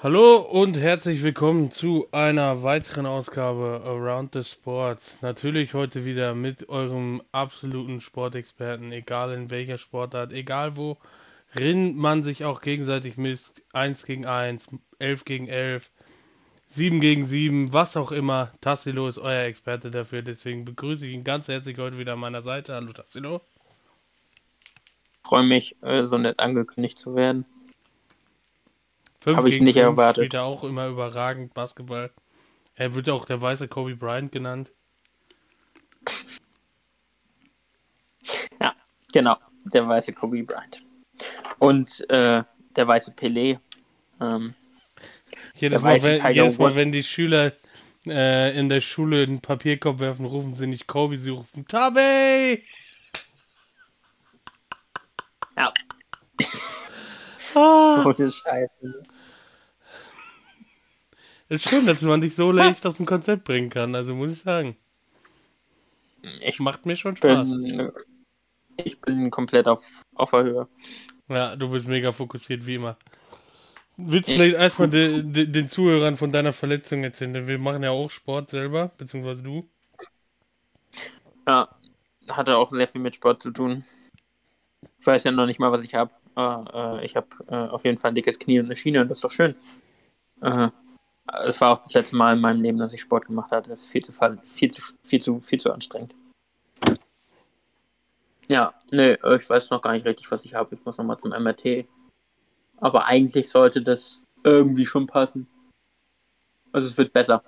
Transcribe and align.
Hallo 0.00 0.36
und 0.36 0.76
herzlich 0.76 1.24
willkommen 1.24 1.72
zu 1.72 2.06
einer 2.12 2.62
weiteren 2.62 3.04
Ausgabe 3.04 3.82
Around 3.84 4.32
the 4.32 4.44
Sports. 4.44 5.18
Natürlich 5.22 5.74
heute 5.74 6.04
wieder 6.04 6.36
mit 6.36 6.68
eurem 6.68 7.20
absoluten 7.32 8.00
Sportexperten, 8.00 8.92
egal 8.92 9.32
in 9.32 9.50
welcher 9.50 9.76
Sportart, 9.76 10.32
egal 10.32 10.76
worin 10.76 11.96
man 11.96 12.22
sich 12.22 12.44
auch 12.44 12.60
gegenseitig 12.60 13.16
misst. 13.16 13.60
1 13.72 14.06
gegen 14.06 14.24
1, 14.24 14.68
11 15.00 15.24
gegen 15.24 15.48
11, 15.48 15.90
7 16.68 17.00
gegen 17.00 17.26
7, 17.26 17.72
was 17.72 17.96
auch 17.96 18.12
immer. 18.12 18.52
Tassilo 18.60 19.08
ist 19.08 19.18
euer 19.18 19.42
Experte 19.42 19.90
dafür, 19.90 20.22
deswegen 20.22 20.64
begrüße 20.64 21.08
ich 21.08 21.12
ihn 21.12 21.24
ganz 21.24 21.48
herzlich 21.48 21.76
heute 21.78 21.98
wieder 21.98 22.12
an 22.12 22.20
meiner 22.20 22.42
Seite. 22.42 22.72
Hallo 22.72 22.92
Tassilo. 22.92 23.40
Freue 25.24 25.42
mich, 25.42 25.74
äh, 25.82 26.04
so 26.04 26.18
nett 26.18 26.38
angekündigt 26.38 27.00
zu 27.00 27.16
werden. 27.16 27.46
Habe 29.26 29.48
ich 29.48 29.60
nicht 29.60 29.76
erwartet. 29.76 30.24
Spielt 30.24 30.34
er 30.34 30.44
auch 30.44 30.64
immer 30.64 30.86
überragend 30.88 31.54
Basketball. 31.54 32.10
Er 32.74 32.94
wird 32.94 33.08
auch 33.10 33.24
der 33.24 33.42
weiße 33.42 33.68
Kobe 33.68 33.96
Bryant 33.96 34.32
genannt. 34.32 34.72
Ja, 38.60 38.74
genau. 39.10 39.36
Der 39.64 39.88
weiße 39.88 40.12
Kobe 40.12 40.42
Bryant. 40.42 40.82
Und 41.58 42.04
äh, 42.10 42.42
der 42.76 42.88
weiße 42.88 43.12
Pelé. 43.12 43.58
Ähm, 44.20 44.54
jedes, 45.54 45.80
Mal 45.80 46.02
wenn, 46.02 46.34
jedes 46.34 46.58
Mal, 46.58 46.74
wenn 46.74 46.92
die 46.92 47.02
Schüler 47.02 47.52
äh, 48.06 48.58
in 48.58 48.68
der 48.68 48.80
Schule 48.80 49.22
einen 49.22 49.40
Papierkorb 49.40 50.00
werfen, 50.00 50.26
rufen 50.26 50.54
sie 50.54 50.66
nicht 50.66 50.86
Kobe, 50.86 51.16
sie 51.16 51.30
rufen 51.30 51.66
Tabe! 51.66 52.60
Ja. 55.56 55.72
ah. 57.54 58.02
So 58.02 58.08
eine 58.08 58.30
Scheiße. 58.30 59.02
Ist 61.48 61.68
schön, 61.68 61.86
dass 61.86 62.02
man 62.02 62.20
dich 62.20 62.34
so 62.34 62.52
leicht 62.52 62.84
aus 62.84 62.96
dem 62.96 63.06
Konzept 63.06 63.44
bringen 63.44 63.70
kann, 63.70 63.94
also 63.94 64.14
muss 64.14 64.32
ich 64.32 64.42
sagen. 64.42 64.76
Ich 66.40 66.60
Macht 66.60 66.84
mir 66.84 66.96
schon 66.96 67.16
Spaß. 67.16 67.50
Bin, 67.50 67.92
ich 68.84 69.00
bin 69.00 69.30
komplett 69.30 69.66
auf, 69.66 70.02
auf 70.14 70.30
der 70.30 70.42
Höhe. 70.42 70.68
Ja, 71.28 71.56
du 71.56 71.70
bist 71.70 71.88
mega 71.88 72.12
fokussiert 72.12 72.66
wie 72.66 72.74
immer. 72.74 72.96
Willst 73.96 74.28
du 74.28 74.34
vielleicht 74.34 74.56
erstmal 74.56 74.88
de, 74.88 75.22
de, 75.22 75.46
den 75.46 75.68
Zuhörern 75.68 76.16
von 76.16 76.30
deiner 76.30 76.52
Verletzung 76.52 77.02
erzählen? 77.02 77.34
Denn 77.34 77.46
wir 77.48 77.58
machen 77.58 77.82
ja 77.82 77.90
auch 77.90 78.10
Sport 78.10 78.50
selber, 78.50 78.92
beziehungsweise 78.96 79.42
du. 79.42 79.68
Ja, 81.46 81.68
hatte 82.28 82.56
auch 82.56 82.70
sehr 82.70 82.86
viel 82.86 83.00
mit 83.00 83.16
Sport 83.16 83.42
zu 83.42 83.50
tun. 83.50 83.84
Ich 85.00 85.06
weiß 85.06 85.24
ja 85.24 85.32
noch 85.32 85.46
nicht 85.46 85.58
mal, 85.58 85.72
was 85.72 85.82
ich 85.82 85.94
habe. 85.94 86.10
Äh, 86.38 87.04
ich 87.04 87.16
habe 87.16 87.26
äh, 87.48 87.54
auf 87.54 87.84
jeden 87.84 87.98
Fall 87.98 88.12
ein 88.12 88.14
dickes 88.14 88.38
Knie 88.38 88.60
und 88.60 88.66
eine 88.66 88.76
Schiene 88.76 89.00
und 89.02 89.08
das 89.08 89.18
ist 89.18 89.24
doch 89.24 89.32
schön. 89.32 89.56
Äh, 90.40 90.68
es 91.44 91.60
war 91.60 91.72
auch 91.72 91.78
das 91.78 91.92
letzte 91.92 92.16
Mal 92.16 92.34
in 92.36 92.40
meinem 92.40 92.62
Leben, 92.62 92.78
dass 92.78 92.94
ich 92.94 93.00
Sport 93.00 93.26
gemacht 93.26 93.50
hatte. 93.50 93.70
Das 93.70 93.82
ist 93.82 93.90
viel 93.90 94.02
zu, 94.02 94.12
viel 94.12 94.70
zu, 94.70 94.82
viel 95.02 95.20
zu, 95.20 95.40
viel 95.40 95.60
zu 95.60 95.72
anstrengend. 95.72 96.14
Ja, 98.46 98.72
nee, 98.90 99.12
ich 99.12 99.50
weiß 99.50 99.68
noch 99.70 99.82
gar 99.82 99.92
nicht 99.92 100.06
richtig, 100.06 100.30
was 100.30 100.44
ich 100.46 100.54
habe. 100.54 100.74
Ich 100.74 100.84
muss 100.84 100.96
nochmal 100.96 101.18
zum 101.18 101.32
MRT. 101.32 101.86
Aber 102.78 103.04
eigentlich 103.04 103.50
sollte 103.50 103.82
das 103.82 104.22
irgendwie 104.42 104.86
schon 104.86 105.06
passen. 105.06 105.46
Also 106.72 106.88
es 106.88 106.96
wird 106.96 107.12
besser. 107.12 107.42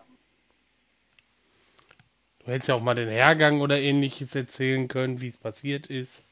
Du 2.41 2.47
hättest 2.48 2.69
ja 2.69 2.75
auch 2.75 2.82
mal 2.82 2.94
den 2.94 3.08
Hergang 3.08 3.62
oder 3.62 3.78
ähnliches 3.78 4.34
erzählen 4.34 4.88
können, 4.88 5.22
wie 5.22 5.28
es 5.28 5.38
passiert 5.38 5.86
ist. 5.86 6.22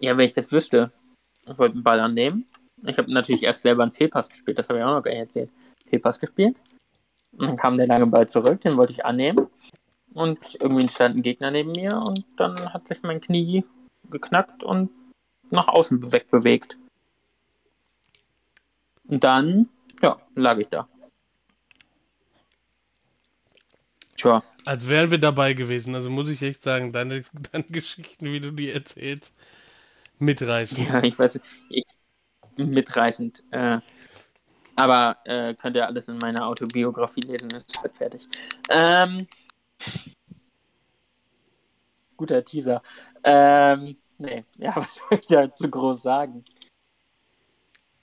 Ja, 0.00 0.16
wenn 0.16 0.26
ich 0.26 0.32
das 0.32 0.50
wüsste. 0.50 0.90
Ich 1.46 1.58
wollte 1.58 1.74
den 1.74 1.82
Ball 1.82 2.00
annehmen. 2.00 2.46
Ich 2.86 2.98
habe 2.98 3.12
natürlich 3.12 3.42
erst 3.42 3.62
selber 3.62 3.82
einen 3.82 3.92
Fehlpass 3.92 4.28
gespielt, 4.28 4.58
das 4.58 4.68
habe 4.68 4.78
ich 4.78 4.84
auch 4.84 4.94
noch 4.94 5.02
gar 5.02 5.10
nicht 5.10 5.20
erzählt. 5.20 5.50
Fehlpass 5.88 6.20
gespielt. 6.20 6.56
Und 7.32 7.48
dann 7.48 7.56
kam 7.56 7.76
der 7.76 7.86
lange 7.86 8.06
Ball 8.06 8.28
zurück, 8.28 8.60
den 8.60 8.76
wollte 8.76 8.92
ich 8.92 9.04
annehmen. 9.04 9.48
Und 10.12 10.56
irgendwie 10.60 10.88
stand 10.88 11.16
ein 11.16 11.22
Gegner 11.22 11.50
neben 11.50 11.72
mir 11.72 11.96
und 11.96 12.24
dann 12.36 12.72
hat 12.72 12.86
sich 12.86 13.02
mein 13.02 13.20
Knie 13.20 13.64
geknackt 14.10 14.62
und 14.62 14.90
nach 15.50 15.68
außen 15.68 16.12
wegbewegt. 16.12 16.78
Und 19.08 19.24
dann, 19.24 19.68
ja, 20.02 20.18
lag 20.34 20.58
ich 20.58 20.68
da. 20.68 20.88
Tja. 24.16 24.42
Als 24.64 24.88
wären 24.88 25.10
wir 25.10 25.18
dabei 25.18 25.52
gewesen. 25.52 25.94
Also 25.94 26.08
muss 26.10 26.28
ich 26.28 26.40
echt 26.42 26.62
sagen, 26.62 26.92
deine, 26.92 27.24
deine 27.52 27.64
Geschichten, 27.64 28.26
wie 28.26 28.40
du 28.40 28.52
die 28.52 28.70
erzählst, 28.70 29.34
mitreißend. 30.18 30.88
Ja, 30.88 31.02
ich 31.02 31.18
weiß, 31.18 31.40
ich, 31.68 31.84
mitreißend. 32.56 33.42
Äh, 33.50 33.78
aber 34.76 35.18
äh, 35.24 35.54
könnt 35.54 35.76
ihr 35.76 35.86
alles 35.86 36.08
in 36.08 36.18
meiner 36.18 36.46
Autobiografie 36.46 37.20
lesen, 37.20 37.50
ist 37.50 37.80
halt 37.80 37.96
fertig. 37.96 38.26
Ähm, 38.70 39.18
guter 42.16 42.44
Teaser. 42.44 42.82
Ähm, 43.22 43.96
nee, 44.18 44.44
ja, 44.56 44.74
was 44.76 44.96
soll 44.96 45.18
ich 45.20 45.26
da 45.26 45.54
zu 45.54 45.70
groß 45.70 46.02
sagen? 46.02 46.44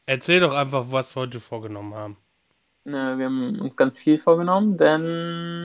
Erzähl 0.06 0.40
doch 0.40 0.54
einfach, 0.54 0.86
was 0.90 1.16
wir 1.16 1.22
heute 1.22 1.40
vorgenommen 1.40 1.94
haben. 1.94 2.18
Ne, 2.84 3.18
wir 3.18 3.26
haben 3.26 3.60
uns 3.60 3.78
ganz 3.78 4.00
viel 4.00 4.18
vorgenommen, 4.18 4.76
denn 4.76 5.64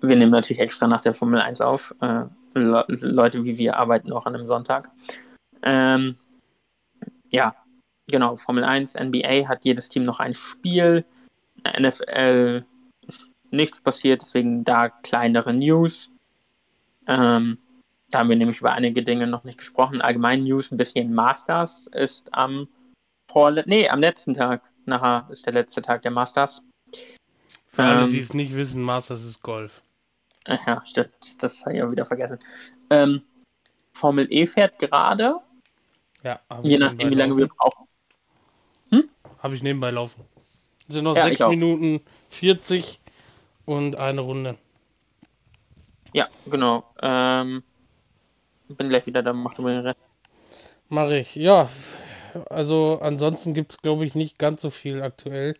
wir 0.00 0.16
nehmen 0.16 0.32
natürlich 0.32 0.60
extra 0.60 0.86
nach 0.86 1.00
der 1.00 1.14
Formel 1.14 1.40
1 1.40 1.60
auf. 1.60 1.94
Äh, 2.00 2.24
Le 2.54 2.84
Leute 2.88 3.44
wie 3.44 3.58
wir 3.58 3.76
arbeiten 3.76 4.12
auch 4.12 4.26
an 4.26 4.34
einem 4.34 4.46
Sonntag. 4.46 4.90
Ähm, 5.66 6.16
ja, 7.30 7.56
genau, 8.06 8.36
Formel 8.36 8.64
1, 8.64 8.94
NBA 8.94 9.48
hat 9.48 9.64
jedes 9.64 9.88
Team 9.88 10.04
noch 10.04 10.20
ein 10.20 10.34
Spiel. 10.34 11.04
NFL 11.78 12.64
nichts 13.50 13.80
passiert, 13.80 14.22
deswegen 14.22 14.64
da 14.64 14.88
kleinere 14.88 15.52
News. 15.52 16.10
Ähm, 17.08 17.58
da 18.10 18.20
haben 18.20 18.28
wir 18.28 18.36
nämlich 18.36 18.60
über 18.60 18.72
einige 18.72 19.02
Dinge 19.02 19.26
noch 19.26 19.44
nicht 19.44 19.58
gesprochen. 19.58 20.00
Allgemein 20.00 20.44
News 20.44 20.70
ein 20.70 20.76
bisschen 20.76 21.12
Masters 21.12 21.88
ist 21.92 22.32
am 22.32 22.68
Vorle 23.30 23.64
nee, 23.66 23.88
am 23.88 24.00
letzten 24.00 24.34
Tag. 24.34 24.70
Nachher 24.84 25.28
ist 25.30 25.46
der 25.46 25.52
letzte 25.52 25.82
Tag 25.82 26.02
der 26.02 26.12
Masters. 26.12 26.62
Für 27.66 27.82
ähm, 27.82 27.88
alle, 27.88 28.08
die 28.08 28.20
es 28.20 28.32
nicht 28.32 28.54
wissen, 28.54 28.80
Masters 28.82 29.24
ist 29.24 29.42
Golf. 29.42 29.82
Ja, 30.46 30.80
stimmt. 30.86 31.42
Das 31.42 31.64
habe 31.64 31.76
ich 31.76 31.82
auch 31.82 31.90
wieder 31.90 32.04
vergessen. 32.04 32.38
Ähm, 32.90 33.22
Formel 33.92 34.28
E 34.30 34.46
fährt 34.46 34.78
gerade. 34.78 35.40
Ja, 36.22 36.40
je 36.62 36.78
nachdem, 36.78 37.10
wie 37.10 37.14
lange 37.14 37.36
wir 37.36 37.48
brauchen. 37.48 37.86
Habe 39.38 39.54
ich 39.54 39.62
nebenbei 39.62 39.90
laufen. 39.90 40.24
Es 40.88 40.94
sind 40.94 41.04
noch 41.04 41.16
ja, 41.16 41.24
6 41.24 41.48
Minuten 41.48 42.00
40 42.30 43.00
und 43.64 43.96
eine 43.96 44.20
Runde. 44.20 44.56
Ja, 46.12 46.28
genau. 46.46 46.84
Ähm, 47.02 47.62
bin 48.68 48.88
gleich 48.88 49.06
wieder 49.06 49.22
da, 49.22 49.32
mach 49.32 49.54
du 49.54 49.62
mal 49.62 49.74
den 49.74 49.86
Rest. 49.86 50.00
Mach 50.88 51.10
ich, 51.10 51.34
ja. 51.36 51.68
Also 52.50 52.98
ansonsten 53.02 53.54
gibt 53.54 53.72
es, 53.72 53.78
glaube 53.78 54.04
ich, 54.04 54.14
nicht 54.14 54.38
ganz 54.38 54.62
so 54.62 54.70
viel 54.70 55.02
aktuell. 55.02 55.56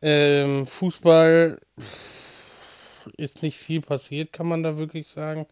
Ähm, 0.00 0.66
Fußball 0.66 1.60
ist 3.16 3.42
nicht 3.42 3.58
viel 3.58 3.80
passiert, 3.80 4.32
kann 4.32 4.46
man 4.46 4.62
da 4.62 4.78
wirklich 4.78 5.08
sagen. 5.08 5.46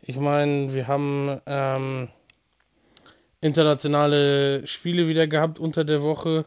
Ich 0.00 0.16
meine, 0.16 0.74
wir 0.74 0.88
haben 0.88 1.40
ähm, 1.46 2.08
internationale 3.40 4.66
Spiele 4.66 5.08
wieder 5.08 5.26
gehabt 5.26 5.58
unter 5.58 5.84
der 5.84 6.02
Woche. 6.02 6.46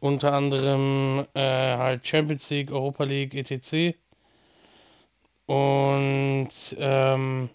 Unter 0.00 0.34
anderem 0.34 1.26
äh, 1.34 1.40
halt 1.40 2.06
Champions 2.06 2.50
League, 2.50 2.70
Europa 2.70 3.04
League, 3.04 3.34
etc. 3.34 3.96
Und 5.46 6.48
ähm, 6.78 7.48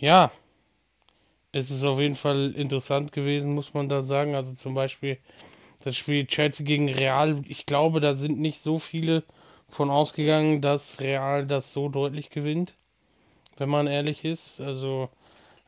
ja, 0.00 0.30
es 1.52 1.70
ist 1.70 1.84
auf 1.84 1.98
jeden 1.98 2.14
Fall 2.14 2.52
interessant 2.52 3.12
gewesen, 3.12 3.54
muss 3.54 3.74
man 3.74 3.88
da 3.88 4.02
sagen. 4.02 4.34
Also 4.34 4.54
zum 4.54 4.74
Beispiel 4.74 5.18
das 5.80 5.96
Spiel 5.96 6.26
Chelsea 6.26 6.66
gegen 6.66 6.88
Real. 6.88 7.42
Ich 7.48 7.66
glaube, 7.66 8.00
da 8.00 8.16
sind 8.16 8.38
nicht 8.38 8.60
so 8.60 8.78
viele 8.78 9.24
von 9.68 9.90
ausgegangen, 9.90 10.60
dass 10.60 11.00
Real 11.00 11.46
das 11.46 11.72
so 11.72 11.88
deutlich 11.88 12.30
gewinnt, 12.30 12.74
wenn 13.56 13.68
man 13.68 13.86
ehrlich 13.86 14.24
ist. 14.24 14.60
Also 14.60 15.08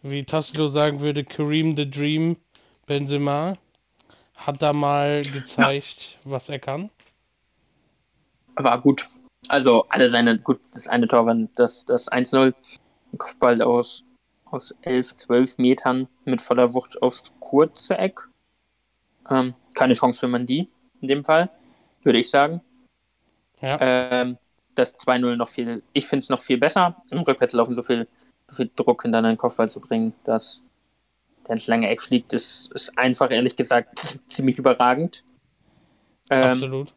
wie 0.03 0.25
Tassilo 0.25 0.69
sagen 0.69 1.01
würde, 1.01 1.25
Kareem 1.25 1.77
the 1.77 1.89
Dream 1.89 2.37
Benzema 2.87 3.55
hat 4.35 4.63
da 4.63 4.73
mal 4.73 5.23
gezeigt, 5.23 6.19
ja. 6.25 6.31
was 6.31 6.49
er 6.49 6.59
kann. 6.59 6.91
War 8.57 8.81
gut. 8.81 9.09
Also 9.49 9.87
alle 9.89 10.11
seine, 10.11 10.39
gut, 10.39 10.61
das 10.73 10.89
eine 10.89 11.07
Tor 11.07 11.27
war 11.27 11.37
das, 11.55 11.85
das 11.85 12.11
1-0. 12.11 12.55
Kopfball 13.17 13.63
aus, 13.63 14.05
aus 14.45 14.75
11, 14.83 15.15
12 15.15 15.59
Metern 15.59 16.09
mit 16.25 16.41
voller 16.41 16.75
Wucht 16.75 17.01
aufs 17.03 17.33
kurze 17.41 17.97
Eck. 17.97 18.29
Ähm, 19.31 19.55
keine 19.75 19.95
Chance 19.95 20.21
für 20.21 20.29
Mandi 20.29 20.69
in 21.01 21.09
dem 21.09 21.25
Fall, 21.25 21.51
würde 22.03 22.19
ich 22.19 22.31
sagen. 22.31 22.61
Ja. 23.61 23.79
Ähm, 23.81 24.39
das 24.75 24.99
2-0 24.99 25.37
noch 25.37 25.49
viel, 25.49 25.83
ich 25.93 26.07
finde 26.07 26.23
es 26.23 26.29
noch 26.29 26.41
viel 26.41 26.59
besser, 26.59 27.03
im 27.11 27.21
Rückwärtslaufen 27.21 27.75
so 27.75 27.83
viel, 27.83 28.07
viel 28.51 28.71
Druck 28.75 29.03
hinter 29.03 29.19
einen 29.19 29.37
Kopfball 29.37 29.69
zu 29.69 29.81
bringen, 29.81 30.15
dass 30.25 30.63
der 31.47 31.55
ins 31.55 31.67
lange 31.67 31.89
Eck 31.89 32.03
fliegt, 32.03 32.33
ist, 32.33 32.71
ist 32.75 32.97
einfach, 32.99 33.31
ehrlich 33.31 33.57
gesagt, 33.57 33.99
ziemlich 34.29 34.59
überragend. 34.59 35.25
Ähm, 36.31 36.51
Absolut. 36.51 36.95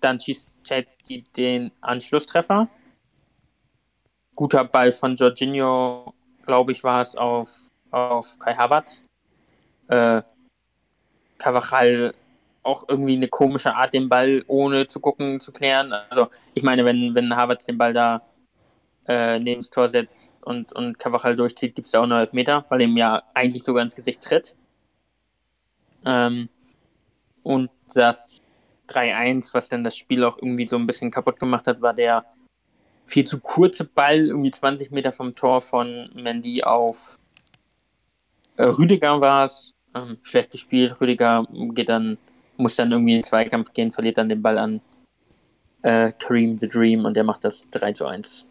Dann 0.00 0.20
schießt 0.20 0.48
Chelsea 0.64 1.22
den 1.36 1.72
Anschlusstreffer. 1.80 2.68
Guter 4.34 4.64
Ball 4.64 4.92
von 4.92 5.16
Jorginho, 5.16 6.14
glaube 6.44 6.72
ich, 6.72 6.84
war 6.84 7.02
es 7.02 7.16
auf, 7.16 7.68
auf 7.90 8.38
Kai 8.38 8.54
Havertz. 8.54 9.04
Äh, 9.88 10.22
Cavachal 11.38 12.14
auch 12.62 12.84
irgendwie 12.88 13.16
eine 13.16 13.28
komische 13.28 13.74
Art, 13.74 13.94
den 13.94 14.08
Ball 14.08 14.44
ohne 14.46 14.86
zu 14.86 15.00
gucken 15.00 15.40
zu 15.40 15.52
klären. 15.52 15.92
Also 15.92 16.28
ich 16.54 16.62
meine, 16.62 16.84
wenn, 16.84 17.14
wenn 17.14 17.34
Havertz 17.34 17.66
den 17.66 17.78
Ball 17.78 17.94
da 17.94 18.22
äh, 19.08 19.38
neben 19.38 19.60
das 19.60 19.70
Tor 19.70 19.88
setzt 19.88 20.30
und, 20.42 20.72
und 20.74 20.98
Cavachal 20.98 21.34
durchzieht, 21.34 21.74
gibt 21.74 21.86
es 21.86 21.92
da 21.92 22.02
auch 22.02 22.06
noch 22.06 22.18
Elfmeter, 22.18 22.64
weil 22.68 22.82
ihm 22.82 22.96
ja 22.96 23.22
eigentlich 23.34 23.64
sogar 23.64 23.82
ins 23.82 23.96
Gesicht 23.96 24.22
tritt. 24.22 24.54
Ähm, 26.04 26.48
und 27.42 27.70
das 27.94 28.38
3-1, 28.88 29.54
was 29.54 29.68
dann 29.70 29.82
das 29.82 29.96
Spiel 29.96 30.22
auch 30.24 30.36
irgendwie 30.36 30.68
so 30.68 30.76
ein 30.76 30.86
bisschen 30.86 31.10
kaputt 31.10 31.40
gemacht 31.40 31.66
hat, 31.66 31.80
war 31.80 31.94
der 31.94 32.24
viel 33.06 33.26
zu 33.26 33.40
kurze 33.40 33.84
Ball, 33.84 34.18
irgendwie 34.18 34.50
20 34.50 34.90
Meter 34.90 35.12
vom 35.12 35.34
Tor 35.34 35.62
von 35.62 36.10
Mendy 36.14 36.62
auf 36.62 37.18
äh, 38.58 38.64
Rüdiger 38.64 39.20
war 39.20 39.46
es. 39.46 39.72
Ähm, 39.94 40.18
schlecht 40.22 40.50
gespielt. 40.50 41.00
Rüdiger 41.00 41.46
geht 41.70 41.88
dann, 41.88 42.18
muss 42.58 42.76
dann 42.76 42.92
irgendwie 42.92 43.14
in 43.14 43.20
den 43.20 43.24
Zweikampf 43.24 43.72
gehen, 43.72 43.90
verliert 43.90 44.18
dann 44.18 44.28
den 44.28 44.42
Ball 44.42 44.58
an 44.58 44.80
äh, 45.82 46.12
Kareem 46.18 46.58
the 46.58 46.68
Dream 46.68 47.04
und 47.06 47.14
der 47.14 47.24
macht 47.24 47.44
das 47.44 47.64
3 47.70 47.92
zu 47.92 48.06
1. 48.06 48.46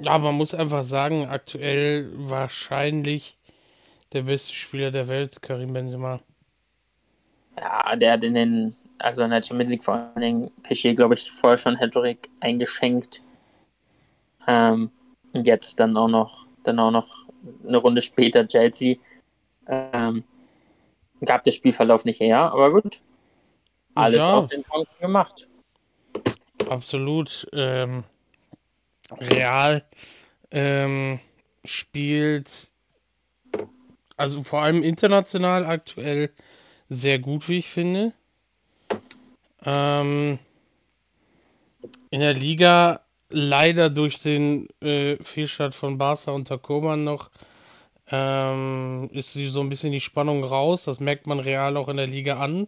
Ja, 0.00 0.16
man 0.18 0.34
muss 0.36 0.54
einfach 0.54 0.84
sagen, 0.84 1.26
aktuell 1.26 2.10
wahrscheinlich 2.14 3.36
der 4.12 4.22
beste 4.22 4.54
Spieler 4.54 4.90
der 4.90 5.08
Welt, 5.08 5.42
Karim 5.42 5.72
Benzema. 5.72 6.20
Ja, 7.56 7.96
der 7.96 8.12
hat 8.12 8.22
in 8.24 8.34
den, 8.34 8.76
also 8.98 9.22
in 9.22 9.30
der 9.30 9.42
Champions 9.42 9.70
League 9.70 9.84
vor 9.84 9.94
allen 9.94 10.20
Dingen 10.20 10.50
PSG, 10.62 10.94
glaube 10.94 11.14
ich, 11.14 11.30
vorher 11.32 11.58
schon 11.58 11.76
Hedrick 11.76 12.28
eingeschenkt. 12.40 13.22
Ähm, 14.46 14.90
und 15.32 15.46
jetzt 15.46 15.78
dann 15.80 15.96
auch 15.96 16.08
noch, 16.08 16.46
dann 16.62 16.78
auch 16.78 16.92
noch 16.92 17.26
eine 17.66 17.76
Runde 17.76 18.00
später 18.00 18.46
Chelsea. 18.46 18.96
Ähm, 19.66 20.22
gab 21.24 21.42
der 21.44 21.52
Spielverlauf 21.52 22.04
nicht 22.04 22.20
her, 22.20 22.52
aber 22.52 22.70
gut. 22.70 23.00
Alles 23.94 24.18
Ja. 24.18 24.34
aus 24.34 24.48
den 24.48 24.62
Chancen 24.62 24.94
gemacht. 25.00 25.48
Absolut. 26.70 27.46
Ähm, 27.52 28.04
Real 29.12 29.84
ähm, 30.50 31.20
spielt, 31.64 32.72
also 34.16 34.42
vor 34.42 34.62
allem 34.62 34.82
international 34.82 35.64
aktuell 35.64 36.30
sehr 36.88 37.18
gut, 37.18 37.48
wie 37.48 37.58
ich 37.58 37.68
finde. 37.68 38.12
Ähm, 39.64 40.38
in 42.10 42.20
der 42.20 42.34
Liga 42.34 43.00
leider 43.30 43.90
durch 43.90 44.20
den 44.20 44.68
äh, 44.80 45.16
Fehlstart 45.22 45.74
von 45.74 45.98
Barca 45.98 46.32
unter 46.32 46.58
Koman 46.58 47.04
noch 47.04 47.30
ähm, 48.10 49.10
ist 49.12 49.34
sie 49.34 49.48
so 49.48 49.60
ein 49.60 49.68
bisschen 49.68 49.92
die 49.92 50.00
Spannung 50.00 50.42
raus. 50.44 50.84
Das 50.84 51.00
merkt 51.00 51.26
man 51.26 51.40
Real 51.40 51.76
auch 51.76 51.88
in 51.88 51.98
der 51.98 52.06
Liga 52.06 52.38
an, 52.38 52.66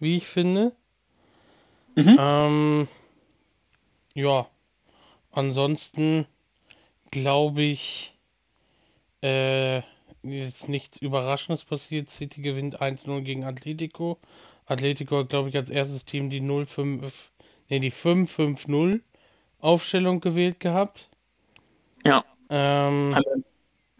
wie 0.00 0.16
ich 0.16 0.26
finde. 0.26 0.72
Mhm. 1.94 2.16
Ähm, 2.18 2.88
ja, 4.14 4.48
ansonsten 5.32 6.26
glaube 7.10 7.62
ich, 7.62 8.14
äh, 9.22 9.82
jetzt 10.22 10.68
nichts 10.68 11.00
Überraschendes 11.00 11.64
passiert. 11.64 12.10
City 12.10 12.42
gewinnt 12.42 12.80
1-0 12.80 13.20
gegen 13.22 13.44
Atletico. 13.44 14.18
Atletico 14.66 15.18
hat, 15.18 15.28
glaube 15.28 15.48
ich, 15.48 15.56
als 15.56 15.70
erstes 15.70 16.04
Team 16.04 16.30
die 16.30 16.40
0-5, 16.40 17.12
nee, 17.68 17.80
die 17.80 17.92
5-5-0 17.92 19.00
Aufstellung 19.60 20.20
gewählt 20.20 20.60
gehabt. 20.60 21.08
Ja. 22.04 22.24
Ähm, 22.50 23.14
Haben, 23.14 23.44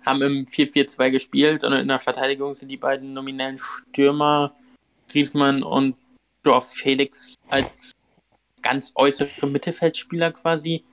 haben 0.04 0.22
im 0.22 0.46
4-4-2 0.46 1.10
gespielt 1.10 1.64
und 1.64 1.72
in 1.72 1.88
der 1.88 1.98
Verteidigung 1.98 2.54
sind 2.54 2.68
die 2.68 2.76
beiden 2.76 3.12
nominellen 3.12 3.58
Stürmer 3.58 4.54
Griezmann 5.08 5.62
und 5.62 5.96
Dorf 6.42 6.72
Felix 6.72 7.36
als 7.48 7.92
ganz 8.62 8.92
äußere 8.94 9.46
Mittelfeldspieler 9.46 10.32
quasi 10.32 10.84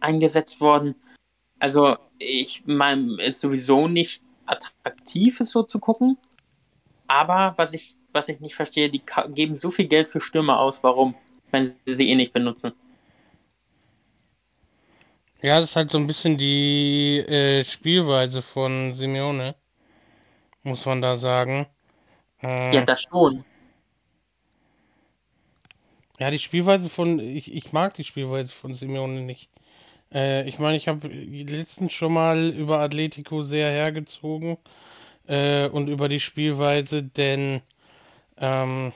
eingesetzt 0.00 0.60
worden. 0.60 0.94
Also 1.58 1.96
ich 2.18 2.62
meine, 2.66 3.22
ist 3.22 3.40
sowieso 3.40 3.88
nicht 3.88 4.22
attraktiv, 4.46 5.40
es 5.40 5.50
so 5.50 5.62
zu 5.62 5.78
gucken. 5.78 6.18
Aber 7.06 7.54
was 7.56 7.74
ich, 7.74 7.96
was 8.12 8.28
ich 8.28 8.40
nicht 8.40 8.54
verstehe, 8.54 8.90
die 8.90 9.02
geben 9.28 9.56
so 9.56 9.70
viel 9.70 9.86
Geld 9.86 10.08
für 10.08 10.20
Stürmer 10.20 10.60
aus. 10.60 10.82
Warum? 10.82 11.14
Wenn 11.50 11.64
sie 11.64 11.74
sie 11.86 12.08
eh 12.10 12.14
nicht 12.14 12.32
benutzen. 12.32 12.72
ja, 15.42 15.60
das 15.60 15.70
ist 15.70 15.76
halt 15.76 15.90
so 15.90 15.98
ein 15.98 16.06
bisschen 16.06 16.36
die 16.36 17.18
äh, 17.18 17.62
Spielweise 17.64 18.42
von 18.42 18.92
Simeone, 18.92 19.54
muss 20.62 20.84
man 20.86 21.00
da 21.00 21.16
sagen. 21.16 21.66
Äh, 22.42 22.74
Ja, 22.74 22.84
das 22.84 23.02
schon. 23.02 23.44
Ja, 26.18 26.30
die 26.30 26.38
Spielweise 26.38 26.88
von, 26.88 27.20
ich, 27.20 27.54
ich 27.54 27.72
mag 27.72 27.94
die 27.94 28.04
Spielweise 28.04 28.50
von 28.50 28.74
Simeone 28.74 29.20
nicht. 29.20 29.50
Äh, 30.12 30.48
ich 30.48 30.58
meine, 30.58 30.76
ich 30.76 30.88
habe 30.88 31.08
letztens 31.08 31.92
schon 31.92 32.12
mal 32.12 32.50
über 32.50 32.80
Atletico 32.80 33.42
sehr 33.42 33.70
hergezogen 33.70 34.56
äh, 35.26 35.68
und 35.68 35.88
über 35.88 36.08
die 36.08 36.20
Spielweise, 36.20 37.02
denn 37.02 37.62
ähm, 38.38 38.92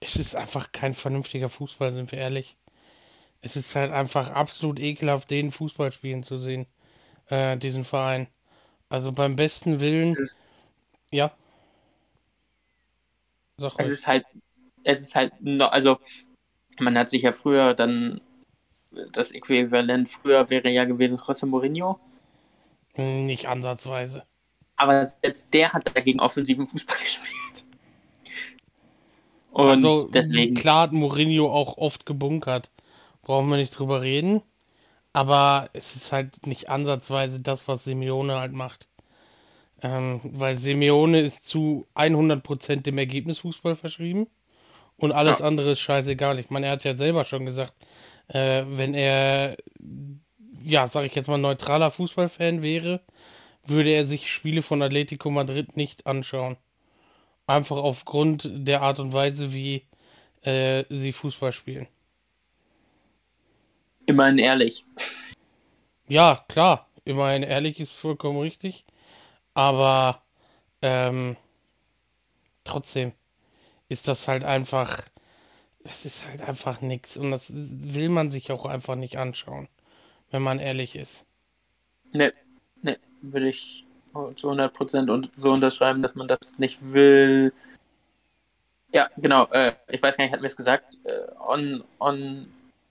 es 0.00 0.16
ist 0.16 0.36
einfach 0.36 0.72
kein 0.72 0.94
vernünftiger 0.94 1.48
Fußball, 1.48 1.92
sind 1.92 2.12
wir 2.12 2.18
ehrlich. 2.18 2.56
Es 3.40 3.56
ist 3.56 3.74
halt 3.76 3.92
einfach 3.92 4.30
absolut 4.30 4.80
ekelhaft, 4.80 5.30
den 5.30 5.52
Fußball 5.52 5.92
spielen 5.92 6.22
zu 6.22 6.38
sehen, 6.38 6.66
äh, 7.28 7.56
diesen 7.56 7.84
Verein. 7.84 8.28
Also 8.88 9.12
beim 9.12 9.36
besten 9.36 9.80
Willen, 9.80 10.16
ja. 11.10 11.32
Sag 13.58 13.72
Es 13.74 13.78
ruhig. 13.78 13.92
ist 13.92 14.06
halt, 14.06 14.24
es 14.84 15.00
ist 15.02 15.14
halt, 15.14 15.32
noch, 15.40 15.72
also 15.72 15.98
man 16.78 16.98
hat 16.98 17.10
sich 17.10 17.22
ja 17.22 17.32
früher 17.32 17.74
dann, 17.74 18.20
das 19.12 19.32
Äquivalent 19.32 20.08
früher 20.08 20.50
wäre 20.50 20.70
ja 20.70 20.84
gewesen 20.84 21.18
José 21.18 21.46
Mourinho, 21.46 21.98
Nicht 22.96 23.46
ansatzweise. 23.46 24.26
aber 24.76 25.04
selbst 25.04 25.52
der 25.52 25.72
hat 25.72 25.96
dagegen 25.96 26.20
offensiven 26.20 26.66
Fußball 26.66 26.96
gespielt. 27.00 27.66
Und 29.52 29.84
Also 29.84 30.10
deswegen, 30.12 30.54
klar 30.54 30.82
hat 30.82 30.92
Mourinho 30.92 31.50
auch 31.52 31.76
oft 31.78 32.06
gebunkert. 32.06 32.70
Brauchen 33.22 33.48
wir 33.50 33.56
nicht 33.56 33.76
drüber 33.78 34.02
reden. 34.02 34.42
Aber 35.12 35.70
es 35.74 35.96
ist 35.96 36.12
halt 36.12 36.46
nicht 36.46 36.68
ansatzweise 36.70 37.40
das, 37.40 37.68
was 37.68 37.84
Simeone 37.84 38.36
halt 38.40 38.52
macht. 38.52 38.88
Ähm, 39.82 40.20
weil 40.24 40.56
Simeone 40.56 41.20
ist 41.20 41.46
zu 41.46 41.86
100% 41.94 42.86
dem 42.86 42.98
Ergebnisfußball 42.98 43.76
verschrieben. 43.76 44.28
Und 44.98 45.12
alles 45.12 45.40
Ja. 45.40 45.42
andere 45.42 45.72
ist 45.72 45.80
scheißegal. 45.80 46.38
Ich 46.40 46.50
meine, 46.50 46.66
er 46.66 46.72
hat 46.72 46.84
ja 46.84 46.96
selber 46.96 47.24
schon 47.24 47.46
gesagt, 47.46 47.74
äh, 48.28 48.64
wenn 48.66 48.94
er, 48.94 49.56
ja, 50.62 50.86
sag 50.86 51.04
ich 51.04 51.14
jetzt 51.14 51.28
mal, 51.28 51.38
neutraler 51.38 51.90
Fußballfan 51.90 52.62
wäre, 52.62 53.00
würde 53.64 53.90
er 53.90 54.06
sich 54.06 54.32
Spiele 54.32 54.62
von 54.62 54.82
Atletico 54.82 55.30
Madrid 55.30 55.76
nicht 55.76 56.06
anschauen. 56.06 56.56
Einfach 57.46 57.76
aufgrund 57.76 58.48
der 58.52 58.82
Art 58.82 58.98
und 59.00 59.12
Weise, 59.12 59.52
wie 59.52 59.86
äh, 60.42 60.84
sie 60.90 61.12
Fußball 61.12 61.52
spielen. 61.52 61.88
immerhin 64.06 64.38
ehrlich. 64.38 64.84
Ja, 66.08 66.44
klar, 66.48 66.88
immerhin 67.04 67.42
ehrlich 67.42 67.80
ist 67.80 67.94
vollkommen 67.94 68.40
richtig, 68.40 68.84
aber 69.54 70.22
ähm, 70.82 71.36
trotzdem 72.64 73.12
ist 73.88 74.08
das 74.08 74.28
halt 74.28 74.44
einfach, 74.44 75.02
das 75.84 76.04
ist 76.04 76.26
halt 76.26 76.42
einfach 76.42 76.80
nix 76.80 77.16
und 77.16 77.30
das 77.30 77.52
will 77.52 78.08
man 78.08 78.30
sich 78.30 78.50
auch 78.50 78.66
einfach 78.66 78.96
nicht 78.96 79.18
anschauen, 79.18 79.68
wenn 80.30 80.42
man 80.42 80.58
ehrlich 80.58 80.96
ist. 80.96 81.26
Ne, 82.12 82.32
ne, 82.82 82.98
würde 83.22 83.48
ich 83.48 83.84
zu 84.34 84.50
100% 84.50 85.10
und 85.10 85.30
so 85.34 85.52
unterschreiben, 85.52 86.00
dass 86.02 86.14
man 86.14 86.28
das 86.28 86.58
nicht 86.58 86.92
will. 86.92 87.52
Ja, 88.92 89.10
genau, 89.16 89.46
äh, 89.50 89.72
ich 89.88 90.02
weiß 90.02 90.16
gar 90.16 90.24
nicht, 90.24 90.32
hatten 90.32 90.42
wir 90.42 90.48
es 90.48 90.56
gesagt, 90.56 90.98
äh, 91.04 91.32
on, 91.40 91.84
on 91.98 92.46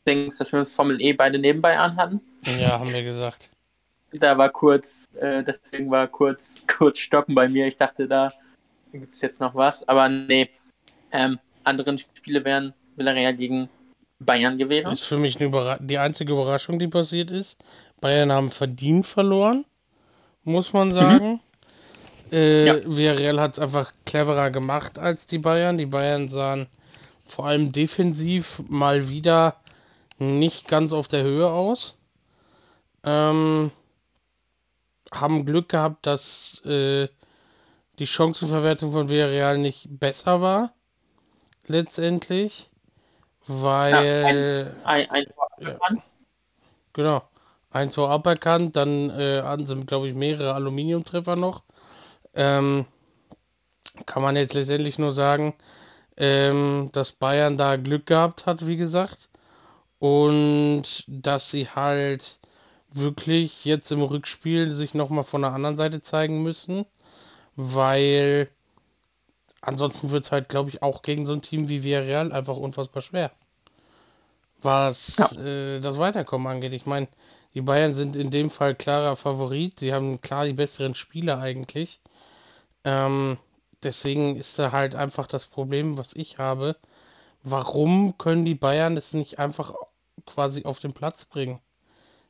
Dings, 0.05 0.37
dass 0.37 0.51
wir 0.51 0.59
uns 0.59 0.73
Formel 0.73 1.01
E 1.01 1.13
beide 1.13 1.39
nebenbei 1.39 1.77
anhatten. 1.77 2.21
Ja, 2.59 2.79
haben 2.79 2.91
wir 2.91 3.03
gesagt. 3.03 3.49
Da 4.11 4.37
war 4.37 4.49
kurz, 4.49 5.05
äh, 5.15 5.43
deswegen 5.43 5.89
war 5.89 6.07
kurz, 6.07 6.61
kurz 6.67 6.99
Stocken 6.99 7.33
bei 7.33 7.47
mir. 7.47 7.67
Ich 7.67 7.77
dachte, 7.77 8.07
da 8.07 8.31
gibt 8.91 9.15
es 9.15 9.21
jetzt 9.21 9.39
noch 9.39 9.55
was. 9.55 9.87
Aber 9.87 10.09
nee, 10.09 10.49
ähm, 11.11 11.39
anderen 11.63 11.97
Spiele 11.97 12.43
wären 12.43 12.73
Villarreal 12.95 13.35
gegen 13.35 13.69
Bayern 14.19 14.57
gewesen. 14.57 14.91
Ist 14.91 15.03
für 15.05 15.17
mich 15.17 15.37
die 15.37 15.97
einzige 15.97 16.33
Überraschung, 16.33 16.79
die 16.79 16.87
passiert 16.87 17.31
ist. 17.31 17.57
Bayern 18.01 18.31
haben 18.31 18.49
verdient 18.49 19.05
verloren, 19.07 19.65
muss 20.43 20.73
man 20.73 20.91
sagen. 20.91 21.39
Äh, 22.31 22.65
Ja. 22.65 22.75
Villarreal 22.85 23.39
hat 23.39 23.53
es 23.53 23.59
einfach 23.59 23.91
cleverer 24.05 24.49
gemacht 24.51 24.97
als 24.99 25.27
die 25.27 25.39
Bayern. 25.39 25.77
Die 25.77 25.85
Bayern 25.85 26.29
sahen 26.29 26.67
vor 27.25 27.47
allem 27.47 27.71
defensiv 27.71 28.61
mal 28.67 29.09
wieder 29.09 29.55
nicht 30.19 30.67
ganz 30.67 30.93
auf 30.93 31.07
der 31.07 31.23
Höhe 31.23 31.51
aus. 31.51 31.95
Ähm, 33.03 33.71
haben 35.11 35.45
Glück 35.45 35.69
gehabt, 35.69 36.05
dass 36.05 36.61
äh, 36.65 37.07
die 37.99 38.07
Chancenverwertung 38.07 38.91
von 38.91 39.09
Villarreal 39.09 39.57
nicht 39.57 39.87
besser 39.89 40.41
war. 40.41 40.73
Letztendlich. 41.67 42.69
Weil. 43.47 44.75
Ein, 44.83 45.09
ein 45.09 45.25
Tor 45.25 45.47
Ja. 45.59 45.67
aberkannt. 45.69 46.01
Genau. 46.93 47.23
Ein 47.71 47.91
Tor 47.91 48.09
aberkannt, 48.11 48.75
dann 48.75 49.09
äh, 49.09 49.41
hatten 49.41 49.65
sie, 49.65 49.75
glaube 49.85 50.07
ich, 50.07 50.13
mehrere 50.13 50.53
Aluminiumtreffer 50.53 51.35
noch. 51.35 51.63
Ähm, 52.35 52.85
kann 54.05 54.21
man 54.23 54.35
jetzt 54.35 54.53
letztendlich 54.53 54.99
nur 54.99 55.11
sagen, 55.11 55.55
ähm, 56.17 56.89
dass 56.93 57.11
Bayern 57.11 57.57
da 57.57 57.75
Glück 57.75 58.05
gehabt 58.05 58.45
hat, 58.45 58.67
wie 58.67 58.77
gesagt. 58.77 59.29
Und 59.99 61.03
dass 61.07 61.49
sie 61.49 61.67
halt 61.69 62.39
wirklich 62.91 63.65
jetzt 63.65 63.91
im 63.91 64.03
Rückspiel 64.03 64.73
sich 64.73 64.93
nochmal 64.93 65.23
von 65.23 65.41
der 65.41 65.53
anderen 65.53 65.77
Seite 65.77 66.01
zeigen 66.01 66.43
müssen. 66.43 66.85
Weil 67.55 68.49
ansonsten 69.63 70.11
wird 70.11 70.25
es 70.25 70.31
halt, 70.31 70.49
glaube 70.49 70.69
ich, 70.69 70.83
auch 70.83 71.01
gegen 71.03 71.25
so 71.25 71.33
ein 71.33 71.41
Team 71.41 71.69
wie 71.69 71.83
Villarreal 71.83 72.31
einfach 72.31 72.57
unfassbar 72.57 73.01
schwer. 73.01 73.31
Was 74.61 75.17
Ja. 75.17 75.31
äh, 75.41 75.79
das 75.79 75.97
Weiterkommen 75.99 76.47
angeht. 76.47 76.73
Ich 76.73 76.85
meine, 76.85 77.07
die 77.53 77.61
Bayern 77.61 77.93
sind 77.95 78.15
in 78.15 78.31
dem 78.31 78.49
Fall 78.49 78.75
klarer 78.75 79.15
Favorit. 79.15 79.79
Sie 79.79 79.93
haben 79.93 80.21
klar 80.21 80.45
die 80.45 80.53
besseren 80.53 80.95
Spieler 80.95 81.39
eigentlich. 81.39 82.01
Ähm, 82.85 83.37
deswegen 83.83 84.35
ist 84.37 84.59
da 84.59 84.71
halt 84.71 84.95
einfach 84.95 85.27
das 85.27 85.47
Problem, 85.47 85.97
was 85.97 86.13
ich 86.15 86.37
habe. 86.39 86.77
Warum 87.43 88.17
können 88.17 88.45
die 88.45 88.55
Bayern 88.55 88.97
es 88.97 89.13
nicht 89.13 89.39
einfach 89.39 89.75
quasi 90.25 90.65
auf 90.65 90.79
den 90.79 90.93
Platz 90.93 91.25
bringen? 91.25 91.59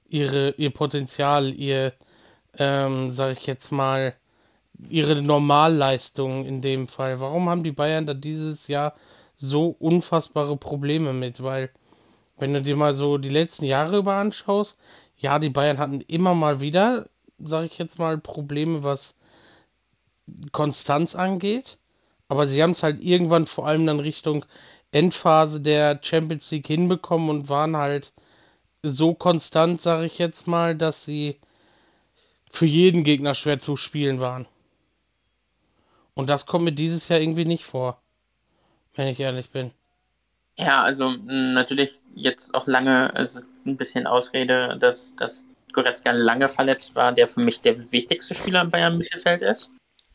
Ihre, 0.10 0.52
ihr 0.58 0.72
Potenzial, 0.72 1.54
ihr, 1.54 1.94
ähm, 2.58 3.12
sag 3.12 3.34
ich 3.34 3.48
jetzt 3.48 3.72
mal, 3.72 4.16
ihre 4.90 5.22
Normalleistung 5.22 6.46
in 6.46 6.62
dem 6.62 6.88
Fall. 6.88 7.20
Warum 7.20 7.50
haben 7.50 7.64
die 7.64 7.72
Bayern 7.72 8.06
da 8.06 8.14
dieses 8.14 8.68
Jahr 8.68 8.96
so 9.36 9.76
unfassbare 9.80 10.58
Probleme 10.58 11.14
mit? 11.14 11.44
Weil, 11.44 11.70
wenn 12.38 12.54
du 12.54 12.62
dir 12.62 12.76
mal 12.76 12.96
so 12.96 13.18
die 13.18 13.30
letzten 13.30 13.66
Jahre 13.66 13.98
über 13.98 14.16
anschaust, 14.16 14.78
ja, 15.18 15.40
die 15.40 15.50
Bayern 15.50 15.78
hatten 15.78 16.02
immer 16.02 16.34
mal 16.34 16.60
wieder, 16.60 17.08
sag 17.40 17.66
ich 17.66 17.78
jetzt 17.78 18.00
mal, 18.00 18.18
Probleme, 18.18 18.84
was 18.84 19.16
Konstanz 20.52 21.16
angeht. 21.16 21.78
Aber 22.28 22.48
sie 22.48 22.62
haben 22.64 22.72
es 22.72 22.84
halt 22.84 23.02
irgendwann 23.02 23.46
vor 23.46 23.68
allem 23.68 23.86
dann 23.86 24.00
Richtung 24.00 24.46
Endphase 24.92 25.60
der 25.60 26.00
Champions 26.02 26.50
League 26.52 26.68
hinbekommen 26.68 27.30
und 27.30 27.50
waren 27.50 27.78
halt 27.78 28.14
so 28.84 29.14
konstant, 29.14 29.82
sage 29.82 30.06
ich 30.06 30.18
jetzt 30.18 30.48
mal, 30.48 30.76
dass 30.76 31.06
sie 31.06 31.40
für 32.52 32.66
jeden 32.66 33.04
Gegner 33.04 33.34
schwer 33.34 33.60
zu 33.60 33.78
spielen 33.78 34.20
waren. 34.20 34.46
Und 36.16 36.30
das 36.30 36.46
kommt 36.46 36.66
mir 36.66 36.72
dieses 36.72 37.08
Jahr 37.10 37.20
irgendwie 37.20 37.46
nicht 37.46 37.66
vor, 37.66 38.02
wenn 38.96 39.08
ich 39.08 39.20
ehrlich 39.20 39.50
bin. 39.50 39.72
Ja, 40.58 40.84
also 40.84 41.10
natürlich 41.10 42.00
jetzt 42.14 42.54
auch 42.54 42.68
lange, 42.68 43.14
also 43.16 43.42
ein 43.66 43.78
bisschen 43.78 44.06
Ausrede, 44.06 44.78
dass, 44.80 45.16
dass 45.16 45.46
Goretzka 45.72 46.12
lange 46.12 46.50
verletzt 46.50 46.94
war, 46.96 47.12
der 47.12 47.28
für 47.28 47.40
mich 47.40 47.62
der 47.62 47.92
wichtigste 47.92 48.36
Spieler 48.36 48.62
im 48.62 48.70
Bayern 48.70 48.98
Mittelfeld 48.98 49.42
ist. 49.42 49.72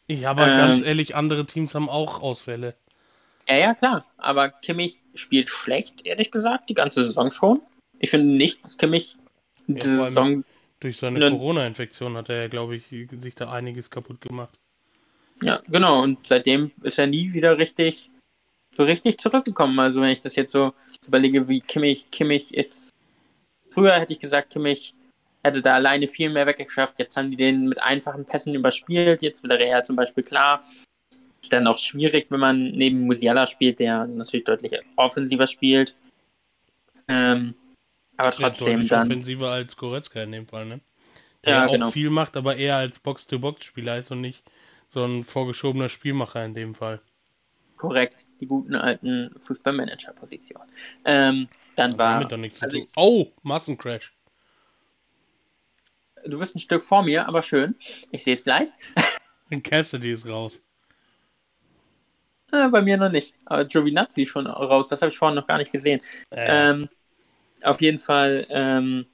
Ja, 0.08 0.30
aber 0.30 0.46
Ähm. 0.46 0.56
ganz 0.58 0.84
ehrlich, 0.84 1.16
andere 1.16 1.44
Teams 1.44 1.74
haben 1.74 1.88
auch 1.88 2.22
Ausfälle. 2.22 2.74
Ja, 3.48 3.56
ja, 3.56 3.74
klar. 3.74 4.04
Aber 4.18 4.50
Kimmich 4.50 4.98
spielt 5.14 5.48
schlecht, 5.48 6.06
ehrlich 6.06 6.30
gesagt, 6.30 6.68
die 6.70 6.74
ganze 6.74 7.04
Saison 7.04 7.32
schon. 7.32 7.60
Ich 7.98 8.10
finde 8.10 8.26
nicht, 8.36 8.62
dass 8.62 8.78
Kimmich 8.78 9.16
vor 9.66 9.74
allem- 9.74 10.04
Saison. 10.04 10.44
Durch 10.80 10.96
seine 10.98 11.18
Corona-Infektion 11.30 12.16
hat 12.16 12.28
er 12.28 12.42
ja, 12.42 12.48
glaube 12.48 12.76
ich, 12.76 12.86
sich 12.86 13.34
da 13.34 13.50
einiges 13.50 13.90
kaputt 13.90 14.20
gemacht. 14.20 14.56
Ja, 15.42 15.62
genau. 15.68 16.02
Und 16.02 16.26
seitdem 16.26 16.72
ist 16.82 16.98
er 16.98 17.06
nie 17.06 17.32
wieder 17.32 17.58
richtig, 17.58 18.10
so 18.74 18.84
richtig 18.84 19.18
zurückgekommen. 19.18 19.78
Also 19.78 20.00
wenn 20.00 20.10
ich 20.10 20.22
das 20.22 20.36
jetzt 20.36 20.52
so 20.52 20.72
überlege, 21.06 21.48
wie 21.48 21.60
Kimmich, 21.60 22.10
Kimmich 22.10 22.54
ist. 22.54 22.90
Früher 23.70 23.94
hätte 23.98 24.12
ich 24.12 24.20
gesagt, 24.20 24.50
Kimmich 24.52 24.94
hätte 25.44 25.62
da 25.62 25.74
alleine 25.74 26.08
viel 26.08 26.30
mehr 26.30 26.46
weggeschafft. 26.46 26.98
Jetzt 26.98 27.16
haben 27.16 27.30
die 27.30 27.36
den 27.36 27.68
mit 27.68 27.80
einfachen 27.80 28.24
Pässen 28.24 28.54
überspielt. 28.54 29.22
Jetzt 29.22 29.44
der 29.44 29.58
Real 29.58 29.84
zum 29.84 29.96
Beispiel 29.96 30.24
klar. 30.24 30.64
Ist 31.40 31.52
dann 31.52 31.66
auch 31.68 31.78
schwierig, 31.78 32.26
wenn 32.30 32.40
man 32.40 32.70
neben 32.72 33.02
Musiala 33.02 33.46
spielt, 33.46 33.78
der 33.78 34.06
natürlich 34.06 34.44
deutlich 34.44 34.72
offensiver 34.96 35.46
spielt. 35.46 35.94
Ähm, 37.06 37.54
aber 38.16 38.30
Ja, 38.30 38.36
trotzdem 38.36 38.74
deutlich 38.74 38.88
dann. 38.88 39.06
offensiver 39.06 39.50
als 39.50 39.76
Goretzka 39.76 40.22
in 40.22 40.32
dem 40.32 40.48
Fall, 40.48 40.66
ne? 40.66 40.80
Der 41.44 41.52
Ja, 41.52 41.66
auch 41.66 41.72
genau. 41.72 41.90
viel 41.92 42.10
macht, 42.10 42.36
aber 42.36 42.56
eher 42.56 42.76
als 42.76 42.98
Box-to-Box-Spieler 42.98 43.98
ist 43.98 44.10
und 44.10 44.20
nicht 44.20 44.42
so 44.88 45.04
ein 45.04 45.24
vorgeschobener 45.24 45.88
Spielmacher 45.88 46.44
in 46.44 46.54
dem 46.54 46.74
Fall. 46.74 47.00
Korrekt, 47.76 48.26
die 48.40 48.46
guten 48.46 48.74
alten 48.74 49.34
Fußballmanager-Positionen. 49.40 50.68
Ähm, 51.04 51.48
dann 51.76 51.92
Hat 51.92 51.98
war. 51.98 52.14
damit 52.14 52.32
doch 52.32 52.36
nichts 52.38 52.58
zu 52.58 52.64
also 52.64 52.78
tun. 52.80 52.88
Oh, 52.96 53.26
Massencrash. 53.42 54.12
Du 56.26 56.38
bist 56.38 56.56
ein 56.56 56.58
Stück 56.58 56.82
vor 56.82 57.04
mir, 57.04 57.28
aber 57.28 57.42
schön. 57.42 57.76
Ich 58.10 58.24
sehe 58.24 58.34
es 58.34 58.42
gleich. 58.42 58.68
Cassidy 59.62 60.10
ist 60.10 60.26
raus. 60.26 60.62
Äh, 62.50 62.68
bei 62.68 62.82
mir 62.82 62.96
noch 62.96 63.10
nicht. 63.12 63.34
Aber 63.44 63.64
Giovinazzi 63.64 64.26
schon 64.26 64.46
raus. 64.46 64.88
Das 64.88 65.00
habe 65.02 65.10
ich 65.12 65.18
vorhin 65.18 65.36
noch 65.36 65.46
gar 65.46 65.58
nicht 65.58 65.70
gesehen. 65.70 66.00
Äh, 66.30 66.70
Ähm, 66.70 66.88
auf 67.62 67.80
jeden 67.80 67.98
Fall, 67.98 68.44
ähm, 68.50 69.06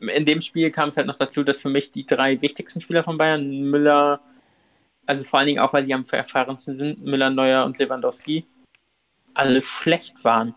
in 0.00 0.26
dem 0.26 0.40
Spiel 0.40 0.70
kam 0.70 0.88
es 0.88 0.96
halt 0.96 1.06
noch 1.06 1.16
dazu, 1.16 1.44
dass 1.44 1.60
für 1.60 1.68
mich 1.68 1.92
die 1.92 2.06
drei 2.06 2.40
wichtigsten 2.42 2.80
Spieler 2.80 3.04
von 3.04 3.16
Bayern, 3.18 3.48
Müller, 3.70 4.20
also 5.06 5.24
vor 5.24 5.38
allen 5.38 5.46
Dingen 5.46 5.58
auch, 5.60 5.72
weil 5.72 5.84
sie 5.84 5.94
am 5.94 6.04
erfahrensten 6.10 6.74
sind, 6.74 7.02
Müller, 7.02 7.30
Neuer 7.30 7.64
und 7.64 7.78
Lewandowski, 7.78 8.46
alle 9.34 9.62
schlecht 9.62 10.22
waren. 10.24 10.54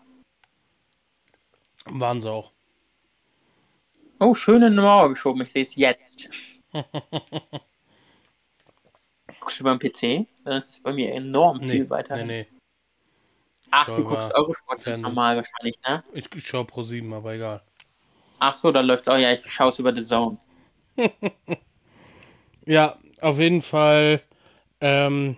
waren 1.86 2.20
sie 2.22 2.30
auch. 2.30 2.52
Oh, 4.18 4.34
schön 4.34 4.62
in 4.62 4.72
die 4.72 4.80
Mauer 4.80 5.08
geschoben. 5.10 5.42
Ich 5.42 5.52
sehe 5.52 5.62
es 5.62 5.74
jetzt. 5.74 6.30
Guckst 9.40 9.60
du 9.60 9.64
beim 9.64 9.78
PC? 9.78 10.26
Dann 10.44 10.56
ist 10.56 10.70
es 10.70 10.80
bei 10.80 10.92
mir 10.92 11.12
enorm 11.12 11.60
viel 11.62 11.84
Nee, 11.84 11.90
weiter. 11.90 12.16
nee, 12.16 12.24
nee. 12.24 12.46
Ach, 13.70 13.90
du 13.90 14.04
guckst. 14.04 14.32
Eurosport 14.34 14.82
ganz 14.84 15.02
normal 15.02 15.36
wahrscheinlich, 15.36 15.78
ne? 15.86 16.02
Ich, 16.12 16.32
ich 16.34 16.46
schaue 16.46 16.64
pro 16.64 16.82
7, 16.82 17.12
aber 17.12 17.34
egal. 17.34 17.62
Ach 18.38 18.56
so, 18.56 18.72
da 18.72 18.80
läuft's 18.80 19.08
auch. 19.08 19.18
Ja, 19.18 19.32
ich 19.32 19.40
schaue 19.44 19.68
es 19.68 19.78
über 19.78 19.94
The 19.94 20.02
Zone. 20.02 20.38
Ja, 22.68 22.98
auf 23.20 23.38
jeden 23.38 23.62
Fall 23.62 24.20
ähm, 24.80 25.36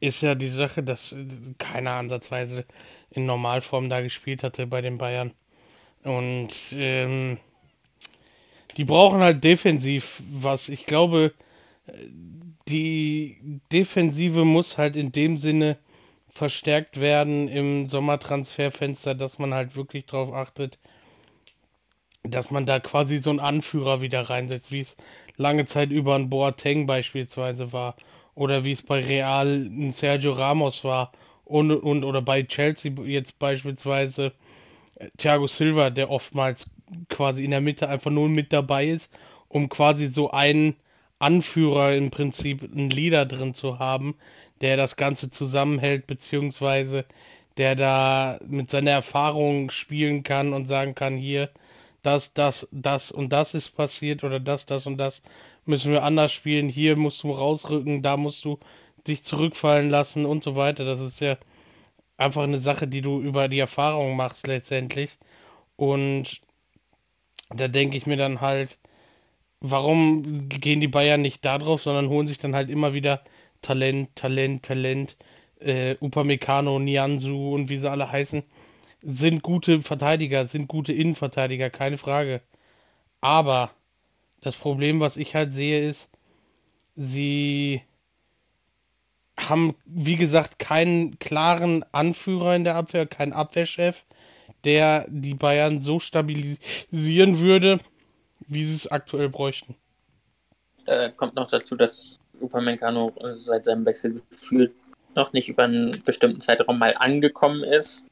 ist 0.00 0.20
ja 0.20 0.34
die 0.34 0.48
Sache, 0.48 0.82
dass 0.82 1.12
äh, 1.12 1.26
keiner 1.58 1.92
ansatzweise 1.92 2.64
in 3.10 3.26
Normalform 3.26 3.88
da 3.88 4.00
gespielt 4.00 4.42
hatte 4.42 4.66
bei 4.66 4.80
den 4.80 4.98
Bayern. 4.98 5.32
Und 6.02 6.52
ähm, 6.72 7.38
die 8.76 8.84
brauchen 8.84 9.20
halt 9.20 9.42
defensiv 9.44 10.22
was. 10.30 10.68
Ich 10.68 10.86
glaube, 10.86 11.32
äh, 11.86 11.92
die 12.68 13.60
Defensive 13.72 14.44
muss 14.44 14.78
halt 14.78 14.96
in 14.96 15.12
dem 15.12 15.36
Sinne 15.36 15.78
verstärkt 16.28 17.00
werden 17.00 17.48
im 17.48 17.88
Sommertransferfenster, 17.88 19.14
dass 19.14 19.38
man 19.38 19.54
halt 19.54 19.76
wirklich 19.76 20.06
darauf 20.06 20.32
achtet, 20.32 20.78
dass 22.24 22.50
man 22.50 22.66
da 22.66 22.80
quasi 22.80 23.22
so 23.22 23.30
einen 23.30 23.40
Anführer 23.40 24.00
wieder 24.00 24.22
reinsetzt, 24.22 24.72
wie 24.72 24.80
es 24.80 24.96
lange 25.36 25.66
Zeit 25.66 25.90
über 25.90 26.14
ein 26.16 26.30
Boateng 26.30 26.86
beispielsweise 26.86 27.72
war 27.72 27.94
oder 28.34 28.64
wie 28.64 28.72
es 28.72 28.82
bei 28.82 29.00
Real 29.00 29.46
ein 29.46 29.92
Sergio 29.92 30.32
Ramos 30.32 30.84
war 30.84 31.12
und, 31.44 31.70
und 31.70 32.04
oder 32.04 32.22
bei 32.22 32.42
Chelsea 32.42 32.92
jetzt 33.04 33.38
beispielsweise 33.38 34.32
äh, 34.96 35.08
Thiago 35.16 35.46
Silva, 35.46 35.90
der 35.90 36.10
oftmals 36.10 36.70
quasi 37.08 37.44
in 37.44 37.50
der 37.50 37.60
Mitte 37.60 37.88
einfach 37.88 38.10
nur 38.10 38.28
mit 38.28 38.52
dabei 38.52 38.86
ist, 38.86 39.16
um 39.48 39.68
quasi 39.68 40.08
so 40.08 40.30
einen 40.30 40.76
Anführer 41.18 41.94
im 41.94 42.10
Prinzip, 42.10 42.62
einen 42.62 42.90
Leader 42.90 43.24
drin 43.24 43.54
zu 43.54 43.78
haben, 43.78 44.14
der 44.60 44.76
das 44.76 44.96
Ganze 44.96 45.30
zusammenhält, 45.30 46.06
beziehungsweise 46.06 47.04
der 47.56 47.76
da 47.76 48.38
mit 48.46 48.70
seiner 48.70 48.90
Erfahrung 48.90 49.70
spielen 49.70 50.24
kann 50.24 50.52
und 50.52 50.66
sagen 50.66 50.94
kann, 50.94 51.16
hier, 51.16 51.50
das, 52.04 52.34
das, 52.34 52.68
das 52.70 53.10
und 53.10 53.30
das 53.32 53.54
ist 53.54 53.70
passiert 53.70 54.24
oder 54.24 54.38
das, 54.38 54.66
das 54.66 54.86
und 54.86 54.98
das 54.98 55.22
müssen 55.64 55.90
wir 55.92 56.04
anders 56.04 56.32
spielen, 56.32 56.68
hier 56.68 56.96
musst 56.96 57.22
du 57.22 57.32
rausrücken, 57.32 58.02
da 58.02 58.16
musst 58.16 58.44
du 58.44 58.58
dich 59.06 59.24
zurückfallen 59.24 59.90
lassen 59.90 60.26
und 60.26 60.44
so 60.44 60.54
weiter. 60.56 60.84
Das 60.84 61.00
ist 61.00 61.20
ja 61.20 61.38
einfach 62.16 62.42
eine 62.42 62.58
Sache, 62.58 62.86
die 62.88 63.02
du 63.02 63.20
über 63.20 63.48
die 63.48 63.58
Erfahrung 63.58 64.16
machst 64.16 64.46
letztendlich. 64.46 65.18
Und 65.76 66.40
da 67.50 67.68
denke 67.68 67.96
ich 67.96 68.06
mir 68.06 68.16
dann 68.16 68.40
halt, 68.40 68.78
warum 69.60 70.48
gehen 70.48 70.80
die 70.80 70.88
Bayern 70.88 71.22
nicht 71.22 71.44
da 71.44 71.58
drauf, 71.58 71.82
sondern 71.82 72.08
holen 72.10 72.26
sich 72.26 72.38
dann 72.38 72.54
halt 72.54 72.70
immer 72.70 72.94
wieder 72.94 73.24
Talent, 73.62 74.14
Talent, 74.14 74.62
Talent, 74.62 75.16
äh, 75.60 75.96
Upamecano, 76.00 76.78
Nianzu 76.78 77.52
und 77.52 77.70
wie 77.70 77.78
sie 77.78 77.90
alle 77.90 78.10
heißen, 78.12 78.44
sind 79.04 79.42
gute 79.42 79.82
Verteidiger, 79.82 80.46
sind 80.46 80.68
gute 80.68 80.92
Innenverteidiger, 80.92 81.70
keine 81.70 81.98
Frage. 81.98 82.40
Aber 83.20 83.70
das 84.40 84.56
Problem, 84.56 85.00
was 85.00 85.16
ich 85.16 85.34
halt 85.34 85.52
sehe, 85.52 85.88
ist, 85.88 86.10
sie 86.96 87.82
haben, 89.38 89.74
wie 89.84 90.16
gesagt, 90.16 90.58
keinen 90.58 91.18
klaren 91.18 91.84
Anführer 91.92 92.56
in 92.56 92.64
der 92.64 92.76
Abwehr, 92.76 93.06
keinen 93.06 93.32
Abwehrchef, 93.32 94.04
der 94.64 95.06
die 95.08 95.34
Bayern 95.34 95.80
so 95.80 96.00
stabilisieren 96.00 97.38
würde, 97.38 97.80
wie 98.46 98.64
sie 98.64 98.74
es 98.74 98.90
aktuell 98.90 99.28
bräuchten. 99.28 99.74
Äh, 100.86 101.10
kommt 101.12 101.34
noch 101.34 101.50
dazu, 101.50 101.76
dass 101.76 102.16
Upamecano 102.40 103.12
seit 103.32 103.64
seinem 103.64 103.84
Wechsel 103.84 104.22
gefühlt 104.30 104.74
noch 105.14 105.32
nicht 105.32 105.48
über 105.48 105.64
einen 105.64 106.02
bestimmten 106.04 106.40
Zeitraum 106.40 106.78
mal 106.78 106.94
angekommen 106.98 107.62
ist. 107.62 108.04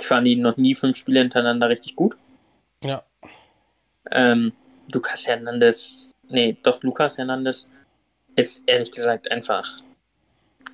Ich 0.00 0.06
fand 0.06 0.26
ihn 0.26 0.42
noch 0.42 0.56
nie 0.56 0.74
fünf 0.74 0.96
Spiele 0.96 1.20
hintereinander 1.20 1.68
richtig 1.68 1.96
gut. 1.96 2.16
Ja. 2.82 3.04
Ähm, 4.10 4.52
Lukas 4.92 5.26
Hernandez, 5.26 6.12
nee, 6.28 6.56
doch 6.62 6.82
Lukas 6.82 7.18
Hernandez 7.18 7.66
ist 8.36 8.64
ehrlich 8.66 8.90
gesagt 8.90 9.30
einfach. 9.30 9.80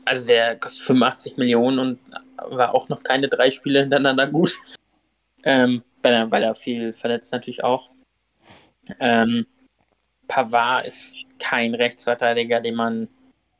Also 0.04 0.26
der 0.26 0.56
kostet 0.56 0.83
85 0.83 1.37
Millionen 1.37 1.78
und 1.78 1.99
war 2.37 2.75
auch 2.75 2.88
noch 2.88 3.02
keine 3.02 3.28
drei 3.28 3.50
Spiele 3.50 3.80
hintereinander 3.80 4.26
gut. 4.28 4.56
Ähm, 5.42 5.83
weil, 6.02 6.12
er, 6.12 6.30
weil 6.30 6.42
er 6.42 6.54
viel 6.54 6.92
verletzt 6.92 7.33
natürlich 7.33 7.64
auch. 7.64 7.90
Ähm, 9.00 9.47
Pavard 10.28 10.87
ist 10.87 11.16
kein 11.38 11.75
Rechtsverteidiger, 11.75 12.61
den 12.61 12.75
man 12.75 13.09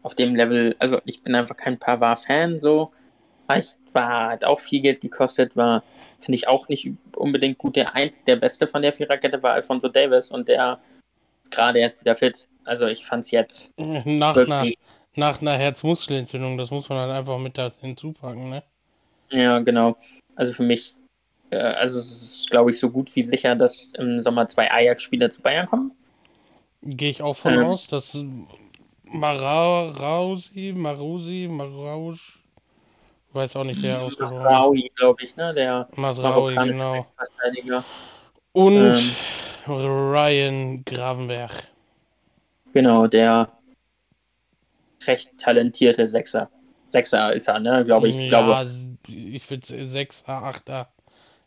auf 0.03 0.15
dem 0.15 0.37
Level, 0.37 0.77
also 0.79 1.01
ich 1.05 1.23
bin 1.23 1.35
einfach 1.35 1.57
kein 1.57 1.79
Pavard-Fan, 1.79 2.59
so. 2.59 2.93
Ich 3.55 3.77
war, 3.93 4.31
hat 4.31 4.45
auch 4.45 4.61
viel 4.61 4.81
Geld 4.81 5.01
gekostet, 5.01 5.57
war, 5.57 5.83
finde 6.19 6.37
ich 6.37 6.49
auch 6.49 6.69
nicht 6.69 6.91
unbedingt 7.17 7.59
gut. 7.59 7.77
Der 7.77 7.95
eins, 7.95 8.23
der 8.25 8.37
beste 8.37 8.67
von 8.67 8.83
der 8.83 8.93
Viererkette 8.93 9.43
war 9.43 9.53
Alfonso 9.53 9.89
Davis 9.89 10.31
und 10.31 10.49
der 10.49 10.79
ist 11.43 11.53
gerade 11.53 11.79
erst 11.79 12.01
wieder 12.01 12.17
fit. 12.17 12.47
Also 12.65 12.87
ich 12.87 13.05
fand 13.05 13.25
es 13.25 13.31
jetzt. 13.31 13.73
Nach 13.79 14.37
einer, 14.37 14.67
nach 15.15 15.41
einer 15.41 15.57
Herzmuskelentzündung, 15.57 16.59
das 16.59 16.71
muss 16.71 16.89
man 16.89 16.99
halt 16.99 17.13
einfach 17.13 17.39
mit 17.39 17.57
da 17.57 17.73
hinzupacken, 17.81 18.51
ne? 18.51 18.63
Ja, 19.31 19.59
genau. 19.61 19.97
Also 20.35 20.53
für 20.53 20.63
mich, 20.63 20.93
äh, 21.51 21.57
also 21.57 21.99
es 21.99 22.23
ist, 22.23 22.51
glaube 22.51 22.71
ich, 22.71 22.79
so 22.79 22.91
gut 22.91 23.15
wie 23.17 23.23
sicher, 23.23 23.55
dass 23.55 23.93
im 23.99 24.21
Sommer 24.21 24.47
zwei 24.47 24.71
Ajax-Spieler 24.71 25.31
zu 25.31 25.43
Bayern 25.43 25.67
kommen. 25.67 25.93
Gehe 26.83 27.11
ich 27.11 27.23
auch 27.23 27.37
von 27.37 27.55
ähm, 27.55 27.65
aus, 27.65 27.89
dass 27.89 28.17
Marausi, 29.05 30.73
Marusi, 30.77 31.49
Marausch, 31.51 32.46
weiß 33.37 33.55
auch 33.57 33.65
nicht, 33.65 33.81
wer 33.83 34.03
ausgesprochen 34.03 34.43
Masraoui, 34.43 34.91
glaube 34.97 35.23
ich, 35.23 35.37
ne? 35.37 35.55
Der 35.55 35.89
Masraoui, 35.95 36.55
genau. 36.55 37.07
Und 38.53 38.77
ähm, 38.77 39.15
Ryan 39.67 40.85
Gravenberg. 40.85 41.53
Genau, 42.73 43.07
der 43.07 43.53
recht 45.07 45.31
talentierte 45.39 46.07
Sechser. 46.07 46.51
Sechser 46.89 47.33
ist 47.33 47.49
er, 47.49 47.61
ne? 47.61 47.85
Glaube 47.85 48.09
ich. 48.09 48.17
Ja, 48.17 48.29
glaube, 48.29 48.71
ich 49.09 49.49
würde 49.51 49.87
Sechser, 49.87 50.29
Achter. 50.29 50.89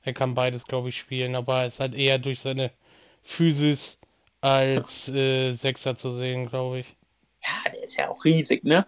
Er 0.04 0.14
kann 0.14 0.34
beides, 0.34 0.64
glaube 0.64 0.90
ich, 0.90 0.98
spielen, 0.98 1.36
aber 1.36 1.62
er 1.62 1.68
ist 1.68 1.80
halt 1.80 1.94
eher 1.94 2.20
durch 2.20 2.40
seine 2.40 2.72
Physis 3.22 4.00
als 4.42 5.10
äh, 5.10 5.52
Sechser 5.52 5.98
zu 5.98 6.12
sehen, 6.12 6.48
glaube 6.48 6.80
ich. 6.80 6.96
Ja, 7.44 7.72
der 7.72 7.84
ist 7.84 7.98
ja 7.98 8.10
auch 8.10 8.24
riesig, 8.24 8.64
ne? 8.64 8.86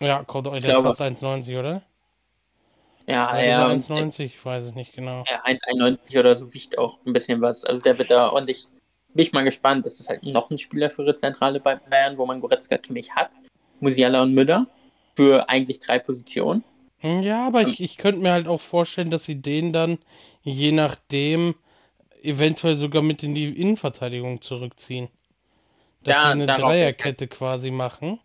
Ja, 0.00 0.22
kommt 0.24 0.46
der 0.46 0.54
ist 0.54 0.66
fast 0.66 1.00
1,90, 1.00 1.58
oder? 1.58 1.82
Ja, 3.06 3.40
ja. 3.40 3.66
1,90, 3.68 4.20
ich 4.20 4.44
weiß 4.44 4.64
es 4.64 4.74
nicht 4.74 4.92
genau. 4.92 5.24
Ja, 5.28 5.42
1,91 5.44 6.18
oder 6.18 6.36
so 6.36 6.52
wiegt 6.52 6.76
auch 6.76 6.98
ein 7.06 7.14
bisschen 7.14 7.40
was. 7.40 7.64
Also 7.64 7.80
der 7.80 7.96
wird 7.98 8.10
da 8.10 8.30
ordentlich. 8.30 8.68
Bin 9.14 9.24
ich 9.24 9.32
mal 9.32 9.44
gespannt. 9.44 9.86
Das 9.86 9.98
ist 9.98 10.10
halt 10.10 10.22
noch 10.22 10.50
ein 10.50 10.58
Spieler 10.58 10.90
für 10.90 11.02
ihre 11.02 11.14
Zentrale 11.14 11.58
bei 11.58 11.76
Bayern, 11.76 12.18
wo 12.18 12.26
man 12.26 12.40
Goretzka 12.40 12.76
Kimmich 12.76 13.10
hat. 13.12 13.30
Musiala 13.80 14.22
und 14.22 14.34
Müller. 14.34 14.66
Für 15.16 15.48
eigentlich 15.48 15.80
drei 15.80 15.98
Positionen. 15.98 16.62
Ja, 17.00 17.46
aber 17.46 17.62
ich, 17.62 17.80
ich 17.80 17.96
könnte 17.96 18.20
mir 18.20 18.32
halt 18.32 18.46
auch 18.46 18.60
vorstellen, 18.60 19.10
dass 19.10 19.24
sie 19.24 19.40
den 19.40 19.72
dann 19.72 19.98
je 20.42 20.72
nachdem 20.72 21.54
eventuell 22.22 22.76
sogar 22.76 23.02
mit 23.02 23.22
in 23.22 23.34
die 23.34 23.48
Innenverteidigung 23.48 24.42
zurückziehen. 24.42 25.08
Dass 26.02 26.14
da, 26.14 26.22
sie 26.26 26.32
eine 26.32 26.46
Dreierkette 26.46 27.26
quasi 27.26 27.70
machen. 27.70 28.20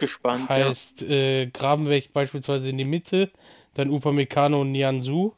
Gespannt. 0.00 0.48
Heißt, 0.48 1.02
ja. 1.02 1.08
äh, 1.08 1.46
Grabenweg 1.46 2.12
beispielsweise 2.12 2.70
in 2.70 2.78
die 2.78 2.84
Mitte, 2.84 3.30
dann 3.74 3.90
Upamecano 3.90 4.62
und 4.62 4.72
Nianzu 4.72 5.34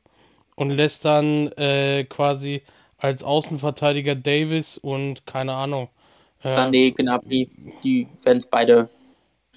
und 0.55 0.70
lässt 0.70 1.05
dann 1.05 1.48
äh, 1.53 2.05
quasi 2.05 2.62
als 2.96 3.22
Außenverteidiger 3.25 4.14
Davis 4.14 4.79
und 4.79 5.27
keine 5.27 5.55
Ahnung. 5.55 5.88
Äh, 6.42 6.57
Sané, 6.57 6.94
Gnabry, 6.94 7.51
die 7.83 8.07
werden 8.22 8.38
es 8.38 8.46
beide 8.46 8.88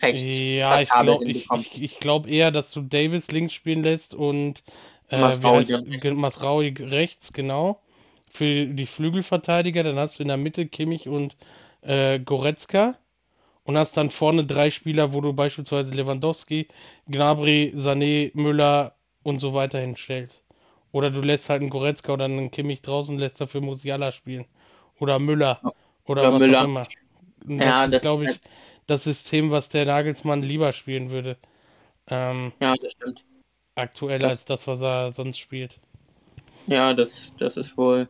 recht. 0.01 0.23
Ja, 0.23 0.81
ich 0.81 0.89
glaube 0.89 1.25
ich, 1.25 1.47
ich, 1.51 1.81
ich 1.81 1.99
glaub 1.99 2.27
eher, 2.27 2.51
dass 2.51 2.71
du 2.71 2.81
Davis 2.81 3.31
links 3.31 3.53
spielen 3.53 3.83
lässt 3.83 4.15
und 4.15 4.63
äh, 5.09 5.19
Masraui 5.19 6.73
rechts, 6.79 7.31
genau. 7.31 7.79
Für 8.27 8.65
die 8.65 8.85
Flügelverteidiger, 8.85 9.83
dann 9.83 9.97
hast 9.97 10.19
du 10.19 10.23
in 10.23 10.27
der 10.27 10.37
Mitte 10.37 10.65
Kimmich 10.65 11.07
und 11.07 11.37
äh, 11.81 12.19
Goretzka 12.19 12.97
und 13.65 13.78
hast 13.78 13.97
dann 13.97 14.10
vorne 14.10 14.45
drei 14.45 14.71
Spieler, 14.71 15.13
wo 15.13 15.21
du 15.21 15.34
beispielsweise 15.34 15.93
Lewandowski, 15.93 16.67
Gnabry, 17.08 17.73
Sané, 17.75 18.32
Müller 18.34 18.95
und 19.23 19.39
so 19.39 19.54
weiter 19.54 19.80
hinstellst. 19.80 20.43
Oder 20.91 21.12
du 21.12 21.21
lässt 21.21 21.49
halt 21.49 21.62
einen 21.62 21.69
Goretzka 21.69 22.13
oder 22.13 22.25
einen 22.25 22.51
Kimmich 22.51 22.82
draußen 22.82 23.13
und 23.13 23.19
lässt 23.19 23.41
dafür 23.41 23.62
Musiala 23.62 24.12
spielen. 24.12 24.45
Oder 24.99 25.19
Müller. 25.19 25.60
Oder, 26.06 26.21
oder 26.21 26.34
was 26.34 26.39
Müller. 26.39 26.62
auch 26.62 26.65
immer. 26.65 26.80
Das 26.80 27.60
ja, 27.60 27.86
ist, 27.86 27.93
das 27.93 28.01
glaube 28.04 28.23
ich, 28.23 28.30
halt... 28.30 28.41
das 28.88 29.04
System, 29.04 29.51
was 29.51 29.67
der 29.69 29.86
Nagelsmann 29.86 30.41
lieber 30.41 30.71
spielen 30.71 31.12
würde. 31.12 31.38
Ähm, 32.08 32.54
ja, 32.62 32.75
das 32.75 32.93
stimmt. 32.93 33.25
Aktuell 33.75 34.19
das... 34.19 34.32
als 34.32 34.45
das, 34.45 34.67
was 34.67 34.82
er 34.82 35.12
sonst 35.12 35.39
spielt. 35.39 35.80
Ja, 36.67 36.93
das, 36.93 37.34
das 37.38 37.58
ist 37.58 37.78
wohl 37.78 38.08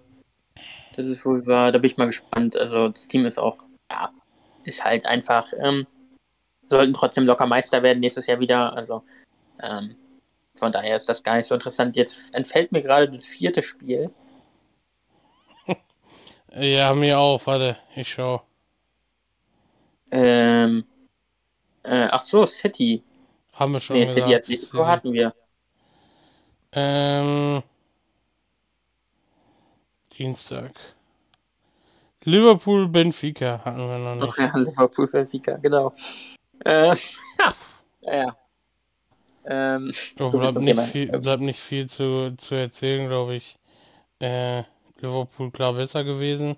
das 0.96 1.08
ist 1.08 1.26
wohl 1.26 1.46
wahr. 1.46 1.72
Da 1.72 1.80
bin 1.80 1.89
ich 1.89 1.98
mal 1.98 2.06
gespannt. 2.06 2.56
Also 2.58 2.89
das 2.89 3.08
Team 3.08 3.26
ist 3.26 3.38
auch, 3.38 3.65
ja, 3.91 4.12
ist 4.65 4.84
halt 4.84 5.06
einfach, 5.06 5.51
ähm, 5.62 5.88
sollten 6.67 6.93
trotzdem 6.93 7.25
locker 7.25 7.45
Meister 7.45 7.84
werden 7.84 7.99
nächstes 7.99 8.28
Jahr 8.28 8.39
wieder. 8.39 8.73
Also 8.73 9.04
ähm, 9.62 9.95
von 10.56 10.71
daher 10.71 10.95
ist 10.95 11.08
das 11.10 11.23
gar 11.23 11.38
nicht 11.38 11.47
so 11.47 11.56
interessant. 11.56 11.95
Jetzt 11.95 12.34
entfällt 12.34 12.71
mir 12.71 12.82
gerade 12.82 13.10
das 13.10 13.25
vierte 13.25 13.62
Spiel. 13.63 14.12
ja, 16.56 16.93
mir 16.93 17.19
auch. 17.19 17.45
Warte, 17.45 17.78
ich 17.95 18.10
schau. 18.10 18.41
Ähm, 20.12 20.86
äh, 21.84 22.08
ach 22.10 22.21
so, 22.21 22.45
City. 22.45 23.04
Haben 23.54 23.73
wir 23.73 23.80
schon. 23.80 23.95
Nee, 23.95 24.06
gesagt. 24.06 24.21
City 24.21 24.36
Atletico 24.36 24.78
City. 24.78 24.88
hatten 24.88 25.13
wir. 25.13 25.34
Ähm. 26.71 27.63
Dienstag. 30.17 30.94
Liverpool 32.25 32.88
Benfica 32.88 33.61
hatten 33.63 33.88
wir 33.88 33.97
noch 33.97 34.15
nicht. 34.15 34.33
Ach 34.33 34.38
ja, 34.55 34.57
Liverpool 34.57 35.07
Benfica, 35.07 35.57
genau. 35.57 35.93
Äh, 36.65 36.88
ja. 36.88 36.95
ja. 38.01 38.35
Ähm, 39.47 39.93
oh, 40.19 40.27
so 40.27 40.39
bleibt, 40.39 40.57
nicht 40.57 40.79
viel, 40.81 41.19
bleibt 41.19 41.41
nicht 41.43 41.59
viel 41.59 41.88
zu, 41.88 42.35
zu 42.38 42.55
erzählen, 42.55 43.07
glaube 43.07 43.35
ich. 43.35 43.59
Äh, 44.19 44.63
Liverpool 44.99 45.51
klar 45.51 45.73
besser 45.73 46.03
gewesen. 46.03 46.55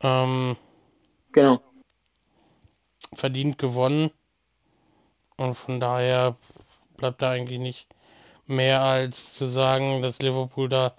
Ähm, 0.00 0.56
genau. 1.32 1.60
Verdient 3.14 3.58
gewonnen. 3.58 4.10
Und 5.36 5.56
von 5.56 5.78
daher 5.78 6.36
bleibt 6.96 7.20
da 7.20 7.30
eigentlich 7.30 7.58
nicht 7.58 7.88
mehr 8.46 8.82
als 8.82 9.34
zu 9.34 9.46
sagen, 9.46 10.00
dass 10.00 10.22
Liverpool 10.22 10.68
da 10.68 10.94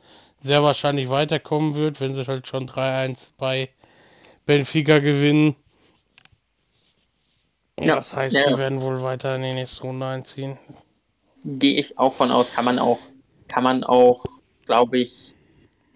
sehr 0.45 0.61
wahrscheinlich 0.61 1.09
weiterkommen 1.09 1.73
wird, 1.73 1.99
wenn 1.99 2.13
sie 2.13 2.27
halt 2.27 2.47
schon 2.47 2.69
3-1 2.69 3.33
bei 3.37 3.69
Benfica 4.45 4.99
gewinnen. 4.99 5.55
Ja, 7.79 7.95
das 7.95 8.15
heißt, 8.15 8.35
ja. 8.35 8.49
die 8.49 8.57
werden 8.57 8.79
wohl 8.81 9.01
weiter 9.01 9.35
in 9.35 9.41
die 9.41 9.53
nächste 9.53 9.81
Runde 9.81 10.05
einziehen. 10.05 10.57
Gehe 11.43 11.79
ich 11.79 11.97
auch 11.97 12.13
von 12.13 12.31
aus, 12.31 12.51
kann 12.51 12.63
man 12.63 12.77
auch, 12.77 12.99
kann 13.47 13.63
man 13.63 13.83
auch, 13.83 14.23
glaube 14.65 14.99
ich, 14.99 15.35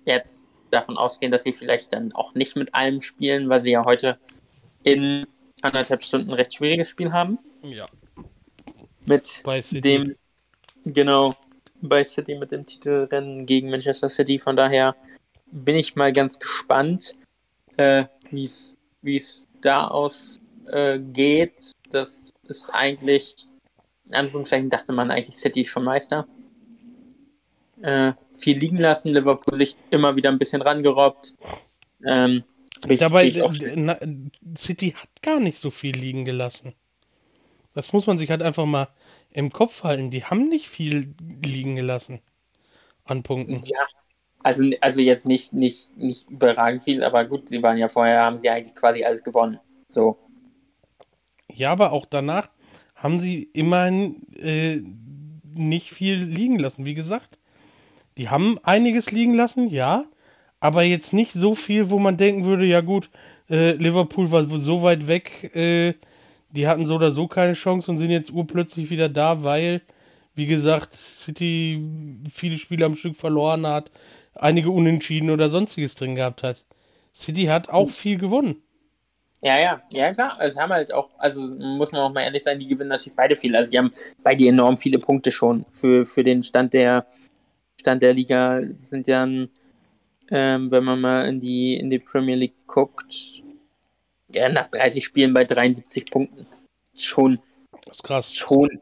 jetzt 0.05 0.47
davon 0.71 0.97
ausgehen, 0.97 1.31
dass 1.31 1.43
sie 1.43 1.53
vielleicht 1.53 1.93
dann 1.93 2.11
auch 2.11 2.33
nicht 2.33 2.55
mit 2.55 2.73
allem 2.73 3.01
spielen, 3.01 3.49
weil 3.49 3.61
sie 3.61 3.71
ja 3.71 3.85
heute 3.85 4.17
in 4.81 5.27
anderthalb 5.61 6.03
Stunden 6.03 6.31
ein 6.31 6.35
recht 6.35 6.55
schwieriges 6.55 6.89
Spiel 6.89 7.11
haben. 7.11 7.37
Ja. 7.61 7.85
Mit 9.07 9.43
dem, 9.85 10.15
genau, 10.85 11.35
bei 11.81 12.03
City 12.03 12.35
mit 12.35 12.51
dem 12.51 12.65
Titelrennen 12.65 13.45
gegen 13.45 13.69
Manchester 13.69 14.09
City. 14.09 14.39
Von 14.39 14.55
daher 14.55 14.95
bin 15.51 15.75
ich 15.75 15.95
mal 15.95 16.11
ganz 16.13 16.39
gespannt. 16.39 17.15
Äh, 17.77 18.05
wie 18.31 19.17
es 19.17 19.47
da 19.61 19.87
ausgeht. 19.87 20.41
Äh, 20.71 21.89
das 21.89 22.31
ist 22.47 22.69
eigentlich, 22.71 23.47
in 24.05 24.15
Anführungszeichen 24.15 24.69
dachte 24.69 24.91
man 24.91 25.11
eigentlich 25.11 25.37
City 25.37 25.65
schon 25.65 25.83
Meister. 25.83 26.27
Äh, 27.81 28.13
viel 28.35 28.57
liegen 28.57 28.77
lassen, 28.77 29.13
Liverpool 29.13 29.57
sich 29.57 29.75
immer 29.89 30.15
wieder 30.15 30.29
ein 30.29 30.39
bisschen 30.39 30.61
rangerobbt. 30.61 31.33
Ähm, 32.05 32.43
Dabei, 32.81 33.33
na, 33.75 33.97
City 34.57 34.91
hat 34.91 35.09
gar 35.21 35.39
nicht 35.39 35.59
so 35.59 35.69
viel 35.69 35.95
liegen 35.95 36.23
gelassen. 36.23 36.73
Das 37.73 37.91
muss 37.93 38.07
man 38.07 38.17
sich 38.17 38.29
halt 38.29 38.41
einfach 38.41 38.65
mal 38.65 38.87
im 39.31 39.51
Kopf 39.51 39.83
halten. 39.83 40.11
Die 40.11 40.23
haben 40.23 40.49
nicht 40.49 40.67
viel 40.67 41.13
liegen 41.43 41.75
gelassen 41.75 42.21
an 43.05 43.23
Punkten. 43.23 43.57
Ja, 43.65 43.85
also, 44.43 44.63
also 44.81 45.01
jetzt 45.01 45.25
nicht, 45.25 45.53
nicht, 45.53 45.97
nicht 45.97 46.29
überragend 46.29 46.83
viel, 46.83 47.03
aber 47.03 47.25
gut, 47.25 47.49
sie 47.49 47.61
waren 47.61 47.77
ja 47.77 47.89
vorher, 47.89 48.23
haben 48.23 48.39
sie 48.39 48.49
eigentlich 48.49 48.75
quasi 48.75 49.03
alles 49.03 49.23
gewonnen. 49.23 49.59
So. 49.89 50.17
Ja, 51.51 51.71
aber 51.71 51.91
auch 51.91 52.05
danach 52.05 52.49
haben 52.95 53.19
sie 53.19 53.43
immerhin 53.53 54.27
äh, 54.37 54.81
nicht 55.43 55.91
viel 55.91 56.15
liegen 56.15 56.59
lassen. 56.59 56.85
Wie 56.85 56.93
gesagt, 56.93 57.39
die 58.17 58.29
haben 58.29 58.57
einiges 58.63 59.11
liegen 59.11 59.33
lassen, 59.33 59.69
ja, 59.69 60.05
aber 60.59 60.83
jetzt 60.83 61.13
nicht 61.13 61.33
so 61.33 61.55
viel, 61.55 61.89
wo 61.89 61.99
man 61.99 62.17
denken 62.17 62.45
würde, 62.45 62.65
ja 62.65 62.81
gut, 62.81 63.09
äh, 63.49 63.71
Liverpool 63.73 64.31
war 64.31 64.43
so 64.59 64.81
weit 64.81 65.07
weg, 65.07 65.55
äh, 65.55 65.93
die 66.51 66.67
hatten 66.67 66.87
so 66.87 66.95
oder 66.95 67.11
so 67.11 67.27
keine 67.27 67.53
Chance 67.53 67.91
und 67.91 67.97
sind 67.97 68.09
jetzt 68.09 68.31
urplötzlich 68.31 68.89
wieder 68.89 69.09
da, 69.09 69.43
weil, 69.43 69.81
wie 70.35 70.47
gesagt, 70.47 70.95
City 70.95 71.83
viele 72.31 72.57
Spiele 72.57 72.85
am 72.85 72.95
Stück 72.95 73.15
verloren 73.15 73.65
hat, 73.67 73.91
einige 74.35 74.71
Unentschieden 74.71 75.29
oder 75.29 75.49
sonstiges 75.49 75.95
drin 75.95 76.15
gehabt 76.15 76.43
hat. 76.43 76.65
City 77.13 77.45
hat 77.45 77.69
auch 77.69 77.89
viel 77.89 78.17
gewonnen. 78.17 78.61
Ja, 79.41 79.57
ja, 79.57 79.81
ja, 79.91 80.11
klar. 80.11 80.37
Also 80.37 80.59
haben 80.59 80.73
halt 80.73 80.93
auch, 80.93 81.09
also 81.17 81.41
muss 81.41 81.91
man 81.91 82.01
auch 82.01 82.13
mal 82.13 82.23
ehrlich 82.23 82.43
sein, 82.43 82.59
die 82.59 82.67
gewinnen 82.67 82.89
natürlich 82.89 83.15
beide 83.15 83.35
viel. 83.35 83.55
Also 83.55 83.71
die 83.71 83.77
haben 83.77 83.91
beide 84.21 84.45
enorm 84.47 84.77
viele 84.77 84.99
Punkte 84.99 85.31
schon 85.31 85.65
für, 85.71 86.03
für 86.03 86.23
den 86.23 86.43
Stand 86.43 86.73
der 86.73 87.05
Stand 87.79 88.03
der 88.03 88.13
Liga 88.13 88.61
sind 88.73 89.07
ja, 89.07 89.23
ähm, 89.23 89.49
wenn 90.71 90.83
man 90.83 90.99
mal 90.99 91.25
in 91.25 91.39
die, 91.39 91.75
in 91.75 91.89
die 91.89 91.99
Premier 91.99 92.35
League 92.35 92.67
guckt, 92.67 93.41
ja, 94.33 94.49
nach 94.49 94.67
30 94.67 95.03
Spielen 95.03 95.33
bei 95.33 95.43
73 95.43 96.09
Punkten. 96.11 96.47
Schon. 96.95 97.39
Das 97.85 97.97
ist 97.97 98.03
krass. 98.03 98.33
Schon 98.33 98.81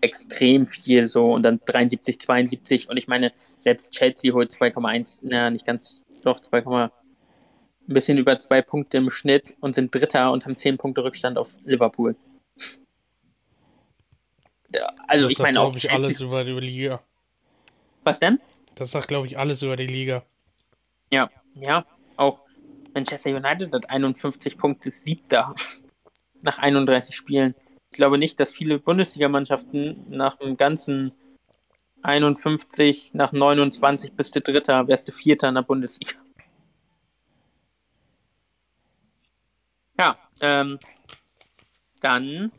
extrem 0.00 0.66
viel 0.66 1.08
so 1.08 1.32
und 1.32 1.42
dann 1.42 1.60
73, 1.64 2.20
72 2.20 2.88
und 2.88 2.96
ich 2.96 3.08
meine, 3.08 3.32
selbst 3.58 3.92
Chelsea 3.92 4.32
holt 4.32 4.50
2,1, 4.50 5.20
na, 5.22 5.50
nicht 5.50 5.66
ganz, 5.66 6.04
doch 6.22 6.38
2, 6.38 6.90
ein 7.88 7.94
bisschen 7.94 8.18
über 8.18 8.38
zwei 8.38 8.62
Punkte 8.62 8.98
im 8.98 9.10
Schnitt 9.10 9.54
und 9.60 9.74
sind 9.74 9.94
Dritter 9.94 10.30
und 10.30 10.44
haben 10.44 10.56
10 10.56 10.76
Punkte 10.76 11.02
Rückstand 11.02 11.38
auf 11.38 11.56
Liverpool. 11.64 12.16
Also 15.06 15.24
das 15.24 15.32
ich 15.32 15.38
meine 15.38 15.60
auch. 15.60 15.74
Ich 15.74 15.90
alles 15.90 16.20
über 16.20 16.44
die 16.44 16.52
Liga. 16.52 17.02
Was 18.04 18.20
denn? 18.20 18.38
Das 18.74 18.90
sagt, 18.90 19.08
glaube 19.08 19.26
ich, 19.26 19.38
alles 19.38 19.62
über 19.62 19.76
die 19.76 19.86
Liga. 19.86 20.22
Ja, 21.10 21.30
ja. 21.54 21.86
Auch 22.16 22.44
Manchester 22.98 23.30
United 23.30 23.72
hat 23.72 23.90
51 23.90 24.58
Punkte, 24.58 24.90
siebter 24.90 25.54
nach 26.42 26.58
31 26.58 27.14
Spielen. 27.14 27.54
Ich 27.90 27.96
glaube 27.96 28.18
nicht, 28.18 28.40
dass 28.40 28.50
viele 28.50 28.78
Bundesligamannschaften 28.78 30.04
nach 30.08 30.36
dem 30.36 30.56
ganzen 30.56 31.12
51 32.02 33.14
nach 33.14 33.32
29 33.32 34.12
bist 34.12 34.34
du 34.34 34.40
Dritter, 34.40 34.88
wärst 34.88 35.08
du 35.08 35.12
Vierter 35.12 35.48
in 35.48 35.54
der 35.54 35.62
Bundesliga. 35.62 36.14
Ja, 39.98 40.16
ähm, 40.40 40.78
dann 42.00 42.52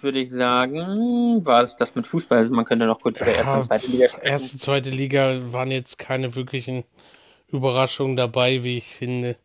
würde 0.00 0.20
ich 0.20 0.30
sagen, 0.30 1.44
war 1.44 1.62
es 1.62 1.76
das 1.76 1.94
mit 1.94 2.06
Fußball. 2.06 2.38
Also 2.38 2.54
man 2.54 2.64
könnte 2.64 2.86
noch 2.86 3.00
kurz 3.00 3.20
über 3.20 3.34
erste 3.34 3.56
und 3.56 3.64
zweite 3.64 3.86
Liga 3.86 4.08
sprechen. 4.08 4.26
Erste 4.26 4.52
und 4.52 4.60
zweite 4.60 4.90
Liga 4.90 5.52
waren 5.52 5.70
jetzt 5.70 5.98
keine 5.98 6.34
wirklichen 6.36 6.84
Überraschungen 7.48 8.16
dabei, 8.16 8.62
wie 8.62 8.78
ich 8.78 8.94
finde, 8.94 9.36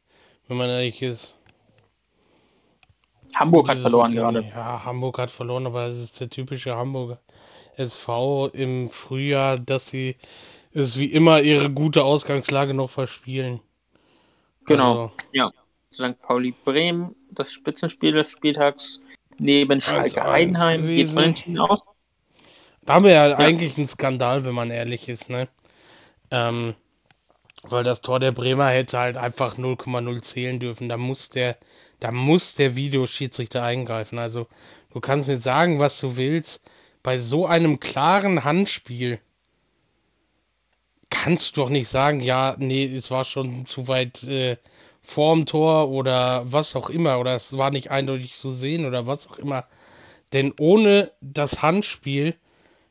wenn 0.51 0.57
man 0.57 0.69
ehrlich 0.69 1.01
ist. 1.01 1.33
Hamburg 3.35 3.69
hat 3.69 3.77
verloren 3.77 4.11
gerade. 4.11 4.43
Ja, 4.53 4.83
Hamburg 4.83 5.17
hat 5.17 5.31
verloren, 5.31 5.65
aber 5.65 5.85
es 5.85 5.95
ist 5.95 6.19
der 6.19 6.29
typische 6.29 6.75
Hamburger 6.75 7.21
SV 7.77 8.47
im 8.47 8.89
Frühjahr, 8.89 9.55
dass 9.55 9.87
sie 9.87 10.17
es 10.73 10.99
wie 10.99 11.05
immer 11.05 11.41
ihre 11.41 11.69
gute 11.69 12.03
Ausgangslage 12.03 12.73
noch 12.73 12.89
verspielen. 12.89 13.61
Genau, 14.65 15.03
also, 15.03 15.11
ja. 15.31 15.51
St. 15.89 16.21
Pauli 16.21 16.53
Bremen, 16.65 17.15
das 17.31 17.53
Spitzenspiel 17.53 18.11
des 18.11 18.31
Spieltags 18.31 18.99
neben 19.37 19.79
Schalke 19.79 20.21
Heidenheim 20.21 20.85
geht 20.85 21.15
unentschieden 21.15 21.59
aus. 21.59 21.81
Da 22.81 22.95
haben 22.95 23.05
wir 23.05 23.13
ja, 23.13 23.29
ja, 23.29 23.37
eigentlich 23.37 23.77
einen 23.77 23.87
Skandal, 23.87 24.43
wenn 24.43 24.53
man 24.53 24.69
ehrlich 24.69 25.07
ist, 25.07 25.29
ne? 25.29 25.47
Ähm, 26.29 26.75
weil 27.63 27.83
das 27.83 28.01
Tor 28.01 28.19
der 28.19 28.31
Bremer 28.31 28.69
hätte 28.69 28.97
halt 28.97 29.17
einfach 29.17 29.57
0,0 29.57 30.21
zählen 30.21 30.59
dürfen. 30.59 30.89
Da 30.89 30.97
muss 30.97 31.29
der, 31.29 31.57
da 31.99 32.11
muss 32.11 32.55
der 32.55 32.75
Videoschiedsrichter 32.75 33.63
eingreifen. 33.63 34.19
Also, 34.19 34.47
du 34.93 34.99
kannst 34.99 35.27
mir 35.27 35.39
sagen, 35.39 35.79
was 35.79 35.99
du 35.99 36.17
willst. 36.17 36.61
Bei 37.03 37.19
so 37.19 37.45
einem 37.45 37.79
klaren 37.79 38.43
Handspiel 38.43 39.19
kannst 41.09 41.55
du 41.55 41.61
doch 41.61 41.69
nicht 41.69 41.89
sagen, 41.89 42.21
ja, 42.21 42.55
nee, 42.57 42.85
es 42.85 43.11
war 43.11 43.25
schon 43.25 43.65
zu 43.65 43.87
weit 43.87 44.23
äh, 44.23 44.57
vorm 45.01 45.45
Tor 45.45 45.89
oder 45.89 46.51
was 46.51 46.75
auch 46.75 46.89
immer, 46.89 47.19
oder 47.19 47.35
es 47.35 47.57
war 47.57 47.71
nicht 47.71 47.91
eindeutig 47.91 48.35
zu 48.35 48.53
sehen 48.53 48.85
oder 48.85 49.07
was 49.07 49.29
auch 49.29 49.37
immer. 49.37 49.65
Denn 50.33 50.53
ohne 50.59 51.11
das 51.21 51.61
Handspiel 51.61 52.35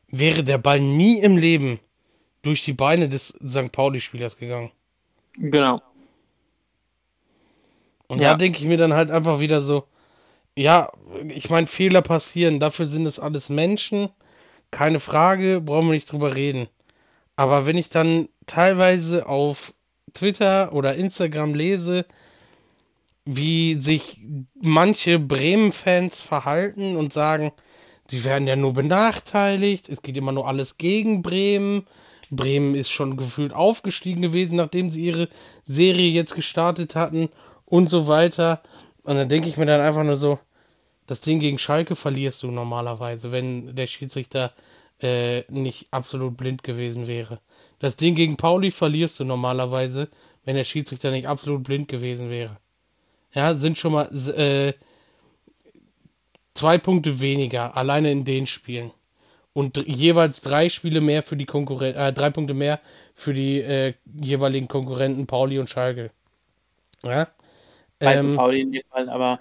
wäre 0.08 0.44
der 0.44 0.58
Ball 0.58 0.80
nie 0.80 1.20
im 1.20 1.36
Leben 1.36 1.80
durch 2.42 2.64
die 2.64 2.72
Beine 2.72 3.08
des 3.08 3.28
St. 3.46 3.72
Pauli-Spielers 3.72 4.36
gegangen. 4.36 4.70
Genau. 5.36 5.82
Und 8.08 8.20
ja. 8.20 8.32
da 8.32 8.36
denke 8.36 8.58
ich 8.58 8.64
mir 8.64 8.78
dann 8.78 8.94
halt 8.94 9.10
einfach 9.10 9.40
wieder 9.40 9.60
so, 9.60 9.84
ja, 10.56 10.90
ich 11.28 11.48
meine, 11.48 11.66
Fehler 11.66 12.02
passieren, 12.02 12.58
dafür 12.58 12.86
sind 12.86 13.06
es 13.06 13.18
alles 13.18 13.48
Menschen, 13.48 14.08
keine 14.70 15.00
Frage, 15.00 15.60
brauchen 15.60 15.88
wir 15.88 15.94
nicht 15.94 16.10
drüber 16.10 16.34
reden. 16.34 16.68
Aber 17.36 17.66
wenn 17.66 17.76
ich 17.76 17.88
dann 17.88 18.28
teilweise 18.46 19.26
auf 19.26 19.72
Twitter 20.12 20.72
oder 20.72 20.96
Instagram 20.96 21.54
lese, 21.54 22.04
wie 23.24 23.76
sich 23.76 24.20
manche 24.60 25.18
Bremen-Fans 25.18 26.20
verhalten 26.20 26.96
und 26.96 27.12
sagen, 27.12 27.52
sie 28.08 28.24
werden 28.24 28.48
ja 28.48 28.56
nur 28.56 28.74
benachteiligt, 28.74 29.88
es 29.88 30.02
geht 30.02 30.16
immer 30.16 30.32
nur 30.32 30.48
alles 30.48 30.78
gegen 30.78 31.22
Bremen. 31.22 31.86
Bremen 32.30 32.74
ist 32.74 32.90
schon 32.90 33.16
gefühlt 33.16 33.52
aufgestiegen 33.52 34.22
gewesen, 34.22 34.56
nachdem 34.56 34.90
sie 34.90 35.04
ihre 35.04 35.28
Serie 35.64 36.10
jetzt 36.10 36.34
gestartet 36.34 36.94
hatten 36.94 37.28
und 37.64 37.88
so 37.88 38.06
weiter. 38.06 38.62
Und 39.02 39.16
dann 39.16 39.28
denke 39.28 39.48
ich 39.48 39.56
mir 39.56 39.66
dann 39.66 39.80
einfach 39.80 40.04
nur 40.04 40.16
so, 40.16 40.38
das 41.06 41.20
Ding 41.20 41.40
gegen 41.40 41.58
Schalke 41.58 41.96
verlierst 41.96 42.42
du 42.42 42.50
normalerweise, 42.50 43.32
wenn 43.32 43.74
der 43.74 43.86
Schiedsrichter 43.86 44.52
äh, 45.00 45.42
nicht 45.50 45.88
absolut 45.90 46.36
blind 46.36 46.62
gewesen 46.62 47.06
wäre. 47.06 47.40
Das 47.78 47.96
Ding 47.96 48.14
gegen 48.14 48.36
Pauli 48.36 48.70
verlierst 48.70 49.18
du 49.18 49.24
normalerweise, 49.24 50.08
wenn 50.44 50.56
der 50.56 50.64
Schiedsrichter 50.64 51.10
nicht 51.10 51.26
absolut 51.26 51.64
blind 51.64 51.88
gewesen 51.88 52.30
wäre. 52.30 52.58
Ja, 53.32 53.54
sind 53.54 53.78
schon 53.78 53.92
mal 53.92 54.06
äh, 54.36 54.74
zwei 56.54 56.78
Punkte 56.78 57.20
weniger, 57.20 57.76
alleine 57.76 58.10
in 58.10 58.24
den 58.24 58.46
Spielen. 58.46 58.92
Und 59.52 59.76
jeweils 59.86 60.40
drei 60.40 60.68
Spiele 60.68 61.00
mehr 61.00 61.22
für 61.22 61.36
die 61.36 61.46
Konkurrenten, 61.46 62.00
äh, 62.00 62.12
drei 62.12 62.30
Punkte 62.30 62.54
mehr 62.54 62.80
für 63.14 63.34
die 63.34 63.60
äh, 63.60 63.94
jeweiligen 64.20 64.68
Konkurrenten 64.68 65.26
Pauli 65.26 65.58
und 65.58 65.68
Schalke. 65.68 66.10
Ja. 67.02 67.28
Ähm, 68.00 68.36
Pauli 68.36 68.60
in 68.60 68.72
dem 68.72 68.82
Fall, 68.90 69.08
aber 69.08 69.40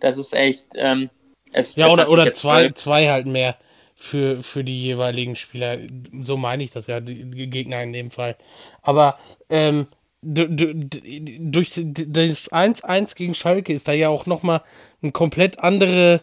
das 0.00 0.18
ist 0.18 0.34
echt. 0.34 0.68
Ähm, 0.76 1.10
es, 1.52 1.76
ja, 1.76 1.88
oder, 1.88 2.10
oder 2.10 2.32
zwei, 2.32 2.70
zwei 2.70 3.08
halt 3.08 3.26
mehr 3.26 3.56
für, 3.94 4.42
für 4.42 4.62
die 4.62 4.80
jeweiligen 4.82 5.36
Spieler. 5.36 5.78
So 6.20 6.36
meine 6.36 6.64
ich 6.64 6.70
das 6.70 6.86
ja, 6.86 7.00
die 7.00 7.48
Gegner 7.48 7.82
in 7.82 7.92
dem 7.92 8.10
Fall. 8.10 8.36
Aber 8.82 9.18
ähm, 9.48 9.86
durch 10.22 11.72
das 11.74 12.50
1-1 12.50 13.16
gegen 13.16 13.34
Schalke 13.34 13.72
ist 13.72 13.88
da 13.88 13.92
ja 13.92 14.08
auch 14.08 14.26
nochmal 14.26 14.62
eine 15.02 15.12
komplett 15.12 15.60
andere 15.60 16.22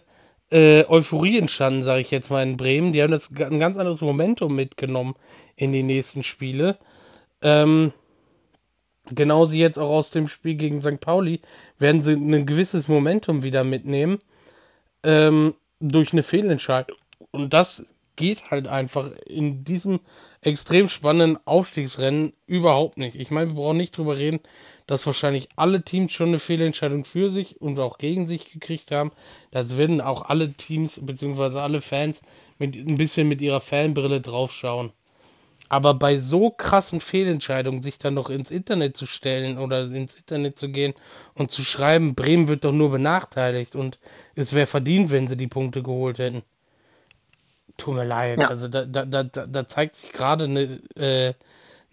äh, 0.54 0.86
Euphorie 0.88 1.40
entstanden, 1.40 1.84
sage 1.84 2.02
ich 2.02 2.12
jetzt 2.12 2.30
mal 2.30 2.44
in 2.44 2.58
Bremen. 2.58 2.94
Die 2.94 3.02
haben 3.02 3.12
das 3.12 3.32
ein 3.32 3.60
ganz 3.60 3.78
anderes 3.78 4.02
Momentum 4.02 4.56
mitgenommen 4.56 5.16
in 5.56 5.72
die 5.72 5.82
nächsten 5.82 6.22
Spiele. 6.24 6.78
Ähm, 7.42 7.92
genauso 9.10 9.56
jetzt 9.56 9.80
auch 9.80 9.90
aus 9.90 10.12
dem 10.12 10.28
Spiel 10.28 10.56
gegen 10.56 10.82
St. 10.82 11.00
Pauli 11.00 11.42
werden 11.80 12.04
sie 12.04 12.14
ein 12.14 12.46
gewisses 12.46 12.88
Momentum 12.88 13.42
wieder 13.42 13.64
mitnehmen 13.64 14.20
ähm, 15.04 15.56
durch 15.80 16.14
eine 16.14 16.24
Fehlentscheidung. 16.24 16.98
Und 17.32 17.52
das 17.52 17.86
geht 18.16 18.52
halt 18.52 18.68
einfach 18.68 19.12
in 19.26 19.64
diesem 19.64 20.02
extrem 20.42 20.88
spannenden 20.88 21.40
Aufstiegsrennen 21.48 22.34
überhaupt 22.46 23.00
nicht. 23.00 23.16
Ich 23.20 23.32
meine, 23.32 23.48
wir 23.48 23.56
brauchen 23.56 23.78
nicht 23.78 23.98
drüber 23.98 24.18
reden, 24.18 24.40
dass 24.88 25.06
wahrscheinlich 25.06 25.50
alle 25.56 25.84
Teams 25.84 26.12
schon 26.12 26.30
eine 26.30 26.40
Fehlentscheidung 26.40 27.06
für 27.06 27.30
sich 27.30 27.62
und 27.62 27.80
auch 27.80 27.98
gegen 27.98 28.28
sich 28.28 28.52
gekriegt 28.52 28.92
haben. 28.92 29.12
Das 29.52 29.78
werden 29.78 30.02
auch 30.02 30.24
alle 30.24 30.54
Teams 30.54 31.00
bzw. 31.04 31.60
alle 31.60 31.82
Fans 31.82 32.22
mit 32.60 32.76
ein 32.76 32.98
bisschen 32.98 33.28
mit 33.28 33.42
ihrer 33.42 33.62
Fanbrille 33.62 34.22
draufschauen. 34.22 34.92
Aber 35.70 35.94
bei 35.94 36.18
so 36.18 36.52
krassen 36.52 37.02
Fehlentscheidungen 37.02 37.82
sich 37.82 37.98
dann 37.98 38.14
noch 38.14 38.30
ins 38.30 38.52
Internet 38.52 38.96
zu 38.96 39.08
stellen 39.08 39.58
oder 39.58 39.86
ins 39.86 40.16
Internet 40.16 40.60
zu 40.60 40.70
gehen 40.70 40.94
und 41.34 41.50
zu 41.50 41.64
schreiben, 41.64 42.16
Bremen 42.16 42.48
wird 42.48 42.66
doch 42.66 42.72
nur 42.72 42.92
benachteiligt 42.92 43.76
und 43.76 43.98
es 44.36 44.54
wäre 44.54 44.68
verdient, 44.68 45.10
wenn 45.10 45.28
sie 45.28 45.38
die 45.38 45.48
Punkte 45.48 45.82
geholt 45.82 46.20
hätten. 46.20 46.44
Tut 47.78 47.96
mir 47.96 48.06
leid. 48.06 48.40
Ja. 48.40 48.50
Also 48.50 48.68
da, 48.68 48.86
da, 48.86 49.06
da, 49.06 49.24
da 49.24 49.68
zeigt 49.68 49.96
sich 49.96 50.12
gerade 50.12 50.44
eine, 50.44 50.80
äh, 50.96 51.34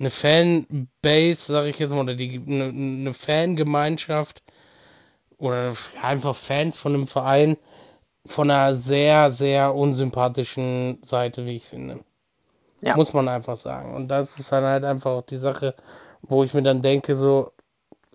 eine 0.01 0.11
Fanbase, 0.11 1.53
sage 1.53 1.69
ich 1.69 1.79
jetzt 1.79 1.91
mal, 1.91 2.01
oder 2.01 2.15
die, 2.15 2.43
eine, 2.47 2.65
eine 2.65 3.15
Fangemeinschaft 3.15 4.43
oder 5.39 5.77
einfach 6.03 6.35
Fans 6.35 6.77
von 6.79 6.95
einem 6.95 7.07
Verein 7.07 7.57
von 8.27 8.51
einer 8.51 8.75
sehr, 8.75 9.31
sehr 9.31 9.75
unsympathischen 9.75 10.99
Seite, 11.03 11.47
wie 11.47 11.57
ich 11.57 11.67
finde. 11.67 12.01
Ja. 12.81 12.97
Muss 12.97 13.13
man 13.13 13.29
einfach 13.29 13.57
sagen. 13.57 13.95
Und 13.95 14.09
das 14.09 14.39
ist 14.39 14.53
dann 14.53 14.65
halt 14.65 14.85
einfach 14.85 15.11
auch 15.11 15.23
die 15.23 15.37
Sache, 15.37 15.75
wo 16.23 16.45
ich 16.45 16.55
mir 16.55 16.63
dann 16.63 16.83
denke, 16.83 17.15
so, 17.15 17.53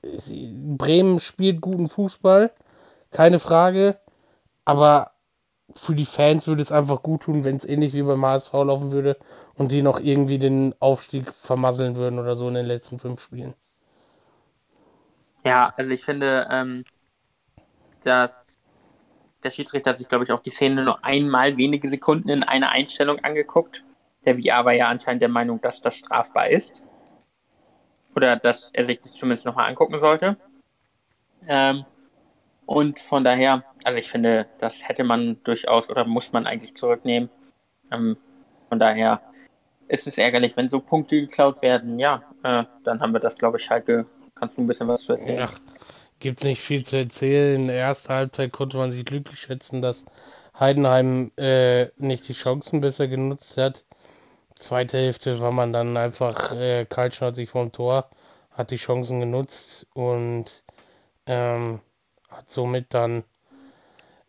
Bremen 0.02 1.20
spielt 1.20 1.62
guten 1.62 1.88
Fußball, 1.88 2.52
keine 3.12 3.40
Frage, 3.40 3.98
aber 4.64 5.12
für 5.78 5.96
die 5.96 6.06
Fans 6.06 6.48
würde 6.48 6.62
es 6.62 6.72
einfach 6.72 7.04
gut 7.04 7.24
tun, 7.24 7.44
wenn 7.44 7.58
es 7.58 7.66
ähnlich 7.66 7.94
wie 7.94 8.04
beim 8.04 8.26
HSV 8.26 8.54
laufen 8.54 8.92
würde 8.92 9.18
und 9.56 9.72
die 9.72 9.82
noch 9.82 10.00
irgendwie 10.00 10.40
den 10.40 10.74
Aufstieg 10.80 11.32
vermasseln 11.34 11.96
würden 11.96 12.20
oder 12.20 12.36
so 12.36 12.48
in 12.48 12.54
den 12.54 12.66
letzten 12.66 13.00
fünf 13.00 13.22
Spielen. 13.22 13.54
Ja, 15.44 15.74
also 15.76 15.92
ich 15.92 16.04
finde, 16.04 16.48
ähm, 16.50 16.86
dass 18.04 18.58
der 19.44 19.52
Schiedsrichter 19.52 19.92
hat 19.92 20.00
sich, 20.00 20.08
glaube 20.08 20.24
ich, 20.24 20.32
auch 20.32 20.40
die 20.40 20.50
Szene 20.50 20.84
nur 20.84 21.06
einmal 21.06 21.56
wenige 21.58 21.90
Sekunden 21.90 22.30
in 22.30 22.44
einer 22.44 22.72
Einstellung 22.72 23.20
angeguckt. 23.20 23.84
Der 24.26 24.38
VR 24.38 24.66
war 24.66 24.74
ja 24.74 24.88
anscheinend 24.88 25.22
der 25.22 25.30
Meinung, 25.30 25.62
dass 25.62 25.82
das 25.82 25.96
strafbar 25.96 26.50
ist. 26.50 26.82
Oder 28.16 28.38
dass 28.38 28.72
er 28.74 28.86
sich 28.86 29.00
das 29.00 29.14
zumindest 29.14 29.46
nochmal 29.46 29.70
angucken 29.70 30.00
sollte. 30.00 30.38
Ähm, 31.48 31.86
und 32.66 33.00
von 33.00 33.24
daher, 33.24 33.64
also 33.84 34.00
ich 34.00 34.10
finde, 34.10 34.48
das 34.58 34.88
hätte 34.88 35.04
man 35.04 35.38
durchaus 35.44 35.90
oder 35.90 36.06
muss 36.06 36.32
man 36.32 36.48
eigentlich 36.48 36.76
zurücknehmen. 36.76 37.30
Ähm, 37.92 38.18
von 38.70 38.80
daher 38.80 39.22
ist 39.88 40.08
es 40.08 40.18
ärgerlich, 40.18 40.58
wenn 40.58 40.70
so 40.70 40.80
Punkte 40.80 41.20
geklaut 41.22 41.62
werden. 41.62 42.00
Ja, 42.00 42.24
äh, 42.44 42.64
dann 42.84 43.02
haben 43.02 43.14
wir 43.14 43.20
das, 43.20 43.38
glaube 43.38 43.58
ich, 43.58 43.66
Schalke. 43.66 44.06
Kannst 44.34 44.58
du 44.58 44.62
ein 44.62 44.68
bisschen 44.68 44.88
was 44.88 45.04
zu 45.04 45.14
erzählen? 45.14 45.40
Ja, 45.40 45.50
gibt's 46.20 46.44
nicht 46.44 46.62
viel 46.62 46.86
zu 46.86 46.98
erzählen. 46.98 47.62
In 47.62 47.68
der 47.68 47.78
ersten 47.78 48.10
Halbzeit 48.10 48.52
konnte 48.52 48.78
man 48.78 48.92
sich 48.92 49.06
glücklich 49.06 49.40
schätzen, 49.40 49.82
dass 49.82 50.06
Heidenheim 50.60 51.32
äh, 51.38 51.88
nicht 51.98 52.28
die 52.28 52.34
Chancen 52.34 52.82
besser 52.82 53.08
genutzt 53.08 53.58
hat. 53.58 53.86
Zweite 54.56 54.98
Hälfte 54.98 55.40
war 55.42 55.52
man 55.52 55.74
dann 55.74 55.98
einfach 55.98 56.54
äh, 56.54 56.86
kaltschnäuzig 56.86 57.50
vorm 57.50 57.72
Tor, 57.72 58.10
hat 58.52 58.72
die 58.72 58.78
Chancen 58.78 59.20
genutzt 59.20 59.86
und 59.94 60.64
ähm, 61.26 61.82
hat 62.30 62.50
somit 62.50 62.94
dann 62.94 63.24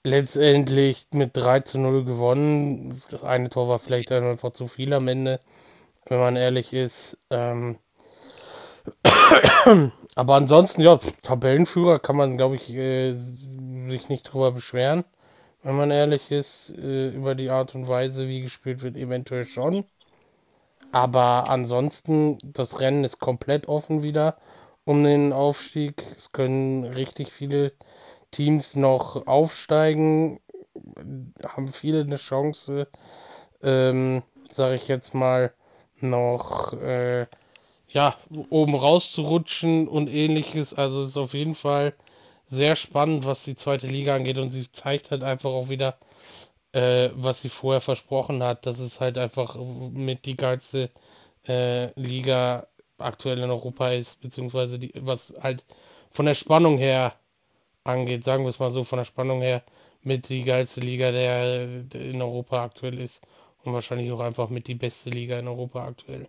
letztendlich 0.07 1.09
mit 1.13 1.37
3 1.37 1.61
zu 1.61 1.79
0 1.79 2.05
gewonnen. 2.05 3.01
Das 3.11 3.25
eine 3.25 3.51
Tor 3.51 3.69
war 3.69 3.79
vielleicht 3.79 4.13
einfach 4.13 4.53
zu 4.53 4.67
viel 4.69 4.93
am 4.93 5.09
Ende, 5.09 5.41
wenn 6.07 6.19
man 6.19 6.37
ehrlich 6.37 6.73
ist. 6.73 7.19
Ähm, 7.31 7.79
aber 10.15 10.35
ansonsten, 10.35 10.81
ja, 10.81 10.99
Tabellenführer 11.23 11.99
kann 11.99 12.17
man, 12.17 12.37
glaube 12.37 12.57
ich, 12.57 12.73
äh, 12.73 13.15
sich 13.15 14.09
nicht 14.09 14.23
drüber 14.25 14.53
beschweren, 14.53 15.05
wenn 15.63 15.77
man 15.77 15.91
ehrlich 15.91 16.31
ist, 16.31 16.71
äh, 16.79 17.09
über 17.09 17.35
die 17.35 17.51
Art 17.51 17.75
und 17.75 17.89
Weise, 17.89 18.29
wie 18.29 18.43
gespielt 18.43 18.83
wird, 18.83 18.97
eventuell 18.97 19.45
schon. 19.45 19.85
Aber 20.93 21.49
ansonsten, 21.49 22.39
das 22.43 22.81
Rennen 22.81 23.05
ist 23.05 23.19
komplett 23.19 23.67
offen 23.69 24.03
wieder 24.03 24.37
um 24.87 25.05
den 25.05 25.35
Aufstieg. 25.35 26.03
Es 26.17 26.33
können 26.33 26.85
richtig 26.85 27.33
viele 27.33 27.73
Teams 28.31 28.77
noch 28.77 29.27
aufsteigen, 29.27 30.41
haben 31.45 31.69
viele 31.69 32.01
eine 32.03 32.17
Chance, 32.17 32.89
ähm, 33.63 34.23
sage 34.49 34.77
ich 34.77 34.89
jetzt 34.89 35.13
mal, 35.15 35.53
noch 36.01 36.73
äh, 36.75 37.27
ja, 37.89 38.17
oben 38.51 38.75
rauszurutschen 38.75 39.89
und 39.89 40.09
ähnliches. 40.09 40.73
Also 40.73 41.03
es 41.03 41.11
ist 41.11 41.17
auf 41.17 41.35
jeden 41.35 41.55
Fall 41.55 41.95
sehr 42.49 42.77
spannend, 42.77 43.25
was 43.25 43.45
die 43.45 43.57
zweite 43.57 43.89
Liga 43.89 44.15
angeht 44.15 44.39
und 44.39 44.53
sie 44.53 44.71
zeigt 44.71 45.11
halt 45.11 45.23
einfach 45.25 45.51
auch 45.51 45.69
wieder, 45.69 45.99
äh, 46.73 47.11
was 47.15 47.43
sie 47.43 47.49
vorher 47.49 47.81
versprochen 47.81 48.43
hat, 48.43 48.67
dass 48.67 48.79
es 48.79 49.01
halt 49.01 49.19
einfach 49.19 49.57
mit 49.57 50.27
die 50.27 50.37
geilste 50.37 50.91
äh, 51.49 51.93
Liga 52.01 52.69
aktuell 52.99 53.39
in 53.41 53.51
Europa 53.51 53.91
ist, 53.91 54.21
beziehungsweise 54.21 54.79
die, 54.79 54.93
was 54.97 55.35
halt 55.43 55.65
von 56.11 56.27
der 56.27 56.35
Spannung 56.35 56.79
her 56.79 57.15
angeht, 57.85 58.25
sagen 58.25 58.45
wir 58.45 58.51
es 58.51 58.59
mal 58.59 58.71
so, 58.71 58.85
von 58.85 58.99
der 58.99 59.05
Spannung 59.05 59.41
her 59.43 59.63
mit 60.03 60.29
die 60.29 60.45
geilste 60.45 60.81
Liga, 60.81 61.11
der, 61.13 61.67
der 61.83 62.01
in 62.03 62.23
Europa 62.23 62.63
aktuell 62.65 62.99
ist 63.01 63.23
und 63.65 63.73
wahrscheinlich 63.73 64.11
auch 64.13 64.21
einfach 64.21 64.49
mit 64.49 64.67
die 64.69 64.75
beste 64.75 65.11
Liga 65.11 65.39
in 65.39 65.49
Europa 65.49 65.85
aktuell. 65.87 66.29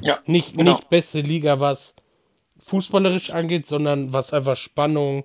Ja, 0.00 0.18
Nicht, 0.26 0.56
genau. 0.56 0.72
nicht 0.72 0.90
beste 0.90 1.20
Liga, 1.20 1.60
was 1.60 1.94
fußballerisch 2.58 3.30
angeht, 3.30 3.66
sondern 3.66 4.12
was 4.12 4.32
einfach 4.32 4.56
Spannung, 4.56 5.24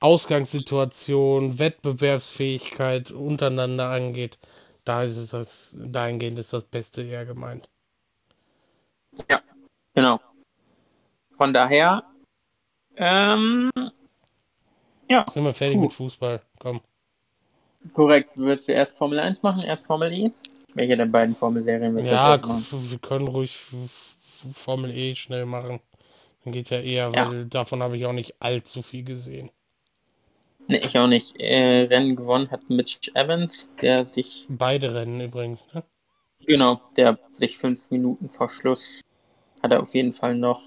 Ausgangssituation, 0.00 1.58
Wettbewerbsfähigkeit 1.58 3.10
untereinander 3.10 3.88
angeht. 3.90 4.38
Da 4.84 5.02
ist 5.04 5.16
es 5.16 5.30
das, 5.30 5.74
dahingehend 5.76 6.38
ist 6.38 6.52
das 6.52 6.64
Beste 6.64 7.02
eher 7.02 7.24
gemeint. 7.24 7.68
Genau. 9.96 10.20
Von 11.36 11.52
daher, 11.52 12.04
ähm, 12.96 13.70
Sind 15.08 15.44
wir 15.44 15.54
fertig 15.54 15.76
Puh. 15.76 15.82
mit 15.84 15.92
Fußball? 15.92 16.42
Komm. 16.60 16.80
korrekt. 17.92 18.36
Würdest 18.36 18.68
du 18.68 18.72
erst 18.72 18.98
Formel 18.98 19.18
1 19.20 19.42
machen, 19.42 19.62
erst 19.62 19.86
Formel 19.86 20.12
E? 20.12 20.30
Welche 20.74 20.96
der 20.96 21.06
beiden 21.06 21.34
Formelserien 21.34 21.94
willst 21.96 22.10
du 22.10 22.14
Ja, 22.14 22.36
machen? 22.36 22.66
wir 22.70 22.98
können 22.98 23.26
ruhig 23.28 23.58
Formel 24.54 24.90
E 24.94 25.14
schnell 25.14 25.46
machen. 25.46 25.80
Dann 26.44 26.52
geht 26.52 26.70
ja 26.70 26.80
eher, 26.80 27.10
Ja. 27.14 27.30
weil 27.30 27.46
davon 27.46 27.82
habe 27.82 27.96
ich 27.96 28.04
auch 28.06 28.12
nicht 28.12 28.34
allzu 28.40 28.82
viel 28.82 29.04
gesehen. 29.04 29.50
Nee, 30.68 30.78
ich 30.78 30.98
auch 30.98 31.06
nicht. 31.06 31.40
Äh, 31.40 31.84
Rennen 31.84 32.16
gewonnen 32.16 32.50
hat 32.50 32.68
Mitch 32.68 33.10
Evans, 33.14 33.66
der 33.80 34.04
sich, 34.04 34.46
Beide 34.48 34.94
Rennen 34.94 35.20
übrigens, 35.20 35.66
ne? 35.72 35.84
genau, 36.44 36.80
der 36.96 37.18
sich 37.32 37.56
fünf 37.56 37.90
Minuten 37.92 38.30
vor 38.30 38.50
Schluss 38.50 39.00
hat 39.66 39.72
er 39.72 39.82
auf 39.82 39.94
jeden 39.94 40.12
Fall 40.12 40.36
noch 40.36 40.62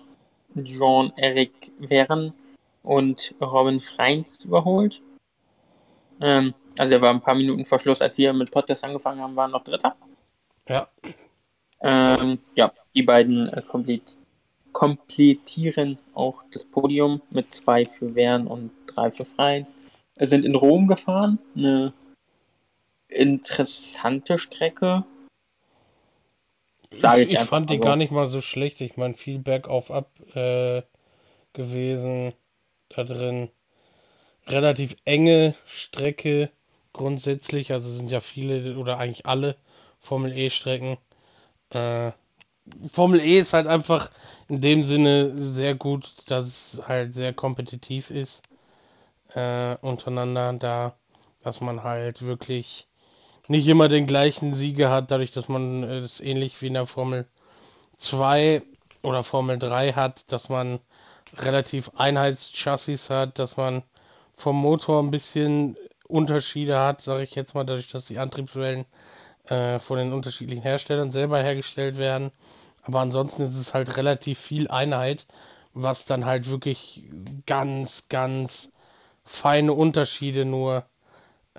Jean-Eric 0.56 1.72
Verne 1.80 2.34
und 2.84 3.34
Robin 3.42 3.80
Freins 3.80 4.44
überholt. 4.44 5.02
Ähm, 6.22 6.54
also 6.78 6.96
er 6.96 7.02
war 7.02 7.12
ein 7.12 7.22
paar 7.22 7.36
Minuten 7.36 7.66
vor 7.66 7.80
Schluss, 7.80 8.02
als 8.02 8.18
wir 8.18 8.34
mit 8.34 8.52
Podcast 8.52 8.84
angefangen 8.84 9.22
haben, 9.22 9.36
war 9.36 9.46
er 9.46 9.52
noch 9.52 9.64
Dritter. 9.64 9.96
Ja, 10.68 10.88
Ähm, 11.82 12.40
ja, 12.56 12.74
die 12.94 13.04
beiden 13.04 13.48
äh, 13.50 13.62
komplet 13.62 14.18
komplettieren 14.74 15.98
auch 16.14 16.44
das 16.52 16.64
Podium 16.66 17.22
mit 17.32 17.54
zwei 17.54 17.86
für 17.86 18.14
Wern 18.14 18.48
und 18.48 18.70
drei 18.86 19.10
für 19.10 19.26
Freins. 19.26 19.80
Wir 20.16 20.28
sind 20.28 20.46
in 20.46 20.56
Rom 20.56 20.88
gefahren. 20.88 21.40
Eine 21.56 21.94
interessante 23.08 24.38
Strecke. 24.38 25.06
Sage 26.98 27.22
ich 27.22 27.32
ich 27.32 27.40
einfach 27.40 27.52
fand 27.52 27.70
die 27.70 27.78
mal 27.78 27.84
so. 27.84 27.86
gar 27.86 27.96
nicht 27.96 28.12
mal 28.12 28.30
so 28.30 28.42
schlecht. 28.42 28.82
Ich 28.82 28.98
meine, 28.98 29.14
viel 29.14 29.40
bergauf 29.40 29.92
ab 29.92 30.12
äh, 30.36 30.82
gewesen 31.54 32.34
da 32.90 33.04
drin. 33.04 33.50
Relativ 34.48 34.96
enge 35.06 35.56
Strecke 35.66 36.50
grundsätzlich. 36.94 37.72
Also 37.72 37.92
sind 37.92 38.12
ja 38.12 38.22
viele 38.22 38.78
oder 38.78 38.98
eigentlich 38.98 39.26
alle 39.26 39.56
Formel 40.00 40.36
E-Strecken. 40.36 40.98
Äh, 41.72 42.12
Formel 42.92 43.20
E 43.22 43.40
ist 43.40 43.54
halt 43.54 43.68
einfach 43.68 44.12
in 44.48 44.62
dem 44.62 44.84
Sinne 44.84 45.32
sehr 45.36 45.76
gut, 45.76 46.14
dass 46.28 46.46
es 46.46 46.88
halt 46.88 47.14
sehr 47.14 47.34
kompetitiv 47.34 48.10
ist 48.12 48.44
äh, 49.34 49.76
untereinander 49.82 50.54
da, 50.54 50.96
dass 51.42 51.62
man 51.62 51.84
halt 51.84 52.22
wirklich 52.24 52.88
nicht 53.50 53.68
immer 53.68 53.90
den 53.90 54.06
gleichen 54.06 54.54
Sieger 54.54 54.92
hat, 54.92 55.10
dadurch, 55.12 55.32
dass 55.32 55.50
man 55.50 55.84
es 55.84 56.22
ähnlich 56.22 56.62
wie 56.62 56.68
in 56.68 56.76
der 56.76 56.86
Formel 56.86 57.26
2 57.98 58.62
oder 59.02 59.24
Formel 59.24 59.58
3 59.58 59.94
hat, 59.94 60.32
dass 60.32 60.50
man 60.50 60.80
relativ 61.36 61.92
Einheitschassis 61.96 63.10
hat, 63.10 63.40
dass 63.40 63.58
man 63.58 63.82
vom 64.36 64.56
Motor 64.56 65.02
ein 65.02 65.10
bisschen 65.12 65.78
Unterschiede 66.08 66.80
hat, 66.80 67.02
sage 67.02 67.24
ich 67.24 67.34
jetzt 67.34 67.56
mal, 67.56 67.66
dadurch, 67.66 67.90
dass 67.90 68.06
die 68.06 68.20
Antriebswellen 68.20 68.86
äh, 69.48 69.80
von 69.80 69.98
den 69.98 70.14
unterschiedlichen 70.14 70.62
Herstellern 70.62 71.12
selber 71.12 71.42
hergestellt 71.42 71.98
werden. 71.98 72.32
Aber 72.84 73.00
ansonsten 73.00 73.42
ist 73.42 73.56
es 73.56 73.74
halt 73.74 73.98
relativ 73.98 74.40
viel 74.40 74.68
Einheit, 74.68 75.26
was 75.74 76.06
dann 76.06 76.26
halt 76.26 76.50
wirklich 76.50 77.08
ganz, 77.48 78.08
ganz 78.10 78.72
feine 79.24 79.74
Unterschiede 79.74 80.46
nur 80.46 80.86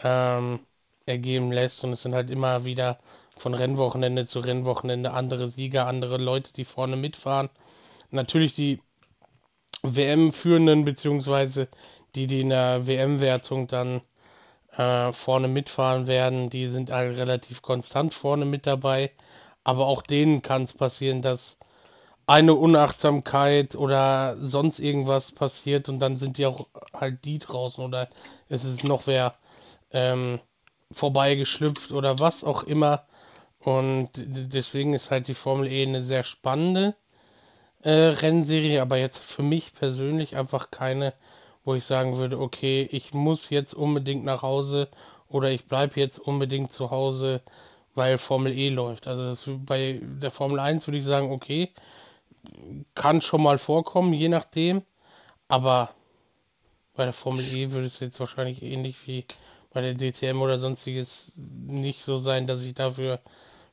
ähm, 0.02 0.60
ergeben 1.10 1.52
lässt. 1.52 1.84
Und 1.84 1.92
es 1.92 2.02
sind 2.02 2.14
halt 2.14 2.30
immer 2.30 2.64
wieder 2.64 2.98
von 3.36 3.54
Rennwochenende 3.54 4.26
zu 4.26 4.40
Rennwochenende 4.40 5.12
andere 5.12 5.48
Sieger, 5.48 5.86
andere 5.86 6.16
Leute, 6.16 6.52
die 6.52 6.64
vorne 6.64 6.96
mitfahren. 6.96 7.50
Natürlich 8.10 8.54
die 8.54 8.80
WM-Führenden, 9.82 10.84
beziehungsweise 10.84 11.68
die, 12.14 12.26
die 12.26 12.40
in 12.40 12.50
der 12.50 12.86
WM-Wertung 12.86 13.66
dann 13.68 14.02
äh, 14.76 15.12
vorne 15.12 15.48
mitfahren 15.48 16.06
werden, 16.06 16.50
die 16.50 16.68
sind 16.68 16.90
halt 16.90 17.16
relativ 17.16 17.62
konstant 17.62 18.14
vorne 18.14 18.44
mit 18.44 18.66
dabei. 18.66 19.10
Aber 19.64 19.86
auch 19.86 20.02
denen 20.02 20.42
kann 20.42 20.64
es 20.64 20.72
passieren, 20.72 21.22
dass 21.22 21.58
eine 22.26 22.54
Unachtsamkeit 22.54 23.74
oder 23.74 24.36
sonst 24.38 24.78
irgendwas 24.78 25.32
passiert 25.32 25.88
und 25.88 25.98
dann 25.98 26.16
sind 26.16 26.38
die 26.38 26.46
auch 26.46 26.68
halt 26.94 27.24
die 27.24 27.40
draußen 27.40 27.84
oder 27.84 28.08
es 28.48 28.64
ist 28.64 28.84
noch 28.84 29.08
wer 29.08 29.34
ähm, 29.90 30.38
vorbeigeschlüpft 30.92 31.92
oder 31.92 32.18
was 32.18 32.44
auch 32.44 32.62
immer. 32.64 33.04
Und 33.60 34.10
deswegen 34.14 34.94
ist 34.94 35.10
halt 35.10 35.28
die 35.28 35.34
Formel 35.34 35.70
E 35.70 35.82
eine 35.82 36.02
sehr 36.02 36.22
spannende 36.22 36.94
äh, 37.82 37.90
Rennserie, 37.90 38.80
aber 38.80 38.96
jetzt 38.96 39.22
für 39.22 39.42
mich 39.42 39.74
persönlich 39.74 40.36
einfach 40.36 40.70
keine, 40.70 41.12
wo 41.64 41.74
ich 41.74 41.84
sagen 41.84 42.16
würde, 42.16 42.38
okay, 42.38 42.88
ich 42.90 43.14
muss 43.14 43.50
jetzt 43.50 43.74
unbedingt 43.74 44.24
nach 44.24 44.42
Hause 44.42 44.88
oder 45.28 45.50
ich 45.50 45.66
bleibe 45.66 46.00
jetzt 46.00 46.18
unbedingt 46.18 46.72
zu 46.72 46.90
Hause, 46.90 47.42
weil 47.94 48.18
Formel 48.18 48.56
E 48.56 48.70
läuft. 48.70 49.06
Also 49.06 49.58
bei 49.64 50.00
der 50.02 50.30
Formel 50.30 50.58
1 50.58 50.86
würde 50.86 50.98
ich 50.98 51.04
sagen, 51.04 51.30
okay, 51.30 51.70
kann 52.94 53.20
schon 53.20 53.42
mal 53.42 53.58
vorkommen, 53.58 54.12
je 54.14 54.28
nachdem, 54.28 54.82
aber 55.48 55.90
bei 56.94 57.04
der 57.04 57.12
Formel 57.12 57.44
E 57.44 57.70
würde 57.72 57.86
es 57.86 58.00
jetzt 58.00 58.20
wahrscheinlich 58.20 58.62
ähnlich 58.62 59.06
wie 59.06 59.24
bei 59.72 59.80
der 59.80 59.94
DTM 59.94 60.40
oder 60.42 60.58
sonstiges 60.58 61.32
nicht 61.36 62.02
so 62.02 62.16
sein, 62.16 62.46
dass 62.46 62.64
ich 62.64 62.74
dafür 62.74 63.20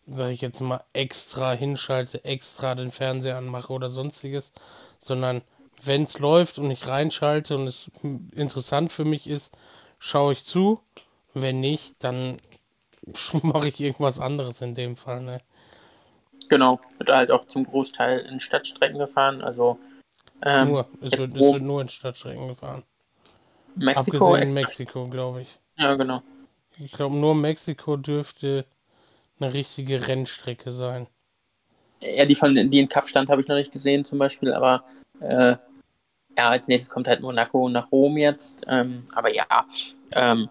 sage 0.07 0.31
ich 0.31 0.41
jetzt 0.41 0.61
mal, 0.61 0.83
extra 0.93 1.51
hinschalte, 1.53 2.23
extra 2.23 2.75
den 2.75 2.91
Fernseher 2.91 3.37
anmache 3.37 3.73
oder 3.73 3.89
sonstiges, 3.89 4.53
sondern 4.99 5.41
wenn 5.83 6.03
es 6.03 6.17
läuft 6.19 6.59
und 6.59 6.71
ich 6.71 6.87
reinschalte 6.87 7.55
und 7.55 7.67
es 7.67 7.91
interessant 8.33 8.91
für 8.91 9.05
mich 9.05 9.27
ist, 9.27 9.55
schaue 9.99 10.31
ich 10.33 10.45
zu. 10.45 10.79
Wenn 11.33 11.59
nicht, 11.59 11.95
dann 11.99 12.37
mache 13.43 13.67
ich 13.67 13.79
irgendwas 13.79 14.19
anderes 14.19 14.61
in 14.61 14.75
dem 14.75 14.95
Fall. 14.95 15.21
Ne? 15.21 15.39
Genau, 16.49 16.79
wird 16.97 17.09
halt 17.09 17.31
auch 17.31 17.45
zum 17.45 17.65
Großteil 17.65 18.19
in 18.19 18.39
Stadtstrecken 18.39 18.97
gefahren. 18.97 19.41
Also 19.41 19.77
ähm, 20.41 20.69
nur, 20.69 20.87
es 21.01 21.11
wird, 21.11 21.35
es 21.35 21.41
wird, 21.41 21.61
nur 21.61 21.81
in 21.81 21.89
Stadtstrecken 21.89 22.47
gefahren. 22.47 22.83
Mexiko, 23.75 24.33
Abgesehen 24.33 24.47
in 24.47 24.53
Mexiko, 24.53 25.07
glaube 25.09 25.41
ich. 25.41 25.59
Ja, 25.77 25.95
genau. 25.95 26.21
Ich 26.79 26.91
glaube, 26.91 27.15
nur 27.15 27.35
Mexiko 27.35 27.97
dürfte 27.97 28.65
eine 29.39 29.53
richtige 29.53 30.07
Rennstrecke 30.07 30.71
sein. 30.71 31.07
Ja, 32.01 32.25
die 32.25 32.35
von 32.35 32.53
die 32.53 32.79
in 32.79 32.87
Kapstadt 32.87 33.29
habe 33.29 33.41
ich 33.41 33.47
noch 33.47 33.55
nicht 33.55 33.71
gesehen 33.71 34.05
zum 34.05 34.19
Beispiel, 34.19 34.53
aber 34.53 34.83
äh, 35.19 35.55
ja, 36.37 36.49
als 36.49 36.67
nächstes 36.67 36.89
kommt 36.89 37.07
halt 37.07 37.21
Monaco 37.21 37.67
nach 37.69 37.91
Rom 37.91 38.17
jetzt. 38.17 38.63
Ähm, 38.67 39.07
aber 39.13 39.33
ja, 39.33 39.45
ähm, 40.11 40.49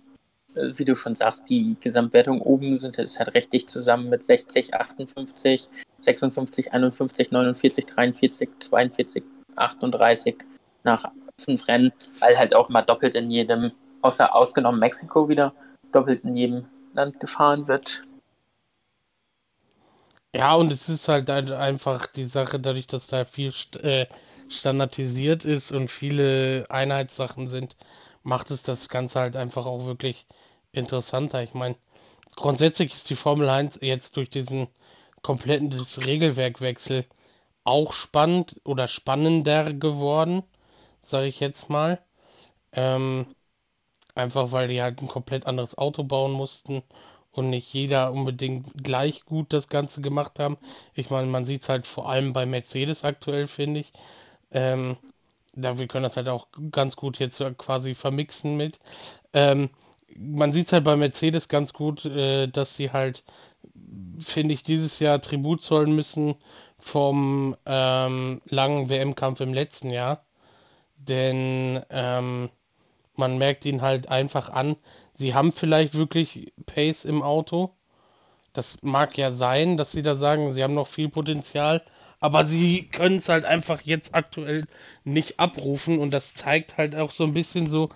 wie 0.55 0.85
du 0.85 0.97
schon 0.97 1.15
sagst, 1.15 1.49
die 1.49 1.77
Gesamtwertung 1.81 2.41
oben 2.41 2.79
sind 2.79 2.99
ist 2.99 3.19
halt 3.19 3.35
recht 3.35 3.53
dicht 3.53 3.71
zusammen 3.71 4.09
mit 4.09 4.23
60, 4.23 4.75
58, 4.75 5.69
56, 6.01 6.73
51, 6.73 7.31
49, 7.31 7.87
43, 7.87 8.49
42, 8.59 9.25
38 9.55 10.37
nach 10.83 11.12
fünf 11.39 11.69
Rennen, 11.69 11.93
weil 12.21 12.39
halt 12.39 12.55
auch 12.55 12.69
mal 12.69 12.83
doppelt 12.83 13.15
in 13.15 13.31
jedem, 13.31 13.73
außer 14.07 14.35
ausgenommen 14.35 14.81
Mexiko 14.81 15.29
wieder, 15.29 15.53
doppelt 15.92 16.25
in 16.25 16.37
jedem 16.37 16.66
Land 16.95 17.21
gefahren 17.21 17.66
wird. 17.69 18.03
Ja, 20.35 20.55
und 20.55 20.73
es 20.73 20.88
ist 20.88 21.09
halt 21.09 21.31
einfach 21.31 22.07
die 22.07 22.25
Sache, 22.25 22.61
dadurch, 22.61 22.87
dass 22.87 23.07
da 23.07 23.25
viel 23.25 23.53
äh, 23.83 24.07
standardisiert 24.49 25.45
ist 25.45 25.73
und 25.73 25.90
viele 25.90 26.66
Einheitssachen 26.69 27.49
sind, 27.49 27.77
macht 28.23 28.51
es 28.51 28.62
das 28.62 28.88
Ganze 28.88 29.21
halt 29.21 29.37
einfach 29.37 29.66
auch 29.66 29.87
wirklich 29.87 30.27
interessanter. 30.73 31.42
Ich 31.42 31.55
meine, 31.55 31.77
grundsätzlich 32.37 32.95
ist 32.95 33.09
die 33.11 33.16
Formel 33.16 33.49
1 33.49 33.79
jetzt 33.81 34.16
durch 34.16 34.31
diesen 34.31 34.69
kompletten 35.23 35.73
Regelwerkwechsel 35.73 37.07
auch 37.64 37.92
spannend 37.92 38.57
oder 38.64 38.88
spannender 38.88 39.73
geworden, 39.73 40.45
sage 41.01 41.27
ich 41.27 41.40
jetzt 41.40 41.71
mal. 41.71 41.99
Ähm, 42.73 43.27
einfach 44.16 44.52
weil 44.52 44.68
die 44.68 44.83
halt 44.83 45.02
ein 45.02 45.09
komplett 45.09 45.46
anderes 45.46 45.76
Auto 45.79 46.05
bauen 46.05 46.33
mussten 46.33 46.83
und 47.33 47.50
nicht 47.50 47.72
jeder 47.72 48.12
unbedingt 48.12 48.83
gleich 48.83 49.24
gut 49.24 49.52
das 49.52 49.68
Ganze 49.68 50.00
gemacht 50.00 50.38
haben. 50.38 50.57
Ich 50.94 51.11
meine, 51.11 51.26
man 51.29 51.44
sieht 51.44 51.62
es 51.62 51.68
halt 51.68 51.87
vor 51.87 52.09
allem 52.09 52.33
bei 52.33 52.46
Mercedes 52.46 53.05
aktuell, 53.05 53.46
finde 53.46 53.81
ich. 53.81 53.92
Ähm, 54.50 54.96
da 55.55 55.79
wir 55.79 55.87
können 55.87 56.05
das 56.05 56.16
halt 56.16 56.29
auch 56.29 56.48
ganz 56.70 56.96
gut 56.96 57.18
jetzt 57.18 57.42
quasi 57.59 57.94
vermixen 57.94 58.57
mit. 58.57 58.79
Ähm, 59.33 59.70
man 60.16 60.52
sieht 60.52 60.68
es 60.68 60.72
halt 60.72 60.85
bei 60.85 60.96
Mercedes 60.96 61.48
ganz 61.48 61.72
gut, 61.72 62.05
äh, 62.07 62.46
dass 62.46 62.76
sie 62.76 62.92
halt, 62.92 63.24
finde 64.18 64.55
ich, 64.55 64.62
dieses 64.62 64.98
Jahr 64.98 65.20
Tribut 65.20 65.62
zollen 65.62 65.94
müssen 65.94 66.37
vom 66.79 67.57
ähm, 67.66 68.40
langen 68.46 68.88
WM-Kampf 68.88 69.40
im 69.40 69.52
letzten 69.55 69.90
Jahr. 69.90 70.24
Denn 70.98 71.83
ähm, 71.90 72.50
man 73.18 73.38
merkt 73.38 73.64
ihn 73.64 73.83
halt 73.83 74.09
einfach 74.09 74.50
an. 74.50 74.76
Sie 75.14 75.35
haben 75.35 75.52
vielleicht 75.52 75.94
wirklich 75.94 76.52
Pace 76.66 77.05
im 77.05 77.22
Auto. 77.22 77.74
Das 78.52 78.83
mag 78.83 79.18
ja 79.18 79.31
sein, 79.31 79.76
dass 79.76 79.92
sie 79.92 80.02
da 80.02 80.14
sagen, 80.14 80.52
sie 80.52 80.62
haben 80.62 80.74
noch 80.74 80.88
viel 80.88 81.09
Potenzial, 81.09 81.83
aber 82.20 82.46
sie 82.46 82.88
können 82.88 83.18
es 83.18 83.29
halt 83.29 83.44
einfach 83.44 83.83
jetzt 83.83 84.14
aktuell 84.14 84.66
nicht 85.05 85.38
abrufen 85.38 85.98
und 85.98 86.11
das 86.11 86.35
zeigt 86.35 86.79
halt 86.79 86.96
auch 86.96 87.11
so 87.11 87.24
ein 87.24 87.35
bisschen 87.35 87.66
so, 87.68 87.90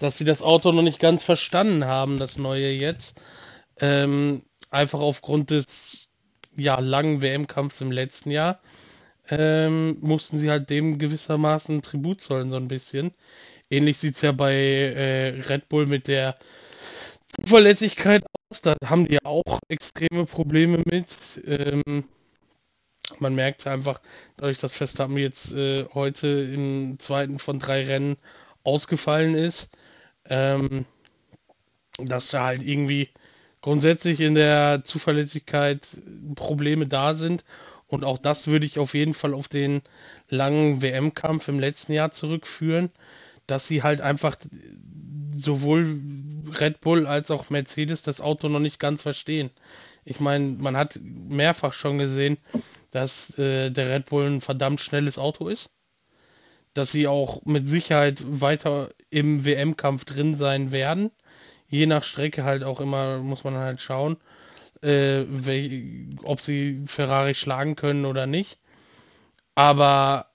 dass 0.00 0.16
sie 0.16 0.24
das 0.24 0.42
Auto 0.42 0.72
noch 0.72 0.82
nicht 0.82 1.00
ganz 1.00 1.22
verstanden 1.22 1.84
haben, 1.84 2.18
das 2.18 2.38
neue 2.38 2.70
jetzt. 2.70 3.20
Ähm, 3.78 4.42
einfach 4.70 5.00
aufgrund 5.00 5.50
des 5.50 6.08
ja, 6.56 6.80
langen 6.80 7.20
WM-Kampfs 7.20 7.82
im 7.82 7.92
letzten 7.92 8.30
Jahr 8.30 8.60
ähm, 9.28 9.98
mussten 10.00 10.38
sie 10.38 10.50
halt 10.50 10.70
dem 10.70 10.98
gewissermaßen 10.98 11.82
Tribut 11.82 12.20
zollen, 12.20 12.50
so 12.50 12.56
ein 12.56 12.68
bisschen. 12.68 13.12
Ähnlich 13.70 13.98
sieht 13.98 14.14
es 14.14 14.22
ja 14.22 14.32
bei 14.32 14.54
äh, 14.54 15.40
Red 15.48 15.68
Bull 15.68 15.86
mit 15.86 16.06
der 16.06 16.36
Zuverlässigkeit 17.40 18.24
aus. 18.24 18.62
Da 18.62 18.76
haben 18.84 19.06
die 19.06 19.14
ja 19.14 19.24
auch 19.24 19.58
extreme 19.68 20.24
Probleme 20.24 20.82
mit. 20.84 21.42
Ähm, 21.44 22.04
man 23.18 23.34
merkt 23.34 23.66
einfach, 23.66 24.00
dadurch, 24.36 24.58
dass 24.58 24.72
Verstappen 24.72 25.16
jetzt 25.16 25.52
äh, 25.52 25.86
heute 25.94 26.28
im 26.28 26.98
zweiten 27.00 27.38
von 27.38 27.58
drei 27.58 27.84
Rennen 27.84 28.16
ausgefallen 28.62 29.34
ist, 29.34 29.70
ähm, 30.28 30.86
dass 31.98 32.30
da 32.30 32.44
halt 32.46 32.62
irgendwie 32.62 33.10
grundsätzlich 33.62 34.20
in 34.20 34.36
der 34.36 34.82
Zuverlässigkeit 34.84 35.88
Probleme 36.36 36.86
da 36.86 37.14
sind. 37.14 37.44
Und 37.88 38.04
auch 38.04 38.18
das 38.18 38.46
würde 38.46 38.66
ich 38.66 38.78
auf 38.78 38.94
jeden 38.94 39.14
Fall 39.14 39.34
auf 39.34 39.48
den 39.48 39.82
langen 40.28 40.82
WM-Kampf 40.82 41.48
im 41.48 41.58
letzten 41.58 41.92
Jahr 41.92 42.12
zurückführen 42.12 42.90
dass 43.46 43.66
sie 43.66 43.82
halt 43.82 44.00
einfach 44.00 44.36
sowohl 45.34 46.00
Red 46.60 46.80
Bull 46.80 47.06
als 47.06 47.30
auch 47.30 47.50
Mercedes 47.50 48.02
das 48.02 48.20
Auto 48.20 48.48
noch 48.48 48.60
nicht 48.60 48.78
ganz 48.78 49.02
verstehen. 49.02 49.50
Ich 50.04 50.20
meine, 50.20 50.50
man 50.50 50.76
hat 50.76 50.98
mehrfach 51.02 51.72
schon 51.72 51.98
gesehen, 51.98 52.38
dass 52.90 53.36
äh, 53.38 53.70
der 53.70 53.90
Red 53.90 54.06
Bull 54.06 54.26
ein 54.26 54.40
verdammt 54.40 54.80
schnelles 54.80 55.18
Auto 55.18 55.48
ist. 55.48 55.70
Dass 56.74 56.92
sie 56.92 57.06
auch 57.06 57.44
mit 57.44 57.68
Sicherheit 57.68 58.22
weiter 58.24 58.90
im 59.10 59.44
WM-Kampf 59.44 60.04
drin 60.04 60.36
sein 60.36 60.72
werden. 60.72 61.10
Je 61.68 61.86
nach 61.86 62.04
Strecke 62.04 62.44
halt 62.44 62.64
auch 62.64 62.80
immer, 62.80 63.18
muss 63.18 63.44
man 63.44 63.56
halt 63.56 63.80
schauen, 63.80 64.18
äh, 64.82 65.24
ob 66.22 66.40
sie 66.40 66.84
Ferrari 66.86 67.34
schlagen 67.34 67.76
können 67.76 68.04
oder 68.04 68.26
nicht. 68.26 68.58
Aber 69.54 70.30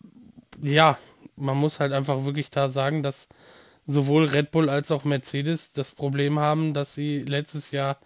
ja, 0.61 0.97
man 1.41 1.57
muss 1.57 1.79
halt 1.79 1.93
einfach 1.93 2.25
wirklich 2.25 2.49
da 2.49 2.69
sagen, 2.69 3.03
dass 3.03 3.27
sowohl 3.87 4.25
Red 4.25 4.51
Bull 4.51 4.69
als 4.69 4.91
auch 4.91 5.03
Mercedes 5.05 5.73
das 5.73 5.91
Problem 5.91 6.39
haben, 6.39 6.73
dass 6.73 6.95
sie 6.95 7.19
letztes 7.19 7.71
Jahr 7.71 7.99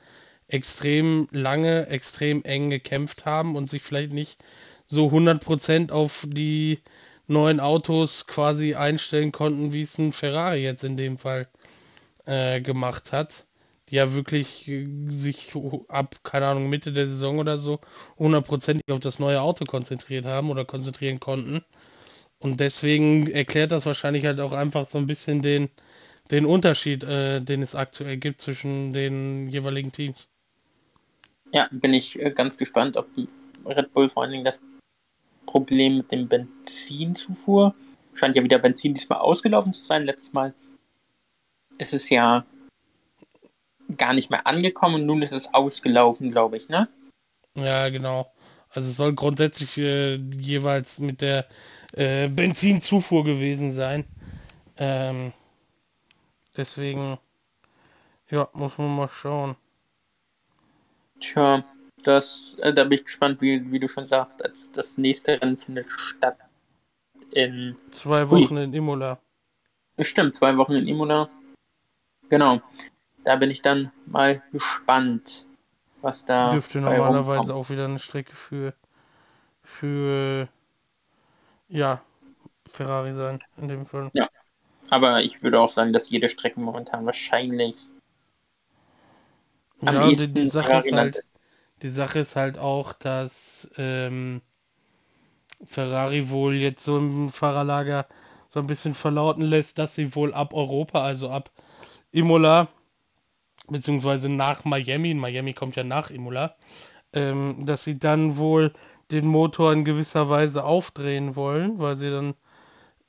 extrem 0.47 1.27
lange, 1.31 1.87
extrem 1.87 2.43
eng 2.43 2.69
gekämpft 2.69 3.25
haben 3.25 3.55
und 3.55 3.69
sich 3.69 3.83
vielleicht 3.83 4.13
nicht 4.13 4.39
so 4.85 5.07
100% 5.09 5.91
auf 5.91 6.25
die 6.27 6.79
neuen 7.27 7.59
Autos 7.59 8.27
quasi 8.27 8.75
einstellen 8.75 9.31
konnten, 9.31 9.73
wie 9.73 9.81
es 9.81 9.97
ein 9.97 10.13
Ferrari 10.13 10.63
jetzt 10.63 10.83
in 10.83 10.97
dem 10.97 11.17
Fall 11.17 11.47
äh, 12.25 12.61
gemacht 12.61 13.11
hat. 13.11 13.45
die 13.89 13.95
ja 13.95 14.13
wirklich 14.13 14.67
äh, 14.69 14.87
sich 15.09 15.53
ab, 15.89 16.19
keine 16.23 16.47
Ahnung, 16.47 16.69
Mitte 16.69 16.91
der 16.93 17.07
Saison 17.07 17.39
oder 17.39 17.57
so 17.59 17.79
hundertprozentig 18.19 18.85
auf 18.91 18.99
das 18.99 19.19
neue 19.19 19.41
Auto 19.41 19.65
konzentriert 19.65 20.25
haben 20.25 20.49
oder 20.51 20.65
konzentrieren 20.65 21.19
konnten. 21.19 21.63
Und 22.45 22.59
deswegen 22.59 23.25
erklärt 23.31 23.71
das 23.71 23.87
wahrscheinlich 23.87 24.23
halt 24.23 24.39
auch 24.39 24.51
einfach 24.51 24.87
so 24.87 24.99
ein 24.99 25.07
bisschen 25.07 25.41
den, 25.41 25.67
den 26.29 26.45
Unterschied, 26.45 27.03
äh, 27.03 27.39
den 27.39 27.63
es 27.63 27.73
aktuell 27.73 28.17
gibt 28.17 28.39
zwischen 28.39 28.93
den 28.93 29.49
jeweiligen 29.49 29.91
Teams. 29.91 30.29
Ja, 31.51 31.67
bin 31.71 31.95
ich 31.95 32.21
äh, 32.21 32.29
ganz 32.29 32.59
gespannt, 32.59 32.97
ob 32.97 33.07
Red 33.65 33.91
Bull 33.95 34.09
vor 34.09 34.21
allen 34.21 34.31
Dingen 34.31 34.45
das 34.45 34.61
Problem 35.47 35.97
mit 35.97 36.11
dem 36.11 36.27
Benzinzufuhr 36.27 37.73
scheint 38.13 38.35
ja 38.35 38.43
wieder 38.43 38.59
Benzin 38.59 38.93
diesmal 38.93 39.21
ausgelaufen 39.21 39.73
zu 39.73 39.83
sein. 39.83 40.03
Letztes 40.03 40.31
Mal 40.31 40.53
ist 41.79 41.95
es 41.95 42.11
ja 42.11 42.45
gar 43.97 44.13
nicht 44.13 44.29
mehr 44.29 44.45
angekommen 44.45 45.01
und 45.01 45.07
nun 45.07 45.23
ist 45.23 45.33
es 45.33 45.51
ausgelaufen, 45.51 46.29
glaube 46.29 46.57
ich, 46.57 46.69
ne? 46.69 46.89
Ja, 47.55 47.89
genau. 47.89 48.31
Also 48.69 48.89
es 48.89 48.97
soll 48.97 49.13
grundsätzlich 49.13 49.79
äh, 49.79 50.17
jeweils 50.17 50.99
mit 50.99 51.21
der 51.21 51.47
äh, 51.95 52.27
Benzinzufuhr 52.27 53.23
gewesen 53.23 53.71
sein. 53.71 54.05
Ähm, 54.77 55.31
deswegen, 56.57 57.17
ja, 58.29 58.49
muss 58.53 58.77
man 58.77 58.95
mal 58.95 59.07
schauen. 59.07 59.55
Tja, 61.21 61.63
das, 62.03 62.57
äh, 62.61 62.73
da 62.73 62.83
bin 62.83 62.99
ich 62.99 63.05
gespannt, 63.05 63.41
wie, 63.41 63.71
wie 63.71 63.79
du 63.79 63.87
schon 63.87 64.05
sagst. 64.05 64.43
Als 64.43 64.71
das 64.71 64.97
nächste 64.97 65.41
Rennen 65.41 65.57
findet 65.57 65.87
statt 65.89 66.37
in 67.31 67.75
zwei 67.91 68.29
Wochen 68.29 68.57
Ui. 68.57 68.63
in 68.63 68.73
Imola. 68.73 69.17
Stimmt, 70.01 70.35
zwei 70.35 70.57
Wochen 70.57 70.73
in 70.73 70.87
Imola. 70.87 71.29
Genau. 72.27 72.61
Da 73.23 73.37
bin 73.37 73.49
ich 73.49 73.61
dann 73.61 73.91
mal 74.05 74.43
gespannt, 74.51 75.45
was 76.01 76.25
da. 76.25 76.51
Dürfte 76.51 76.79
normalerweise 76.79 77.55
auch 77.55 77.69
wieder 77.69 77.85
eine 77.85 77.99
Strecke 77.99 78.35
für 78.35 78.73
für 79.63 80.47
ja 81.75 82.01
Ferrari 82.69 83.13
sein 83.13 83.39
in 83.57 83.67
dem 83.67 83.85
Fall. 83.85 84.09
Ja. 84.13 84.29
Aber 84.89 85.21
ich 85.21 85.41
würde 85.41 85.59
auch 85.59 85.69
sagen, 85.69 85.93
dass 85.93 86.09
jede 86.09 86.29
Strecke 86.29 86.59
momentan 86.59 87.05
wahrscheinlich 87.05 87.75
am 89.81 89.93
ja, 89.93 90.07
die, 90.07 90.27
die 90.27 90.49
Sache 90.49 90.73
ist 90.73 90.91
halt, 90.91 91.23
die 91.81 91.89
Sache 91.89 92.19
ist 92.19 92.35
halt 92.35 92.57
auch, 92.57 92.93
dass 92.93 93.69
ähm, 93.77 94.41
Ferrari 95.65 96.29
wohl 96.29 96.55
jetzt 96.55 96.83
so 96.83 96.97
im 96.97 97.29
Fahrerlager 97.29 98.07
so 98.47 98.59
ein 98.59 98.67
bisschen 98.67 98.93
verlauten 98.93 99.41
lässt, 99.41 99.77
dass 99.77 99.95
sie 99.95 100.15
wohl 100.15 100.33
ab 100.33 100.53
Europa, 100.53 101.03
also 101.03 101.29
ab 101.29 101.51
Imola, 102.11 102.69
beziehungsweise 103.67 104.29
nach 104.29 104.63
Miami, 104.63 105.13
Miami 105.13 105.53
kommt 105.53 105.75
ja 105.75 105.83
nach 105.83 106.09
Imola, 106.09 106.55
ähm, 107.13 107.65
dass 107.65 107.83
sie 107.83 107.99
dann 107.99 108.37
wohl 108.37 108.73
den 109.11 109.27
Motor 109.27 109.73
in 109.73 109.85
gewisser 109.85 110.29
Weise 110.29 110.63
aufdrehen 110.63 111.35
wollen, 111.35 111.79
weil 111.79 111.95
sie 111.95 112.09
dann 112.09 112.33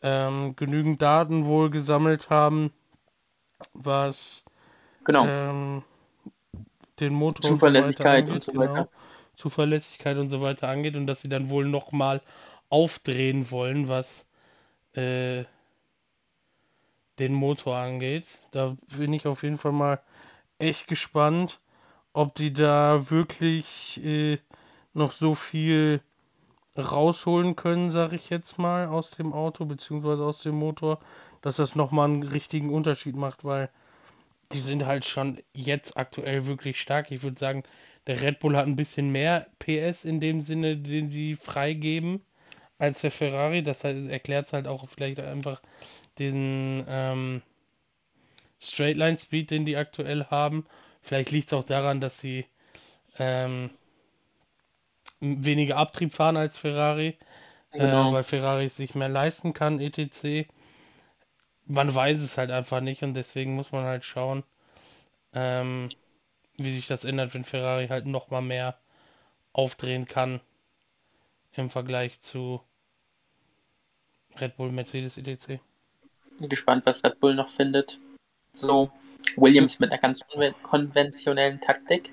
ähm, 0.03 0.57
genügend 0.57 1.01
Daten 1.01 1.47
wohl 1.47 1.71
gesammelt 1.71 2.31
haben, 2.31 2.73
was 3.73 4.45
genau. 5.05 5.27
ähm, 5.27 5.83
den 7.01 7.15
Motor 7.15 7.51
Zuverlässigkeit 7.51 8.29
und 8.29 8.43
so 8.43 8.55
weiter, 8.55 8.55
angeht, 8.55 8.55
und 8.55 8.55
so 8.55 8.61
weiter. 8.61 8.75
Genau, 8.75 8.89
Zuverlässigkeit 9.35 10.17
und 10.17 10.31
so 10.31 10.41
weiter 10.41 10.69
angeht 10.69 10.97
und 10.97 11.07
dass 11.07 11.21
sie 11.21 11.29
dann 11.29 11.51
wohl 11.51 11.67
nochmal 11.67 12.23
aufdrehen 12.69 13.51
wollen, 13.51 13.89
was 13.89 14.27
äh, 14.95 15.45
den 17.19 17.33
Motor 17.33 17.77
angeht. 17.77 18.27
Da 18.51 18.77
bin 18.97 19.13
ich 19.13 19.27
auf 19.27 19.43
jeden 19.43 19.59
Fall 19.59 19.73
mal 19.73 20.01
echt 20.59 20.89
gespannt, 20.89 21.61
ob 22.13 22.35
die 22.35 22.53
da 22.53 23.11
wirklich 23.11 24.03
äh, 24.05 24.39
noch 24.97 25.13
so 25.13 25.35
viel 25.35 26.01
rausholen 26.77 27.57
können, 27.57 27.91
sage 27.91 28.17
ich 28.17 28.31
jetzt 28.31 28.59
mal, 28.59 28.87
aus 28.89 29.13
dem 29.13 29.33
Auto 29.33 29.65
bzw. 29.65 30.23
aus 30.23 30.43
dem 30.43 30.57
Motor, 30.57 31.01
dass 31.41 31.57
das 31.57 31.75
nochmal 31.75 32.09
einen 32.09 32.23
richtigen 32.23 32.73
Unterschied 32.73 33.17
macht, 33.17 33.45
weil 33.45 33.71
die 34.53 34.61
sind 34.61 34.87
halt 34.87 35.05
schon 35.05 35.39
jetzt 35.53 35.97
aktuell 35.97 36.47
wirklich 36.47 36.81
stark. 36.81 37.11
Ich 37.11 37.23
würde 37.23 37.39
sagen, 37.39 37.65
der 38.07 38.21
Red 38.21 38.39
Bull 38.41 38.57
hat 38.57 38.67
ein 38.67 38.77
bisschen 38.77 39.11
mehr 39.11 39.47
PS 39.59 40.05
in 40.05 40.21
dem 40.21 40.41
Sinne, 40.41 40.77
den 40.77 41.09
sie 41.09 41.35
freigeben, 41.35 42.21
als 42.79 43.01
der 43.01 43.11
Ferrari. 43.11 43.63
Das 43.63 43.83
erklärt 43.85 44.53
halt 44.53 44.69
auch 44.69 44.89
vielleicht 44.89 45.23
einfach 45.23 45.61
den 46.19 46.85
ähm, 46.89 47.43
Straightline 48.61 49.19
Speed, 49.19 49.51
den 49.51 49.65
die 49.65 49.77
aktuell 49.77 50.27
haben. 50.27 50.67
Vielleicht 51.03 51.31
liegt 51.31 51.49
es 51.49 51.53
auch 51.53 51.65
daran, 51.65 52.01
dass 52.01 52.21
sie 52.21 52.47
ähm, 53.19 53.71
weniger 55.21 55.77
Abtrieb 55.77 56.13
fahren 56.13 56.37
als 56.37 56.59
Ferrari, 56.59 57.19
äh, 57.73 57.79
genau. 57.79 58.11
äh, 58.11 58.13
weil 58.13 58.23
Ferrari 58.23 58.69
sich 58.69 58.95
mehr 58.95 59.09
leisten 59.09 59.53
kann, 59.53 59.81
etc 59.81 60.47
man 61.67 61.95
weiß 61.95 62.21
es 62.21 62.39
halt 62.39 62.51
einfach 62.51 62.81
nicht 62.81 63.03
und 63.03 63.15
deswegen 63.15 63.55
muss 63.55 63.73
man 63.73 63.85
halt 63.85 64.05
schauen, 64.05 64.45
ähm, 65.33 65.91
wie 66.57 66.73
sich 66.73 66.87
das 66.87 67.05
ändert, 67.05 67.35
wenn 67.35 67.45
Ferrari 67.45 67.89
halt 67.89 68.07
noch 68.07 68.31
mal 68.31 68.41
mehr 68.41 68.79
aufdrehen 69.53 70.07
kann 70.07 70.41
im 71.53 71.71
Vergleich 71.71 72.21
zu 72.21 72.61
Red 74.39 74.57
Bull, 74.57 74.71
Mercedes, 74.71 75.19
etc. 75.19 75.61
Gespannt, 76.41 76.87
was 76.87 77.03
Red 77.03 77.21
Bull 77.21 77.35
noch 77.35 77.49
findet. 77.49 77.99
So, 78.53 78.91
Williams 79.37 79.79
mit 79.79 79.91
einer 79.91 80.01
ganz 80.01 80.25
konventionellen 80.63 81.61
Taktik. 81.61 82.13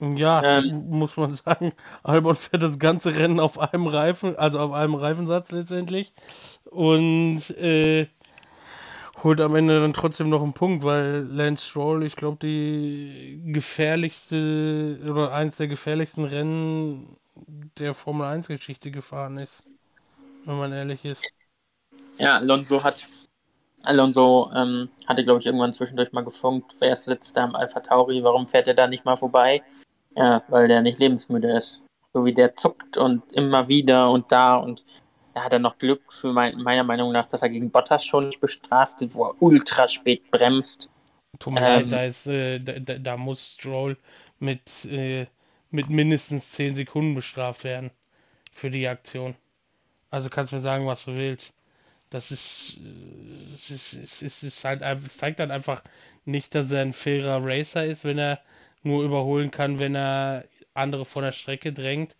Ja, 0.00 0.42
ähm, 0.58 0.88
muss 0.90 1.16
man 1.16 1.34
sagen, 1.34 1.72
Albon 2.02 2.34
fährt 2.34 2.62
das 2.62 2.78
ganze 2.78 3.14
Rennen 3.16 3.40
auf 3.40 3.58
einem 3.58 3.86
Reifen, 3.86 4.36
also 4.36 4.58
auf 4.58 4.72
einem 4.72 4.94
Reifensatz 4.94 5.52
letztendlich. 5.52 6.14
Und 6.64 7.50
äh, 7.50 8.06
holt 9.22 9.40
am 9.40 9.54
Ende 9.54 9.80
dann 9.80 9.92
trotzdem 9.92 10.30
noch 10.30 10.42
einen 10.42 10.54
Punkt, 10.54 10.84
weil 10.84 11.26
Lance 11.30 11.66
Stroll, 11.66 12.04
ich 12.04 12.16
glaube, 12.16 12.38
die 12.40 13.42
gefährlichste 13.46 14.98
oder 15.10 15.32
eins 15.32 15.56
der 15.56 15.68
gefährlichsten 15.68 16.24
Rennen 16.24 17.16
der 17.78 17.94
Formel 17.94 18.26
1 18.26 18.48
Geschichte 18.48 18.90
gefahren 18.90 19.38
ist, 19.38 19.64
wenn 20.44 20.58
man 20.58 20.72
ehrlich 20.72 21.04
ist. 21.04 21.24
Ja, 22.18 22.36
Alonso 22.36 22.82
hat 22.82 23.08
Alonso 23.82 24.50
ähm, 24.54 24.90
hatte, 25.06 25.24
glaube 25.24 25.40
ich, 25.40 25.46
irgendwann 25.46 25.72
zwischendurch 25.72 26.12
mal 26.12 26.24
gefunkt, 26.24 26.74
wer 26.80 26.94
sitzt 26.96 27.36
da 27.36 27.44
am 27.44 27.54
Alpha 27.54 27.80
Tauri, 27.80 28.22
warum 28.22 28.46
fährt 28.46 28.68
er 28.68 28.74
da 28.74 28.86
nicht 28.86 29.04
mal 29.04 29.16
vorbei? 29.16 29.62
Ja, 30.16 30.42
weil 30.48 30.68
der 30.68 30.82
nicht 30.82 30.98
lebensmüde 30.98 31.56
ist. 31.56 31.82
So 32.12 32.24
wie 32.24 32.34
der 32.34 32.56
zuckt 32.56 32.96
und 32.96 33.32
immer 33.32 33.68
wieder 33.68 34.10
und 34.10 34.32
da 34.32 34.56
und 34.56 34.84
da 35.34 35.44
hat 35.44 35.52
er 35.52 35.60
noch 35.60 35.78
Glück, 35.78 36.12
für 36.12 36.32
mein, 36.32 36.56
meiner 36.58 36.82
Meinung 36.82 37.12
nach, 37.12 37.26
dass 37.26 37.42
er 37.42 37.48
gegen 37.48 37.70
Bottas 37.70 38.04
schon 38.04 38.26
nicht 38.26 38.40
bestraft 38.40 39.00
wird, 39.00 39.14
wo 39.14 39.26
er 39.26 39.40
ultra 39.40 39.88
spät 39.88 40.28
bremst. 40.30 40.90
Tut 41.38 41.54
mir 41.54 41.60
leid, 41.60 41.82
ähm, 41.84 41.90
da, 41.90 42.04
ist, 42.04 42.26
äh, 42.26 42.58
da, 42.58 42.98
da, 42.98 43.16
muss 43.16 43.54
Stroll 43.54 43.96
mit, 44.40 44.84
äh, 44.86 45.26
mit 45.70 45.88
mindestens 45.88 46.50
10 46.50 46.74
Sekunden 46.74 47.14
bestraft 47.14 47.62
werden 47.62 47.92
für 48.52 48.70
die 48.70 48.88
Aktion. 48.88 49.36
Also 50.10 50.28
kannst 50.28 50.50
du 50.50 50.56
mir 50.56 50.62
sagen, 50.62 50.86
was 50.86 51.04
du 51.04 51.16
willst. 51.16 51.54
Das 52.10 52.32
ist, 52.32 52.80
es 53.54 53.70
ist, 53.70 53.92
es 53.92 54.22
ist, 54.22 54.42
ist 54.42 54.64
halt, 54.64 54.82
es 54.82 55.16
zeigt 55.16 55.38
halt 55.38 55.52
einfach 55.52 55.84
nicht, 56.24 56.56
dass 56.56 56.72
er 56.72 56.82
ein 56.82 56.92
fairer 56.92 57.44
Racer 57.44 57.84
ist, 57.84 58.04
wenn 58.04 58.18
er 58.18 58.40
nur 58.82 59.04
überholen 59.04 59.50
kann, 59.50 59.78
wenn 59.78 59.94
er 59.94 60.44
andere 60.74 61.04
von 61.04 61.22
der 61.22 61.32
Strecke 61.32 61.72
drängt. 61.72 62.16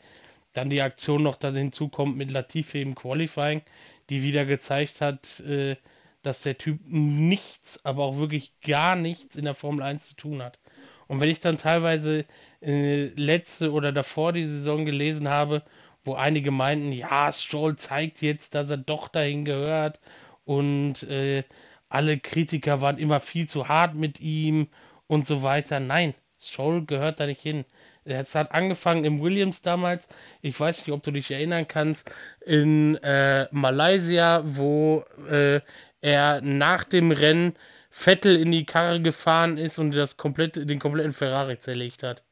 Dann 0.53 0.71
die 0.71 0.83
Aktion 0.83 1.23
noch 1.23 1.37
da 1.37 1.53
hinzukommt 1.53 2.17
mit 2.17 2.31
Latifi 2.31 2.83
im 2.83 2.95
Qualifying, 2.95 3.63
die 4.09 4.23
wieder 4.23 4.45
gezeigt 4.45 5.01
hat, 5.01 5.41
äh, 5.41 5.77
dass 6.23 6.43
der 6.43 6.59
Typ 6.59 6.81
nichts, 6.87 7.85
aber 7.85 8.05
auch 8.05 8.19
wirklich 8.19 8.53
gar 8.61 8.97
nichts 8.97 9.37
in 9.37 9.45
der 9.45 9.55
Formel 9.55 9.83
1 9.83 10.09
zu 10.09 10.17
tun 10.17 10.43
hat. 10.43 10.59
Und 11.07 11.21
wenn 11.21 11.31
ich 11.31 11.41
dann 11.41 11.59
teilweise 11.59 12.25
äh, 12.63 13.07
letzte 13.17 13.73
oder 13.73 13.93
davor 13.93 14.33
die 14.33 14.45
Saison 14.45 14.85
gelesen 14.85 15.29
habe, 15.29 15.63
wo 16.05 16.15
einige 16.15 16.51
meinten, 16.51 16.93
ja, 16.93 17.33
Stroll 17.33 17.77
zeigt 17.77 18.23
jetzt, 18.23 18.55
dass 18.55 18.71
er 18.71 18.77
doch 18.79 19.09
dahin 19.09 19.45
gehört 19.45 20.01
und 20.45 21.03
äh, 21.05 21.45
alle 21.89 22.19
Kritiker 22.19 22.81
waren 22.81 22.99
immer 22.99 23.21
viel 23.21 23.49
zu 23.49 23.69
hart 23.69 23.95
mit 23.95 24.21
ihm 24.21 24.69
und 25.07 25.27
so 25.27 25.43
weiter. 25.43 25.81
Nein, 25.81 26.15
Stroll 26.41 26.85
gehört 26.85 27.21
da 27.21 27.27
nicht 27.27 27.43
hin. 27.43 27.65
Es 28.05 28.35
hat 28.35 28.53
angefangen 28.53 29.05
im 29.05 29.21
Williams 29.21 29.63
damals, 29.63 30.09
ich 30.41 30.59
weiß 30.59 30.79
nicht, 30.79 30.93
ob 30.93 31.03
du 31.03 31.11
dich 31.11 31.31
erinnern 31.31 31.69
kannst, 31.69 32.11
in 32.45 32.97
äh, 33.03 33.47
Malaysia, 33.51 34.43
wo 34.45 35.05
äh, 35.31 35.61
er 36.01 36.41
nach 36.41 36.85
dem 36.85 37.13
Rennen 37.13 37.55
Vettel 37.91 38.37
in 38.37 38.53
die 38.53 38.65
Karre 38.65 39.01
gefahren 39.03 39.59
ist 39.59 39.79
und 39.79 39.95
das 39.95 40.17
komplette, 40.17 40.65
den 40.65 40.79
kompletten 40.79 41.13
Ferrari 41.13 41.59
zerlegt 41.59 42.03
hat. 42.03 42.23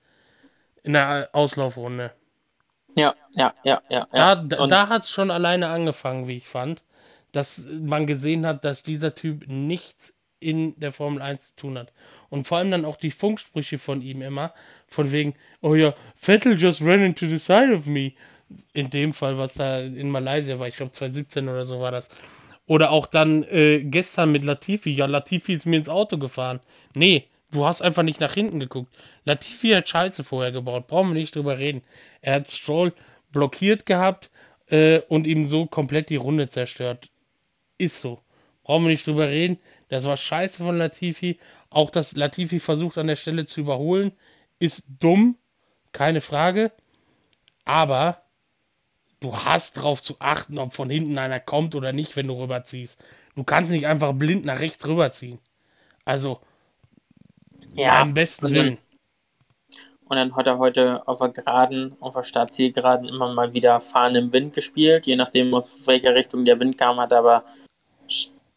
In 0.85 0.95
der 0.95 1.29
Auslaufrunde. 1.33 2.13
Ja, 2.95 3.15
ja, 3.35 3.55
ja, 3.65 3.83
ja. 3.91 4.09
ja. 4.13 4.37
Da, 4.37 4.67
da 4.67 4.89
hat 4.89 5.05
es 5.05 5.11
schon 5.11 5.31
alleine 5.31 5.69
angefangen, 5.69 6.29
wie 6.29 6.37
ich 6.37 6.47
fand, 6.49 6.83
dass 7.33 7.59
man 7.81 8.07
gesehen 8.07 8.47
hat, 8.47 8.65
dass 8.65 8.83
dieser 8.83 9.15
Typ 9.15 9.47
nichts 9.49 10.15
in 10.41 10.79
der 10.79 10.93
Formel 10.93 11.23
1 11.23 11.49
zu 11.49 11.57
tun 11.57 11.79
hat. 11.79 11.93
Und 12.31 12.47
vor 12.47 12.59
allem 12.59 12.71
dann 12.71 12.85
auch 12.85 12.97
die 12.97 13.11
Funksprüche 13.11 13.79
von 13.79 14.03
ihm 14.03 14.23
immer, 14.23 14.55
von 14.87 15.13
wegen, 15.13 15.35
oh 15.61 15.75
ja, 15.75 15.95
Vettel 16.15 16.61
just 16.61 16.83
ran 16.83 17.03
into 17.03 17.27
the 17.27 17.39
side 17.39 17.75
of 17.75 17.87
me. 17.87 18.13
In 18.73 18.89
dem 18.89 19.13
Fall, 19.13 19.37
was 19.37 19.55
da 19.55 19.81
in 19.81 20.11
Malaysia 20.11 20.59
war, 20.59 20.69
ich 20.69 20.77
glaube 20.77 20.93
2017 20.93 21.49
oder 21.49 21.67
so 21.67 21.81
war 21.81 21.91
das. 21.91 22.09
Oder 22.67 22.91
auch 22.91 23.07
dann 23.07 23.45
äh, 23.45 23.83
gestern 23.83 24.33
mit 24.33 24.45
Latifi, 24.45 24.91
ja, 24.91 25.07
Latifi 25.07 25.55
ist 25.55 25.67
mir 25.67 25.77
ins 25.77 25.89
Auto 25.89 26.19
gefahren. 26.19 26.61
Nee, 26.95 27.27
du 27.51 27.65
hast 27.65 27.83
einfach 27.83 28.03
nicht 28.03 28.21
nach 28.21 28.35
hinten 28.35 28.61
geguckt. 28.61 28.95
Latifi 29.25 29.71
hat 29.71 29.89
Scheiße 29.89 30.25
vorher 30.25 30.53
gebaut, 30.53 30.87
brauchen 30.87 31.11
wir 31.11 31.21
nicht 31.21 31.35
drüber 31.35 31.59
reden. 31.59 31.83
Er 32.21 32.35
hat 32.35 32.51
Stroll 32.51 32.93
blockiert 33.33 33.87
gehabt 33.87 34.31
äh, 34.67 35.01
und 35.09 35.27
ihm 35.27 35.47
so 35.47 35.67
komplett 35.67 36.11
die 36.11 36.17
Runde 36.17 36.49
zerstört. 36.49 37.11
Ist 37.79 38.01
so. 38.01 38.21
Brauchen 38.69 38.85
wir 38.85 38.91
nicht 38.91 39.07
drüber 39.07 39.29
reden. 39.29 39.59
Das 39.89 40.05
war 40.05 40.19
scheiße 40.19 40.63
von 40.63 40.77
Latifi. 40.77 41.39
Auch 41.71 41.89
dass 41.89 42.15
Latifi 42.15 42.61
versucht 42.61 42.99
an 42.99 43.07
der 43.07 43.17
Stelle 43.17 43.47
zu 43.47 43.63
überholen, 43.63 44.13
ist 44.59 44.85
dumm. 45.01 45.39
Keine 45.93 46.21
Frage. 46.21 46.71
Aber 47.65 48.21
du 49.21 49.35
hast 49.35 49.79
darauf 49.79 50.03
zu 50.03 50.17
achten, 50.19 50.59
ob 50.59 50.75
von 50.75 50.91
hinten 50.91 51.17
einer 51.17 51.41
kommt 51.41 51.75
oder 51.77 51.95
nicht, 51.95 52.15
wenn 52.15 52.27
du 52.29 52.39
rüberziehst. 52.39 53.03
Du 53.37 53.43
kannst 53.43 53.71
nicht 53.71 53.87
einfach 53.87 54.13
blind 54.13 54.45
nach 54.45 54.61
rechts 54.61 54.87
rüberziehen. 54.87 55.39
Also, 56.05 56.39
Ja, 57.73 58.03
am 58.03 58.13
besten 58.13 58.47
und 58.47 58.55
dann- 58.55 58.65
Willen. 58.67 58.79
Und 60.05 60.17
dann 60.19 60.37
hat 60.37 60.47
er 60.47 60.59
heute 60.59 61.09
auf 61.09 61.21
der 61.21 61.31
Geraden, 61.31 61.97
auf 62.01 62.15
der 62.17 62.23
Startzielgeraden 62.23 63.09
immer 63.09 63.33
mal 63.33 63.55
wieder 63.55 63.81
Fahren 63.81 64.15
im 64.15 64.31
Wind 64.31 64.53
gespielt. 64.55 65.07
Je 65.07 65.17
nachdem, 65.17 65.55
aus 65.55 65.87
welcher 65.87 66.15
Richtung 66.15 66.45
der 66.45 66.61
Wind 66.61 66.77
kam, 66.77 67.01
hat 67.01 67.13
er 67.13 67.19
aber 67.21 67.45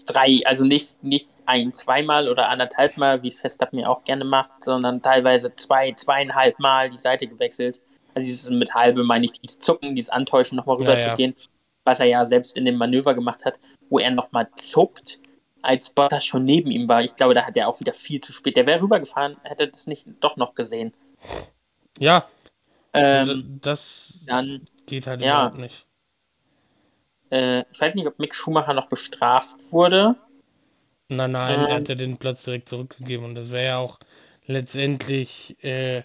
drei, 0.05 0.41
also 0.45 0.63
nicht, 0.63 1.03
nicht 1.03 1.27
ein, 1.45 1.73
zweimal 1.73 2.29
oder 2.29 2.49
anderthalb 2.49 2.97
Mal, 2.97 3.23
wie 3.23 3.27
es 3.29 3.39
Verstappen 3.39 3.79
ja 3.79 3.87
auch 3.87 4.03
gerne 4.03 4.25
macht, 4.25 4.63
sondern 4.63 5.01
teilweise 5.01 5.55
zwei, 5.55 5.91
zweieinhalb 5.93 6.59
Mal 6.59 6.89
die 6.89 6.99
Seite 6.99 7.27
gewechselt. 7.27 7.79
Also 8.13 8.25
dieses 8.25 8.49
mit 8.49 8.73
halbe 8.73 9.03
meine 9.03 9.25
ich, 9.25 9.33
dieses 9.33 9.59
Zucken, 9.59 9.95
dieses 9.95 10.09
Antäuschen 10.09 10.55
nochmal 10.55 10.77
rüber 10.77 10.99
Ja, 10.99 11.09
zu 11.09 11.15
gehen, 11.15 11.35
was 11.83 11.99
er 11.99 12.07
ja 12.07 12.25
selbst 12.25 12.55
in 12.57 12.65
dem 12.65 12.75
Manöver 12.75 13.13
gemacht 13.13 13.45
hat, 13.45 13.59
wo 13.89 13.99
er 13.99 14.11
nochmal 14.11 14.49
zuckt, 14.55 15.19
als 15.61 15.89
Bottas 15.91 16.25
schon 16.25 16.43
neben 16.43 16.71
ihm 16.71 16.89
war. 16.89 17.01
Ich 17.03 17.15
glaube, 17.15 17.33
da 17.33 17.45
hat 17.45 17.55
er 17.57 17.67
auch 17.67 17.79
wieder 17.79 17.93
viel 17.93 18.19
zu 18.21 18.33
spät. 18.33 18.57
Der 18.57 18.65
wäre 18.65 18.81
rübergefahren, 18.81 19.37
hätte 19.43 19.67
das 19.67 19.87
nicht 19.87 20.07
doch 20.19 20.37
noch 20.37 20.55
gesehen. 20.55 20.93
Ja, 21.99 22.25
Ähm, 22.93 23.59
das 23.61 24.23
dann, 24.27 24.67
geht 24.85 25.07
halt 25.07 25.21
ja. 25.21 25.45
überhaupt 25.45 25.57
nicht. 25.59 25.85
Äh, 27.31 27.63
ich 27.71 27.81
weiß 27.81 27.95
nicht, 27.95 28.07
ob 28.07 28.19
Mick 28.19 28.35
Schumacher 28.35 28.73
noch 28.73 28.87
bestraft 28.87 29.71
wurde. 29.71 30.15
Nein, 31.09 31.31
nein, 31.31 31.65
er 31.65 31.75
Ähm. 31.75 31.75
hat 31.75 31.89
ja 31.89 31.95
den 31.95 32.17
Platz 32.17 32.43
direkt 32.43 32.69
zurückgegeben 32.69 33.25
und 33.25 33.35
das 33.35 33.51
wäre 33.51 33.65
ja 33.65 33.77
auch 33.77 33.99
letztendlich 34.45 35.61
äh, 35.63 36.03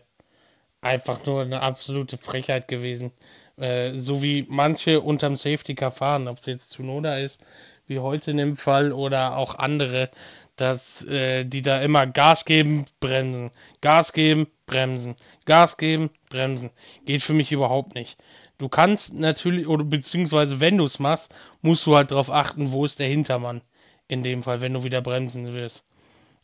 einfach 0.82 1.24
nur 1.26 1.42
eine 1.42 1.62
absolute 1.62 2.18
Frechheit 2.18 2.68
gewesen. 2.68 3.12
Äh, 3.58 3.98
so 3.98 4.22
wie 4.22 4.46
manche 4.48 5.00
unterm 5.02 5.36
Safety 5.36 5.74
Car 5.76 5.92
fahren, 5.92 6.28
ob 6.28 6.38
es 6.38 6.46
jetzt 6.46 6.70
Tsunoda 6.70 7.18
ist, 7.18 7.42
wie 7.86 8.00
heute 8.00 8.32
in 8.32 8.38
dem 8.38 8.56
Fall, 8.58 8.92
oder 8.92 9.36
auch 9.38 9.56
andere, 9.56 10.10
dass 10.56 11.04
äh, 11.06 11.44
die 11.44 11.62
da 11.62 11.82
immer 11.82 12.06
Gas 12.06 12.44
geben, 12.46 12.86
bremsen, 13.00 13.52
Gas 13.82 14.12
geben, 14.12 14.48
bremsen, 14.66 15.16
Gas 15.46 15.76
geben, 15.78 16.10
bremsen. 16.30 16.70
Geht 17.06 17.22
für 17.22 17.34
mich 17.34 17.52
überhaupt 17.52 17.94
nicht. 17.94 18.18
Du 18.58 18.68
kannst 18.68 19.12
natürlich, 19.12 19.66
oder 19.66 19.84
beziehungsweise 19.84 20.60
wenn 20.60 20.78
du 20.78 20.84
es 20.84 20.98
machst, 20.98 21.34
musst 21.60 21.84
du 21.86 21.94
halt 21.96 22.10
darauf 22.10 22.30
achten, 22.30 22.72
wo 22.72 22.84
ist 22.84 22.98
der 22.98 23.08
Hintermann 23.08 23.60
in 24.08 24.22
dem 24.22 24.42
Fall, 24.42 24.60
wenn 24.60 24.72
du 24.72 24.82
wieder 24.84 25.02
bremsen 25.02 25.52
willst. 25.52 25.84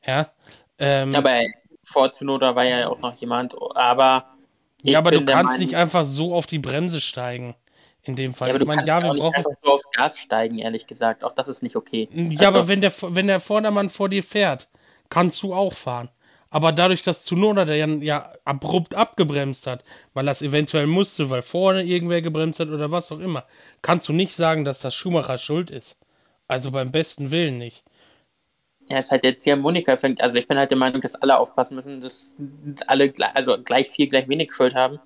Ja. 0.07 0.31
Ähm, 0.79 1.15
Aber 1.15 1.41
vor 1.83 2.11
Tsunoda 2.11 2.55
war 2.55 2.65
ja 2.65 2.89
auch 2.89 2.99
noch 3.01 3.15
jemand. 3.17 3.55
Aber 3.75 4.27
ja, 4.83 4.99
aber 4.99 5.13
du 5.13 5.25
kannst 5.25 5.59
nicht 5.59 5.77
einfach 5.77 6.05
so 6.05 6.35
auf 6.35 6.47
die 6.47 6.59
Bremse 6.59 7.01
steigen. 7.01 7.55
In 8.05 8.17
dem 8.17 8.35
Fall. 8.35 8.49
Ja, 8.49 8.55
aber 8.55 8.63
ich 8.63 8.63
du 8.63 8.67
meine, 8.67 8.79
kannst 8.85 8.89
ja, 8.89 8.99
auch 8.99 9.03
wir 9.05 9.13
nicht 9.13 9.23
brauchen. 9.23 9.35
einfach 9.37 9.53
so 9.63 9.73
aufs 9.75 9.91
Gas 9.93 10.19
steigen, 10.19 10.59
ehrlich 10.59 10.89
gesagt. 10.89 11.23
Auch 11.23 11.31
das 11.33 11.47
ist 11.47 11.63
nicht 11.63 11.77
okay. 11.77 12.09
Ja, 12.13 12.49
aber 12.49 12.59
Also- 12.59 12.69
wenn 12.69 12.81
der, 12.81 12.93
wenn 13.01 13.29
der 13.29 13.39
Vordermann 13.39 13.91
vor 13.91 14.09
dir 14.09 14.25
fährt, 14.25 14.69
kannst 15.09 15.41
du 15.45 15.55
auch 15.55 15.73
fahren. 15.73 16.09
Aber 16.53 16.73
dadurch, 16.73 17.03
dass 17.03 17.25
Tsunoda 17.25 17.65
der 17.67 17.77
ja, 17.77 17.87
ja 17.89 18.33
abrupt 18.45 18.95
abgebremst 18.95 19.67
hat, 19.67 19.85
weil 20.15 20.27
das 20.27 20.43
eventuell 20.43 20.87
musste, 20.87 21.31
weil 21.31 21.43
vorne 21.43 21.83
irgendwer 21.85 22.23
gebremst 22.23 22.61
hat 22.61 22.69
oder 22.71 22.93
was 22.93 23.13
auch 23.13 23.21
immer, 23.21 23.47
kannst 23.83 24.09
du 24.09 24.15
nicht 24.15 24.37
sagen, 24.37 24.65
dass 24.65 24.81
das 24.81 24.95
Schumacher 24.95 25.39
schuld 25.39 25.71
ist. 25.73 26.01
Also 26.49 26.71
beim 26.73 26.93
besten 26.93 27.33
Willen 27.33 27.59
nicht. 27.59 27.85
Ja, 28.89 28.99
es 28.99 29.07
ist 29.07 29.11
halt 29.13 29.25
jetzt 29.25 29.45
hier 29.45 29.57
Monika 29.57 29.97
fängt. 29.97 30.23
Also 30.23 30.37
ich 30.39 30.49
bin 30.49 30.59
halt 30.59 30.71
der 30.71 30.79
Meinung, 30.79 31.01
dass 31.01 31.15
alle 31.15 31.39
aufpassen 31.39 31.75
müssen, 31.77 32.01
dass 32.01 32.35
alle 32.87 33.11
gleich, 33.11 33.35
also 33.37 33.63
gleich 33.63 33.89
viel, 33.89 34.09
gleich 34.09 34.29
wenig 34.29 34.53
Schuld 34.53 34.75
haben. 34.75 35.01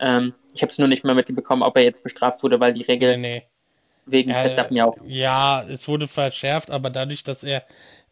Ähm, 0.00 0.34
ich 0.54 0.62
habe 0.62 0.72
es 0.72 0.78
nur 0.78 0.88
nicht 0.88 1.04
mehr 1.04 1.14
mitbekommen, 1.16 1.62
ob 1.62 1.76
er 1.76 1.84
jetzt 1.84 2.04
bestraft 2.04 2.42
wurde, 2.44 2.60
weil 2.60 2.74
die 2.74 2.82
Nee, 2.98 3.16
Regel 3.16 3.18
nee. 3.18 3.48
wegen 4.06 4.34
Ja, 4.34 4.36
Verstappen 4.36 4.76
ja 4.76 4.86
auch. 4.86 4.98
Ja, 5.02 5.62
es 5.64 5.88
wurde 5.88 6.08
verschärft, 6.08 6.70
aber 6.70 6.90
dadurch, 6.90 7.24
dass 7.24 7.42
er 7.44 7.64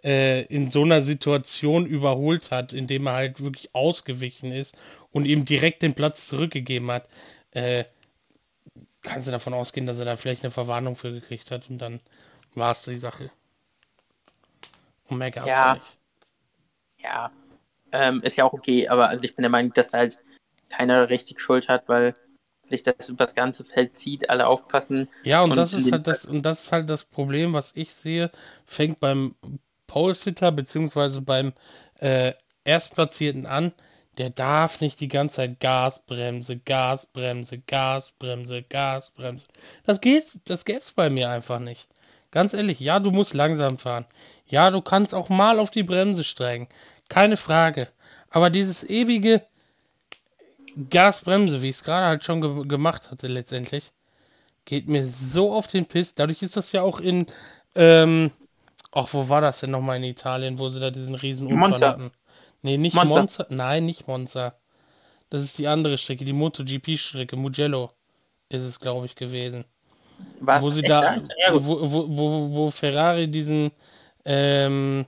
äh, 0.04 0.42
in 0.42 0.70
so 0.70 0.82
einer 0.82 1.02
Situation 1.02 1.86
überholt 1.86 2.50
hat, 2.50 2.72
indem 2.72 3.06
er 3.06 3.14
halt 3.14 3.40
wirklich 3.40 3.74
ausgewichen 3.74 4.52
ist 4.52 4.76
und 5.10 5.26
ihm 5.26 5.44
direkt 5.44 5.82
den 5.82 5.94
Platz 5.94 6.28
zurückgegeben 6.28 6.90
hat, 6.90 7.08
äh, 7.52 7.84
kannst 9.02 9.28
du 9.28 9.32
davon 9.32 9.54
ausgehen, 9.54 9.86
dass 9.86 9.98
er 9.98 10.04
da 10.04 10.16
vielleicht 10.16 10.44
eine 10.44 10.50
Verwarnung 10.50 10.96
für 10.96 11.12
gekriegt 11.12 11.50
hat 11.50 11.68
und 11.70 11.78
dann 11.78 12.00
war 12.54 12.72
es 12.72 12.82
die 12.82 12.96
Sache. 12.96 13.30
Und 15.08 15.18
mehr 15.18 15.30
gab's 15.30 15.48
Ja. 15.48 15.68
ja 15.68 15.74
nicht. 15.74 15.98
Ja, 16.98 17.32
ähm, 17.92 18.20
ist 18.22 18.36
ja 18.36 18.44
auch 18.44 18.52
okay, 18.52 18.88
aber 18.88 19.08
also 19.08 19.24
ich 19.24 19.34
bin 19.34 19.42
der 19.42 19.50
Meinung, 19.50 19.72
dass 19.74 19.92
halt 19.92 20.18
keiner 20.68 21.10
richtig 21.10 21.40
Schuld 21.40 21.68
hat, 21.68 21.88
weil 21.88 22.14
sich 22.62 22.82
das 22.82 23.08
über 23.08 23.24
das 23.24 23.34
ganze 23.34 23.64
Feld 23.64 23.96
zieht, 23.96 24.30
alle 24.30 24.46
aufpassen. 24.46 25.08
Ja, 25.24 25.42
und, 25.42 25.50
Und 25.50 25.56
das 25.56 25.72
ist 25.72 25.90
halt 25.90 26.06
das, 26.06 26.24
und 26.24 26.42
das 26.42 26.64
ist 26.64 26.72
halt 26.72 26.88
das 26.88 27.04
Problem, 27.04 27.52
was 27.52 27.72
ich 27.74 27.92
sehe, 27.92 28.30
fängt 28.64 29.00
beim 29.00 29.34
Pole-Sitter 29.92 30.52
beziehungsweise 30.52 31.20
beim 31.20 31.52
äh, 32.00 32.32
Erstplatzierten 32.64 33.44
an. 33.44 33.72
Der 34.18 34.30
darf 34.30 34.80
nicht 34.80 35.00
die 35.00 35.08
ganze 35.08 35.36
Zeit 35.36 35.60
Gasbremse, 35.60 36.58
Gasbremse, 36.58 37.58
Gasbremse, 37.58 38.62
Gasbremse. 38.62 39.46
Das 39.84 40.00
geht, 40.00 40.32
das 40.44 40.64
gäb's 40.64 40.92
bei 40.92 41.10
mir 41.10 41.30
einfach 41.30 41.58
nicht. 41.58 41.88
Ganz 42.30 42.54
ehrlich, 42.54 42.80
ja, 42.80 43.00
du 43.00 43.10
musst 43.10 43.34
langsam 43.34 43.78
fahren. 43.78 44.06
Ja, 44.46 44.70
du 44.70 44.80
kannst 44.80 45.14
auch 45.14 45.28
mal 45.28 45.58
auf 45.58 45.70
die 45.70 45.82
Bremse 45.82 46.24
steigen. 46.24 46.68
Keine 47.08 47.36
Frage. 47.36 47.88
Aber 48.30 48.48
dieses 48.48 48.88
ewige 48.88 49.42
Gasbremse, 50.88 51.60
wie 51.60 51.68
ich 51.68 51.76
es 51.76 51.84
gerade 51.84 52.06
halt 52.06 52.24
schon 52.24 52.40
ge 52.40 52.66
gemacht 52.66 53.10
hatte 53.10 53.28
letztendlich, 53.28 53.92
geht 54.64 54.88
mir 54.88 55.06
so 55.06 55.52
auf 55.52 55.66
den 55.66 55.86
Piss. 55.86 56.14
Dadurch 56.14 56.42
ist 56.42 56.56
das 56.56 56.72
ja 56.72 56.82
auch 56.82 57.00
in, 57.00 57.26
ähm, 57.74 58.30
ach, 58.92 59.12
wo 59.12 59.28
war 59.28 59.40
das 59.40 59.60
denn 59.60 59.70
nochmal 59.70 59.96
in 59.96 60.04
Italien, 60.04 60.58
wo 60.58 60.68
sie 60.68 60.80
da 60.80 60.90
diesen 60.90 61.14
riesen 61.14 61.46
Unfall 61.46 61.70
Monza. 61.70 61.88
hatten? 61.88 62.10
Nee, 62.62 62.76
nicht 62.76 62.94
Monza. 62.94 63.18
Monza. 63.18 63.46
Nein, 63.48 63.86
nicht 63.86 64.06
Monza. 64.06 64.54
Das 65.30 65.42
ist 65.42 65.58
die 65.58 65.66
andere 65.66 65.98
Strecke, 65.98 66.24
die 66.24 66.32
MotoGP-Strecke. 66.32 67.36
Mugello 67.36 67.90
ist 68.48 68.62
es, 68.62 68.78
glaube 68.78 69.06
ich, 69.06 69.14
gewesen. 69.14 69.64
Was? 70.40 70.62
Wo 70.62 70.70
sie 70.70 70.82
da, 70.82 71.16
gut. 71.16 71.32
wo, 71.52 71.90
wo, 71.90 72.16
wo, 72.16 72.50
wo 72.52 72.70
Ferrari 72.70 73.28
diesen 73.28 73.72
ähm, 74.24 75.06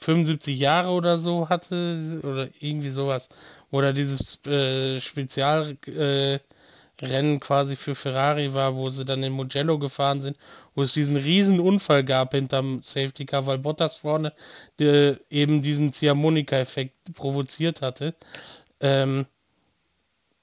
75 0.00 0.58
Jahre 0.58 0.90
oder 0.90 1.18
so 1.18 1.48
hatte, 1.48 2.20
oder 2.22 2.48
irgendwie 2.60 2.90
sowas, 2.90 3.28
wo 3.70 3.80
da 3.80 3.92
dieses 3.92 4.44
äh, 4.46 5.00
Spezialrennen 5.00 5.78
äh, 5.86 6.40
Rennen 7.00 7.40
quasi 7.40 7.76
für 7.76 7.94
Ferrari 7.94 8.54
war, 8.54 8.74
wo 8.74 8.90
sie 8.90 9.04
dann 9.04 9.22
in 9.22 9.32
Mugello 9.32 9.78
gefahren 9.78 10.20
sind, 10.22 10.36
wo 10.74 10.82
es 10.82 10.92
diesen 10.92 11.16
riesen 11.16 11.60
Unfall 11.60 12.04
gab 12.04 12.32
hinterm 12.32 12.82
Safety 12.82 13.24
Car, 13.24 13.46
weil 13.46 13.58
Bottas 13.58 13.98
vorne 13.98 14.32
äh, 14.80 15.14
eben 15.30 15.62
diesen 15.62 15.92
Ziehharmonika-Effekt 15.92 17.14
provoziert 17.14 17.82
hatte. 17.82 18.14
Ähm, 18.80 19.26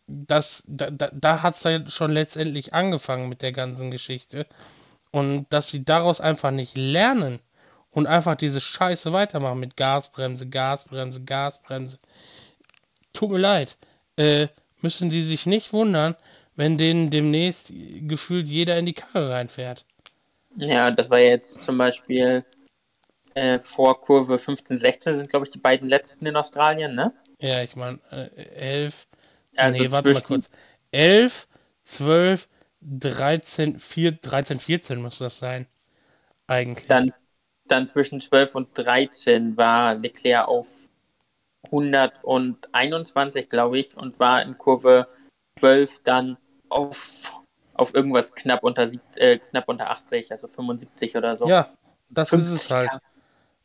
das, 0.07 0.63
da, 0.67 0.91
da, 0.91 1.09
da 1.13 1.41
hat 1.41 1.55
es 1.55 1.63
ja 1.63 1.87
schon 1.89 2.11
letztendlich 2.11 2.73
angefangen 2.73 3.27
mit 3.27 3.41
der 3.41 3.51
ganzen 3.51 3.91
Geschichte. 3.91 4.45
Und 5.11 5.47
dass 5.49 5.69
sie 5.69 5.83
daraus 5.83 6.21
einfach 6.21 6.51
nicht 6.51 6.75
lernen 6.75 7.39
und 7.91 8.07
einfach 8.07 8.35
diese 8.35 8.61
Scheiße 8.61 9.13
weitermachen 9.13 9.59
mit 9.59 9.77
Gasbremse, 9.77 10.47
Gasbremse, 10.47 11.23
Gasbremse. 11.23 11.99
Tut 13.13 13.31
mir 13.31 13.39
leid. 13.39 13.77
Äh, 14.17 14.47
müssen 14.81 15.09
die 15.09 15.23
sich 15.23 15.45
nicht 15.45 15.73
wundern, 15.73 16.15
wenn 16.55 16.77
denen 16.77 17.09
demnächst 17.09 17.71
gefühlt 18.01 18.47
jeder 18.47 18.77
in 18.77 18.85
die 18.85 18.93
Karre 18.93 19.31
reinfährt. 19.31 19.85
Ja, 20.57 20.89
das 20.91 21.09
war 21.09 21.19
jetzt 21.19 21.63
zum 21.63 21.77
Beispiel 21.77 22.45
äh, 23.33 23.59
vor 23.59 23.99
Kurve 23.99 24.39
15, 24.39 24.77
16 24.77 25.15
sind, 25.17 25.29
glaube 25.29 25.45
ich, 25.45 25.51
die 25.51 25.59
beiden 25.59 25.89
letzten 25.89 26.25
in 26.25 26.35
Australien, 26.35 26.95
ne? 26.95 27.13
Ja, 27.39 27.61
ich 27.61 27.75
meine, 27.75 27.99
äh, 28.11 28.85
11. 28.85 29.07
Also 29.57 29.83
nee, 29.83 29.91
warte 29.91 30.13
mal 30.13 30.21
kurz. 30.21 30.49
11, 30.91 31.47
12, 31.83 32.47
13, 32.81 33.79
4, 33.79 34.11
13, 34.13 34.59
14 34.59 35.01
muss 35.01 35.17
das 35.17 35.39
sein. 35.39 35.67
Eigentlich. 36.47 36.87
Dann 36.87 37.11
dann 37.67 37.85
zwischen 37.85 38.21
12 38.21 38.55
und 38.55 38.77
13 38.77 39.57
war 39.57 39.95
Leclerc 39.95 40.47
auf 40.47 40.89
121, 41.63 43.49
glaube 43.49 43.79
ich, 43.79 43.97
und 43.97 44.19
war 44.19 44.41
in 44.41 44.57
Kurve 44.57 45.07
12 45.59 46.03
dann 46.03 46.37
auf, 46.69 47.33
auf 47.73 47.93
irgendwas 47.93 48.33
knapp 48.33 48.63
unter, 48.63 48.89
äh, 49.15 49.37
knapp 49.37 49.67
unter 49.67 49.89
80, 49.89 50.31
also 50.31 50.47
75 50.47 51.15
oder 51.15 51.35
so. 51.35 51.47
Ja, 51.47 51.69
das 52.09 52.33
ist 52.33 52.49
es 52.49 52.69
halt. 52.69 52.91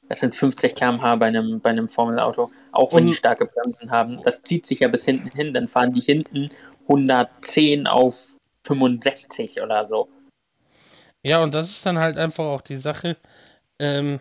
Das 0.08 0.18
sind 0.18 0.34
50 0.34 0.74
km/h 0.74 1.16
bei 1.16 1.26
einem, 1.26 1.60
bei 1.60 1.70
einem 1.70 1.88
Formelauto, 1.88 2.50
auch 2.72 2.92
wenn 2.92 3.04
und, 3.04 3.10
die 3.10 3.14
starke 3.14 3.46
Bremsen 3.46 3.92
haben. 3.92 4.20
Das 4.24 4.42
zieht 4.42 4.66
sich 4.66 4.80
ja 4.80 4.88
bis 4.88 5.04
hinten 5.04 5.30
hin, 5.30 5.54
dann 5.54 5.68
fahren 5.68 5.92
die 5.92 6.00
hinten 6.00 6.50
110 6.88 7.86
auf 7.86 8.36
65 8.64 9.62
oder 9.62 9.86
so. 9.86 10.08
Ja, 11.22 11.42
und 11.42 11.54
das 11.54 11.70
ist 11.70 11.86
dann 11.86 11.98
halt 11.98 12.16
einfach 12.16 12.44
auch 12.44 12.62
die 12.62 12.76
Sache. 12.76 13.16
Ähm, 13.78 14.20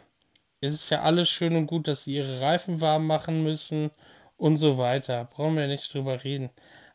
es 0.62 0.76
ist 0.76 0.90
ja 0.92 1.02
alles 1.02 1.30
schön 1.30 1.56
und 1.56 1.68
gut, 1.68 1.88
dass 1.88 2.04
sie 2.04 2.18
ihre 2.18 2.40
Reifen 2.40 2.82
warm 2.82 3.08
machen 3.08 3.44
müssen 3.44 3.90
und 4.38 4.58
so 4.58 4.78
weiter. 4.78 5.26
Brauchen 5.26 5.56
wir 5.56 5.68
nicht 5.68 5.94
drüber 5.94 6.24
reden. 6.24 6.52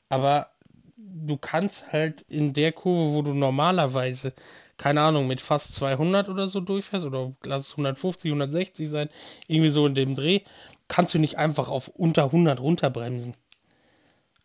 Aber 0.08 0.53
du 0.96 1.36
kannst 1.36 1.92
halt 1.92 2.22
in 2.22 2.52
der 2.52 2.72
Kurve, 2.72 3.14
wo 3.14 3.22
du 3.22 3.34
normalerweise, 3.34 4.32
keine 4.76 5.00
Ahnung, 5.02 5.26
mit 5.26 5.40
fast 5.40 5.74
200 5.74 6.28
oder 6.28 6.48
so 6.48 6.60
durchfährst, 6.60 7.06
oder 7.06 7.32
lass 7.44 7.68
es 7.68 7.72
150, 7.72 8.30
160 8.30 8.88
sein, 8.88 9.08
irgendwie 9.46 9.70
so 9.70 9.86
in 9.86 9.94
dem 9.94 10.14
Dreh, 10.14 10.40
kannst 10.88 11.14
du 11.14 11.18
nicht 11.18 11.38
einfach 11.38 11.68
auf 11.68 11.88
unter 11.88 12.24
100 12.24 12.60
runterbremsen. 12.60 13.36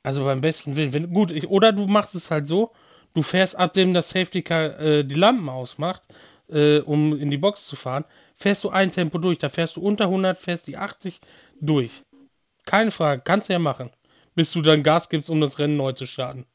Also 0.04 0.24
beim 0.24 0.42
besten 0.42 0.76
Willen. 0.76 0.94
Wenn, 0.94 1.14
gut, 1.14 1.32
ich, 1.32 1.50
oder 1.50 1.72
du 1.74 1.88
machst 1.88 2.16
es 2.16 2.32
halt 2.32 2.48
so, 2.48 2.72
du 3.14 3.22
fährst 3.22 3.56
ab 3.58 3.74
dem 3.74 3.94
das 3.94 4.10
Safety 4.10 4.42
Car 4.42 4.80
äh, 4.80 5.04
die 5.04 5.16
Lampen 5.16 5.50
ausmacht, 5.50 6.04
äh, 6.50 6.80
um 6.80 7.20
in 7.20 7.30
die 7.30 7.38
Box 7.38 7.66
zu 7.66 7.76
fahren, 7.76 8.06
fährst 8.36 8.64
du 8.64 8.70
ein 8.70 8.92
Tempo 8.92 9.18
durch. 9.18 9.40
Da 9.40 9.50
fährst 9.50 9.76
du 9.76 9.82
unter 9.82 10.06
100, 10.06 10.38
fährst 10.38 10.68
die 10.68 10.78
80 10.78 11.20
durch. 11.60 12.04
Keine 12.66 12.92
Frage, 12.92 13.22
kannst 13.24 13.50
du 13.50 13.54
ja 13.54 13.60
machen. 13.60 13.92
Bis 14.40 14.54
du 14.54 14.62
dann 14.62 14.84
Gas 14.84 15.10
gibst, 15.10 15.30
um 15.30 15.42
das 15.42 15.60
Rennen 15.60 15.76
neu 15.76 15.92
zu 15.92 16.06
starten. 16.06 16.46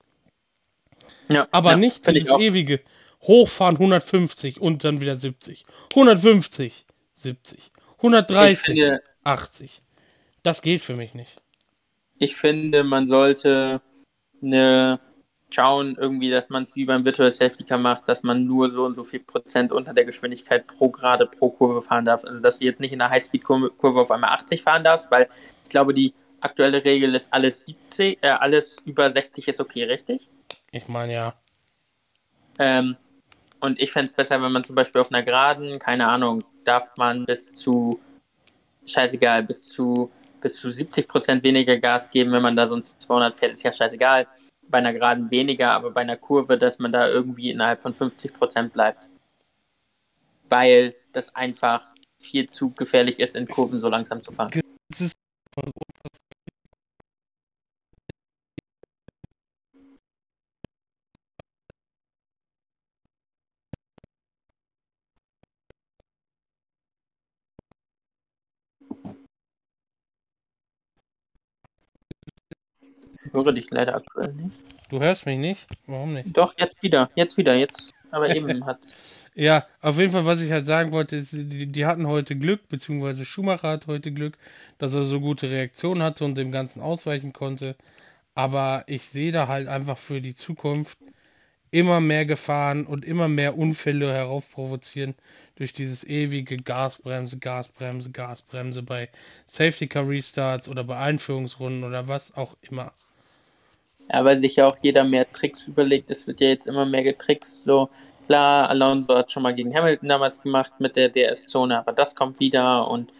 Ja, 1.28 1.47
Aber 1.51 1.72
ja, 1.72 1.76
nicht 1.76 2.07
dieses 2.07 2.30
ewige 2.30 2.80
Hochfahren 3.20 3.76
150 3.76 4.59
und 4.59 4.85
dann 4.85 5.03
wieder 5.03 5.16
70. 5.18 5.66
150, 5.91 6.87
70. 7.12 7.72
130, 7.99 8.59
finde, 8.59 9.03
80. 9.24 9.82
Das 10.43 10.62
geht 10.62 10.80
für 10.80 10.97
mich 10.97 11.12
nicht. 11.12 11.43
Ich 12.16 12.37
finde, 12.37 12.85
man 12.85 13.07
sollte 13.07 13.82
eine 14.43 14.99
schauen, 15.51 15.95
irgendwie, 16.01 16.30
dass 16.30 16.49
man 16.49 16.62
es 16.62 16.74
wie 16.74 16.87
beim 16.87 17.05
Virtual 17.05 17.30
Safety 17.30 17.64
Car 17.64 17.76
macht, 17.76 18.09
dass 18.09 18.22
man 18.22 18.47
nur 18.47 18.70
so 18.70 18.87
und 18.87 18.95
so 18.95 19.05
viel 19.05 19.20
Prozent 19.20 19.72
unter 19.72 19.93
der 19.93 20.07
Geschwindigkeit 20.07 20.66
pro 20.66 20.89
Gerade 20.89 21.26
pro 21.26 21.51
Kurve 21.51 21.82
fahren 21.82 22.07
darf. 22.07 22.24
Also 22.24 22.41
dass 22.41 22.61
du 22.61 22.64
jetzt 22.64 22.80
nicht 22.80 22.95
in 22.95 22.99
der 22.99 23.11
Highspeed-Kurve 23.11 24.01
auf 24.01 24.11
einmal 24.11 24.30
80 24.30 24.62
fahren 24.62 24.85
darfst, 24.85 25.11
weil 25.11 25.28
ich 25.62 25.68
glaube, 25.68 25.93
die 25.93 26.14
aktuelle 26.45 26.84
Regel 26.84 27.14
ist 27.14 27.32
alles 27.32 27.64
70, 27.64 28.18
äh, 28.22 28.28
alles 28.28 28.78
über 28.84 29.11
60 29.11 29.49
ist 29.49 29.61
okay, 29.61 29.84
richtig? 29.84 30.28
Ich 30.70 30.88
meine 30.88 31.12
ja. 31.12 31.34
Ähm, 32.59 32.97
und 33.61 33.80
ich 33.80 33.90
fände 33.90 34.07
es 34.07 34.12
besser, 34.12 34.40
wenn 34.42 34.53
man 34.53 34.64
zum 34.64 34.76
Beispiel 34.76 35.01
auf 35.01 35.11
einer 35.11 35.22
Geraden, 35.22 35.78
keine 35.78 36.07
Ahnung, 36.07 36.45
darf 36.64 36.97
man 36.97 37.24
bis 37.24 37.51
zu, 37.53 37.99
scheißegal, 38.86 39.42
bis 39.42 39.68
zu, 39.68 40.11
bis 40.40 40.61
zu 40.61 40.70
70 40.70 41.09
Prozent 41.09 41.42
weniger 41.42 41.78
Gas 41.78 42.11
geben, 42.11 42.32
wenn 42.32 42.42
man 42.42 42.57
da 42.57 42.68
sonst 42.68 43.01
200 43.01 43.34
fährt, 43.34 43.53
ist 43.53 43.62
ja 43.62 43.72
scheißegal 43.72 44.26
bei 44.68 44.78
einer 44.78 44.92
Geraden 44.92 45.30
weniger, 45.30 45.72
aber 45.72 45.90
bei 45.90 46.03
einer 46.03 46.16
Kurve, 46.16 46.59
dass 46.59 46.78
man 46.78 46.92
da 46.92 47.09
irgendwie 47.09 47.51
innerhalb 47.51 47.80
von 47.80 47.92
50 47.92 48.34
Prozent 48.34 48.72
bleibt. 48.72 49.09
Weil 50.49 50.95
das 51.12 51.34
einfach 51.34 51.95
viel 52.18 52.49
zu 52.49 52.70
gefährlich 52.70 53.20
ist, 53.20 53.36
in 53.36 53.47
Kurven 53.47 53.78
so 53.78 53.88
langsam 53.88 54.22
zu 54.22 54.32
fahren. 54.32 54.51
Das 54.88 55.01
ist 55.01 55.14
höre 73.32 73.52
dich 73.52 73.70
leider 73.70 73.96
aktuell 73.96 74.32
nicht. 74.32 74.56
Du 74.90 75.00
hörst 75.00 75.26
mich 75.26 75.38
nicht? 75.38 75.66
Warum 75.86 76.14
nicht? 76.14 76.36
Doch, 76.36 76.54
jetzt 76.58 76.82
wieder. 76.82 77.10
Jetzt 77.14 77.36
wieder. 77.36 77.54
Jetzt. 77.54 77.94
Aber 78.10 78.34
eben 78.34 78.64
hat. 78.66 78.94
Ja, 79.34 79.66
auf 79.80 79.98
jeden 79.98 80.12
Fall, 80.12 80.24
was 80.26 80.40
ich 80.40 80.52
halt 80.52 80.66
sagen 80.66 80.92
wollte, 80.92 81.16
ist, 81.16 81.32
die, 81.32 81.66
die 81.66 81.86
hatten 81.86 82.06
heute 82.06 82.36
Glück, 82.36 82.68
beziehungsweise 82.68 83.24
Schumacher 83.24 83.68
hat 83.68 83.88
heute 83.88 84.12
Glück, 84.12 84.38
dass 84.78 84.94
er 84.94 85.02
so 85.02 85.20
gute 85.20 85.50
Reaktionen 85.50 86.02
hatte 86.02 86.24
und 86.24 86.36
dem 86.36 86.52
Ganzen 86.52 86.80
ausweichen 86.80 87.32
konnte. 87.32 87.74
Aber 88.36 88.84
ich 88.86 89.08
sehe 89.08 89.32
da 89.32 89.48
halt 89.48 89.66
einfach 89.68 89.98
für 89.98 90.20
die 90.20 90.34
Zukunft 90.34 90.98
immer 91.72 92.00
mehr 92.00 92.24
Gefahren 92.24 92.86
und 92.86 93.04
immer 93.04 93.26
mehr 93.26 93.58
Unfälle 93.58 94.12
heraufprovozieren 94.12 95.16
durch 95.56 95.72
dieses 95.72 96.04
ewige 96.04 96.56
Gasbremse, 96.56 97.38
Gasbremse, 97.38 98.12
Gasbremse 98.12 98.82
bei 98.84 99.08
Safety 99.46 99.88
Car 99.88 100.08
Restarts 100.08 100.68
oder 100.68 100.84
bei 100.84 100.96
Einführungsrunden 100.96 101.82
oder 101.82 102.06
was 102.06 102.36
auch 102.36 102.56
immer. 102.60 102.92
Ja, 104.12 104.24
weil 104.24 104.36
sich 104.36 104.57
ja 104.57 104.66
auch 104.66 104.76
jeder 104.82 105.05
mehr 105.05 105.30
Tricks 105.32 105.66
überlegt. 105.66 106.11
Es 106.11 106.26
wird 106.26 106.40
ja 106.40 106.48
jetzt 106.48 106.66
immer 106.66 106.84
mehr 106.84 107.02
getrickst. 107.02 107.64
So, 107.64 107.88
klar, 108.26 108.68
Alonso 108.68 109.16
hat 109.16 109.32
schon 109.32 109.42
mal 109.42 109.55
gegen 109.55 109.74
Hamilton 109.74 110.09
damals 110.09 110.42
gemacht 110.42 110.72
mit 110.78 110.96
der 110.96 111.09
DS-Zone, 111.09 111.78
aber 111.78 111.92
das 111.92 112.14
kommt 112.14 112.40
wieder 112.40 112.88
und 112.88 113.11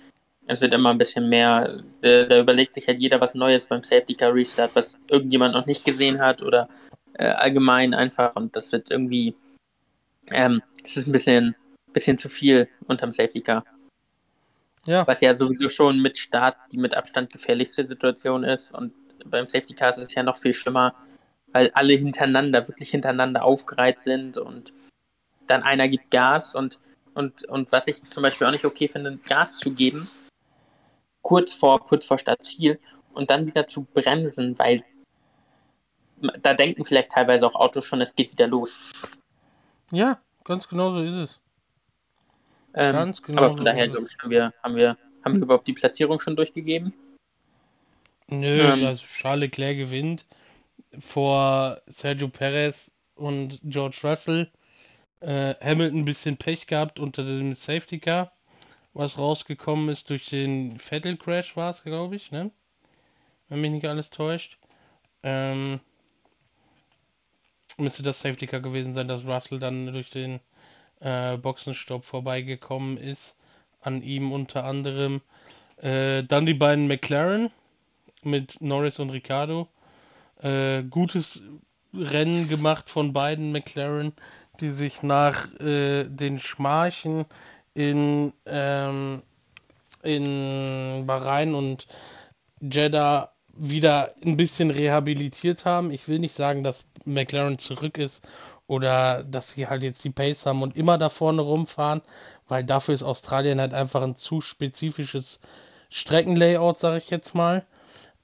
es 0.47 0.61
wird 0.61 0.75
immer 0.75 0.91
ein 0.91 0.99
bisschen 0.99 1.29
mehr. 1.29 1.83
Da, 2.03 2.25
da, 2.25 2.39
überlegt 2.39 2.75
sich 2.75 2.87
halt 2.87 3.01
jeder 3.01 3.21
was 3.21 3.35
Neues 3.35 3.67
beim 3.67 3.83
Safety 3.83 4.15
Car 4.15 4.35
Restart, 4.35 4.73
was 4.75 4.99
irgendjemand 5.11 5.55
noch 5.55 5.67
nicht 5.67 5.85
gesehen 5.85 6.21
hat 6.21 6.43
oder 6.43 6.69
äh, 7.15 7.27
allgemein 7.27 7.95
einfach 7.95 8.37
und 8.37 8.55
das 8.57 8.73
wird 8.73 8.91
irgendwie. 8.91 9.35
Ähm, 10.31 10.63
das 10.83 10.97
ist 10.99 11.07
ein 11.07 11.13
bisschen, 11.13 11.57
bisschen 11.93 12.19
zu 12.19 12.29
viel 12.29 12.69
unterm 12.87 13.13
Safety 13.13 13.41
Car. 13.41 13.65
Ja. 14.87 15.07
Was 15.07 15.23
ja 15.23 15.35
sowieso 15.35 15.69
schon 15.71 16.01
mit 16.01 16.19
Start 16.19 16.57
die 16.73 16.77
mit 16.77 16.95
Abstand 16.95 17.31
gefährlichste 17.31 17.87
Situation 17.87 18.45
ist 18.45 18.75
und 18.75 18.93
beim 19.25 19.47
Safety 19.47 19.75
Car 19.75 19.91
ist 19.91 19.99
es 19.99 20.15
ja 20.15 20.23
noch 20.23 20.37
viel 20.37 20.53
schlimmer, 20.53 20.95
weil 21.53 21.71
alle 21.75 21.95
hintereinander, 21.95 22.67
wirklich 22.69 22.91
hintereinander 22.91 23.45
aufgereiht 23.45 24.01
sind 24.01 24.39
und 24.39 24.73
dann 25.47 25.63
einer 25.63 25.89
gibt 25.89 26.11
Gas 26.11 26.55
und, 26.55 26.81
und, 27.15 27.45
und 27.45 27.73
was 27.73 27.87
ich 27.87 28.03
zum 28.11 28.23
Beispiel 28.23 28.47
auch 28.47 28.53
nicht 28.53 28.65
okay 28.65 28.89
finde, 28.89 29.19
Gas 29.19 29.59
zu 29.59 29.73
geben, 29.73 30.09
kurz 31.23 31.55
vor, 31.55 31.83
kurz 31.83 32.07
vor 32.07 32.19
Startziel 32.19 32.79
und 33.13 33.31
dann 33.31 33.47
wieder 33.47 33.67
zu 33.67 33.87
bremsen, 33.95 34.59
weil 34.59 34.85
da 36.43 36.55
denken 36.55 36.85
vielleicht 36.85 37.13
teilweise 37.13 37.47
auch 37.47 37.55
Autos 37.55 37.85
schon, 37.85 38.01
es 38.01 38.15
geht 38.15 38.33
wieder 38.33 38.47
los. 38.47 38.77
Ja, 39.91 40.21
ganz 40.45 40.69
genau 40.69 40.91
so 40.91 41.03
ist 41.03 41.11
es. 41.11 41.41
Ähm, 42.75 42.93
ganz 42.93 43.23
genau 43.23 43.43
aber 43.43 43.51
von 43.51 43.59
so 43.59 43.65
daher, 43.65 43.89
glaube 43.89 44.07
ich, 44.11 44.19
haben 44.19 44.31
wir, 44.31 44.53
haben, 44.63 44.77
wir, 44.77 44.97
haben 45.25 45.35
wir 45.37 45.43
überhaupt 45.43 45.67
die 45.67 45.73
Platzierung 45.73 46.19
schon 46.19 46.35
durchgegeben? 46.37 46.93
Nö, 48.31 48.61
ähm, 48.61 48.85
also 48.85 49.05
Charles 49.07 49.41
Leclerc 49.43 49.77
gewinnt 49.77 50.27
vor 50.99 51.81
Sergio 51.87 52.29
Perez 52.29 52.91
und 53.15 53.61
George 53.65 54.01
Russell. 54.03 54.51
Äh, 55.21 55.55
Hamilton 55.61 56.01
ein 56.01 56.05
bisschen 56.05 56.37
Pech 56.37 56.67
gehabt 56.67 57.01
unter 57.01 57.25
dem 57.25 57.55
Safety 57.55 57.99
Car, 57.99 58.33
was 58.93 59.19
rausgekommen 59.19 59.89
ist 59.89 60.11
durch 60.11 60.27
den 60.27 60.79
Vettel 60.79 61.17
Crash 61.17 61.57
war 61.57 61.71
es, 61.71 61.83
glaube 61.83 62.17
ich, 62.17 62.31
ne? 62.31 62.51
Wenn 63.49 63.61
mich 63.61 63.71
nicht 63.71 63.87
alles 63.87 64.11
täuscht. 64.11 64.59
Ähm, 65.23 65.81
müsste 67.79 68.03
das 68.03 68.21
Safety 68.21 68.47
Car 68.47 68.61
gewesen 68.61 68.93
sein, 68.93 69.09
dass 69.09 69.25
Russell 69.25 69.59
dann 69.59 69.93
durch 69.93 70.11
den 70.11 70.41
äh, 71.01 71.37
Boxenstopp 71.37 72.05
vorbeigekommen 72.05 72.97
ist. 72.97 73.37
An 73.81 74.03
ihm 74.03 74.33
unter 74.33 74.65
anderem. 74.65 75.21
Äh, 75.77 76.25
dann 76.25 76.47
die 76.47 76.55
beiden 76.55 76.87
McLaren, 76.87 77.51
mit 78.25 78.61
Norris 78.61 78.99
und 78.99 79.11
Ricardo. 79.11 79.69
Äh, 80.43 80.83
gutes 80.85 81.43
Rennen 81.95 82.49
gemacht 82.49 82.91
von 82.91 83.13
beiden 83.13 83.53
McLaren, 83.53 84.13
die 84.61 84.71
sich 84.71 85.03
nach 85.03 85.53
äh, 85.61 86.05
den 86.05 86.39
Schmarchen 86.39 87.25
in, 87.75 88.33
ähm, 88.47 89.23
in 90.03 91.05
Bahrain 91.07 91.55
und 91.55 91.87
Jeddah 92.61 93.31
wieder 93.57 94.15
ein 94.25 94.37
bisschen 94.37 94.71
rehabilitiert 94.71 95.65
haben. 95.65 95.91
Ich 95.91 96.09
will 96.09 96.19
nicht 96.19 96.35
sagen, 96.35 96.65
dass 96.65 96.85
McLaren 97.05 97.59
zurück 97.59 97.99
ist 97.99 98.27
oder 98.67 99.23
dass 99.25 99.51
sie 99.51 99.67
halt 99.67 99.83
jetzt 99.83 100.03
die 100.05 100.11
Pace 100.11 100.47
haben 100.47 100.63
und 100.63 100.77
immer 100.77 100.99
da 100.99 101.09
vorne 101.09 101.43
rumfahren, 101.43 102.03
weil 102.49 102.65
dafür 102.65 102.95
ist 102.95 103.03
Australien 103.03 103.61
halt 103.61 103.75
einfach 103.75 104.03
ein 104.03 104.17
zu 104.17 104.41
spezifisches 104.41 105.41
Streckenlayout, 105.91 106.79
sage 106.79 106.99
ich 106.99 107.11
jetzt 107.11 107.35
mal. 107.35 107.65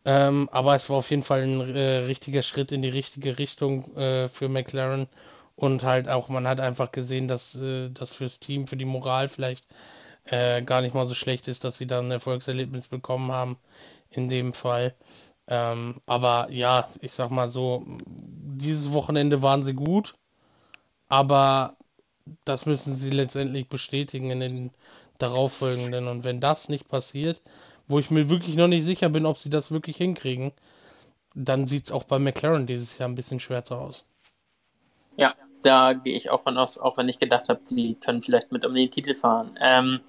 Ähm, 0.04 0.48
aber 0.52 0.74
es 0.74 0.88
war 0.90 0.96
auf 0.98 1.10
jeden 1.10 1.22
Fall 1.22 1.42
ein 1.42 1.76
äh, 1.76 1.98
richtiger 1.98 2.42
Schritt 2.42 2.72
in 2.72 2.82
die 2.82 2.88
richtige 2.88 3.38
Richtung 3.38 3.94
äh, 3.96 4.28
für 4.28 4.48
McLaren. 4.48 5.08
Und 5.56 5.82
halt 5.82 6.08
auch, 6.08 6.28
man 6.28 6.48
hat 6.48 6.58
einfach 6.60 6.90
gesehen, 6.92 7.28
dass 7.28 7.54
äh, 7.56 7.90
das 7.90 8.14
fürs 8.14 8.40
Team, 8.40 8.66
für 8.66 8.76
die 8.76 8.86
Moral 8.86 9.28
vielleicht 9.28 9.66
äh, 10.24 10.62
gar 10.62 10.80
nicht 10.80 10.94
mal 10.94 11.06
so 11.06 11.14
schlecht 11.14 11.48
ist, 11.48 11.64
dass 11.64 11.78
sie 11.78 11.86
dann 11.86 12.06
ein 12.08 12.12
Erfolgserlebnis 12.12 12.88
bekommen 12.88 13.32
haben 13.32 13.58
in 14.10 14.28
dem 14.28 14.54
Fall. 14.54 14.94
Ähm, 15.48 16.00
aber 16.06 16.48
ja, 16.50 16.88
ich 17.00 17.12
sag 17.12 17.30
mal 17.30 17.48
so, 17.48 17.82
dieses 18.06 18.92
Wochenende 18.92 19.42
waren 19.42 19.64
sie 19.64 19.74
gut, 19.74 20.14
aber 21.08 21.76
das 22.44 22.66
müssen 22.66 22.94
sie 22.94 23.10
letztendlich 23.10 23.68
bestätigen 23.68 24.30
in 24.30 24.40
den 24.40 24.70
darauffolgenden. 25.22 26.08
Und 26.08 26.24
wenn 26.24 26.40
das 26.40 26.68
nicht 26.68 26.88
passiert, 26.88 27.42
wo 27.88 27.98
ich 27.98 28.10
mir 28.10 28.28
wirklich 28.28 28.56
noch 28.56 28.68
nicht 28.68 28.84
sicher 28.84 29.08
bin, 29.08 29.26
ob 29.26 29.38
sie 29.38 29.50
das 29.50 29.70
wirklich 29.70 29.96
hinkriegen, 29.96 30.52
dann 31.34 31.66
sieht 31.66 31.86
es 31.86 31.92
auch 31.92 32.04
bei 32.04 32.18
McLaren 32.18 32.66
dieses 32.66 32.98
Jahr 32.98 33.08
ein 33.08 33.14
bisschen 33.14 33.40
schwärzer 33.40 33.78
aus. 33.78 34.04
Ja, 35.16 35.34
da 35.62 35.92
gehe 35.92 36.16
ich 36.16 36.30
auch 36.30 36.40
von 36.40 36.56
aus, 36.56 36.78
auch 36.78 36.96
wenn 36.96 37.08
ich 37.08 37.18
gedacht 37.18 37.48
habe, 37.48 37.60
sie 37.64 37.94
können 37.94 38.22
vielleicht 38.22 38.52
mit 38.52 38.64
um 38.64 38.74
den 38.74 38.90
Titel 38.90 39.14
fahren. 39.14 39.58
Ähm, 39.60 40.00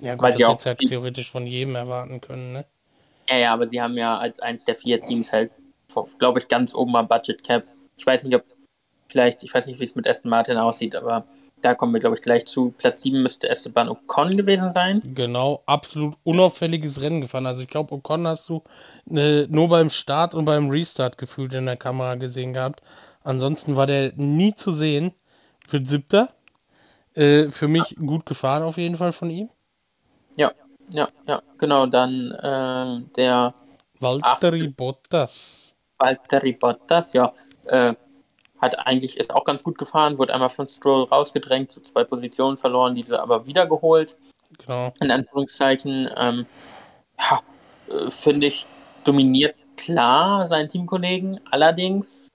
ja, 0.00 0.12
gut, 0.14 0.22
weil 0.22 0.32
sie 0.32 0.44
auch 0.44 0.62
ja 0.64 0.74
theoretisch 0.74 1.30
von 1.30 1.46
jedem 1.46 1.76
erwarten 1.76 2.20
können, 2.20 2.52
ne? 2.52 2.64
Ja, 3.28 3.36
ja, 3.36 3.52
aber 3.52 3.68
sie 3.68 3.80
haben 3.80 3.96
ja 3.96 4.18
als 4.18 4.40
eins 4.40 4.64
der 4.64 4.76
vier 4.76 5.00
Teams 5.00 5.32
halt, 5.32 5.52
glaube 6.18 6.40
ich, 6.40 6.48
ganz 6.48 6.74
oben 6.74 6.96
am 6.96 7.06
Budget 7.06 7.44
Cap. 7.44 7.64
Ich 7.96 8.06
weiß 8.06 8.24
nicht, 8.24 8.34
ob 8.34 8.44
vielleicht, 9.08 9.42
ich 9.44 9.54
weiß 9.54 9.66
nicht, 9.66 9.78
wie 9.78 9.84
es 9.84 9.94
mit 9.94 10.08
Aston 10.08 10.30
Martin 10.30 10.56
aussieht, 10.56 10.96
aber 10.96 11.26
da 11.62 11.74
kommen 11.74 11.92
wir, 11.92 12.00
glaube 12.00 12.16
ich, 12.16 12.22
gleich 12.22 12.46
zu. 12.46 12.74
Platz 12.76 13.02
7 13.02 13.22
müsste 13.22 13.48
Esteban 13.48 13.88
Ocon 13.88 14.36
gewesen 14.36 14.72
sein. 14.72 15.02
Genau, 15.14 15.62
absolut 15.66 16.16
unauffälliges 16.24 17.00
Rennen 17.00 17.20
gefahren. 17.20 17.46
Also 17.46 17.62
ich 17.62 17.68
glaube, 17.68 17.94
Ocon 17.94 18.26
hast 18.26 18.48
du 18.48 18.62
äh, 19.10 19.46
nur 19.48 19.68
beim 19.68 19.90
Start 19.90 20.34
und 20.34 20.44
beim 20.44 20.70
Restart 20.70 21.18
gefühlt 21.18 21.54
in 21.54 21.66
der 21.66 21.76
Kamera 21.76 22.14
gesehen 22.14 22.52
gehabt. 22.52 22.82
Ansonsten 23.22 23.76
war 23.76 23.86
der 23.86 24.12
nie 24.16 24.54
zu 24.54 24.72
sehen. 24.72 25.12
Für 25.68 25.84
siebter. 25.84 26.30
Äh, 27.14 27.50
für 27.50 27.68
mich 27.68 27.90
ja. 27.90 28.06
gut 28.06 28.26
gefahren 28.26 28.62
auf 28.62 28.76
jeden 28.76 28.96
Fall 28.96 29.12
von 29.12 29.30
ihm. 29.30 29.50
Ja, 30.36 30.52
ja, 30.92 31.08
ja, 31.26 31.42
genau. 31.58 31.86
Dann 31.86 32.30
äh, 32.32 33.06
der 33.16 33.54
Valtteri 34.00 34.68
Bottas. 34.68 35.74
Valtteri 35.98 36.52
Bottas, 36.52 37.12
ja. 37.12 37.32
Hat 38.60 38.86
eigentlich 38.86 39.16
ist 39.16 39.34
auch 39.34 39.44
ganz 39.44 39.62
gut 39.62 39.78
gefahren, 39.78 40.18
wurde 40.18 40.34
einmal 40.34 40.50
von 40.50 40.66
Stroll 40.66 41.04
rausgedrängt, 41.04 41.72
zu 41.72 41.82
zwei 41.82 42.04
Positionen 42.04 42.56
verloren, 42.56 42.94
diese 42.94 43.22
aber 43.22 43.46
wiedergeholt. 43.46 44.16
Genau. 44.58 44.92
In 45.00 45.10
Anführungszeichen, 45.10 46.10
ähm, 46.16 46.46
ja, 47.18 47.40
äh, 47.88 48.10
finde 48.10 48.48
ich, 48.48 48.66
dominiert 49.04 49.54
klar 49.76 50.46
seinen 50.46 50.68
Teamkollegen, 50.68 51.40
allerdings 51.50 52.28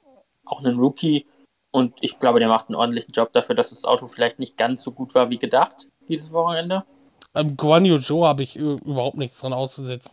auch 0.46 0.60
einen 0.64 0.80
Rookie 0.80 1.26
und 1.72 1.94
ich 2.00 2.20
glaube, 2.20 2.40
der 2.40 2.48
macht 2.48 2.70
einen 2.70 2.76
ordentlichen 2.76 3.12
Job 3.12 3.34
dafür, 3.34 3.54
dass 3.54 3.72
das 3.72 3.84
Auto 3.84 4.08
vielleicht 4.08 4.40
nicht 4.40 4.58
ganz 4.58 4.82
so 4.82 4.92
gut 4.92 5.14
war 5.14 5.30
wie 5.30 5.38
gedacht 5.38 5.88
dieses 6.08 6.32
Wochenende. 6.32 6.86
Ähm, 7.36 7.58
Guan 7.58 7.86
Yu 7.86 7.98
Zhou 8.00 8.26
habe 8.26 8.44
ich 8.44 8.56
überhaupt 8.56 9.18
nichts 9.18 9.40
dran 9.40 9.54
auszusetzen. 9.54 10.12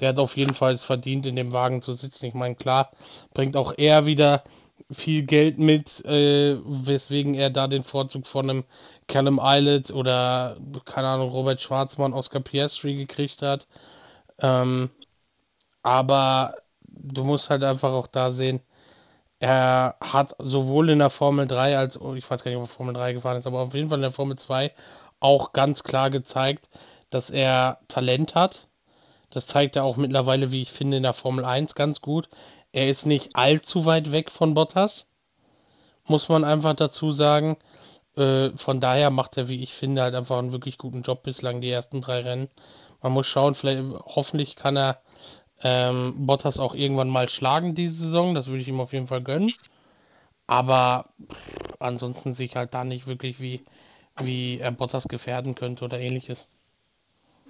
Der 0.00 0.08
hat 0.08 0.18
auf 0.18 0.36
jeden 0.36 0.54
Fall 0.54 0.72
es 0.72 0.82
verdient, 0.82 1.26
in 1.26 1.36
dem 1.36 1.52
Wagen 1.52 1.82
zu 1.82 1.92
sitzen. 1.92 2.26
Ich 2.26 2.34
meine, 2.34 2.56
klar, 2.56 2.90
bringt 3.32 3.56
auch 3.56 3.72
er 3.76 4.06
wieder 4.06 4.42
viel 4.90 5.22
Geld 5.24 5.58
mit, 5.58 6.04
äh, 6.04 6.58
weswegen 6.64 7.34
er 7.34 7.50
da 7.50 7.68
den 7.68 7.84
Vorzug 7.84 8.26
von 8.26 8.50
einem 8.50 8.64
Callum 9.08 9.40
Islet 9.42 9.90
oder, 9.92 10.56
keine 10.84 11.08
Ahnung, 11.08 11.30
Robert 11.30 11.60
Schwarzmann, 11.60 12.12
Oscar 12.12 12.40
Piastri 12.40 12.96
gekriegt 12.96 13.42
hat. 13.42 13.66
Ähm, 14.40 14.90
aber 15.82 16.56
du 16.88 17.24
musst 17.24 17.50
halt 17.50 17.64
einfach 17.64 17.92
auch 17.92 18.06
da 18.06 18.30
sehen, 18.30 18.60
er 19.40 19.96
hat 20.00 20.34
sowohl 20.38 20.90
in 20.90 21.00
der 21.00 21.10
Formel 21.10 21.46
3 21.46 21.76
als, 21.78 21.96
ich 22.16 22.30
weiß 22.30 22.44
gar 22.44 22.50
nicht, 22.50 22.58
ob 22.58 22.64
er 22.64 22.68
Formel 22.68 22.94
3 22.94 23.12
gefahren 23.14 23.36
ist, 23.36 23.46
aber 23.46 23.60
auf 23.60 23.74
jeden 23.74 23.88
Fall 23.90 23.98
in 23.98 24.02
der 24.02 24.12
Formel 24.12 24.36
2 24.38 24.72
auch 25.20 25.52
ganz 25.52 25.84
klar 25.84 26.10
gezeigt, 26.10 26.68
dass 27.10 27.30
er 27.30 27.80
Talent 27.88 28.34
hat. 28.34 28.68
Das 29.30 29.46
zeigt 29.46 29.76
er 29.76 29.84
auch 29.84 29.96
mittlerweile, 29.96 30.52
wie 30.52 30.62
ich 30.62 30.72
finde, 30.72 30.98
in 30.98 31.02
der 31.04 31.12
Formel 31.14 31.44
1 31.44 31.74
ganz 31.74 32.00
gut. 32.00 32.28
Er 32.74 32.88
ist 32.88 33.06
nicht 33.06 33.36
allzu 33.36 33.86
weit 33.86 34.10
weg 34.10 34.32
von 34.32 34.54
Bottas, 34.54 35.06
muss 36.08 36.28
man 36.28 36.42
einfach 36.42 36.74
dazu 36.74 37.12
sagen. 37.12 37.56
Äh, 38.16 38.50
von 38.56 38.80
daher 38.80 39.10
macht 39.10 39.36
er, 39.36 39.48
wie 39.48 39.62
ich 39.62 39.72
finde, 39.72 40.02
halt 40.02 40.16
einfach 40.16 40.38
einen 40.38 40.50
wirklich 40.50 40.76
guten 40.76 41.02
Job 41.02 41.22
bislang, 41.22 41.60
die 41.60 41.70
ersten 41.70 42.00
drei 42.00 42.22
Rennen. 42.22 42.48
Man 43.00 43.12
muss 43.12 43.28
schauen, 43.28 43.54
vielleicht, 43.54 43.80
hoffentlich 44.06 44.56
kann 44.56 44.76
er 44.76 45.02
ähm, 45.62 46.26
Bottas 46.26 46.58
auch 46.58 46.74
irgendwann 46.74 47.08
mal 47.10 47.28
schlagen 47.28 47.76
diese 47.76 48.06
Saison. 48.06 48.34
Das 48.34 48.48
würde 48.48 48.62
ich 48.62 48.66
ihm 48.66 48.80
auf 48.80 48.92
jeden 48.92 49.06
Fall 49.06 49.22
gönnen. 49.22 49.52
Aber 50.48 51.10
pff, 51.32 51.76
ansonsten 51.78 52.34
sehe 52.34 52.46
ich 52.46 52.56
halt 52.56 52.74
da 52.74 52.82
nicht 52.82 53.06
wirklich, 53.06 53.38
wie, 53.38 53.64
wie 54.16 54.58
er 54.58 54.72
Bottas 54.72 55.06
gefährden 55.06 55.54
könnte 55.54 55.84
oder 55.84 56.00
ähnliches. 56.00 56.48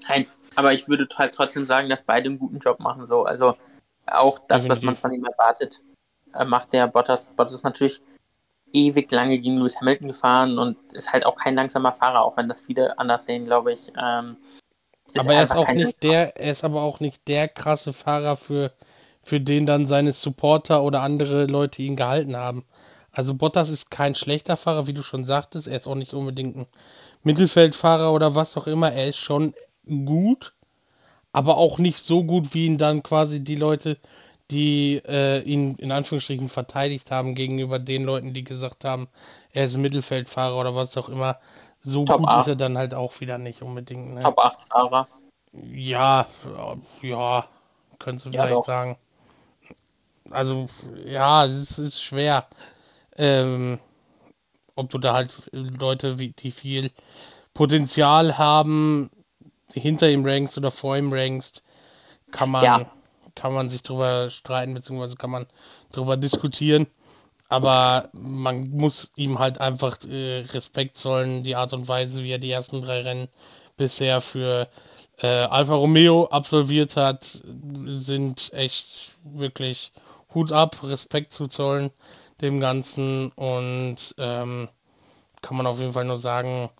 Nein, 0.06 0.26
aber 0.54 0.74
ich 0.74 0.86
würde 0.86 1.08
halt 1.16 1.34
trotzdem 1.34 1.64
sagen, 1.64 1.88
dass 1.88 2.02
beide 2.02 2.28
einen 2.28 2.38
guten 2.38 2.58
Job 2.58 2.78
machen. 2.78 3.06
So. 3.06 3.24
Also 3.24 3.56
auch 4.06 4.38
das, 4.38 4.62
Definitiv. 4.62 4.70
was 4.70 4.82
man 4.82 4.96
von 4.96 5.12
ihm 5.12 5.24
erwartet, 5.24 5.80
äh, 6.34 6.44
macht 6.44 6.72
der 6.72 6.86
Bottas. 6.86 7.30
Bottas 7.30 7.54
ist 7.54 7.64
natürlich 7.64 8.00
ewig 8.72 9.10
lange 9.10 9.38
gegen 9.38 9.56
Lewis 9.58 9.80
Hamilton 9.80 10.08
gefahren 10.08 10.58
und 10.58 10.76
ist 10.92 11.12
halt 11.12 11.24
auch 11.24 11.36
kein 11.36 11.54
langsamer 11.54 11.92
Fahrer, 11.92 12.24
auch 12.24 12.36
wenn 12.36 12.48
das 12.48 12.60
viele 12.60 12.98
anders 12.98 13.24
sehen, 13.24 13.44
glaube 13.44 13.72
ich. 13.72 13.92
Ähm, 14.00 14.36
aber 15.16 15.34
er 15.34 15.44
ist 15.44 15.56
auch 15.56 15.68
nicht 15.70 16.02
der, 16.02 16.36
er 16.36 16.52
ist 16.52 16.64
aber 16.64 16.82
auch 16.82 17.00
nicht 17.00 17.28
der 17.28 17.48
krasse 17.48 17.92
Fahrer, 17.92 18.36
für, 18.36 18.72
für 19.22 19.40
den 19.40 19.64
dann 19.64 19.86
seine 19.86 20.12
Supporter 20.12 20.82
oder 20.82 21.02
andere 21.02 21.46
Leute 21.46 21.82
ihn 21.82 21.96
gehalten 21.96 22.36
haben. 22.36 22.64
Also 23.12 23.34
Bottas 23.34 23.68
ist 23.68 23.92
kein 23.92 24.16
schlechter 24.16 24.56
Fahrer, 24.56 24.88
wie 24.88 24.92
du 24.92 25.04
schon 25.04 25.24
sagtest. 25.24 25.68
Er 25.68 25.76
ist 25.76 25.86
auch 25.86 25.94
nicht 25.94 26.14
unbedingt 26.14 26.56
ein 26.56 26.66
Mittelfeldfahrer 27.22 28.12
oder 28.12 28.34
was 28.34 28.56
auch 28.56 28.66
immer. 28.66 28.92
Er 28.92 29.06
ist 29.08 29.18
schon 29.18 29.54
gut, 29.86 30.52
aber 31.34 31.58
auch 31.58 31.78
nicht 31.78 31.98
so 31.98 32.22
gut, 32.22 32.54
wie 32.54 32.66
ihn 32.66 32.78
dann 32.78 33.02
quasi 33.02 33.40
die 33.40 33.56
Leute, 33.56 33.98
die 34.52 35.02
äh, 35.04 35.40
ihn 35.40 35.74
in 35.76 35.90
Anführungsstrichen 35.90 36.48
verteidigt 36.48 37.10
haben, 37.10 37.34
gegenüber 37.34 37.80
den 37.80 38.04
Leuten, 38.04 38.32
die 38.34 38.44
gesagt 38.44 38.84
haben, 38.84 39.08
er 39.52 39.64
ist 39.64 39.76
Mittelfeldfahrer 39.76 40.56
oder 40.56 40.76
was 40.76 40.96
auch 40.96 41.08
immer. 41.08 41.38
So 41.82 42.04
Top 42.04 42.18
gut 42.18 42.28
8. 42.28 42.40
ist 42.42 42.48
er 42.50 42.56
dann 42.56 42.78
halt 42.78 42.94
auch 42.94 43.20
wieder 43.20 43.36
nicht 43.38 43.62
unbedingt. 43.62 44.14
Ne? 44.14 44.20
Top 44.20 44.38
8 44.38 44.62
Fahrer. 44.62 45.08
Ja, 45.72 46.28
ja, 47.02 47.48
könntest 47.98 48.26
du 48.26 48.30
ja, 48.30 48.42
vielleicht 48.42 48.54
doch. 48.54 48.64
sagen. 48.64 48.96
Also, 50.30 50.68
ja, 51.04 51.46
es 51.46 51.78
ist 51.80 52.00
schwer. 52.00 52.46
Ähm, 53.16 53.80
ob 54.76 54.88
du 54.90 54.98
da 54.98 55.14
halt 55.14 55.50
Leute, 55.52 56.14
die 56.14 56.50
viel 56.52 56.92
Potenzial 57.54 58.38
haben, 58.38 59.10
hinter 59.72 60.10
ihm 60.10 60.24
rankst 60.24 60.58
oder 60.58 60.70
vor 60.70 60.96
ihm 60.96 61.12
rankst, 61.12 61.62
kann 62.30 62.50
man, 62.50 62.64
ja. 62.64 62.90
kann 63.34 63.52
man 63.52 63.68
sich 63.68 63.82
drüber 63.82 64.30
streiten, 64.30 64.74
beziehungsweise 64.74 65.16
kann 65.16 65.30
man 65.30 65.46
drüber 65.92 66.16
diskutieren. 66.16 66.86
Aber 67.48 68.08
man 68.12 68.70
muss 68.70 69.12
ihm 69.16 69.38
halt 69.38 69.60
einfach 69.60 69.98
äh, 70.04 70.40
Respekt 70.52 70.96
zollen, 70.96 71.44
die 71.44 71.56
Art 71.56 71.72
und 71.72 71.88
Weise, 71.88 72.24
wie 72.24 72.32
er 72.32 72.38
die 72.38 72.50
ersten 72.50 72.82
drei 72.82 73.02
Rennen 73.02 73.28
bisher 73.76 74.20
für 74.20 74.68
äh, 75.20 75.26
Alfa 75.26 75.74
Romeo 75.74 76.26
absolviert 76.26 76.96
hat, 76.96 77.42
sind 77.86 78.52
echt 78.52 79.16
wirklich 79.22 79.92
Hut 80.34 80.52
ab, 80.52 80.82
Respekt 80.82 81.32
zu 81.32 81.46
zollen 81.46 81.90
dem 82.40 82.60
Ganzen 82.60 83.30
und 83.32 83.96
ähm, 84.18 84.68
kann 85.40 85.56
man 85.56 85.66
auf 85.66 85.78
jeden 85.78 85.92
Fall 85.92 86.04
nur 86.04 86.16
sagen, 86.16 86.70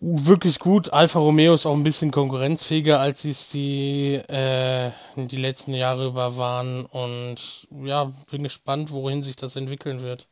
wirklich 0.00 0.58
gut. 0.58 0.92
Alfa 0.92 1.18
Romeo 1.18 1.54
ist 1.54 1.66
auch 1.66 1.74
ein 1.74 1.84
bisschen 1.84 2.10
konkurrenzfähiger, 2.10 3.00
als 3.00 3.22
sie 3.22 3.30
es 3.30 3.50
die, 3.50 4.14
äh, 4.14 4.90
die 5.16 5.36
letzten 5.36 5.74
Jahre 5.74 6.06
über 6.08 6.36
waren. 6.36 6.84
Und 6.84 7.68
ja, 7.70 8.12
bin 8.30 8.42
gespannt, 8.42 8.92
wohin 8.92 9.22
sich 9.22 9.36
das 9.36 9.56
entwickeln 9.56 10.00
wird. 10.00 10.28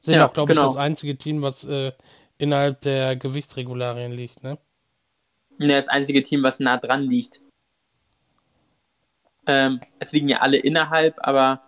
Sind 0.00 0.14
ja, 0.14 0.26
auch, 0.26 0.32
glaube 0.32 0.52
genau. 0.52 0.66
ich, 0.66 0.72
das 0.74 0.76
einzige 0.76 1.16
Team, 1.16 1.42
was 1.42 1.64
äh, 1.64 1.92
innerhalb 2.38 2.80
der 2.80 3.16
Gewichtsregularien 3.16 4.12
liegt, 4.12 4.42
ne? 4.42 4.58
Ne, 5.58 5.76
das 5.76 5.88
einzige 5.88 6.22
Team, 6.22 6.42
was 6.42 6.58
nah 6.58 6.76
dran 6.76 7.02
liegt. 7.02 7.40
Ähm, 9.46 9.80
es 9.98 10.12
liegen 10.12 10.28
ja 10.28 10.38
alle 10.38 10.56
innerhalb, 10.56 11.16
aber 11.18 11.62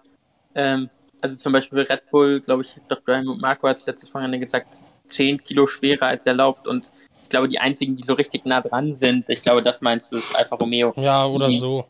ähm, 0.55 0.91
also 1.21 1.37
zum 1.37 1.53
Beispiel 1.53 1.81
Red 1.81 2.11
Bull, 2.11 2.41
glaube 2.41 2.63
ich, 2.63 2.77
Dr. 2.89 3.17
Helmut 3.17 3.41
Marco 3.41 3.69
hat 3.69 3.79
es 3.79 3.87
letztes 3.87 4.13
Wochenende 4.13 4.39
gesagt, 4.39 4.83
10 5.07 5.43
Kilo 5.43 5.67
schwerer 5.67 6.07
als 6.07 6.27
erlaubt 6.27 6.67
und 6.67 6.91
ich 7.23 7.29
glaube, 7.31 7.49
die 7.49 7.59
einzigen, 7.59 7.97
die 7.97 8.05
so 8.05 8.15
richtig 8.15 8.45
nah 8.45 8.61
dran 8.61 8.97
sind, 8.97 9.29
ich 9.29 9.43
glaube, 9.43 9.63
das 9.63 9.81
meinst 9.81 10.13
du, 10.13 10.17
ist 10.17 10.35
Alfa 10.35 10.57
Romeo. 10.57 10.93
Ja, 10.97 11.27
oder 11.27 11.49
die, 11.49 11.59
so. 11.59 11.87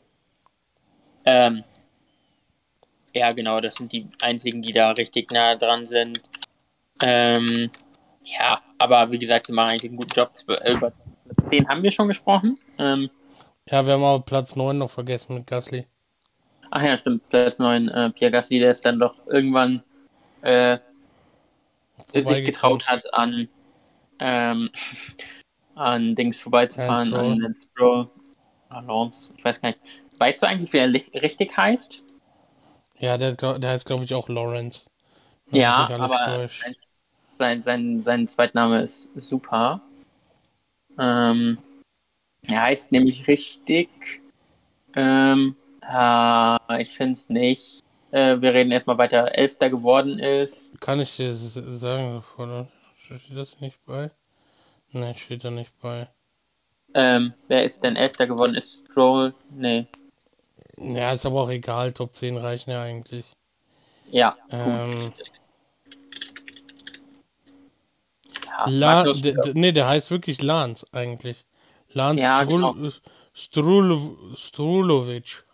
Ähm, 1.25 1.65
ja, 3.13 3.33
genau, 3.33 3.61
das 3.61 3.75
sind 3.75 3.93
die 3.93 4.07
einzigen, 4.21 4.63
die 4.63 4.73
da 4.73 4.93
richtig 4.93 5.31
nah 5.33 5.57
dran 5.57 5.87
sind. 5.87 6.23
Ähm, 7.03 7.71
ja, 8.25 8.61
aber 8.79 9.11
wie 9.11 9.19
gesagt, 9.19 9.47
sie 9.47 9.53
machen 9.53 9.71
eigentlich 9.71 9.91
einen 9.91 9.97
guten 9.97 10.15
Job. 10.15 10.31
Äh, 10.49 10.73
über 10.73 10.93
10 11.51 11.69
haben 11.69 11.83
wir 11.83 11.91
schon 11.91 12.09
gesprochen. 12.09 12.59
Ähm, 12.79 13.11
ja, 13.71 13.85
wir 13.85 13.95
haben 13.95 14.05
aber 14.05 14.25
Platz 14.25 14.57
9 14.57 14.77
noch 14.77 14.91
vergessen 14.91 15.35
mit 15.35 15.47
Gasly. 15.47 15.87
Ach 16.71 16.83
ja, 16.83 16.97
stimmt, 16.97 17.29
Platz 17.29 17.59
9, 17.59 17.89
äh, 17.89 18.11
Pierre 18.11 18.33
Gasly, 18.33 18.59
der 18.59 18.71
ist 18.71 18.85
dann 18.85 18.99
doch 18.99 19.27
irgendwann 19.27 19.81
äh, 20.43 20.79
sich 22.13 22.45
getraut 22.45 22.87
hat, 22.87 23.13
an 23.15 23.49
ähm, 24.19 24.71
an 25.75 26.15
Dings 26.15 26.41
vorbeizufahren, 26.41 27.13
an 27.15 27.39
Lance 27.41 27.69
Stroll. 27.71 28.11
Ah, 28.69 28.81
Lance, 28.81 29.35
ich 29.37 29.45
weiß 29.45 29.61
gar 29.61 29.71
nicht. 29.71 29.81
Weißt 30.19 30.43
du 30.43 30.47
eigentlich, 30.47 30.73
wie 30.73 30.79
er 30.79 30.93
richtig 31.23 31.57
heißt? 31.57 32.03
Ja, 32.99 33.17
der, 33.19 33.35
der 33.35 33.71
heißt, 33.71 33.87
glaube 33.87 34.05
ich, 34.05 34.15
auch 34.15 34.29
Lawrence. 34.29 34.87
Wenn 35.47 35.61
Ja, 35.61 35.89
aber 35.91 36.25
täuscht. 36.25 36.65
sein, 37.29 37.63
sein, 37.63 38.03
sein 38.03 38.29
Zweitname 38.29 38.83
ist 38.83 39.11
Super. 39.17 39.81
Ähm, 40.99 41.59
er 42.43 42.63
heißt 42.63 42.93
nämlich 42.93 43.27
richtig. 43.27 44.23
Ähm, 44.95 45.57
ah, 45.83 46.59
ich 46.79 46.91
finde 46.91 47.13
es 47.13 47.29
nicht. 47.29 47.84
Äh, 48.15 48.41
wir 48.41 48.55
reden 48.55 48.71
erstmal 48.71 48.97
weiter. 48.97 49.37
Elfter 49.37 49.69
geworden 49.69 50.21
ist. 50.21 50.81
Kann 50.81 51.01
ich 51.01 51.17
dir 51.17 51.35
sagen 51.35 52.15
sofort? 52.15 52.69
Steht 52.97 53.37
das 53.37 53.61
nicht 53.61 53.85
bei? 53.85 54.09
Ne, 54.93 55.17
steht 55.17 55.43
da 55.43 55.51
nicht 55.51 55.73
bei. 55.83 56.09
Ähm, 56.95 57.35
wer 57.49 57.65
ist 57.65 57.83
denn 57.83 57.97
Elfter 57.97 58.29
geworden? 58.29 58.55
Ist 58.55 58.87
Stroll? 58.89 59.35
Nee. 59.51 59.89
Ja, 60.77 61.13
ist 61.13 61.27
aber 61.27 61.43
auch 61.43 61.49
egal, 61.49 61.93
Top 61.93 62.15
10 62.15 62.37
reichen 62.37 62.71
ja 62.71 62.83
eigentlich. 62.85 63.33
Ja, 64.13 64.37
Ähm. 64.53 65.13
Ja, 68.47 68.67
La 68.69 69.13
nee, 69.55 69.73
der 69.73 69.89
heißt 69.89 70.13
wirklich 70.13 70.41
Lance 70.41 70.87
eigentlich. 70.93 71.45
Lance 71.91 72.23
Ja, 72.23 72.45
Strul 72.45 72.61
genau. 72.61 72.91
Strul 73.33 74.17
Strulovic. 74.37 75.45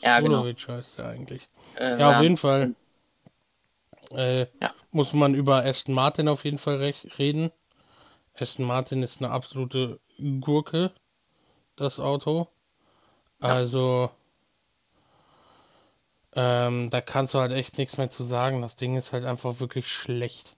Ja, 0.00 0.20
genau. 0.20 0.38
Strulovic 0.38 0.68
heißt 0.68 0.98
er 0.98 1.08
eigentlich. 1.08 1.48
äh, 1.76 1.98
Ja, 1.98 2.16
auf 2.16 2.22
jeden. 2.22 2.36
Fall. 2.36 2.74
Äh, 4.12 4.46
Ja. 4.60 4.72
muss 4.90 5.12
man 5.12 5.34
über 5.34 5.64
Aston 5.64 5.94
Martin 5.94 6.28
auf 6.28 6.44
jeden 6.44 6.58
Fall 6.58 6.92
reden. 7.18 7.52
Aston 8.34 8.66
Martin 8.66 9.02
ist 9.02 9.22
eine 9.22 9.30
absolute 9.30 10.00
Gurke, 10.40 10.92
das 11.76 12.00
Auto. 12.00 12.48
Ja. 13.40 13.48
Also, 13.48 14.10
ähm, 16.34 16.90
da 16.90 17.00
kannst 17.00 17.34
du 17.34 17.38
halt 17.38 17.52
echt 17.52 17.78
nichts 17.78 17.98
mehr 17.98 18.10
zu 18.10 18.22
sagen. 18.22 18.62
Das 18.62 18.76
Ding 18.76 18.96
ist 18.96 19.12
halt 19.12 19.24
einfach 19.24 19.60
wirklich 19.60 19.88
schlecht. 19.88 20.56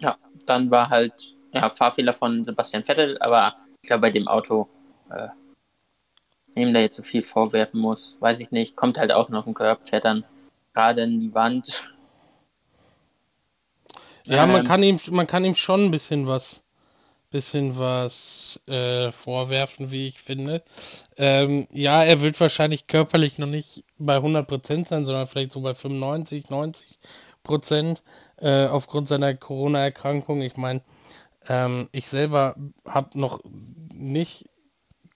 Ja, 0.00 0.16
dann 0.46 0.70
war 0.70 0.90
halt 0.90 1.34
ja, 1.52 1.68
Fahrfehler 1.70 2.12
von 2.12 2.44
Sebastian 2.44 2.84
Vettel, 2.84 3.18
aber 3.20 3.56
ich 3.82 3.88
glaube, 3.88 4.02
bei 4.02 4.10
dem 4.10 4.28
Auto, 4.28 4.68
äh, 5.10 5.28
wem 6.58 6.74
da 6.74 6.80
jetzt 6.80 6.96
so 6.96 7.02
viel 7.02 7.22
vorwerfen 7.22 7.80
muss, 7.80 8.16
weiß 8.20 8.40
ich 8.40 8.50
nicht. 8.50 8.76
Kommt 8.76 8.98
halt 8.98 9.12
außen 9.12 9.34
auf 9.34 9.44
den 9.44 9.54
Körper, 9.54 9.84
fährt 9.84 10.04
dann 10.04 10.24
gerade 10.74 11.02
in 11.02 11.20
die 11.20 11.34
Wand. 11.34 11.84
Ja, 14.24 14.46
man 14.46 14.60
Ähm, 14.60 14.66
kann 14.66 14.82
ihm, 14.82 15.00
man 15.10 15.26
kann 15.26 15.44
ihm 15.44 15.54
schon 15.54 15.86
ein 15.86 15.90
bisschen 15.90 16.26
was, 16.26 16.64
bisschen 17.30 17.78
was 17.78 18.60
äh, 18.66 19.10
vorwerfen, 19.10 19.90
wie 19.90 20.08
ich 20.08 20.20
finde. 20.20 20.62
Ähm, 21.16 21.66
ja, 21.72 22.02
er 22.04 22.20
wird 22.20 22.38
wahrscheinlich 22.40 22.86
körperlich 22.86 23.38
noch 23.38 23.46
nicht 23.46 23.84
bei 23.98 24.18
100% 24.18 24.88
sein, 24.88 25.04
sondern 25.04 25.26
vielleicht 25.26 25.52
so 25.52 25.60
bei 25.60 25.74
95, 25.74 26.46
90% 26.46 28.02
äh, 28.38 28.66
aufgrund 28.66 29.08
seiner 29.08 29.34
Corona-Erkrankung. 29.34 30.42
Ich 30.42 30.56
meine, 30.56 30.82
ähm, 31.48 31.88
ich 31.92 32.08
selber 32.08 32.56
habe 32.84 33.18
noch 33.18 33.40
nicht 33.92 34.44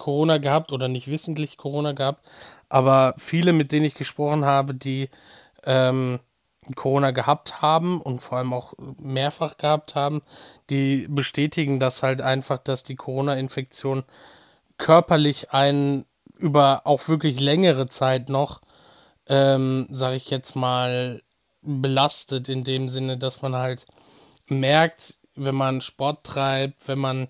Corona 0.02 0.38
gehabt 0.38 0.72
oder 0.72 0.88
nicht 0.88 1.06
wissentlich 1.06 1.56
Corona 1.56 1.92
gehabt, 1.92 2.24
aber 2.68 3.14
viele, 3.18 3.52
mit 3.52 3.70
denen 3.70 3.84
ich 3.86 3.94
gesprochen 3.94 4.44
habe, 4.44 4.74
die 4.74 5.08
ähm, 5.62 6.18
Corona 6.74 7.12
gehabt 7.12 7.62
haben 7.62 8.00
und 8.00 8.20
vor 8.20 8.38
allem 8.38 8.52
auch 8.52 8.74
mehrfach 8.98 9.58
gehabt 9.58 9.94
haben, 9.94 10.22
die 10.70 11.06
bestätigen 11.08 11.78
das 11.78 12.02
halt 12.02 12.20
einfach, 12.20 12.58
dass 12.58 12.82
die 12.82 12.96
Corona-Infektion 12.96 14.02
körperlich 14.76 15.52
einen 15.52 16.04
über 16.36 16.82
auch 16.84 17.06
wirklich 17.06 17.38
längere 17.38 17.86
Zeit 17.86 18.28
noch, 18.28 18.60
ähm, 19.28 19.86
sage 19.92 20.16
ich 20.16 20.30
jetzt 20.30 20.56
mal, 20.56 21.22
belastet 21.62 22.48
in 22.48 22.64
dem 22.64 22.88
Sinne, 22.88 23.18
dass 23.18 23.40
man 23.40 23.54
halt 23.54 23.86
merkt, 24.48 25.20
wenn 25.36 25.54
man 25.54 25.80
Sport 25.80 26.24
treibt, 26.24 26.88
wenn 26.88 26.98
man 26.98 27.28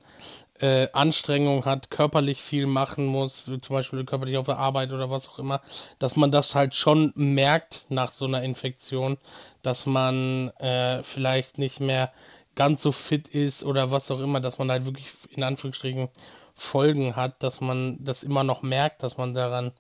äh, 0.62 0.88
Anstrengung 0.92 1.64
hat, 1.64 1.90
körperlich 1.90 2.40
viel 2.40 2.66
machen 2.66 3.04
muss, 3.04 3.44
zum 3.44 3.60
Beispiel 3.68 4.04
körperlich 4.04 4.36
auf 4.36 4.46
der 4.46 4.58
Arbeit 4.58 4.92
oder 4.92 5.10
was 5.10 5.28
auch 5.28 5.40
immer, 5.40 5.60
dass 5.98 6.14
man 6.14 6.30
das 6.30 6.54
halt 6.54 6.76
schon 6.76 7.12
merkt 7.16 7.84
nach 7.88 8.12
so 8.12 8.26
einer 8.26 8.44
Infektion, 8.44 9.18
dass 9.62 9.86
man 9.86 10.50
äh, 10.58 11.02
vielleicht 11.02 11.58
nicht 11.58 11.80
mehr 11.80 12.12
ganz 12.54 12.80
so 12.80 12.92
fit 12.92 13.26
ist 13.28 13.64
oder 13.64 13.90
was 13.90 14.10
auch 14.12 14.20
immer, 14.20 14.40
dass 14.40 14.58
man 14.58 14.70
halt 14.70 14.84
wirklich 14.84 15.08
in 15.30 15.42
Anführungsstrichen 15.42 16.08
Folgen 16.54 17.16
hat, 17.16 17.42
dass 17.42 17.60
man 17.60 17.96
das 18.04 18.22
immer 18.22 18.44
noch 18.44 18.62
merkt, 18.62 19.02
dass 19.02 19.16
man 19.16 19.34
daran 19.34 19.72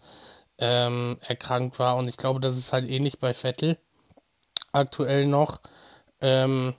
ähm, 0.58 1.18
erkrankt 1.20 1.78
war. 1.78 1.96
Und 1.96 2.08
ich 2.08 2.16
glaube, 2.16 2.40
das 2.40 2.56
ist 2.56 2.72
halt 2.72 2.90
ähnlich 2.90 3.20
bei 3.20 3.34
Vettel 3.34 3.78
aktuell 4.72 5.26
noch, 5.26 5.60
ähm, 6.20 6.74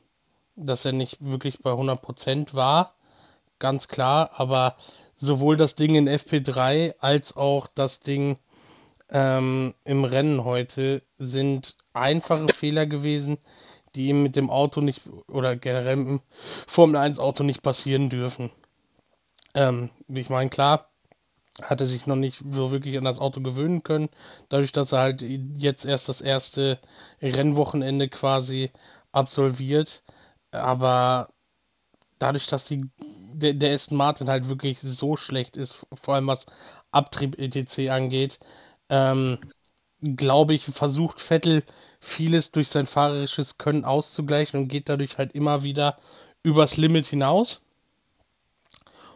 dass 0.57 0.83
er 0.83 0.91
nicht 0.91 1.19
wirklich 1.21 1.59
bei 1.61 1.71
100% 1.71 2.53
war, 2.53 2.95
ganz 3.63 3.87
klar, 3.87 4.31
aber 4.35 4.75
sowohl 5.15 5.55
das 5.55 5.75
Ding 5.75 5.95
in 5.95 6.09
FP3 6.09 6.95
als 6.99 7.37
auch 7.37 7.67
das 7.73 8.01
Ding 8.01 8.37
ähm, 9.09 9.73
im 9.85 10.03
Rennen 10.03 10.43
heute 10.43 11.01
sind 11.15 11.77
einfache 11.93 12.49
Fehler 12.49 12.85
gewesen, 12.85 13.37
die 13.95 14.09
ihm 14.09 14.21
mit 14.21 14.35
dem 14.35 14.49
Auto 14.49 14.81
nicht 14.81 15.03
oder 15.29 15.55
generell 15.55 15.97
im 15.97 16.21
Formel 16.67 16.97
1 16.97 17.19
Auto 17.19 17.45
nicht 17.45 17.61
passieren 17.61 18.09
dürfen. 18.09 18.51
Ähm, 19.53 19.91
ich 20.09 20.29
meine, 20.29 20.49
klar, 20.49 20.89
hat 21.61 21.79
er 21.79 21.87
sich 21.87 22.05
noch 22.05 22.17
nicht 22.17 22.43
so 22.51 22.73
wirklich 22.73 22.97
an 22.97 23.05
das 23.05 23.19
Auto 23.19 23.39
gewöhnen 23.39 23.83
können, 23.83 24.09
dadurch, 24.49 24.73
dass 24.73 24.91
er 24.91 24.99
halt 24.99 25.21
jetzt 25.21 25.85
erst 25.85 26.09
das 26.09 26.19
erste 26.19 26.79
Rennwochenende 27.21 28.09
quasi 28.09 28.71
absolviert. 29.13 30.03
Aber 30.51 31.32
dadurch, 32.19 32.47
dass 32.47 32.65
die, 32.65 32.85
der, 33.33 33.53
der 33.53 33.73
Aston 33.73 33.97
Martin 33.97 34.29
halt 34.29 34.49
wirklich 34.49 34.79
so 34.79 35.15
schlecht 35.15 35.57
ist, 35.57 35.85
vor 35.93 36.15
allem 36.15 36.27
was 36.27 36.45
Abtrieb 36.91 37.37
etc. 37.39 37.89
angeht, 37.89 38.39
ähm, 38.89 39.39
glaube 40.01 40.53
ich, 40.53 40.65
versucht 40.65 41.21
Vettel 41.21 41.63
vieles 41.99 42.51
durch 42.51 42.67
sein 42.67 42.87
fahrerisches 42.87 43.57
Können 43.57 43.85
auszugleichen 43.85 44.61
und 44.61 44.67
geht 44.67 44.89
dadurch 44.89 45.17
halt 45.17 45.33
immer 45.33 45.63
wieder 45.63 45.97
übers 46.43 46.77
Limit 46.77 47.07
hinaus. 47.07 47.61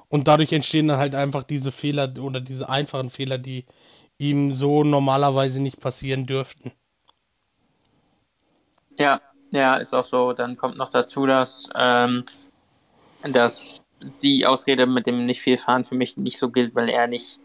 Und 0.10 0.28
dadurch 0.30 0.54
entstehen 0.54 0.88
dann 0.88 1.00
halt 1.00 1.16
einfach 1.16 1.44
diese 1.44 1.74
Fehler 1.74 2.14
oder 2.20 2.40
diese 2.40 2.70
einfachen 2.70 3.10
Fehler, 3.10 3.38
die 3.38 3.66
ihm 4.18 4.54
so 4.54 4.84
normalerweise 4.84 5.62
nicht 5.62 5.82
passieren 5.82 6.26
dürften. 6.26 6.72
Ja, 8.98 9.22
ja, 9.52 9.76
ist 9.76 9.94
auch 9.94 10.04
so. 10.04 10.34
Dann 10.34 10.56
kommt 10.56 10.78
noch 10.78 10.90
dazu, 10.90 11.26
dass, 11.26 11.70
ähm, 11.76 12.26
dass 13.32 13.82
die 14.22 14.46
Ausrede 14.46 14.86
mit 14.86 15.08
dem 15.08 15.26
nicht 15.26 15.42
viel 15.42 15.58
fahren 15.58 15.84
für 15.84 15.96
mich 15.96 16.18
nicht 16.18 16.38
so 16.38 16.50
gilt, 16.50 16.76
weil 16.76 16.90
er 16.90 17.08
nicht, 17.08 17.40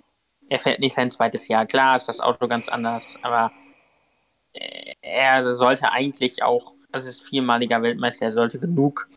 er 0.49 0.59
fährt 0.59 0.81
nicht 0.81 0.95
sein 0.95 1.11
zweites 1.11 1.49
Jahr. 1.49 1.67
Klar 1.67 1.97
ist 1.97 2.09
das 2.09 2.21
Auto 2.21 2.47
ganz 2.49 2.69
anders, 2.69 3.19
aber 3.23 3.53
äh, 4.53 4.95
er 5.01 5.55
sollte 5.55 5.91
eigentlich 5.91 6.43
auch, 6.43 6.75
also 6.93 7.09
ist 7.09 7.23
viermaliger 7.23 7.83
Weltmeister, 7.83 8.27
er 8.27 8.33
sollte 8.33 8.59
genug 8.59 9.09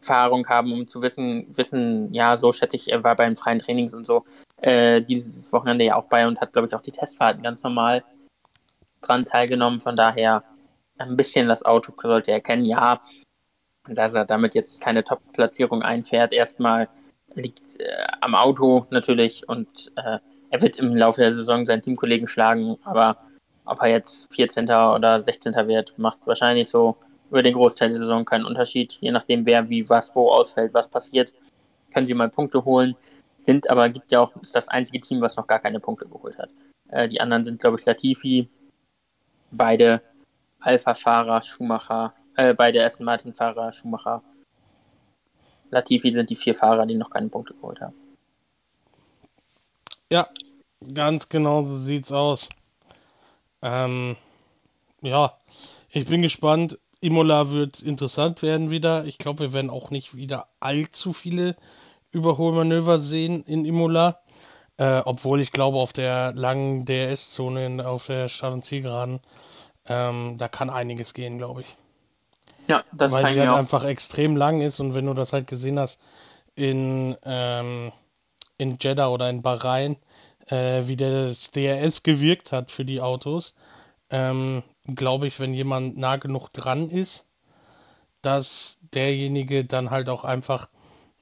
Erfahrung 0.00 0.46
haben, 0.48 0.72
um 0.72 0.88
zu 0.88 1.02
wissen, 1.02 1.46
wissen, 1.54 2.12
ja, 2.12 2.36
so 2.36 2.52
schätze 2.52 2.76
ich, 2.76 2.90
er 2.90 3.04
war 3.04 3.14
beim 3.16 3.36
freien 3.36 3.58
Trainings 3.58 3.94
und 3.94 4.06
so, 4.06 4.24
äh, 4.62 5.02
dieses 5.02 5.52
Wochenende 5.52 5.84
ja 5.84 5.96
auch 5.96 6.04
bei 6.04 6.26
und 6.26 6.40
hat, 6.40 6.52
glaube 6.52 6.68
ich, 6.68 6.74
auch 6.74 6.80
die 6.80 6.90
Testfahrten 6.90 7.42
ganz 7.42 7.62
normal 7.62 8.02
dran 9.00 9.24
teilgenommen. 9.24 9.80
Von 9.80 9.96
daher 9.96 10.44
ein 10.98 11.16
bisschen 11.16 11.48
das 11.48 11.64
Auto 11.64 11.92
sollte 12.00 12.30
er 12.30 12.40
kennen, 12.40 12.64
ja. 12.64 13.00
Dass 13.88 14.14
er 14.14 14.24
damit 14.24 14.54
jetzt 14.54 14.80
keine 14.80 15.04
Top-Platzierung 15.04 15.82
einfährt, 15.82 16.32
erstmal 16.32 16.88
liegt 17.34 17.80
äh, 17.80 18.06
am 18.20 18.34
Auto 18.34 18.86
natürlich 18.90 19.48
und 19.48 19.92
äh, 19.96 20.18
er 20.50 20.62
wird 20.62 20.76
im 20.76 20.96
Laufe 20.96 21.20
der 21.20 21.32
Saison 21.32 21.64
seinen 21.64 21.80
Teamkollegen 21.80 22.26
schlagen, 22.26 22.76
aber 22.84 23.16
ob 23.64 23.80
er 23.82 23.88
jetzt 23.88 24.32
14. 24.34 24.64
oder 24.64 25.22
16. 25.22 25.54
wird, 25.68 25.96
macht 25.98 26.26
wahrscheinlich 26.26 26.68
so 26.68 26.96
über 27.30 27.42
den 27.42 27.54
Großteil 27.54 27.90
der 27.90 27.98
Saison 27.98 28.24
keinen 28.24 28.44
Unterschied. 28.44 28.98
Je 29.00 29.12
nachdem, 29.12 29.46
wer 29.46 29.68
wie 29.68 29.88
was 29.88 30.14
wo 30.16 30.28
ausfällt, 30.28 30.74
was 30.74 30.88
passiert, 30.88 31.32
können 31.94 32.06
sie 32.06 32.14
mal 32.14 32.28
Punkte 32.28 32.64
holen. 32.64 32.96
Sind 33.38 33.70
aber, 33.70 33.88
gibt 33.88 34.10
ja 34.10 34.20
auch, 34.20 34.34
ist 34.42 34.56
das 34.56 34.68
einzige 34.68 35.00
Team, 35.00 35.20
was 35.20 35.36
noch 35.36 35.46
gar 35.46 35.60
keine 35.60 35.78
Punkte 35.78 36.06
geholt 36.06 36.36
hat. 36.36 36.50
Äh, 36.88 37.06
die 37.06 37.20
anderen 37.20 37.44
sind, 37.44 37.60
glaube 37.60 37.78
ich, 37.78 37.86
Latifi, 37.86 38.48
beide 39.52 40.02
Alpha-Fahrer, 40.60 41.42
Schumacher, 41.42 42.12
äh, 42.40 42.54
beide 42.54 42.82
Aston 42.84 43.04
Martin-Fahrer, 43.04 43.72
Schumacher. 43.72 44.22
Latifi 45.70 46.10
sind 46.10 46.30
die 46.30 46.36
vier 46.36 46.54
Fahrer, 46.54 46.86
die 46.86 46.94
noch 46.94 47.10
keine 47.10 47.28
Punkte 47.28 47.54
geholt 47.54 47.80
haben. 47.80 47.94
Ja, 50.10 50.28
ganz 50.94 51.28
genau 51.28 51.64
so 51.64 51.76
sieht's 51.76 52.12
aus. 52.12 52.48
Ähm, 53.62 54.16
ja, 55.02 55.38
ich 55.90 56.06
bin 56.06 56.22
gespannt. 56.22 56.78
Imola 57.02 57.50
wird 57.50 57.80
interessant 57.80 58.42
werden 58.42 58.70
wieder. 58.70 59.04
Ich 59.04 59.18
glaube, 59.18 59.40
wir 59.40 59.52
werden 59.52 59.70
auch 59.70 59.90
nicht 59.90 60.16
wieder 60.16 60.48
allzu 60.60 61.12
viele 61.12 61.56
Überholmanöver 62.10 62.98
sehen 62.98 63.44
in 63.44 63.64
Imola. 63.64 64.20
Äh, 64.78 65.02
obwohl 65.04 65.40
ich 65.40 65.52
glaube, 65.52 65.78
auf 65.78 65.92
der 65.92 66.32
langen 66.32 66.86
DRS-Zone, 66.86 67.86
auf 67.86 68.06
der 68.06 68.28
Start- 68.28 68.54
und 68.54 68.64
Zielgeraden, 68.64 69.20
ähm, 69.86 70.36
da 70.38 70.48
kann 70.48 70.70
einiges 70.70 71.12
gehen, 71.14 71.38
glaube 71.38 71.60
ich. 71.60 71.76
Ja, 72.70 72.84
das 72.92 73.12
Weil 73.12 73.34
die 73.34 73.40
halt 73.40 73.50
einfach 73.50 73.84
extrem 73.84 74.36
lang 74.36 74.60
ist 74.60 74.80
und 74.80 74.94
wenn 74.94 75.06
du 75.06 75.14
das 75.14 75.32
halt 75.32 75.46
gesehen 75.46 75.78
hast 75.78 76.00
in, 76.54 77.16
ähm, 77.24 77.92
in 78.58 78.78
Jeddah 78.80 79.08
oder 79.08 79.28
in 79.28 79.42
Bahrain, 79.42 79.96
äh, 80.48 80.86
wie 80.86 80.96
das 80.96 81.50
DRS 81.50 82.02
gewirkt 82.02 82.52
hat 82.52 82.70
für 82.70 82.84
die 82.84 83.00
Autos, 83.00 83.54
ähm, 84.10 84.62
glaube 84.86 85.26
ich, 85.26 85.40
wenn 85.40 85.54
jemand 85.54 85.98
nah 85.98 86.16
genug 86.16 86.52
dran 86.52 86.90
ist, 86.90 87.26
dass 88.22 88.78
derjenige 88.94 89.64
dann 89.64 89.90
halt 89.90 90.08
auch 90.08 90.24
einfach 90.24 90.68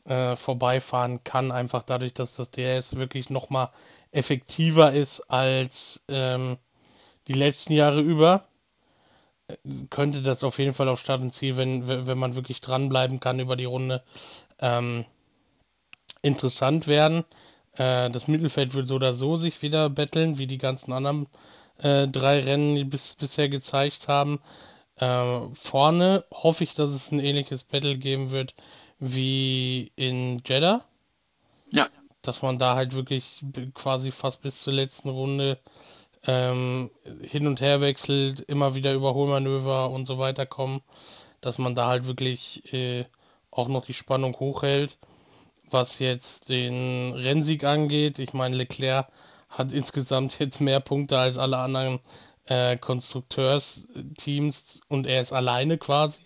äh, 0.04 0.36
vorbeifahren 0.36 1.22
kann, 1.24 1.52
einfach 1.52 1.82
dadurch, 1.82 2.14
dass 2.14 2.34
das 2.34 2.50
DRS 2.50 2.96
wirklich 2.96 3.30
nochmal 3.30 3.70
effektiver 4.10 4.92
ist 4.92 5.20
als 5.30 6.02
ähm, 6.08 6.56
die 7.28 7.34
letzten 7.34 7.74
Jahre 7.74 8.00
über. 8.00 8.44
Könnte 9.90 10.22
das 10.22 10.44
auf 10.44 10.58
jeden 10.58 10.74
Fall 10.74 10.88
auf 10.88 11.00
Start 11.00 11.22
und 11.22 11.32
Ziel, 11.32 11.56
wenn, 11.56 11.88
wenn 11.88 12.18
man 12.18 12.34
wirklich 12.34 12.60
dranbleiben 12.60 13.18
kann 13.18 13.40
über 13.40 13.56
die 13.56 13.64
Runde, 13.64 14.02
ähm, 14.58 15.04
interessant 16.22 16.86
werden. 16.86 17.24
Äh, 17.72 18.10
das 18.10 18.28
Mittelfeld 18.28 18.74
wird 18.74 18.88
so 18.88 18.96
oder 18.96 19.14
so 19.14 19.36
sich 19.36 19.62
wieder 19.62 19.88
betteln, 19.88 20.38
wie 20.38 20.46
die 20.46 20.58
ganzen 20.58 20.92
anderen 20.92 21.26
äh, 21.78 22.08
drei 22.08 22.40
Rennen 22.40 22.74
die 22.74 22.84
bis, 22.84 23.14
bisher 23.14 23.48
gezeigt 23.48 24.08
haben. 24.08 24.40
Äh, 24.96 25.40
vorne 25.54 26.24
hoffe 26.32 26.64
ich, 26.64 26.74
dass 26.74 26.90
es 26.90 27.12
ein 27.12 27.20
ähnliches 27.20 27.62
Battle 27.62 27.96
geben 27.96 28.30
wird 28.30 28.54
wie 28.98 29.92
in 29.96 30.42
Jeddah. 30.44 30.84
Ja. 31.70 31.88
Dass 32.22 32.42
man 32.42 32.58
da 32.58 32.74
halt 32.74 32.94
wirklich 32.94 33.44
quasi 33.74 34.10
fast 34.10 34.42
bis 34.42 34.60
zur 34.62 34.72
letzten 34.72 35.08
Runde 35.08 35.58
ähm, 36.26 36.90
hin 37.22 37.46
und 37.46 37.60
her 37.60 37.80
wechselt, 37.80 38.40
immer 38.40 38.74
wieder 38.74 38.94
Überholmanöver 38.94 39.90
und 39.90 40.06
so 40.06 40.18
weiter 40.18 40.46
kommen. 40.46 40.80
Dass 41.40 41.58
man 41.58 41.74
da 41.74 41.88
halt 41.88 42.06
wirklich 42.06 42.72
äh, 42.72 43.04
auch 43.50 43.68
noch 43.68 43.86
die 43.86 43.94
Spannung 43.94 44.38
hochhält. 44.40 44.98
Was 45.70 45.98
jetzt 45.98 46.48
den 46.48 47.12
Rennsieg 47.12 47.64
angeht, 47.64 48.18
ich 48.18 48.32
meine, 48.32 48.56
Leclerc 48.56 49.08
hat 49.48 49.72
insgesamt 49.72 50.38
jetzt 50.40 50.60
mehr 50.60 50.80
Punkte 50.80 51.18
als 51.18 51.38
alle 51.38 51.58
anderen 51.58 52.00
äh, 52.46 52.76
Konstrukteursteams 52.76 54.80
und 54.88 55.06
er 55.06 55.20
ist 55.20 55.32
alleine 55.32 55.78
quasi 55.78 56.22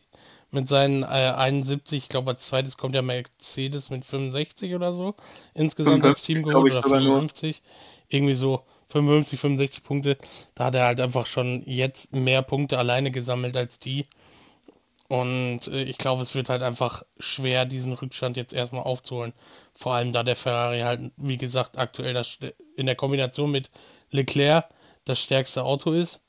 mit 0.53 0.69
seinen 0.69 1.03
äh, 1.03 1.07
71. 1.07 2.05
Ich 2.05 2.09
glaube, 2.09 2.33
als 2.33 2.47
zweites 2.47 2.77
kommt 2.77 2.95
ja 2.95 3.03
Mercedes 3.03 3.91
mit 3.91 4.05
65 4.05 4.75
oder 4.75 4.93
so. 4.93 5.15
Insgesamt 5.55 6.05
als 6.05 6.21
55, 6.21 6.27
Team 6.27 6.43
glaube 6.45 6.69
geholt 6.69 6.73
ich 6.73 6.79
oder 6.79 6.89
sogar 6.89 7.01
nur. 7.01 7.15
55. 7.15 7.63
Irgendwie 8.09 8.35
so 8.35 8.63
55, 8.93 9.41
65 9.41 9.85
Punkte. 9.85 10.19
Da 10.55 10.67
hat 10.67 10.75
er 10.75 10.85
halt 10.87 11.01
einfach 11.01 11.27
schon 11.27 11.63
jetzt 11.67 12.13
mehr 12.13 12.43
Punkte 12.43 12.79
alleine 12.79 13.11
gesammelt 13.11 13.57
als 13.57 13.79
die. 13.79 14.07
Und 15.09 15.67
äh, 15.69 15.83
ich 15.83 15.99
glaube, 15.99 16.23
es 16.23 16.35
wird 16.35 16.49
halt 16.49 16.63
einfach 16.63 17.03
schwer, 17.19 17.67
diesen 17.67 17.93
Rückstand 17.93 18.37
jetzt 18.37 18.53
erstmal 18.55 18.85
aufzuholen. 18.85 19.35
Vor 19.75 19.95
allem 19.95 20.13
da 20.13 20.23
der 20.23 20.37
Ferrari 20.37 20.81
halt, 20.81 21.13
wie 21.17 21.37
gesagt, 21.37 21.77
aktuell 21.77 22.15
das, 22.15 22.39
in 22.77 22.87
der 22.87 22.97
Kombination 22.97 23.51
mit 23.51 23.71
Leclerc 24.11 24.69
das 25.05 25.21
stärkste 25.21 25.65
Auto 25.65 25.93
ist. 25.93 26.21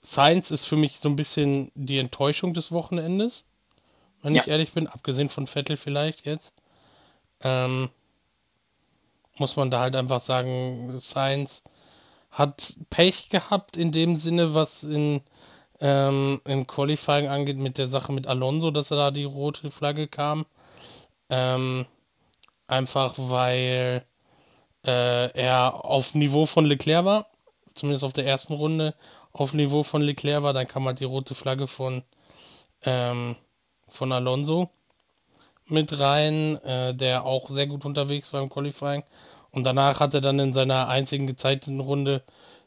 Sainz 0.00 0.50
ist 0.50 0.64
für 0.64 0.76
mich 0.76 1.00
so 1.00 1.08
ein 1.08 1.16
bisschen 1.16 1.70
die 1.74 1.98
Enttäuschung 1.98 2.54
des 2.54 2.72
Wochenendes, 2.72 3.44
wenn 4.22 4.34
Ja. 4.34 4.42
ich 4.42 4.48
ehrlich 4.48 4.72
bin, 4.72 4.86
abgesehen 4.86 5.28
von 5.30 5.46
Vettel 5.46 5.76
vielleicht 5.76 6.24
jetzt. 6.26 6.54
Ähm, 7.42 7.90
muss 9.36 9.56
man 9.56 9.70
da 9.70 9.80
halt 9.80 9.96
einfach 9.96 10.20
sagen, 10.20 10.98
Sainz 10.98 11.62
hat 12.34 12.76
Pech 12.90 13.30
gehabt 13.30 13.76
in 13.76 13.92
dem 13.92 14.16
Sinne, 14.16 14.54
was 14.54 14.82
in, 14.82 15.22
ähm, 15.80 16.40
in 16.44 16.66
Qualifying 16.66 17.28
angeht 17.28 17.56
mit 17.58 17.78
der 17.78 17.88
Sache 17.88 18.12
mit 18.12 18.26
Alonso, 18.26 18.70
dass 18.70 18.90
er 18.90 18.96
da 18.96 19.10
die 19.12 19.24
rote 19.24 19.70
Flagge 19.70 20.08
kam. 20.08 20.46
Ähm, 21.30 21.86
einfach 22.66 23.14
weil 23.16 24.04
äh, 24.84 25.30
er 25.32 25.84
auf 25.84 26.14
Niveau 26.14 26.46
von 26.46 26.66
Leclerc 26.66 27.04
war, 27.04 27.26
zumindest 27.74 28.04
auf 28.04 28.12
der 28.12 28.26
ersten 28.26 28.54
Runde 28.54 28.94
auf 29.32 29.52
Niveau 29.52 29.82
von 29.84 30.02
Leclerc 30.02 30.42
war, 30.42 30.52
dann 30.52 30.68
kam 30.68 30.86
halt 30.86 31.00
die 31.00 31.04
rote 31.04 31.34
Flagge 31.34 31.66
von, 31.68 32.02
ähm, 32.84 33.36
von 33.88 34.12
Alonso 34.12 34.70
mit 35.66 35.98
rein, 35.98 36.58
äh, 36.64 36.94
der 36.94 37.24
auch 37.24 37.48
sehr 37.48 37.66
gut 37.66 37.84
unterwegs 37.84 38.32
war 38.32 38.42
im 38.42 38.50
Qualifying. 38.50 39.04
Und 39.54 39.62
danach 39.64 40.00
hat 40.00 40.14
er 40.14 40.20
dann 40.20 40.38
in 40.40 40.52
seiner 40.52 40.88
einzigen 40.88 41.26
gezeigten 41.28 41.78
Runde 41.78 42.22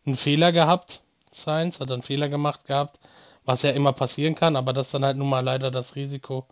einen 0.06 0.16
Fehler 0.16 0.54
gehabt. 0.54 1.02
Sainz 1.32 1.80
hat 1.82 1.92
einen 1.92 2.02
Fehler 2.02 2.30
gemacht 2.30 2.66
gehabt, 2.66 3.00
was 3.44 3.62
ja 3.62 3.72
immer 3.72 3.92
passieren 3.92 4.36
kann, 4.36 4.56
aber 4.56 4.72
das 4.72 4.88
ist 4.88 4.94
dann 4.94 5.04
halt 5.04 5.18
nun 5.18 5.30
mal 5.30 5.42
leider 5.44 5.70
das 5.70 5.96
Risiko 5.96 6.46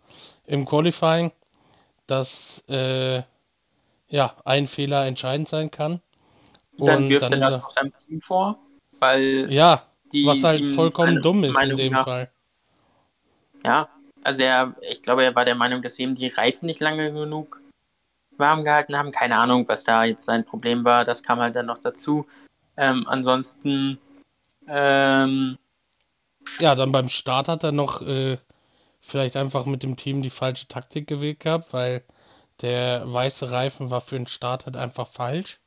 im 0.44 0.66
Qualifying, 0.66 1.32
dass 2.06 2.62
äh, 2.68 3.22
ja 4.08 4.34
ein 4.44 4.68
Fehler 4.68 5.06
entscheidend 5.06 5.48
sein 5.48 5.70
kann. 5.70 6.00
Dann 6.78 7.04
Und 7.04 7.08
wirft 7.08 7.32
dann 7.32 7.32
er 7.32 7.38
ist 7.48 7.54
das 7.54 7.56
er, 7.56 7.64
auch 7.64 7.70
seinem 7.70 7.92
Team 8.06 8.20
vor, 8.20 8.58
weil 9.00 9.50
ja, 9.50 9.82
die 10.12 10.26
was 10.26 10.44
halt 10.44 10.66
vollkommen 10.66 11.22
dumm 11.22 11.44
ist 11.44 11.48
in 11.48 11.52
Meinung 11.54 11.78
dem 11.78 11.92
nach, 11.94 12.04
Fall. 12.04 12.30
ja, 13.64 13.88
also 14.22 14.42
er, 14.42 14.74
ich 14.82 15.00
glaube, 15.00 15.24
er 15.24 15.34
war 15.34 15.46
der 15.46 15.54
Meinung, 15.54 15.82
dass 15.82 15.98
ihm 15.98 16.14
die 16.14 16.28
Reifen 16.28 16.66
nicht 16.66 16.80
lange 16.80 17.10
genug 17.12 17.60
warm 18.38 18.64
gehalten 18.64 18.96
haben. 18.96 19.12
Keine 19.12 19.36
Ahnung, 19.36 19.66
was 19.68 19.84
da 19.84 20.04
jetzt 20.04 20.24
sein 20.24 20.44
Problem 20.44 20.84
war. 20.84 21.04
Das 21.04 21.22
kam 21.22 21.40
halt 21.40 21.56
dann 21.56 21.66
noch 21.66 21.78
dazu. 21.78 22.26
Ähm, 22.76 23.06
ansonsten, 23.08 23.98
ähm, 24.68 25.58
Ja, 26.60 26.74
dann 26.74 26.92
beim 26.92 27.08
Start 27.08 27.48
hat 27.48 27.64
er 27.64 27.72
noch 27.72 28.02
äh, 28.02 28.38
vielleicht 29.00 29.36
einfach 29.36 29.66
mit 29.66 29.82
dem 29.82 29.96
Team 29.96 30.22
die 30.22 30.30
falsche 30.30 30.68
Taktik 30.68 31.06
gewählt 31.06 31.40
gehabt, 31.40 31.72
weil 31.72 32.02
der 32.62 33.10
weiße 33.12 33.50
Reifen 33.50 33.90
war 33.90 34.00
für 34.00 34.16
den 34.16 34.26
Start 34.26 34.66
halt 34.66 34.76
einfach 34.76 35.08
falsch. 35.08 35.60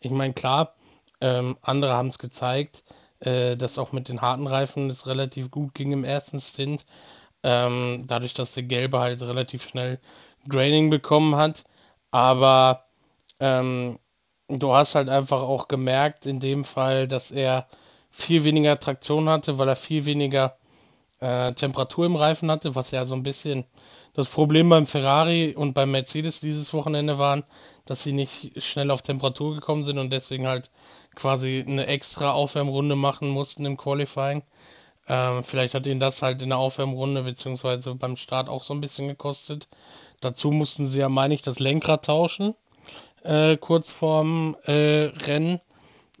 Ich 0.00 0.10
meine, 0.10 0.34
klar, 0.34 0.74
ähm, 1.20 1.56
andere 1.62 1.94
haben 1.94 2.08
es 2.08 2.18
gezeigt, 2.18 2.84
äh, 3.20 3.56
dass 3.56 3.78
auch 3.78 3.92
mit 3.92 4.08
den 4.08 4.20
harten 4.20 4.46
Reifen 4.46 4.90
es 4.90 5.06
relativ 5.06 5.50
gut 5.50 5.74
ging 5.74 5.92
im 5.92 6.04
ersten 6.04 6.40
Stint. 6.40 6.86
Ähm, 7.42 8.04
dadurch, 8.06 8.34
dass 8.34 8.52
der 8.52 8.64
gelbe 8.64 8.98
halt 8.98 9.22
relativ 9.22 9.62
schnell 9.68 10.00
Graining 10.48 10.90
bekommen 10.90 11.36
hat. 11.36 11.64
Aber 12.10 12.86
ähm, 13.40 13.98
du 14.48 14.74
hast 14.74 14.94
halt 14.94 15.08
einfach 15.08 15.42
auch 15.42 15.68
gemerkt 15.68 16.26
in 16.26 16.40
dem 16.40 16.64
Fall, 16.64 17.08
dass 17.08 17.30
er 17.30 17.68
viel 18.10 18.44
weniger 18.44 18.78
Traktion 18.80 19.28
hatte, 19.28 19.58
weil 19.58 19.68
er 19.68 19.76
viel 19.76 20.04
weniger 20.06 20.56
äh, 21.20 21.52
Temperatur 21.52 22.06
im 22.06 22.16
Reifen 22.16 22.50
hatte, 22.50 22.74
was 22.74 22.90
ja 22.90 23.04
so 23.04 23.14
ein 23.14 23.22
bisschen 23.22 23.64
das 24.14 24.28
Problem 24.28 24.68
beim 24.70 24.86
Ferrari 24.86 25.54
und 25.56 25.74
beim 25.74 25.90
Mercedes 25.90 26.40
dieses 26.40 26.72
Wochenende 26.72 27.18
waren, 27.18 27.44
dass 27.86 28.02
sie 28.02 28.12
nicht 28.12 28.62
schnell 28.62 28.90
auf 28.90 29.02
Temperatur 29.02 29.54
gekommen 29.54 29.84
sind 29.84 29.98
und 29.98 30.10
deswegen 30.12 30.46
halt 30.46 30.70
quasi 31.14 31.64
eine 31.66 31.86
extra 31.86 32.32
Aufwärmrunde 32.32 32.96
machen 32.96 33.28
mussten 33.28 33.64
im 33.66 33.76
Qualifying. 33.76 34.42
Ähm, 35.08 35.44
vielleicht 35.44 35.74
hat 35.74 35.86
ihnen 35.86 36.00
das 36.00 36.22
halt 36.22 36.42
in 36.42 36.50
der 36.50 36.58
Aufwärmrunde 36.58 37.22
beziehungsweise 37.24 37.94
beim 37.94 38.16
Start 38.16 38.48
auch 38.48 38.62
so 38.64 38.74
ein 38.74 38.80
bisschen 38.80 39.08
gekostet. 39.08 39.68
Dazu 40.20 40.50
mussten 40.50 40.86
sie 40.86 41.00
ja, 41.00 41.08
meine 41.08 41.34
ich, 41.34 41.42
das 41.42 41.58
Lenkrad 41.58 42.04
tauschen, 42.04 42.54
äh, 43.22 43.56
kurz 43.56 43.90
vorm 43.90 44.56
äh, 44.64 45.10
Rennen, 45.26 45.60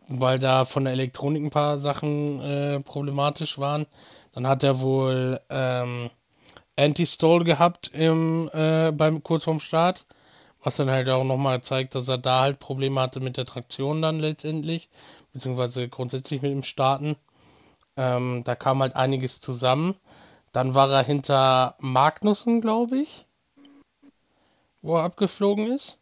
weil 0.08 0.38
da 0.38 0.64
von 0.64 0.84
der 0.84 0.92
Elektronik 0.92 1.42
ein 1.42 1.50
paar 1.50 1.78
Sachen 1.78 2.40
äh, 2.40 2.80
problematisch 2.80 3.58
waren. 3.58 3.86
Dann 4.32 4.46
hat 4.46 4.62
er 4.62 4.80
wohl 4.80 5.40
ähm, 5.48 6.10
Anti-Stall 6.76 7.44
gehabt 7.44 7.90
im, 7.94 8.50
äh, 8.52 8.92
beim, 8.92 9.22
kurz 9.22 9.44
vorm 9.44 9.60
Start, 9.60 10.06
was 10.62 10.76
dann 10.76 10.90
halt 10.90 11.08
auch 11.08 11.24
nochmal 11.24 11.62
zeigt, 11.62 11.94
dass 11.94 12.08
er 12.08 12.18
da 12.18 12.40
halt 12.40 12.58
Probleme 12.58 13.00
hatte 13.00 13.20
mit 13.20 13.36
der 13.36 13.46
Traktion 13.46 14.02
dann 14.02 14.20
letztendlich, 14.20 14.90
beziehungsweise 15.32 15.88
grundsätzlich 15.88 16.42
mit 16.42 16.52
dem 16.52 16.64
Starten. 16.64 17.16
Ähm, 17.96 18.42
da 18.44 18.54
kam 18.54 18.82
halt 18.82 18.94
einiges 18.94 19.40
zusammen. 19.40 19.94
Dann 20.52 20.74
war 20.74 20.90
er 20.90 21.02
hinter 21.02 21.76
Magnussen, 21.80 22.60
glaube 22.60 22.98
ich, 22.98 23.26
wo 24.86 24.96
er 24.96 25.02
abgeflogen 25.02 25.72
ist. 25.72 26.00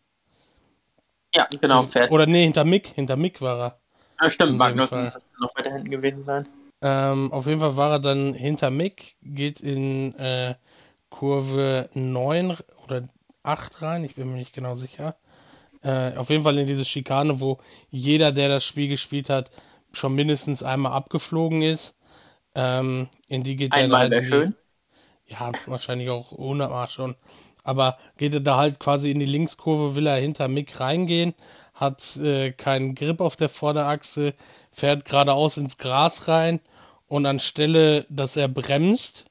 ja, 1.34 1.48
genau, 1.60 1.82
fährt. 1.82 2.10
Oder 2.10 2.26
nee, 2.26 2.44
hinter 2.44 2.64
Mick, 2.64 2.88
hinter 2.88 3.16
Mick 3.16 3.40
war 3.40 3.58
er. 3.58 3.80
Ja, 4.20 4.30
stimmt, 4.30 4.56
Magnussen 4.56 4.98
Fall. 4.98 5.12
müsste 5.12 5.30
noch 5.40 5.56
weiter 5.56 5.72
hinten 5.72 5.90
gewesen 5.90 6.22
sein. 6.22 6.48
Ähm, 6.82 7.32
auf 7.32 7.46
jeden 7.46 7.60
Fall 7.60 7.76
war 7.76 7.92
er 7.92 7.98
dann 7.98 8.34
hinter 8.34 8.70
Mick, 8.70 9.16
geht 9.22 9.60
in 9.60 10.14
äh, 10.16 10.54
Kurve 11.08 11.88
9 11.94 12.56
oder 12.84 13.08
8 13.42 13.82
rein, 13.82 14.04
ich 14.04 14.16
bin 14.16 14.30
mir 14.30 14.36
nicht 14.36 14.52
genau 14.52 14.74
sicher. 14.74 15.16
Äh, 15.82 16.16
auf 16.16 16.30
jeden 16.30 16.44
Fall 16.44 16.58
in 16.58 16.66
diese 16.66 16.84
Schikane, 16.84 17.40
wo 17.40 17.58
jeder, 17.90 18.32
der 18.32 18.48
das 18.48 18.64
Spiel 18.64 18.88
gespielt 18.88 19.30
hat, 19.30 19.50
schon 19.92 20.14
mindestens 20.14 20.62
einmal 20.62 20.92
abgeflogen 20.92 21.62
ist. 21.62 21.96
Ähm, 22.54 23.08
in 23.28 23.42
die 23.42 23.56
geht 23.56 23.72
er 23.72 23.84
Einmal 23.84 24.10
wäre 24.10 24.22
schön. 24.22 24.54
Ja, 25.26 25.52
wahrscheinlich 25.66 26.10
auch 26.10 26.32
ohne 26.32 26.68
Arsch 26.68 26.94
schon. 26.94 27.14
Aber 27.62 27.98
geht 28.18 28.34
er 28.34 28.40
da 28.40 28.56
halt 28.58 28.78
quasi 28.78 29.10
in 29.10 29.18
die 29.18 29.26
Linkskurve, 29.26 29.96
will 29.96 30.06
er 30.06 30.16
hinter 30.16 30.48
Mick 30.48 30.80
reingehen, 30.80 31.34
hat 31.72 32.16
äh, 32.16 32.52
keinen 32.52 32.94
Grip 32.94 33.20
auf 33.20 33.36
der 33.36 33.48
Vorderachse, 33.48 34.34
fährt 34.70 35.06
geradeaus 35.06 35.56
ins 35.56 35.78
Gras 35.78 36.28
rein 36.28 36.60
und 37.08 37.24
anstelle, 37.26 38.04
dass 38.10 38.36
er 38.36 38.48
bremst, 38.48 39.26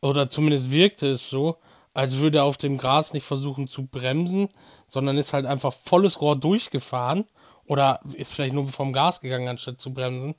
oder 0.00 0.28
zumindest 0.28 0.70
wirkte 0.70 1.06
es 1.06 1.30
so, 1.30 1.56
als 1.94 2.18
würde 2.18 2.38
er 2.38 2.44
auf 2.44 2.58
dem 2.58 2.76
Gras 2.76 3.12
nicht 3.12 3.24
versuchen 3.24 3.68
zu 3.68 3.86
bremsen, 3.86 4.48
sondern 4.86 5.16
ist 5.16 5.32
halt 5.32 5.46
einfach 5.46 5.72
volles 5.72 6.20
Rohr 6.20 6.36
durchgefahren 6.36 7.24
oder 7.66 8.00
ist 8.12 8.32
vielleicht 8.32 8.52
nur 8.52 8.68
vom 8.68 8.92
Gas 8.92 9.20
gegangen, 9.20 9.48
anstatt 9.48 9.80
zu 9.80 9.94
bremsen. 9.94 10.34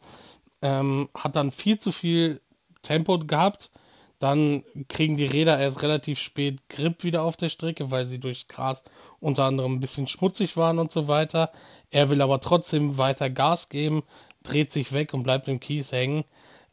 Ähm, 0.61 1.09
hat 1.15 1.35
dann 1.35 1.51
viel 1.51 1.79
zu 1.79 1.91
viel 1.91 2.41
Tempo 2.83 3.17
gehabt. 3.17 3.71
Dann 4.19 4.63
kriegen 4.87 5.17
die 5.17 5.25
Räder 5.25 5.59
erst 5.59 5.81
relativ 5.81 6.19
spät 6.19 6.69
Grip 6.69 7.03
wieder 7.03 7.23
auf 7.23 7.35
der 7.35 7.49
Strecke, 7.49 7.91
weil 7.91 8.05
sie 8.05 8.19
durchs 8.19 8.47
Gras 8.47 8.83
unter 9.19 9.43
anderem 9.43 9.73
ein 9.73 9.79
bisschen 9.79 10.07
schmutzig 10.07 10.55
waren 10.55 10.79
und 10.79 10.91
so 10.91 11.07
weiter. 11.07 11.51
Er 11.91 12.09
will 12.09 12.21
aber 12.21 12.39
trotzdem 12.39 12.97
weiter 12.97 13.29
Gas 13.29 13.69
geben, 13.69 14.03
dreht 14.43 14.71
sich 14.71 14.93
weg 14.93 15.13
und 15.13 15.23
bleibt 15.23 15.47
im 15.47 15.59
Kies 15.59 15.91
hängen. 15.91 16.23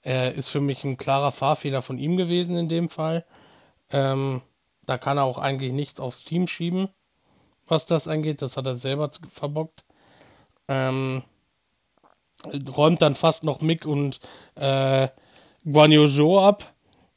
Äh, 0.04 0.34
ist 0.36 0.48
für 0.48 0.60
mich 0.60 0.84
ein 0.84 0.96
klarer 0.96 1.32
Fahrfehler 1.32 1.82
von 1.82 1.98
ihm 1.98 2.16
gewesen 2.16 2.56
in 2.56 2.68
dem 2.68 2.88
Fall. 2.88 3.24
Ähm, 3.90 4.42
da 4.84 4.98
kann 4.98 5.18
er 5.18 5.24
auch 5.24 5.38
eigentlich 5.38 5.72
nichts 5.72 6.00
aufs 6.00 6.24
Team 6.24 6.46
schieben, 6.46 6.88
was 7.66 7.86
das 7.86 8.08
angeht. 8.08 8.42
Das 8.42 8.56
hat 8.56 8.66
er 8.66 8.76
selber 8.76 9.10
verbockt. 9.30 9.84
Ähm, 10.68 11.22
räumt 12.76 13.02
dann 13.02 13.14
fast 13.14 13.44
noch 13.44 13.60
Mick 13.60 13.86
und 13.86 14.20
äh, 14.54 15.08
Guan 15.64 15.92
Yu 15.92 16.08
Zhou 16.08 16.40
ab, 16.40 16.72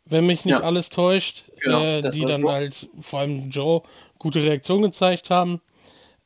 wenn 0.06 0.26
mich 0.26 0.46
nicht 0.46 0.60
ja. 0.60 0.64
alles 0.64 0.90
täuscht, 0.90 1.46
genau, 1.62 1.82
äh, 1.82 2.10
die 2.12 2.26
dann 2.26 2.48
halt 2.48 2.90
vor 3.02 3.20
allem 3.20 3.50
Joe 3.50 3.82
gute 4.20 4.42
Reaktion 4.42 4.82
gezeigt 4.82 5.30
haben. 5.30 5.62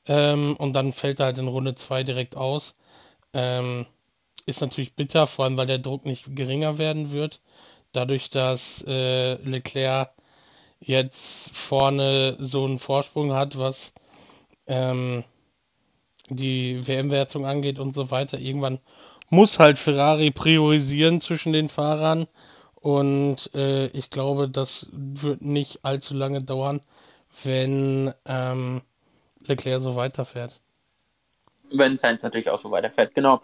Ähm, 0.06 0.56
und 0.58 0.74
dann 0.74 0.94
fällt 0.94 1.20
er 1.20 1.28
halt 1.28 1.38
in 1.38 1.48
Runde 1.48 1.76
2 1.76 2.04
direkt 2.04 2.36
aus. 2.36 2.76
Ähm, 3.34 3.86
ist 4.46 4.62
natürlich 4.62 4.96
bitter, 4.96 5.28
vor 5.28 5.46
allem 5.46 5.58
weil 5.58 5.68
der 5.68 5.78
Druck 5.78 6.06
nicht 6.06 6.36
geringer 6.36 6.78
werden 6.78 7.12
wird. 7.12 7.42
Dadurch, 7.92 8.30
dass 8.30 8.84
äh, 8.88 9.36
Leclerc 9.44 10.12
jetzt 10.80 11.50
vorne 11.52 12.36
so 12.40 12.66
einen 12.66 12.80
Vorsprung 12.80 13.34
hat, 13.34 13.58
was 13.58 13.94
ähm, 14.68 15.24
die 16.30 16.88
WM-Wertung 16.88 17.46
angeht 17.46 17.80
und 17.80 17.94
so 17.96 18.12
weiter. 18.12 18.40
Irgendwann 18.40 18.80
muss 19.30 19.60
halt 19.60 19.78
Ferrari 19.78 20.32
priorisieren 20.32 21.22
zwischen 21.22 21.54
den 21.54 21.70
Fahrern 21.70 22.28
und 22.82 23.54
äh, 23.54 23.88
ich 23.88 24.10
glaube, 24.10 24.50
das 24.50 24.90
wird 24.92 25.42
nicht 25.42 25.80
allzu 25.84 26.14
lange 26.14 26.42
dauern, 26.42 26.82
wenn 27.44 28.14
ähm, 28.26 28.82
Leclerc 29.46 29.82
so 29.82 29.96
weiterfährt. 29.96 30.60
Wenn 31.72 31.98
Sainz 31.98 32.24
natürlich 32.24 32.50
auch 32.50 32.60
so 32.60 32.72
weiterfährt, 32.72 33.14
genau. 33.14 33.42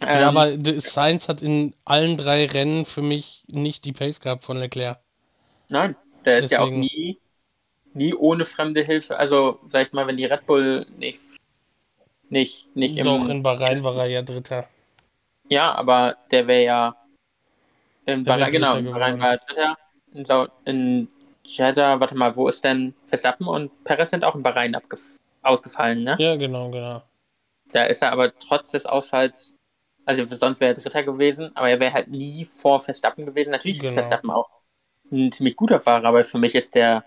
Ja, 0.00 0.30
ähm, 0.30 0.36
aber 0.36 0.80
Sainz 0.80 1.28
hat 1.28 1.42
in 1.42 1.74
allen 1.84 2.16
drei 2.16 2.46
Rennen 2.46 2.84
für 2.84 3.02
mich 3.02 3.44
nicht 3.48 3.84
die 3.84 3.92
Pace 3.92 4.20
gehabt 4.20 4.44
von 4.44 4.56
Leclerc. 4.56 4.98
Nein, 5.68 5.96
der 6.24 6.38
ist 6.38 6.50
Deswegen. 6.50 6.82
ja 6.82 6.86
auch 6.86 6.90
nie, 6.94 7.18
nie 7.92 8.14
ohne 8.14 8.44
fremde 8.44 8.82
Hilfe. 8.82 9.16
Also, 9.16 9.60
sag 9.66 9.88
ich 9.88 9.92
mal, 9.92 10.06
wenn 10.06 10.16
die 10.16 10.24
Red 10.24 10.46
Bull 10.46 10.86
nicht. 10.98 11.20
Nicht, 12.28 12.74
nicht 12.74 12.96
im. 12.96 13.04
Doch, 13.04 13.28
in 13.28 13.42
Bahrain 13.42 13.84
war 13.84 13.96
er 13.96 14.06
ja 14.06 14.22
Dritter. 14.22 14.68
Ja, 15.48 15.74
aber 15.74 16.16
der 16.30 16.46
wäre 16.46 16.64
ja. 16.64 16.96
In 18.06 18.24
Bahrain, 18.24 18.52
genau, 18.52 18.76
in 18.76 18.90
Bahrain 18.90 19.20
war 19.20 19.32
er 19.32 19.38
Dritter. 19.38 19.78
In, 20.12 20.50
in 20.64 21.08
Jeddah, 21.44 22.00
warte 22.00 22.14
mal, 22.14 22.34
wo 22.36 22.48
ist 22.48 22.64
denn 22.64 22.94
Verstappen 23.04 23.46
und 23.46 23.84
Perez 23.84 24.10
sind 24.10 24.24
auch 24.24 24.34
in 24.34 24.42
Bahrain 24.42 24.76
ausgefallen, 25.42 26.04
ne? 26.04 26.16
Ja, 26.18 26.36
genau, 26.36 26.70
genau. 26.70 27.02
Da 27.72 27.84
ist 27.84 28.02
er 28.02 28.12
aber 28.12 28.36
trotz 28.38 28.70
des 28.70 28.86
Ausfalls, 28.86 29.56
also 30.04 30.24
sonst 30.26 30.60
wäre 30.60 30.74
er 30.74 30.80
Dritter 30.80 31.02
gewesen, 31.02 31.50
aber 31.54 31.68
er 31.68 31.80
wäre 31.80 31.92
halt 31.92 32.08
nie 32.08 32.44
vor 32.44 32.80
Verstappen 32.80 33.26
gewesen. 33.26 33.50
Natürlich 33.50 33.78
genau. 33.78 33.90
ist 33.90 33.94
Verstappen 33.94 34.30
auch 34.30 34.48
ein 35.10 35.32
ziemlich 35.32 35.56
guter 35.56 35.80
Fahrer, 35.80 36.06
aber 36.06 36.24
für 36.24 36.38
mich 36.38 36.54
ist 36.54 36.74
der 36.74 37.04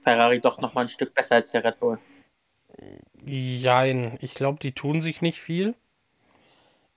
Ferrari 0.00 0.40
doch 0.40 0.58
nochmal 0.60 0.84
ein 0.84 0.88
Stück 0.88 1.14
besser 1.14 1.36
als 1.36 1.52
der 1.52 1.64
Red 1.64 1.80
Bull. 1.80 1.98
Jein, 3.24 4.18
ich 4.20 4.34
glaube, 4.34 4.58
die 4.60 4.72
tun 4.72 5.00
sich 5.00 5.22
nicht 5.22 5.40
viel. 5.40 5.74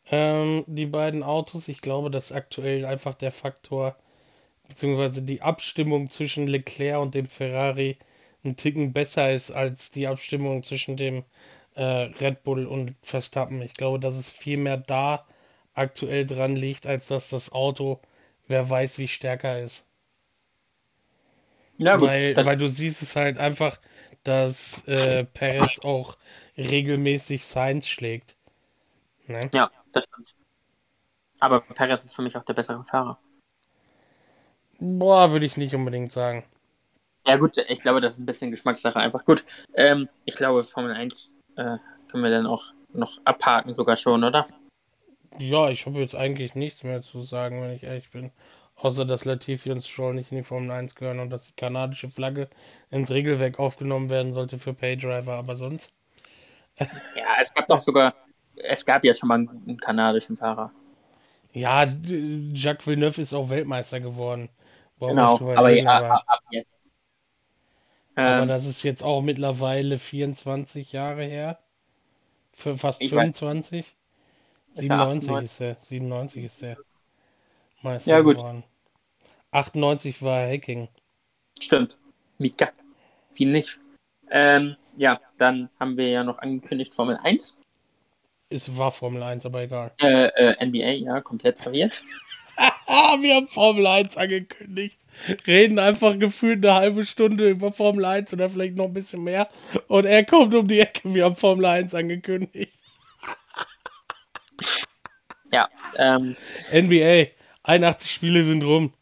Ähm, 0.10 0.64
die 0.68 0.86
beiden 0.86 1.24
Autos. 1.24 1.68
Ich 1.68 1.82
glaube, 1.82 2.10
dass 2.12 2.32
aktuell 2.32 2.86
einfach 2.86 3.14
der 3.16 3.32
Faktor, 3.32 3.96
beziehungsweise 4.68 5.22
die 5.22 5.42
Abstimmung 5.42 6.10
zwischen 6.10 6.48
Leclerc 6.48 7.02
und 7.02 7.16
dem 7.16 7.26
Ferrari 7.26 7.98
ein 8.44 8.58
Ticken 8.58 8.94
besser 8.94 9.32
ist 9.32 9.52
als 9.52 9.92
die 9.92 10.08
Abstimmung 10.08 10.64
zwischen 10.64 10.98
dem 10.98 11.24
äh, 11.76 11.84
Red 11.84 12.44
Bull 12.44 12.66
und 12.66 12.96
Verstappen. 13.02 13.62
Ich 13.62 13.76
glaube, 13.76 14.00
dass 14.00 14.16
es 14.16 14.32
viel 14.32 14.58
mehr 14.58 14.78
da 14.78 15.26
aktuell 15.74 16.26
dran 16.26 16.56
liegt, 16.56 16.88
als 16.88 17.08
dass 17.08 17.30
das 17.30 17.52
Auto, 17.52 18.00
wer 18.48 18.70
weiß, 18.70 18.98
wie 18.98 19.08
stärker 19.08 19.60
ist. 19.60 19.86
Ja, 21.78 21.96
gut. 21.96 22.10
Weil, 22.10 22.36
weil 22.36 22.58
du 22.58 22.68
siehst 22.68 23.02
es 23.02 23.16
halt 23.16 23.38
einfach, 23.38 23.80
dass 24.24 24.86
äh, 24.88 25.24
Perez 25.24 25.80
auch 25.84 26.18
regelmäßig 26.58 27.46
Sainz 27.46 27.88
schlägt. 27.88 28.36
Ne? 29.28 29.50
Ja, 29.54 29.72
das 29.92 30.06
stimmt. 30.06 30.36
Aber 31.40 31.62
Perez 31.62 32.06
ist 32.06 32.16
für 32.16 32.22
mich 32.22 32.38
auch 32.38 32.44
der 32.44 32.54
bessere 32.54 32.84
Fahrer. 32.84 33.20
Boah, 34.80 35.32
würde 35.32 35.46
ich 35.46 35.58
nicht 35.58 35.76
unbedingt 35.76 36.12
sagen. 36.12 36.44
Ja, 37.28 37.38
gut, 37.38 37.58
ich 37.58 37.82
glaube, 37.82 38.02
das 38.02 38.14
ist 38.14 38.20
ein 38.20 38.26
bisschen 38.26 38.52
Geschmackssache 38.52 39.00
einfach. 39.00 39.26
Gut, 39.26 39.44
ähm, 39.76 40.10
ich 40.26 40.36
glaube, 40.36 40.64
Formel 40.64 40.94
1 40.94 41.34
äh, 41.56 41.78
können 42.10 42.24
wir 42.24 42.32
dann 42.32 42.48
auch 42.48 42.74
noch 42.94 43.20
abhaken, 43.24 43.74
sogar 43.74 43.96
schon, 43.96 44.24
oder? 44.24 44.48
Ja, 45.38 45.70
ich 45.70 45.86
habe 45.86 46.00
jetzt 46.00 46.16
eigentlich 46.16 46.56
nichts 46.56 46.84
mehr 46.84 47.02
zu 47.02 47.22
sagen, 47.22 47.62
wenn 47.62 47.72
ich 47.72 47.84
ehrlich 47.84 48.10
bin. 48.12 48.32
Außer 48.76 49.06
dass 49.06 49.26
Latifi 49.26 49.72
und 49.72 49.84
Stroll 49.84 50.16
nicht 50.16 50.32
in 50.32 50.40
die 50.40 50.44
Formel 50.44 50.72
1 50.72 50.96
gehören 50.96 51.20
und 51.20 51.30
dass 51.30 51.48
die 51.48 51.56
kanadische 51.56 52.10
Flagge 52.10 52.50
ins 52.90 53.12
Regelwerk 53.12 53.60
aufgenommen 53.60 54.10
werden 54.10 54.34
sollte 54.34 54.58
für 54.58 54.74
Paydriver, 54.74 55.34
aber 55.34 55.58
sonst. 55.58 55.94
Ja, 56.80 57.36
es 57.40 57.54
gab 57.54 57.68
doch 57.68 57.82
sogar, 57.82 58.16
es 58.64 58.86
gab 58.86 59.04
ja 59.04 59.14
schon 59.14 59.30
mal 59.30 59.36
einen 59.36 59.78
kanadischen 59.78 60.38
Fahrer. 60.38 60.72
Ja, 61.54 61.84
Jacques 61.84 62.88
Villeneuve 62.88 63.22
ist 63.22 63.34
auch 63.34 63.50
Weltmeister 63.50 64.00
geworden. 64.00 64.50
Brauchen 65.00 65.16
genau, 65.16 65.36
aber 65.36 65.68
reden, 65.68 65.86
ja, 65.86 65.98
aber, 65.98 66.30
ab 66.30 66.42
jetzt. 66.52 66.70
Aber 68.16 68.44
ähm, 68.44 68.48
das 68.48 68.66
ist 68.66 68.84
jetzt 68.84 69.04
auch 69.04 69.22
mittlerweile 69.22 69.98
24 69.98 70.92
Jahre 70.92 71.24
her. 71.24 71.60
Für 72.54 72.78
fast 72.78 73.04
25. 73.04 73.86
Weiß, 74.74 74.80
97 74.80 75.44
ist 75.44 75.62
er. 75.62 75.76
97 75.80 76.44
ist 76.44 76.64
er. 76.64 76.78
Meister 77.82 78.12
ja, 78.12 78.22
gut. 78.22 78.38
Geworden. 78.38 78.64
98 79.52 80.22
war 80.22 80.48
Hacking. 80.48 80.88
Stimmt. 81.60 81.98
Mika. 82.38 82.70
Wie 83.34 83.46
nicht. 83.46 83.80
Ähm, 84.30 84.76
ja, 84.96 85.20
dann 85.38 85.70
haben 85.80 85.98
wir 85.98 86.10
ja 86.10 86.24
noch 86.24 86.40
angekündigt 86.40 86.94
Formel 86.94 87.18
1. 87.22 87.58
Es 88.52 88.78
war 88.78 88.92
Formel 88.92 89.24
1, 89.24 89.46
aber 89.46 89.64
egal. 89.64 89.92
Äh, 90.02 90.26
äh, 90.26 90.66
NBA, 90.66 91.06
ja, 91.06 91.22
komplett 91.22 91.58
verwirrt. 91.58 92.04
wir 93.22 93.36
haben 93.36 93.48
Formel 93.48 93.88
1 93.88 94.18
angekündigt. 94.18 94.98
Reden 95.48 95.80
einfach 95.80 96.18
gefühlt 96.20 96.66
eine 96.66 96.76
halbe 96.76 97.06
Stunde 97.06 97.50
über 97.50 97.72
Formel 97.72 98.06
1 98.06 98.34
oder 98.34 98.50
vielleicht 98.50 98.76
noch 98.76 98.86
ein 98.86 98.94
bisschen 98.94 99.24
mehr. 99.24 99.50
Und 99.88 100.06
er 100.06 100.26
kommt 100.26 100.54
um 100.54 100.68
die 100.68 100.80
Ecke, 100.80 101.14
wir 101.14 101.26
haben 101.26 101.36
Formel 101.36 101.66
1 101.66 101.94
angekündigt. 101.94 102.74
ja, 105.54 105.70
ähm. 105.98 106.36
NBA. 106.74 107.28
81 107.64 108.12
Spiele 108.12 108.44
sind 108.44 108.64
rum. 108.64 108.94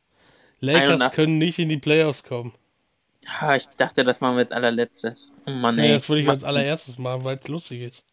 Lakers 0.59 1.01
81. 1.01 1.15
können 1.15 1.37
nicht 1.37 1.59
in 1.59 1.69
die 1.69 1.77
Playoffs 1.77 2.23
kommen. 2.23 2.53
Ja, 3.41 3.55
ich 3.55 3.67
dachte, 3.77 4.03
das 4.03 4.21
machen 4.21 4.35
wir 4.35 4.41
jetzt 4.41 4.53
allerletztes. 4.53 5.31
Oh 5.45 5.51
Mann, 5.51 5.79
ey. 5.79 5.87
Ja, 5.87 5.93
das 5.93 6.09
würde 6.09 6.21
ich 6.21 6.29
als 6.29 6.43
allererstes 6.43 6.97
machen, 6.97 7.23
weil 7.23 7.39
es 7.41 7.47
lustig 7.47 7.81
ist. 7.81 8.03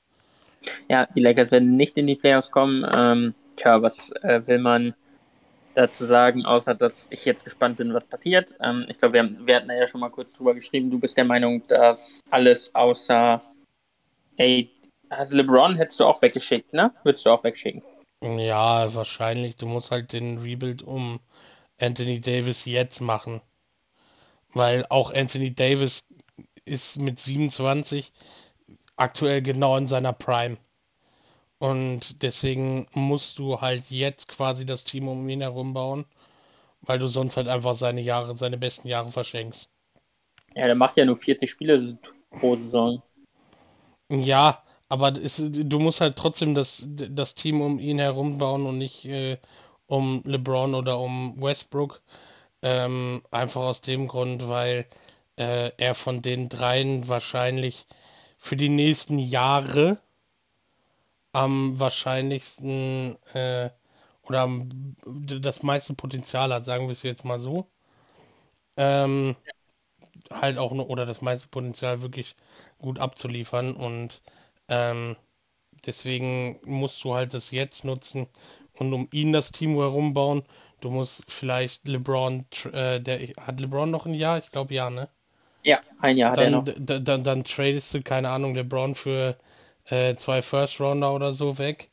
Ja, 0.89 1.07
die 1.07 1.21
Lakers 1.21 1.51
werden 1.51 1.77
nicht 1.77 1.97
in 1.99 2.07
die 2.07 2.17
Playoffs 2.17 2.51
kommen. 2.51 2.87
Ähm, 2.95 3.35
tja, 3.57 3.83
was 3.83 4.11
äh, 4.23 4.47
will 4.47 4.59
man 4.59 4.95
dazu 5.75 6.07
sagen, 6.07 6.45
außer 6.47 6.75
dass 6.75 7.07
ich 7.11 7.25
jetzt 7.25 7.45
gespannt 7.45 7.77
bin, 7.77 7.93
was 7.93 8.07
passiert. 8.07 8.55
Ähm, 8.61 8.87
ich 8.89 8.99
glaube, 8.99 9.15
wir, 9.15 9.47
wir 9.47 9.57
hatten 9.57 9.71
ja 9.71 9.87
schon 9.87 10.01
mal 10.01 10.11
kurz 10.11 10.33
drüber 10.33 10.55
geschrieben. 10.55 10.91
Du 10.91 10.99
bist 10.99 11.17
der 11.17 11.25
Meinung, 11.25 11.67
dass 11.69 12.23
alles 12.31 12.75
außer. 12.75 13.43
Ey, 14.39 14.71
also 15.09 15.37
LeBron 15.37 15.77
hättest 15.77 16.01
du 16.01 16.05
auch 16.05 16.21
weggeschickt, 16.23 16.73
ne? 16.73 16.93
Würdest 17.05 17.25
du 17.27 17.31
auch 17.31 17.45
wegschicken? 17.45 17.83
Ja, 18.23 18.95
wahrscheinlich. 18.95 19.57
Du 19.57 19.67
musst 19.67 19.91
halt 19.91 20.13
den 20.13 20.39
Rebuild 20.39 20.83
um 20.83 21.21
Anthony 21.79 22.21
Davis 22.21 22.65
jetzt 22.65 23.01
machen. 23.01 23.41
Weil 24.53 24.87
auch 24.89 25.13
Anthony 25.13 25.55
Davis 25.55 26.05
ist 26.65 26.99
mit 26.99 27.21
27 27.21 28.13
aktuell 28.97 29.43
genau 29.43 29.77
in 29.77 29.89
seiner 29.89 30.13
Prime. 30.13 30.57
Und 31.59 32.23
deswegen 32.23 32.87
musst 32.95 33.39
du 33.39 33.61
halt 33.61 33.85
jetzt 33.91 34.29
quasi 34.29 34.67
das 34.67 34.85
Team 34.85 35.09
um 35.09 35.29
ihn 35.29 35.41
herum 35.41 35.75
bauen. 35.75 36.07
weil 36.83 36.99
du 36.99 37.07
sonst 37.09 37.37
halt 37.37 37.49
einfach 37.49 37.77
seine 37.77 38.01
Jahre, 38.01 38.37
seine 38.37 38.59
besten 38.59 38.89
Jahre 38.89 39.11
verschenkst. 39.11 39.69
Ja, 40.55 40.65
der 40.65 40.75
macht 40.75 40.97
ja 40.97 41.05
nur 41.05 41.17
40 41.17 41.51
Spiele 41.51 41.99
pro 42.31 42.57
Saison. 42.57 43.03
Ja, 44.11 44.63
aber 44.89 45.17
es, 45.17 45.37
du 45.39 45.79
musst 45.81 46.01
halt 46.01 46.17
trotzdem 46.17 46.55
das, 46.55 46.85
das 46.87 47.35
Team 47.35 47.61
um 47.61 47.79
ihn 47.79 47.99
herum 47.99 48.39
bauen 48.39 48.67
und 48.67 48.79
nicht 48.79 49.05
äh, 49.07 49.39
um 49.87 50.23
LeBron 50.25 50.75
oder 50.75 50.99
um 51.01 51.41
Westbrook. 51.41 52.03
Ähm, 52.63 53.23
einfach 53.31 53.63
aus 53.63 53.81
dem 53.81 54.09
Grund, 54.09 54.49
weil 54.49 54.87
äh, 55.37 55.73
er 55.77 55.95
von 55.95 56.23
den 56.23 56.49
dreien 56.49 57.09
wahrscheinlich 57.09 57.87
für 58.47 58.57
die 58.57 58.69
nächsten 58.71 59.19
Jahre 59.19 59.99
am 61.33 61.79
wahrscheinlichsten 61.79 63.17
äh, 63.35 63.71
oder 64.25 64.41
am, 64.43 64.97
das 65.05 65.63
meiste 65.63 65.95
Potenzial 65.95 66.53
hat, 66.53 66.65
sagen 66.65 66.87
wir 66.87 66.93
es 66.93 67.03
jetzt 67.03 67.25
mal 67.25 67.39
so. 67.39 67.69
Ähm, 68.77 69.37
halt 70.31 70.59
auch 70.59 70.73
nur, 70.73 70.91
oder 70.91 71.07
das 71.07 71.23
meiste 71.23 71.49
Potenzial 71.49 72.03
wirklich 72.03 72.37
gut 72.79 72.99
abzuliefern 72.99 73.75
und 73.75 74.23
ähm, 74.69 75.17
deswegen 75.87 76.61
musst 76.65 77.05
du 77.05 77.15
halt 77.15 77.35
das 77.35 77.51
jetzt 77.53 77.85
nutzen 77.85 78.29
und 78.75 78.93
um 78.95 79.09
ihn 79.13 79.33
das 79.33 79.53
Team 79.53 79.77
herumbauen. 79.77 80.45
Du 80.81 80.91
musst 80.91 81.25
vielleicht 81.33 81.89
LeBron, 81.89 82.47
äh, 82.73 83.01
der 83.01 83.21
hat 83.39 83.61
LeBron 83.61 83.91
noch 83.91 84.07
ein 84.07 84.15
Jahr? 84.15 84.39
Ich 84.39 84.51
glaube 84.53 84.75
ja, 84.75 84.91
ne? 84.91 85.09
Ja, 85.67 85.81
ein 85.99 86.17
Jahr 86.17 86.31
hat 86.33 86.41
er 86.41 86.49
Dann, 86.49 86.53
noch. 86.53 86.71
dann, 86.79 87.05
dann, 87.05 87.25
dann 87.25 87.45
tradest 87.45 87.95
du, 87.95 88.03
keine 88.03 88.31
Ahnung, 88.31 88.55
LeBron 88.55 88.95
für 88.95 89.37
äh, 89.87 90.17
zwei 90.17 90.43
First 90.43 90.81
Rounder 90.81 91.15
oder 91.15 91.33
so 91.33 91.59
weg. 91.59 91.91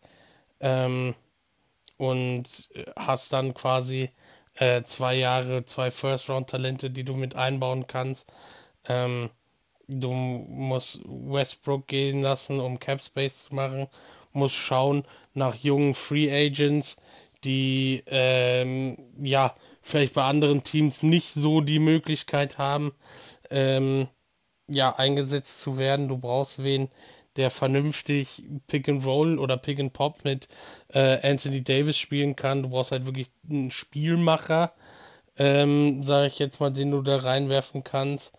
Ähm, 0.61 1.15
und 1.97 2.69
hast 2.97 3.33
dann 3.33 3.53
quasi 3.55 4.11
äh, 4.55 4.83
zwei 4.83 5.15
Jahre, 5.15 5.65
zwei 5.65 5.91
First 5.91 6.29
Round 6.29 6.49
Talente, 6.49 6.89
die 6.91 7.03
du 7.05 7.15
mit 7.15 7.35
einbauen 7.35 7.87
kannst. 7.87 8.31
Ähm, 8.87 9.29
du 9.87 10.11
musst 10.13 11.01
Westbrook 11.05 11.87
gehen 11.87 12.21
lassen, 12.21 12.59
um 12.59 12.79
Cap 12.79 13.01
Space 13.01 13.45
zu 13.45 13.55
machen. 13.55 13.87
Musst 14.33 14.55
schauen 14.55 15.05
nach 15.33 15.55
jungen 15.55 15.95
Free 15.95 16.31
Agents, 16.31 16.97
die 17.43 18.03
ähm, 18.07 18.97
ja 19.21 19.55
vielleicht 19.81 20.13
bei 20.15 20.23
anderen 20.23 20.63
Teams 20.63 21.03
nicht 21.03 21.33
so 21.33 21.61
die 21.61 21.79
Möglichkeit 21.79 22.57
haben, 22.57 22.93
ähm, 23.49 24.07
ja 24.67 24.95
eingesetzt 24.95 25.61
zu 25.61 25.77
werden. 25.77 26.07
Du 26.07 26.17
brauchst 26.17 26.63
wen, 26.63 26.89
der 27.35 27.49
vernünftig 27.49 28.43
Pick 28.67 28.87
and 28.87 29.05
Roll 29.05 29.39
oder 29.39 29.57
Pick 29.57 29.79
and 29.79 29.93
Pop 29.93 30.23
mit 30.23 30.47
äh, 30.89 31.27
Anthony 31.27 31.63
Davis 31.63 31.97
spielen 31.97 32.35
kann. 32.35 32.63
Du 32.63 32.69
brauchst 32.69 32.91
halt 32.91 33.05
wirklich 33.05 33.29
einen 33.49 33.71
Spielmacher, 33.71 34.73
ähm, 35.37 36.03
sage 36.03 36.27
ich 36.27 36.39
jetzt 36.39 36.59
mal, 36.59 36.71
den 36.71 36.91
du 36.91 37.01
da 37.01 37.17
reinwerfen 37.17 37.83
kannst. 37.83 38.33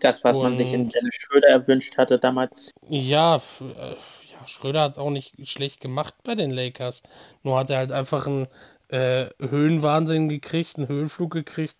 Das, 0.00 0.22
was 0.22 0.38
man 0.38 0.56
sich 0.56 0.72
in 0.72 0.88
Dennis 0.88 1.16
Schröder 1.16 1.48
erwünscht 1.48 1.98
hatte 1.98 2.20
damals. 2.20 2.72
Ja, 2.88 3.42
äh, 3.60 3.90
ja 3.90 4.46
Schröder 4.46 4.82
hat 4.82 4.98
auch 4.98 5.10
nicht 5.10 5.48
schlecht 5.48 5.80
gemacht 5.80 6.14
bei 6.22 6.36
den 6.36 6.52
Lakers. 6.52 7.02
Nur 7.42 7.58
hat 7.58 7.70
er 7.70 7.78
halt 7.78 7.90
einfach 7.90 8.28
einen 8.28 8.46
äh, 8.88 9.26
Höhenwahnsinn 9.40 10.28
gekriegt, 10.28 10.76
einen 10.76 10.86
Höhenflug 10.86 11.32
gekriegt 11.32 11.76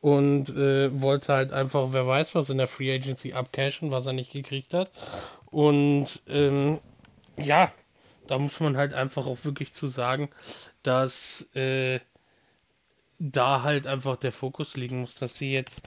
und 0.00 0.48
äh, 0.50 1.00
wollte 1.00 1.32
halt 1.32 1.52
einfach, 1.52 1.92
wer 1.92 2.06
weiß 2.06 2.34
was 2.34 2.50
in 2.50 2.58
der 2.58 2.66
Free 2.66 2.92
Agency 2.92 3.32
abcashen, 3.32 3.90
was 3.90 4.06
er 4.06 4.12
nicht 4.14 4.32
gekriegt 4.32 4.72
hat. 4.72 4.90
Und 5.46 6.22
ähm, 6.28 6.80
ja, 7.36 7.72
da 8.26 8.38
muss 8.38 8.60
man 8.60 8.76
halt 8.76 8.94
einfach 8.94 9.26
auch 9.26 9.44
wirklich 9.44 9.74
zu 9.74 9.86
sagen, 9.88 10.30
dass 10.82 11.48
äh, 11.54 12.00
da 13.18 13.62
halt 13.62 13.86
einfach 13.86 14.16
der 14.16 14.32
Fokus 14.32 14.76
liegen 14.76 15.00
muss, 15.00 15.16
dass 15.16 15.36
sie 15.36 15.52
jetzt 15.52 15.82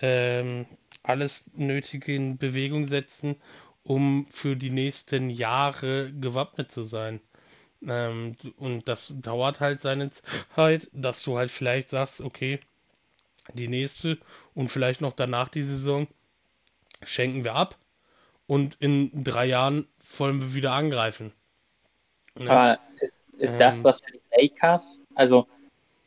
ähm, 0.00 0.66
alles 1.02 1.50
Nötige 1.54 2.14
in 2.14 2.38
Bewegung 2.38 2.86
setzen, 2.86 3.36
um 3.82 4.26
für 4.30 4.56
die 4.56 4.70
nächsten 4.70 5.30
Jahre 5.30 6.12
gewappnet 6.12 6.70
zu 6.70 6.84
sein. 6.84 7.20
Ähm, 7.86 8.36
und 8.58 8.88
das 8.88 9.14
dauert 9.20 9.60
halt 9.60 9.82
seine 9.82 10.10
Zeit, 10.54 10.88
dass 10.92 11.22
du 11.22 11.36
halt 11.36 11.50
vielleicht 11.50 11.90
sagst, 11.90 12.20
okay, 12.20 12.60
die 13.54 13.68
nächste 13.68 14.18
und 14.54 14.68
vielleicht 14.70 15.00
noch 15.00 15.12
danach 15.12 15.48
die 15.48 15.62
Saison 15.62 16.06
schenken 17.02 17.44
wir 17.44 17.54
ab 17.54 17.76
und 18.46 18.76
in 18.80 19.24
drei 19.24 19.46
Jahren 19.46 19.86
wollen 20.18 20.40
wir 20.40 20.54
wieder 20.54 20.72
angreifen. 20.72 21.32
Ne? 22.38 22.50
Aber 22.50 22.78
ist, 23.00 23.18
ist 23.38 23.54
ähm, 23.54 23.60
das 23.60 23.84
was 23.84 24.00
für 24.00 24.12
die 24.12 24.20
Lakers? 24.36 25.00
Also 25.14 25.46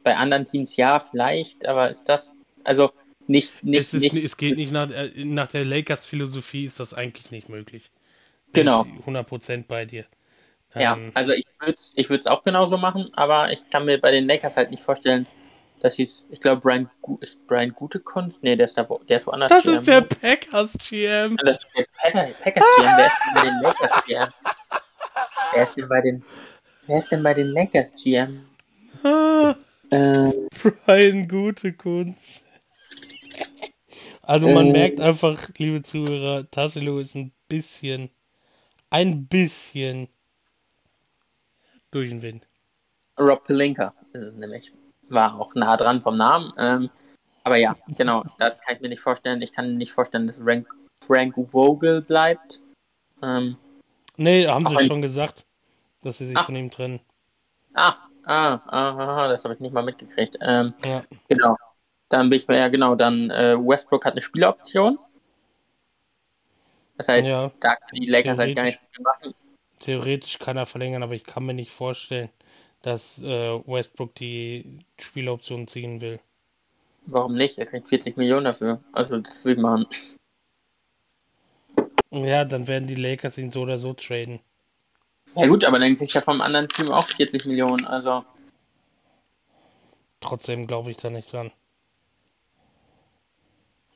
bei 0.03 0.15
anderen 0.15 0.45
Teams 0.45 0.75
ja, 0.75 0.99
vielleicht, 0.99 1.65
aber 1.65 1.89
ist 1.89 2.07
das, 2.07 2.33
also 2.63 2.91
nicht, 3.27 3.63
nicht, 3.63 3.79
es, 3.79 3.93
ist, 3.93 4.01
nicht, 4.01 4.23
es 4.23 4.37
geht 4.37 4.57
nicht 4.57 4.71
nach, 4.71 4.89
äh, 4.89 5.11
nach 5.23 5.49
der 5.49 5.65
Lakers-Philosophie 5.65 6.65
ist 6.65 6.79
das 6.79 6.93
eigentlich 6.93 7.31
nicht 7.31 7.49
möglich. 7.49 7.91
Genau. 8.53 8.85
100% 9.05 9.65
bei 9.67 9.85
dir. 9.85 10.05
Ja, 10.75 10.97
ähm, 10.97 11.11
also 11.13 11.33
ich 11.33 11.45
würde 11.59 11.73
es 11.73 11.93
ich 11.95 12.27
auch 12.27 12.43
genauso 12.43 12.77
machen, 12.77 13.09
aber 13.13 13.51
ich 13.51 13.69
kann 13.69 13.85
mir 13.85 13.99
bei 13.99 14.11
den 14.11 14.27
Lakers 14.27 14.57
halt 14.57 14.71
nicht 14.71 14.81
vorstellen, 14.81 15.27
dass 15.79 15.95
hieß, 15.95 16.27
ich 16.29 16.39
glaube, 16.39 16.61
Brian, 16.61 16.89
ist 17.21 17.45
Brian 17.47 17.71
Gutekunst? 17.71 18.43
Nee, 18.43 18.55
der 18.55 18.65
ist, 18.65 18.77
da, 18.77 18.87
der 19.07 19.17
ist 19.17 19.27
woanders. 19.27 19.49
Das 19.49 19.63
GM. 19.63 19.73
ist 19.75 19.87
der 19.87 20.01
Packers 20.01 20.73
GM. 20.77 21.37
Das 21.37 21.63
ist 21.63 21.67
der 21.75 21.85
Packers 22.43 22.65
GM. 22.77 22.97
Wer 22.97 23.07
ist 23.07 23.17
denn 23.25 23.33
bei 23.33 23.43
den 23.43 23.61
Lakers 23.61 24.03
GM? 24.05 24.27
Wer 25.53 25.63
ist 25.63 25.75
denn 25.75 25.89
bei 25.89 26.01
den, 26.01 26.23
wer 26.87 26.97
ist 26.97 27.11
denn 27.11 27.23
bei 27.23 27.33
den 27.33 27.47
Lakers 27.47 27.93
GM? 27.95 28.45
Ah, 29.03 29.55
äh, 29.89 30.31
Brian 30.85 31.27
Gutekunst. 31.27 32.43
Also 34.21 34.47
man 34.49 34.67
äh, 34.67 34.71
merkt 34.71 34.99
einfach, 34.99 35.49
liebe 35.57 35.81
Zuhörer, 35.81 36.49
Tassilo 36.51 36.99
ist 36.99 37.15
ein 37.15 37.31
bisschen, 37.47 38.11
ein 38.91 39.25
bisschen 39.25 40.07
durch 41.89 42.09
den 42.09 42.21
Wind. 42.21 42.47
Rob 43.19 43.43
Pelinka 43.43 43.93
ist 44.13 44.21
es 44.21 44.37
nämlich 44.37 44.71
war 45.09 45.39
auch 45.39 45.55
nah 45.55 45.77
dran 45.77 46.01
vom 46.01 46.15
Namen. 46.15 46.53
Ähm, 46.57 46.89
aber 47.43 47.57
ja, 47.57 47.75
genau, 47.87 48.23
das 48.37 48.61
kann 48.61 48.75
ich 48.75 48.81
mir 48.81 48.89
nicht 48.89 49.01
vorstellen. 49.01 49.41
Ich 49.41 49.51
kann 49.51 49.77
nicht 49.77 49.91
vorstellen, 49.91 50.27
dass 50.27 50.37
Frank, 50.37 50.67
Frank 51.05 51.35
Vogel 51.51 52.01
bleibt. 52.01 52.61
Ähm, 53.21 53.57
nee, 54.17 54.47
haben 54.47 54.67
sie 54.67 54.85
schon 54.85 55.01
gesagt, 55.01 55.45
dass 56.01 56.17
sie 56.17 56.27
sich 56.27 56.37
Ach. 56.37 56.45
von 56.45 56.55
ihm 56.55 56.71
trennen. 56.71 56.99
Ach, 57.73 58.07
ah, 58.25 58.59
ah, 58.67 59.27
das 59.27 59.43
habe 59.43 59.53
ich 59.53 59.59
nicht 59.59 59.73
mal 59.73 59.83
mitgekriegt. 59.83 60.37
Ähm, 60.41 60.73
ja. 60.85 61.03
Genau. 61.27 61.55
Dann 62.09 62.29
bin 62.29 62.37
ich 62.37 62.47
mir, 62.47 62.57
ja 62.57 62.67
genau, 62.69 62.95
dann 62.95 63.29
äh, 63.29 63.55
Westbrook 63.55 64.05
hat 64.05 64.13
eine 64.13 64.21
Spieleroption. 64.21 64.97
Das 66.97 67.07
heißt, 67.07 67.27
ja, 67.27 67.51
da 67.59 67.75
können 67.75 68.01
die 68.01 68.11
Lakers 68.11 68.37
halt 68.39 68.55
gar 68.55 68.63
nichts 68.63 68.81
machen. 68.99 69.33
Theoretisch 69.79 70.37
kann 70.39 70.57
er 70.57 70.65
verlängern, 70.65 71.03
aber 71.03 71.13
ich 71.13 71.23
kann 71.23 71.45
mir 71.45 71.53
nicht 71.53 71.71
vorstellen, 71.71 72.29
dass 72.81 73.21
äh, 73.23 73.59
Westbrook 73.65 74.15
die 74.15 74.79
Spieloption 74.99 75.67
ziehen 75.67 76.01
will. 76.01 76.19
Warum 77.05 77.35
nicht? 77.35 77.57
Er 77.57 77.65
kriegt 77.65 77.89
40 77.89 78.17
Millionen 78.17 78.45
dafür. 78.45 78.79
Also 78.91 79.19
das 79.19 79.43
will 79.45 79.53
ich 79.55 79.59
machen. 79.59 79.85
Ja, 82.11 82.45
dann 82.45 82.67
werden 82.67 82.87
die 82.87 82.95
Lakers 82.95 83.37
ihn 83.37 83.51
so 83.51 83.61
oder 83.61 83.77
so 83.77 83.93
traden. 83.93 84.39
Ja 85.35 85.47
gut, 85.47 85.63
aber 85.63 85.79
dann 85.79 85.95
kriegt 85.95 86.15
er 86.15 86.21
vom 86.21 86.41
anderen 86.41 86.67
Team 86.67 86.91
auch 86.91 87.07
40 87.07 87.45
Millionen, 87.45 87.85
also. 87.85 88.25
Trotzdem 90.19 90.65
glaube 90.65 90.91
ich 90.91 90.97
da 90.97 91.09
nicht 91.09 91.31
dran. 91.31 91.51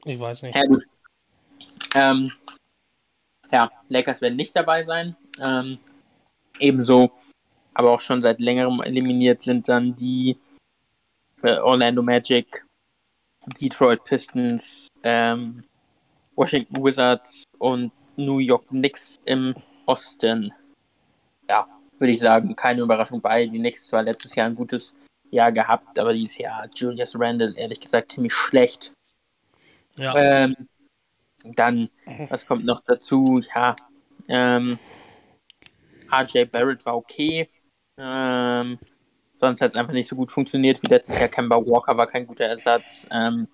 Ich 0.06 0.20
weiß 0.20 0.44
nicht. 0.44 0.56
Ja 0.56 0.66
gut. 0.66 0.84
Ähm, 1.96 2.32
ja, 3.52 3.72
Lakers 3.90 4.22
werden 4.22 4.36
nicht 4.36 4.56
dabei 4.56 4.84
sein. 4.84 5.16
Ähm, 5.40 5.80
ebenso 6.60 7.12
aber 7.74 7.92
auch 7.92 8.02
schon 8.02 8.22
seit 8.22 8.42
längerem 8.42 8.82
eliminiert 8.82 9.42
sind 9.42 9.68
dann 9.68 9.96
die 9.96 10.38
äh, 11.42 11.58
Orlando 11.58 12.02
Magic, 12.02 12.66
Detroit 13.60 14.04
Pistons, 14.04 14.88
ähm, 15.04 15.62
Washington 16.36 16.84
Wizards 16.84 17.44
und 17.60 17.92
New 18.16 18.40
York 18.40 18.68
Knicks 18.68 19.18
im 19.26 19.54
Osten. 19.86 20.54
Ja, 21.50 21.68
würde 22.00 22.14
ich 22.14 22.20
sagen, 22.20 22.56
keine 22.56 22.82
Überraschung 22.82 23.22
bei. 23.22 23.46
Die 23.46 23.60
Knicks 23.60 23.88
zwar 23.88 24.04
letztes 24.04 24.36
Jahr 24.36 24.48
ein 24.48 24.56
gutes 24.56 24.96
Jahr 25.32 25.52
gehabt, 25.52 25.98
aber 26.00 26.14
dieses 26.14 26.38
Jahr 26.38 26.68
Julius 26.74 27.20
Randle 27.20 27.54
ehrlich 27.58 27.80
gesagt 27.80 28.12
ziemlich 28.12 28.34
schlecht. 28.34 28.94
Ja. 29.98 30.16
Ähm, 30.16 30.56
dann, 31.44 31.90
was 32.30 32.46
kommt 32.46 32.66
noch 32.66 32.82
dazu? 32.82 33.42
Ja, 33.54 33.76
ähm, 34.28 34.80
RJ 36.12 36.46
Barrett 36.46 36.86
war 36.86 36.96
okay. 36.96 37.50
Ähm, 37.98 38.80
sonst 39.38 39.62
hat 39.62 39.70
es 39.70 39.76
einfach 39.76 39.94
nicht 39.94 40.08
so 40.08 40.16
gut 40.16 40.32
funktioniert 40.32 40.82
wie 40.82 40.88
letztes 40.88 41.20
Jahr. 41.20 41.30
Kemba 41.30 41.58
Walker 41.58 41.98
war 41.98 42.08
kein 42.08 42.26
guter 42.28 42.46
Ersatz. 42.46 43.08
Ähm, 43.12 43.48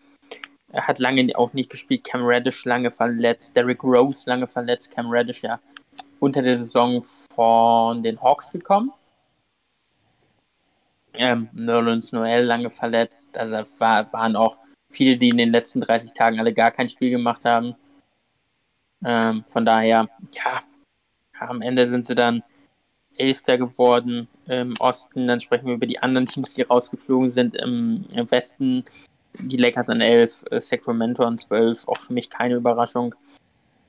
er 0.72 0.88
hat 0.88 1.00
lange 1.00 1.28
auch 1.36 1.54
nicht 1.54 1.72
gespielt. 1.72 2.04
Cam 2.04 2.26
Reddish 2.26 2.66
lange 2.66 2.92
verletzt. 2.92 3.56
Derrick 3.56 3.84
Rose 3.84 4.30
lange 4.30 4.48
verletzt. 4.48 4.92
Cam 4.92 5.10
Reddish 5.10 5.42
ja 5.44 5.60
unter 6.20 6.42
der 6.42 6.58
Saison 6.58 7.02
von 7.34 8.04
den 8.04 8.22
Hawks 8.22 8.52
gekommen. 8.52 8.92
Ähm, 11.14 11.50
Nerlens 11.54 12.12
Noel 12.12 12.44
lange 12.44 12.70
verletzt. 12.70 13.38
Also 13.38 13.56
war, 13.80 14.12
waren 14.14 14.36
auch 14.36 14.58
viele, 14.90 15.18
die 15.18 15.30
in 15.30 15.38
den 15.38 15.52
letzten 15.52 15.82
30 15.82 16.14
Tagen 16.14 16.40
alle 16.40 16.54
gar 16.54 16.72
kein 16.72 16.90
Spiel 16.90 17.10
gemacht 17.10 17.46
haben. 17.46 17.76
Ähm, 19.04 19.44
von 19.48 19.66
daher, 19.66 20.08
ja, 20.34 20.62
am 21.40 21.62
Ende 21.62 21.88
sind 21.88 22.06
sie 22.06 22.16
dann 22.16 22.44
Elfter 23.20 23.58
geworden 23.58 24.28
im 24.48 24.74
Osten. 24.80 25.28
Dann 25.28 25.40
sprechen 25.40 25.68
wir 25.68 25.76
über 25.76 25.86
die 25.86 26.00
anderen 26.00 26.26
Teams, 26.26 26.54
die 26.54 26.64
rausgeflogen 26.64 27.30
sind 27.30 27.56
im, 27.56 28.06
im 28.14 28.30
Westen. 28.32 28.86
Die 29.38 29.58
Lakers 29.58 29.90
an 29.90 30.02
11, 30.02 30.46
äh, 30.52 30.62
Sacramento 30.62 31.24
an 31.24 31.38
12, 31.38 31.88
auch 31.88 31.98
für 31.98 32.14
mich 32.14 32.30
keine 32.30 32.56
Überraschung. 32.56 33.16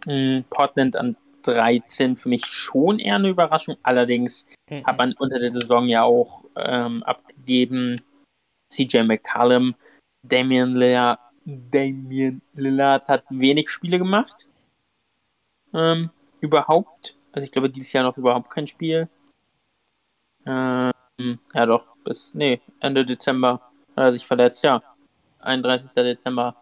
Mhm, 0.06 0.44
Portland 0.50 0.96
an 0.96 1.16
13 1.42 2.16
für 2.16 2.28
mich 2.28 2.44
schon 2.44 2.98
eher 2.98 3.16
eine 3.16 3.30
Überraschung. 3.30 3.76
Allerdings 3.82 4.46
mhm. 4.68 4.84
hat 4.84 4.98
man 4.98 5.14
unter 5.14 5.38
der 5.38 5.52
Saison 5.52 5.88
ja 5.88 6.02
auch 6.02 6.44
ähm, 6.56 7.02
abgegeben 7.02 7.96
CJ 8.72 9.02
McCallum, 9.02 9.74
Damian 10.22 10.74
Lillard, 10.74 11.18
Damian 11.44 12.40
Lillard 12.54 13.08
hat 13.08 13.24
wenig 13.30 13.68
Spiele 13.68 13.98
gemacht. 13.98 14.48
Ähm, 15.74 16.10
überhaupt. 16.40 17.16
Also 17.32 17.44
ich 17.44 17.50
glaube 17.50 17.70
dieses 17.70 17.92
Jahr 17.92 18.04
noch 18.04 18.16
überhaupt 18.16 18.50
kein 18.50 18.66
Spiel. 18.66 19.08
Ähm, 20.46 21.38
ja 21.54 21.66
doch, 21.66 21.96
bis, 22.04 22.34
nee, 22.34 22.60
Ende 22.80 23.04
Dezember 23.04 23.60
hat 23.96 24.04
er 24.04 24.12
sich 24.12 24.26
verletzt, 24.26 24.62
ja. 24.62 24.82
31. 25.40 25.92
Dezember 25.94 26.56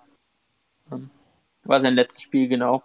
ähm, 0.92 1.10
war 1.64 1.80
sein 1.80 1.94
letztes 1.94 2.22
Spiel, 2.22 2.48
genau. 2.48 2.82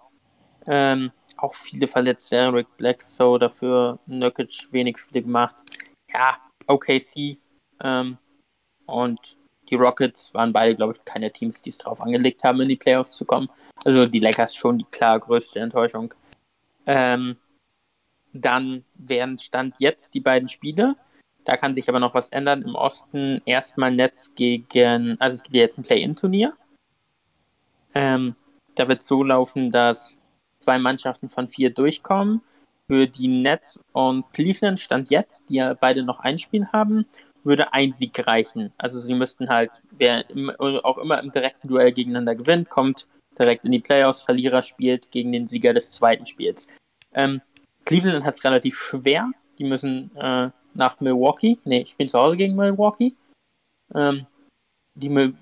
Ähm, 0.65 1.11
auch 1.38 1.53
viele 1.53 1.88
Verletzte, 1.88 2.38
Eric 2.38 2.78
Blackso 2.78 3.38
dafür, 3.38 3.99
Nurkic 4.06 4.72
wenig 4.72 4.98
Spiele 4.98 5.24
gemacht. 5.24 5.57
Ja, 6.11 6.38
OKC 6.68 7.38
ähm, 7.82 8.18
und 8.86 9.38
die 9.70 9.76
Rockets 9.76 10.34
waren 10.34 10.53
beide, 10.53 10.76
glaube 10.76 10.94
ich, 10.94 11.06
keine 11.06 11.32
Teams, 11.32 11.61
die 11.61 11.70
es 11.70 11.78
darauf 11.78 12.02
angelegt 12.02 12.44
haben, 12.44 12.61
in 12.61 12.70
die 12.70 12.76
Playoffs 12.76 13.18
zu 13.18 13.26
kommen. 13.26 13.49
Also 13.84 14.06
die 14.06 14.20
Lakers 14.20 14.56
schon 14.56 14.78
die 14.78 14.86
klar 14.86 15.20
größte 15.20 15.60
Enttäuschung. 15.60 16.14
Ähm, 16.86 17.38
dann 18.34 18.84
wären 18.98 19.38
Stand 19.38 19.76
jetzt 19.80 20.14
die 20.14 20.20
beiden 20.20 20.50
Spiele. 20.50 20.96
Da 21.46 21.58
kann 21.58 21.74
sich 21.74 21.88
aber 21.90 22.00
noch 22.00 22.14
was 22.14 22.30
ändern. 22.30 22.62
Im 22.62 22.76
Osten 22.76 23.42
erstmal 23.46 23.92
Netz 23.92 24.34
gegen, 24.36 25.20
also 25.20 25.36
es 25.36 25.44
gibt 25.44 25.56
ja 25.56 25.62
jetzt 25.62 25.78
ein 25.78 25.84
Play-In-Turnier. 25.84 26.54
Ähm, 27.94 28.36
da 28.76 28.88
wird 28.88 29.02
es 29.02 29.08
so 29.08 29.24
laufen, 29.24 29.72
dass 29.72 30.18
zwei 30.58 30.80
Mannschaften 30.80 31.30
von 31.30 31.48
vier 31.48 31.70
durchkommen. 31.70 32.42
Für 32.88 33.08
die 33.08 33.28
Nets 33.28 33.80
und 33.94 34.32
Cleveland 34.34 34.80
stand 34.80 35.10
jetzt, 35.10 35.50
die 35.50 35.56
ja 35.56 35.74
beide 35.74 36.04
noch 36.04 36.20
ein 36.20 36.38
Spiel 36.38 36.68
haben, 36.74 37.06
würde 37.44 37.74
ein 37.74 37.94
Sieg 37.94 38.26
reichen. 38.26 38.74
Also 38.78 39.00
sie 39.00 39.14
müssten 39.14 39.50
halt, 39.50 39.72
wer 39.92 40.24
auch 40.84 40.98
immer 40.98 41.20
im 41.22 41.32
direkten 41.32 41.68
Duell 41.68 41.92
gegeneinander 41.92 42.36
gewinnt, 42.36 42.70
kommt 42.70 43.08
direkt 43.38 43.66
in 43.66 43.72
die 43.72 43.80
Playoffs. 43.80 44.24
Verlierer 44.24 44.62
spielt 44.62 45.12
gegen 45.12 45.32
den 45.32 45.48
Sieger 45.48 45.74
des 45.74 45.92
zweiten 45.92 46.26
Spiels. 46.26 46.68
Ähm, 47.14 47.42
Cleveland 47.86 48.26
hat 48.26 48.36
es 48.36 48.44
relativ 48.44 48.78
schwer. 48.78 49.32
Die 49.60 49.64
müssen 49.64 50.16
äh, 50.16 50.50
nach 50.74 51.00
Milwaukee. 51.00 51.58
Ne, 51.66 51.86
spielen 51.86 52.10
zu 52.10 52.20
Hause 52.20 52.38
gegen 52.38 52.56
Milwaukee. 52.56 53.14
Ähm, 53.94 54.26
die, 54.96 55.34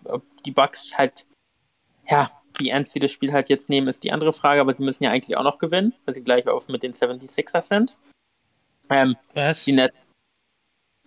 die 0.46 0.52
Bucks 0.52 0.98
halt, 0.98 1.26
ja, 2.10 2.32
wie 2.58 2.70
ernst 2.70 2.94
sie 2.94 3.00
das 3.00 3.12
Spiel 3.12 3.32
halt 3.32 3.50
jetzt 3.50 3.70
nehmen, 3.70 3.88
ist 3.88 4.04
die 4.04 4.12
andere 4.12 4.34
Frage, 4.34 4.62
aber 4.62 4.74
sie 4.74 4.84
müssen 4.84 5.04
ja 5.04 5.12
eigentlich 5.12 5.38
auch 5.38 5.44
noch 5.44 5.60
gewinnen, 5.60 5.94
weil 6.06 6.14
sie 6.14 6.24
gleich 6.24 6.48
auf 6.48 6.68
mit 6.68 6.84
den 6.84 6.94
76ers 6.94 7.62
sind. 7.62 7.98
Ähm, 8.90 9.16
Was? 9.34 9.64
Die 9.64 9.72
Net 9.72 9.94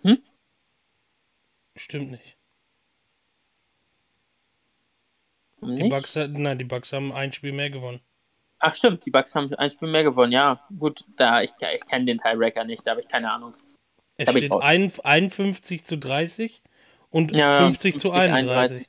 hm? 0.05 0.21
Stimmt 1.75 2.11
nicht. 2.11 2.37
nicht. 5.61 5.83
Die 5.83 5.89
Bucks, 5.89 6.15
nein, 6.15 6.59
die 6.59 6.65
Bucks 6.65 6.93
haben 6.93 7.11
ein 7.11 7.33
Spiel 7.33 7.51
mehr 7.51 7.71
gewonnen. 7.71 8.01
Ach 8.67 8.73
stimmt, 8.73 9.05
die 9.05 9.11
Bucks 9.11 9.35
haben 9.35 9.53
ein 9.53 9.69
Spiel 9.69 9.89
mehr 9.89 10.03
gewonnen, 10.03 10.31
ja. 10.31 10.59
Gut, 10.79 11.05
da 11.17 11.43
ich, 11.43 11.51
ich 11.51 11.85
kenne 11.85 12.05
den 12.05 12.17
Tiebreaker 12.17 12.63
nicht, 12.63 12.81
da 12.85 12.91
habe 12.91 13.01
ich 13.01 13.07
keine 13.07 13.31
Ahnung. 13.31 13.53
Es 14.17 14.27
steht 14.27 14.51
51 14.51 15.85
zu 15.85 15.99
30 15.99 16.63
und 17.11 17.35
ja, 17.35 17.59
50, 17.59 17.93
50 17.93 18.01
zu 18.01 18.11
31. 18.11 18.87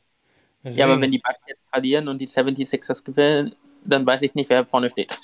31. 0.63 0.79
Ja, 0.79 0.87
aber 0.87 0.99
wenn 0.99 1.11
die 1.11 1.19
Bucks 1.19 1.41
jetzt 1.47 1.69
verlieren 1.71 2.09
und 2.09 2.23
die 2.23 2.27
76ers 2.27 3.05
gewinnen, 3.05 3.55
dann 3.85 4.07
weiß 4.07 4.23
ich 4.23 4.35
nicht, 4.35 4.49
wer 4.49 4.65
vorne 4.65 4.89
steht. 4.89 5.19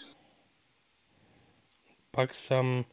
Bucks 2.12 2.50
haben 2.50 2.84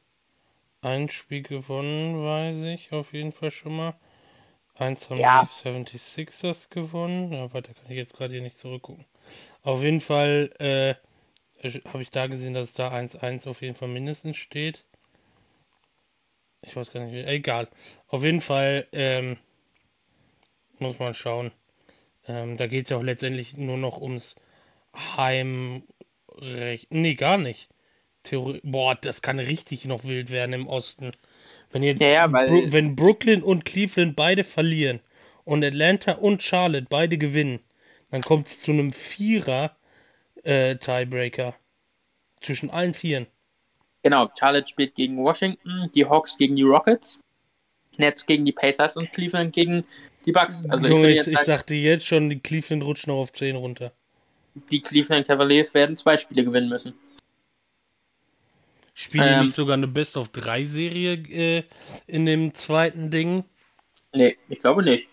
ein 0.81 1.09
Spiel 1.09 1.43
gewonnen, 1.43 2.23
weiß 2.23 2.55
ich 2.73 2.93
auf 2.93 3.11
jeden 3.11 3.33
Fall 3.33 3.51
schon 3.51 3.75
mal. 3.75 3.95
Eins 4.75 5.09
haben 5.09 5.19
ja. 5.19 5.45
die 5.65 5.97
76ers 5.97 6.69
gewonnen. 6.69 7.33
Ja, 7.33 7.53
weiter 7.53 7.73
kann 7.73 7.91
ich 7.91 7.97
jetzt 7.97 8.15
gerade 8.15 8.31
hier 8.31 8.41
nicht 8.41 8.57
zurückgucken. 8.57 9.03
Auf 9.61 9.83
jeden 9.83 9.99
Fall 9.99 10.53
äh, 10.59 10.95
habe 11.63 12.01
ich 12.01 12.11
da 12.11 12.27
gesehen, 12.27 12.53
dass 12.53 12.73
da 12.73 12.91
1-1 12.93 13.47
auf 13.49 13.61
jeden 13.61 13.75
Fall 13.75 13.89
mindestens 13.89 14.37
steht. 14.37 14.83
Ich 16.61 16.75
weiß 16.75 16.91
gar 16.91 17.05
nicht, 17.05 17.27
egal. 17.27 17.67
Auf 18.07 18.23
jeden 18.23 18.41
Fall 18.41 18.87
ähm, 18.91 19.37
muss 20.77 20.99
man 20.99 21.13
schauen. 21.13 21.51
Ähm, 22.27 22.57
da 22.57 22.67
geht 22.67 22.85
es 22.85 22.89
ja 22.89 22.97
auch 22.97 23.03
letztendlich 23.03 23.57
nur 23.57 23.77
noch 23.77 24.01
ums 24.01 24.35
Heimrecht. 24.93 26.87
Nee, 26.89 27.15
gar 27.15 27.37
nicht. 27.37 27.69
Theorie 28.23 28.59
Boah, 28.63 28.95
das 28.95 29.21
kann 29.21 29.39
richtig 29.39 29.85
noch 29.85 30.03
wild 30.03 30.29
werden 30.29 30.53
im 30.53 30.67
Osten. 30.67 31.11
Wenn 31.71 31.83
jetzt 31.83 32.01
ja, 32.01 32.09
ja. 32.09 32.27
Bro 32.27 32.71
wenn 32.71 32.95
Brooklyn 32.95 33.43
und 33.43 33.65
Cleveland 33.65 34.15
beide 34.15 34.43
verlieren 34.43 34.99
und 35.45 35.63
Atlanta 35.63 36.13
und 36.13 36.43
Charlotte 36.43 36.87
beide 36.89 37.17
gewinnen, 37.17 37.59
dann 38.11 38.21
kommt 38.21 38.47
es 38.47 38.59
zu 38.59 38.71
einem 38.71 38.91
Vierer 38.91 39.75
äh, 40.43 40.75
Tiebreaker. 40.75 41.55
Zwischen 42.41 42.69
allen 42.69 42.93
Vieren. 42.93 43.27
Genau, 44.03 44.29
Charlotte 44.37 44.67
spielt 44.67 44.95
gegen 44.95 45.17
Washington, 45.17 45.89
die 45.93 46.05
Hawks 46.05 46.37
gegen 46.37 46.55
die 46.55 46.63
Rockets, 46.63 47.21
Nets 47.97 48.25
gegen 48.25 48.45
die 48.45 48.53
Pacers 48.53 48.95
und 48.95 49.11
Cleveland 49.11 49.53
gegen 49.53 49.85
die 50.25 50.31
Bucks. 50.31 50.65
Also 50.69 50.87
Junge, 50.87 51.11
ich, 51.11 51.21
ich, 51.21 51.33
ich 51.33 51.39
sagte 51.39 51.73
jetzt 51.73 52.05
schon, 52.05 52.29
die 52.29 52.39
Cleveland 52.39 52.83
rutschen 52.83 53.11
noch 53.11 53.19
auf 53.19 53.33
10 53.33 53.57
runter. 53.57 53.91
Die 54.71 54.81
Cleveland 54.81 55.27
Cavaliers 55.27 55.73
werden 55.73 55.97
zwei 55.97 56.15
Spiele 56.17 56.45
gewinnen 56.45 56.69
müssen. 56.69 56.93
Spielen 58.93 59.27
ähm, 59.27 59.39
die 59.39 59.45
nicht 59.45 59.55
sogar 59.55 59.75
eine 59.75 59.87
Best 59.87 60.17
of 60.17 60.29
3 60.29 60.65
Serie 60.65 61.13
äh, 61.13 61.63
in 62.07 62.25
dem 62.25 62.53
zweiten 62.53 63.11
Ding? 63.11 63.43
Nee, 64.13 64.37
ich 64.47 64.59
glaube 64.59 64.83
nicht. 64.83 65.07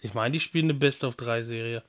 Ich 0.00 0.14
meine, 0.14 0.32
die 0.32 0.40
spielen 0.40 0.66
eine 0.66 0.74
Best 0.74 1.04
of 1.04 1.16
3 1.16 1.42
Serie 1.42 1.82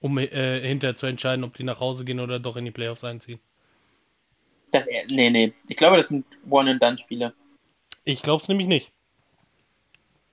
um 0.00 0.18
äh, 0.18 0.60
hinterher 0.60 0.96
zu 0.96 1.06
entscheiden, 1.06 1.44
ob 1.44 1.54
die 1.54 1.64
nach 1.64 1.80
Hause 1.80 2.04
gehen 2.04 2.20
oder 2.20 2.38
doch 2.38 2.56
in 2.56 2.64
die 2.64 2.70
Playoffs 2.70 3.04
einziehen. 3.04 3.40
Das, 4.70 4.86
äh, 4.86 5.04
nee, 5.08 5.30
nee. 5.30 5.52
Ich 5.68 5.76
glaube, 5.76 5.96
das 5.96 6.08
sind 6.08 6.24
One-and-Done-Spiele. 6.48 7.34
Ich 8.04 8.22
glaube 8.22 8.42
es 8.42 8.48
nämlich 8.48 8.68
nicht. 8.68 8.92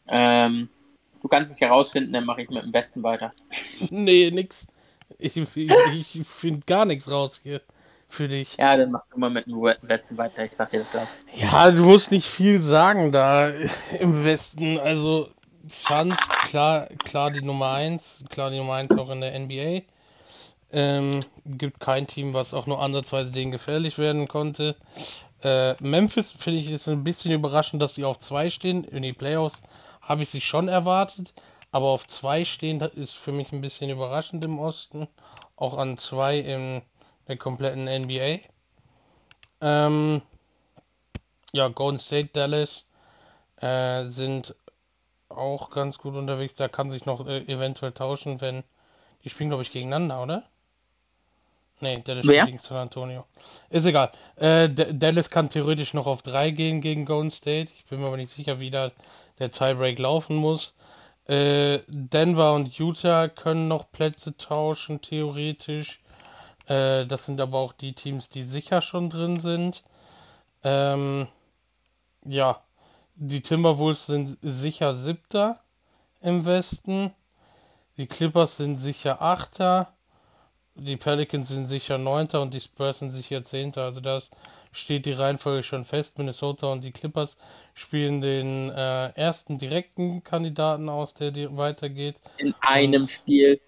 Ähm, 0.08 0.70
du 1.22 1.28
kannst 1.28 1.52
es 1.52 1.60
herausfinden, 1.60 2.14
dann 2.14 2.26
mache 2.26 2.44
ich 2.44 2.50
mit 2.50 2.64
dem 2.64 2.74
Westen 2.74 3.04
weiter. 3.04 3.32
nee, 3.90 4.32
nix. 4.32 4.68
Ich, 5.20 5.36
ich, 5.38 6.16
ich 6.20 6.28
finde 6.28 6.62
gar 6.66 6.86
nichts 6.86 7.10
raus 7.10 7.40
hier 7.42 7.62
für 8.08 8.28
dich. 8.28 8.58
Ja, 8.58 8.78
dann 8.78 8.92
mach 8.92 9.06
du 9.12 9.20
mal 9.20 9.30
mit 9.30 9.48
dem 9.48 9.62
Westen 9.62 10.18
weiter, 10.18 10.46
ich 10.46 10.54
sag 10.54 10.72
dir 10.72 10.80
das 10.80 10.92
gleich. 10.92 11.08
Ja, 11.36 11.72
du 11.72 11.84
musst 11.84 12.12
nicht 12.12 12.28
viel 12.28 12.62
sagen 12.62 13.12
da 13.12 13.50
im 14.00 14.24
Westen. 14.24 14.80
Also, 14.80 15.30
Suns, 15.70 16.18
klar, 16.50 16.88
klar 17.04 17.32
die 17.32 17.42
Nummer 17.42 17.72
1, 17.72 18.26
klar 18.30 18.52
die 18.52 18.58
Nummer 18.58 18.74
1 18.76 18.98
auch 18.98 19.10
in 19.10 19.22
der 19.22 19.38
NBA. 19.38 19.82
Ähm, 20.72 21.22
gibt 21.46 21.80
kein 21.80 22.08
Team, 22.08 22.34
was 22.34 22.54
auch 22.54 22.68
nur 22.68 22.82
ansatzweise 22.82 23.32
denen 23.32 23.52
gefährlich 23.52 23.98
werden 23.98 24.28
konnte. 24.28 24.76
Äh, 25.44 25.76
Memphis 25.82 26.32
finde 26.32 26.60
ich 26.60 26.70
ist 26.70 26.88
ein 26.88 27.04
bisschen 27.04 27.32
überraschend, 27.32 27.82
dass 27.82 27.96
sie 27.96 28.06
auf 28.06 28.20
2 28.20 28.50
stehen. 28.50 28.84
In 28.84 29.04
die 29.04 29.14
Playoffs 29.14 29.64
habe 30.02 30.24
ich 30.24 30.30
sie 30.30 30.42
schon 30.42 30.68
erwartet, 30.68 31.34
aber 31.72 31.88
auf 31.88 32.08
2 32.08 32.44
stehen 32.46 32.82
ist 32.82 33.14
für 33.14 33.32
mich 33.32 33.52
ein 33.52 33.62
bisschen 33.62 33.90
überraschend 33.90 34.44
im 34.44 34.60
Osten. 34.60 35.08
Auch 35.56 35.78
an 35.78 35.98
2 35.98 36.40
in 36.40 36.82
der 37.28 37.38
kompletten 37.38 37.86
NBA. 37.86 38.40
Ähm, 39.62 40.22
ja, 41.54 41.68
Golden 41.70 42.00
State, 42.00 42.30
Dallas 42.34 42.86
äh, 43.62 44.04
sind 44.04 44.56
auch 45.30 45.70
ganz 45.70 45.98
gut 45.98 46.16
unterwegs. 46.16 46.56
Da 46.56 46.68
kann 46.68 46.90
sich 46.90 47.06
noch 47.06 47.28
äh, 47.28 47.40
eventuell 47.48 47.92
tauschen, 47.92 48.42
wenn. 48.42 48.64
Die 49.24 49.30
spielen, 49.30 49.50
glaube 49.50 49.64
ich, 49.64 49.72
gegeneinander, 49.72 50.22
oder? 50.22 50.44
Nee, 51.80 52.02
Dallas 52.04 52.26
Wer? 52.26 52.44
spielt 52.44 52.46
gegen 52.46 52.60
San 52.60 52.78
Antonio. 52.78 53.26
Ist 53.70 53.86
egal. 53.86 54.12
Äh, 54.36 54.70
Dallas 54.70 55.30
kann 55.30 55.50
theoretisch 55.50 55.94
noch 55.94 56.08
auf 56.08 56.22
3 56.22 56.52
gehen 56.52 56.82
gegen 56.82 57.06
Golden 57.06 57.30
State. 57.30 57.72
Ich 57.76 57.86
bin 57.86 58.00
mir 58.00 58.08
aber 58.08 58.18
nicht 58.18 58.32
sicher, 58.32 58.60
wie 58.60 58.72
da 58.72 58.92
der 59.40 59.52
Tiebreak 59.52 60.00
laufen 60.00 60.38
muss. 60.38 60.74
Äh, 61.26 61.80
Denver 61.88 62.54
und 62.54 62.78
Utah 62.78 63.28
können 63.28 63.68
noch 63.68 63.92
Plätze 63.92 64.38
tauschen, 64.38 65.02
theoretisch. 65.02 66.00
Äh, 66.68 67.06
das 67.06 67.26
sind 67.26 67.40
aber 67.42 67.60
auch 67.60 67.74
die 67.74 67.94
Teams, 67.94 68.30
die 68.30 68.44
sicher 68.44 68.82
schon 68.82 69.10
drin 69.10 69.40
sind. 69.40 69.84
Ähm, 70.64 71.28
ja, 72.26 72.62
die 73.20 73.42
Timberwolves 73.42 74.06
sind 74.06 74.38
sicher 74.42 74.94
Siebter 74.94 75.60
im 76.22 76.46
Westen. 76.46 77.12
Die 77.98 78.08
Clippers 78.08 78.58
sind 78.58 78.78
sicher 78.78 79.22
Achter. 79.22 79.92
Die 80.76 80.98
Pelicans 80.98 81.50
sind 81.50 81.66
sicher 81.66 81.98
Neunter 81.98 82.42
und 82.42 82.54
die 82.54 82.62
Spurs 82.62 83.00
sind 83.00 83.10
sicher 83.10 83.44
Zehnter. 83.44 83.86
Also 83.86 84.02
da 84.02 84.22
steht 84.72 85.08
die 85.08 85.14
Reihenfolge 85.14 85.64
schon 85.64 85.86
fest. 85.86 86.20
Minnesota 86.20 86.68
und 86.68 86.84
die 86.84 86.92
Clippers 86.92 87.40
spielen 87.74 88.22
den 88.22 88.70
äh, 88.70 89.10
ersten 89.14 89.58
direkten 89.58 90.24
Kandidaten 90.24 90.88
aus, 90.88 91.16
der 91.16 91.34
weitergeht. 91.58 92.18
In 92.38 92.54
einem 92.62 93.02
und, 93.04 93.10
Spiel. 93.10 93.60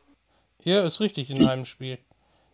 Ja, 0.64 0.82
ist 0.82 1.00
richtig, 1.00 1.32
in 1.32 1.44
einem 1.48 1.66
Spiel. 1.66 1.98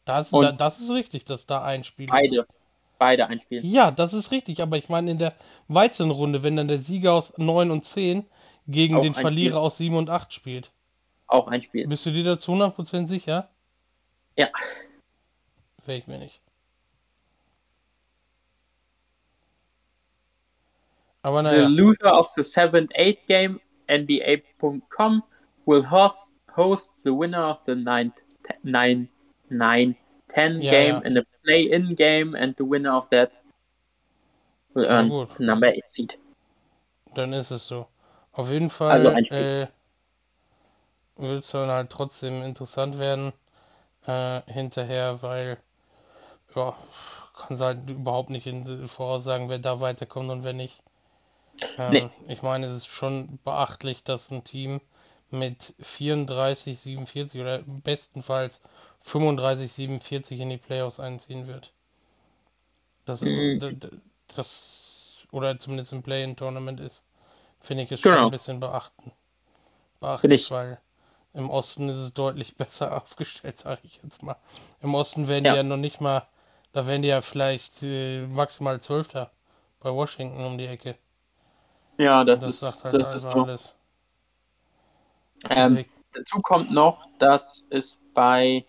Das, 0.05 0.29
da, 0.29 0.53
das 0.53 0.79
ist 0.79 0.91
richtig, 0.91 1.25
dass 1.25 1.45
da 1.45 1.61
ein 1.61 1.83
Spiel 1.83 2.07
beide. 2.07 2.25
ist. 2.27 2.47
Beide 2.47 2.54
ein 2.99 3.39
Spiel. 3.39 3.65
Ja, 3.65 3.91
das 3.91 4.13
ist 4.13 4.31
richtig, 4.31 4.61
aber 4.61 4.77
ich 4.77 4.89
meine 4.89 5.11
in 5.11 5.19
der 5.19 5.35
weiteren 5.67 6.11
Runde, 6.11 6.43
wenn 6.43 6.55
dann 6.55 6.67
der 6.67 6.79
Sieger 6.79 7.13
aus 7.13 7.37
9 7.37 7.71
und 7.71 7.85
10 7.85 8.25
gegen 8.67 8.95
Auch 8.95 9.01
den 9.01 9.13
Verlierer 9.13 9.57
Spiel. 9.57 9.61
aus 9.61 9.77
7 9.77 9.95
und 9.95 10.09
8 10.09 10.33
spielt. 10.33 10.71
Auch 11.27 11.47
ein 11.47 11.61
Spiel. 11.61 11.87
Bist 11.87 12.05
du 12.05 12.11
dir 12.11 12.23
dazu 12.23 12.53
100% 12.53 13.07
sicher? 13.07 13.49
Ja. 14.37 14.47
Wäre 15.85 15.97
ich 15.97 16.07
mir 16.07 16.19
nicht. 16.19 16.41
Aber 21.21 21.41
naja. 21.41 21.67
The 21.67 21.75
loser 21.75 22.19
of 22.19 22.27
the 22.27 22.41
7th-8 22.41 23.17
game, 23.27 23.59
NBA.com, 23.87 25.23
will 25.65 25.89
host, 25.89 26.33
host 26.55 26.93
the 26.97 27.09
winner 27.09 27.49
of 27.49 27.59
the 27.65 27.71
9th, 27.71 28.23
9, 28.63 29.09
9 29.49 29.95
10 30.29 30.61
ja, 30.61 30.71
game 30.71 30.95
ja. 30.95 30.99
in 31.01 31.17
a 31.17 31.21
play-in 31.43 31.95
game 31.95 32.35
and 32.35 32.57
the 32.57 32.63
winner 32.63 32.95
of 32.95 33.09
that 33.09 33.41
will 34.73 34.85
earn 34.85 35.11
ja, 35.11 35.27
number 35.39 35.67
8 35.67 35.87
seed. 35.87 36.19
Dann 37.13 37.33
ist 37.33 37.51
es 37.51 37.67
so. 37.67 37.87
Auf 38.31 38.49
jeden 38.49 38.69
Fall 38.69 38.91
also 38.91 39.09
äh, 39.09 39.67
wird 41.15 41.39
es 41.39 41.51
dann 41.51 41.69
halt 41.69 41.89
trotzdem 41.89 42.43
interessant 42.43 42.99
werden 42.99 43.31
äh, 44.05 44.41
hinterher, 44.51 45.21
weil 45.21 45.57
ja, 46.55 46.75
kann 47.35 47.59
halt 47.59 47.89
überhaupt 47.89 48.29
nicht 48.29 48.47
in, 48.47 48.87
voraussagen, 48.87 49.49
wer 49.49 49.59
da 49.59 49.79
weiterkommt 49.79 50.29
und 50.29 50.43
wer 50.43 50.53
nicht. 50.53 50.81
Ähm, 51.77 51.91
nee. 51.91 52.09
Ich 52.27 52.41
meine, 52.41 52.65
es 52.65 52.73
ist 52.73 52.87
schon 52.87 53.39
beachtlich, 53.43 54.03
dass 54.03 54.31
ein 54.31 54.43
Team 54.43 54.81
mit 55.31 55.73
34, 55.79 56.79
47 56.79 57.41
oder 57.41 57.59
bestenfalls 57.59 58.61
35, 58.99 59.71
47 59.71 60.39
in 60.39 60.49
die 60.49 60.57
Playoffs 60.57 60.99
einziehen 60.99 61.47
wird. 61.47 61.73
Das, 63.05 63.21
mhm. 63.21 63.79
das 64.35 65.27
oder 65.31 65.57
zumindest 65.59 65.93
im 65.93 66.03
Play-in-Tournament 66.03 66.79
ist, 66.79 67.05
finde 67.59 67.83
ich 67.83 67.91
es 67.91 68.01
genau. 68.01 68.15
schon 68.15 68.25
ein 68.25 68.31
bisschen 68.31 68.59
beachten. 68.59 69.11
Beachtlich, 69.99 70.49
weil 70.51 70.79
im 71.33 71.49
Osten 71.49 71.89
ist 71.89 71.97
es 71.97 72.13
deutlich 72.13 72.55
besser 72.57 72.95
aufgestellt, 72.95 73.59
sage 73.59 73.81
ich 73.83 73.99
jetzt 74.03 74.23
mal. 74.23 74.37
Im 74.81 74.95
Osten 74.95 75.27
werden 75.27 75.45
ja. 75.45 75.51
die 75.51 75.57
ja 75.57 75.63
noch 75.63 75.77
nicht 75.77 76.01
mal, 76.01 76.27
da 76.73 76.87
werden 76.87 77.01
die 77.01 77.09
ja 77.09 77.21
vielleicht 77.21 77.83
äh, 77.83 78.25
maximal 78.27 78.79
Zwölfter 78.81 79.31
bei 79.79 79.91
Washington 79.91 80.43
um 80.43 80.57
die 80.57 80.67
Ecke. 80.67 80.97
Ja, 81.97 82.23
das, 82.23 82.41
das 82.41 82.61
ist, 82.61 82.83
halt 82.83 82.93
das 82.93 83.13
ist 83.13 83.21
so. 83.21 83.29
alles. 83.29 83.75
Ähm, 85.49 85.85
dazu 86.11 86.39
kommt 86.41 86.71
noch, 86.71 87.05
dass 87.17 87.65
es 87.69 87.99
bei, 88.13 88.65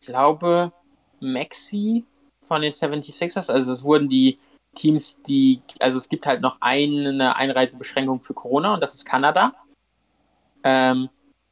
ich 0.00 0.06
glaube, 0.06 0.72
Maxi 1.20 2.04
von 2.42 2.62
den 2.62 2.72
76ers, 2.72 3.50
also 3.50 3.72
es 3.72 3.84
wurden 3.84 4.08
die 4.08 4.38
Teams, 4.74 5.22
die, 5.22 5.60
also 5.80 5.98
es 5.98 6.08
gibt 6.08 6.26
halt 6.26 6.40
noch 6.40 6.58
eine 6.60 7.36
Einreisebeschränkung 7.36 8.20
für 8.20 8.34
Corona 8.34 8.74
und 8.74 8.80
das 8.80 8.94
ist 8.94 9.04
Kanada. 9.04 9.54
Ähm, 10.64 11.08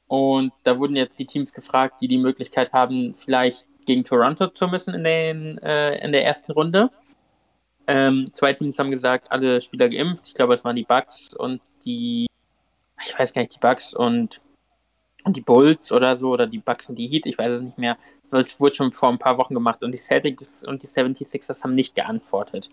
und 0.08 0.52
da 0.64 0.78
wurden 0.78 0.96
jetzt 0.96 1.18
die 1.18 1.26
Teams 1.26 1.52
gefragt, 1.52 2.00
die 2.00 2.08
die 2.08 2.18
Möglichkeit 2.18 2.72
haben, 2.72 3.14
vielleicht 3.14 3.66
gegen 3.86 4.04
Toronto 4.04 4.48
zu 4.48 4.68
müssen 4.68 4.94
in, 4.94 5.04
den, 5.04 5.58
äh, 5.58 6.04
in 6.04 6.12
der 6.12 6.24
ersten 6.24 6.52
Runde. 6.52 6.90
Ähm, 7.86 8.30
zwei 8.34 8.52
Teams 8.52 8.78
haben 8.78 8.90
gesagt, 8.90 9.30
alle 9.30 9.60
Spieler 9.60 9.88
geimpft. 9.88 10.26
Ich 10.26 10.34
glaube, 10.34 10.54
es 10.54 10.64
waren 10.64 10.76
die 10.76 10.84
Bucks 10.84 11.34
und 11.34 11.60
die, 11.84 12.26
ich 13.04 13.18
weiß 13.18 13.32
gar 13.32 13.42
nicht, 13.42 13.54
die 13.54 13.60
Bucks 13.60 13.94
und, 13.94 14.40
die 15.26 15.42
Bulls 15.42 15.92
oder 15.92 16.16
so, 16.16 16.30
oder 16.30 16.46
die 16.46 16.58
Bucks 16.58 16.88
und 16.88 16.96
die 16.96 17.06
Heat, 17.06 17.26
ich 17.26 17.36
weiß 17.36 17.52
es 17.52 17.62
nicht 17.62 17.76
mehr. 17.76 17.98
Das 18.30 18.58
wurde 18.58 18.74
schon 18.74 18.92
vor 18.92 19.10
ein 19.10 19.18
paar 19.18 19.36
Wochen 19.36 19.54
gemacht 19.54 19.82
und 19.82 19.92
die 19.92 19.98
Celtics 19.98 20.64
und 20.64 20.82
die 20.82 20.86
76ers 20.86 21.62
haben 21.62 21.74
nicht 21.74 21.94
geantwortet. 21.94 22.70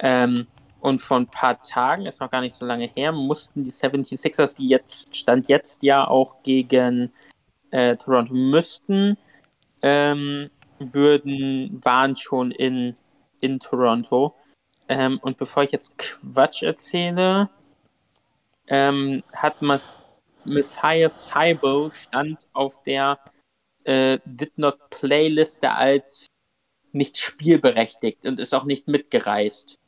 Ähm, 0.00 0.48
und 0.80 1.00
vor 1.00 1.16
ein 1.16 1.28
paar 1.28 1.60
Tagen, 1.62 2.06
ist 2.06 2.20
noch 2.20 2.30
gar 2.30 2.40
nicht 2.40 2.54
so 2.54 2.66
lange 2.66 2.90
her, 2.94 3.12
mussten 3.12 3.64
die 3.64 3.70
76ers, 3.70 4.56
die 4.56 4.68
jetzt, 4.68 5.16
Stand 5.16 5.48
jetzt 5.48 5.82
ja 5.82 6.06
auch 6.06 6.42
gegen 6.42 7.12
äh, 7.70 7.96
Toronto 7.96 8.34
müssten, 8.34 9.16
ähm, 9.82 10.50
würden, 10.78 11.80
waren 11.82 12.16
schon 12.16 12.50
in, 12.50 12.96
in 13.40 13.60
Toronto 13.60 14.34
ähm, 14.88 15.18
und 15.22 15.36
bevor 15.36 15.62
ich 15.62 15.72
jetzt 15.72 15.96
Quatsch 15.98 16.62
erzähle, 16.62 17.48
ähm, 18.68 19.22
hat 19.32 19.62
Ma 19.62 19.80
Matthias 20.44 21.28
Seibel 21.28 21.90
stand 21.90 22.46
auf 22.52 22.82
der 22.84 23.18
äh, 23.84 24.18
Did 24.24 24.56
Not 24.58 24.78
Play 24.90 25.28
Liste 25.28 25.72
als 25.72 26.26
nicht 26.92 27.16
spielberechtigt 27.16 28.24
und 28.24 28.38
ist 28.38 28.54
auch 28.54 28.64
nicht 28.64 28.86
mitgereist. 28.86 29.78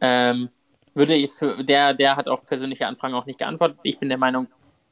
Ähm, 0.00 0.50
würde 0.94 1.14
ich 1.14 1.32
für, 1.32 1.64
der, 1.64 1.94
der 1.94 2.16
hat 2.16 2.28
auf 2.28 2.46
persönliche 2.46 2.86
Anfragen 2.86 3.14
auch 3.14 3.26
nicht 3.26 3.40
geantwortet. 3.40 3.78
Ich 3.82 3.98
bin 3.98 4.08
der 4.08 4.18
Meinung, 4.18 4.46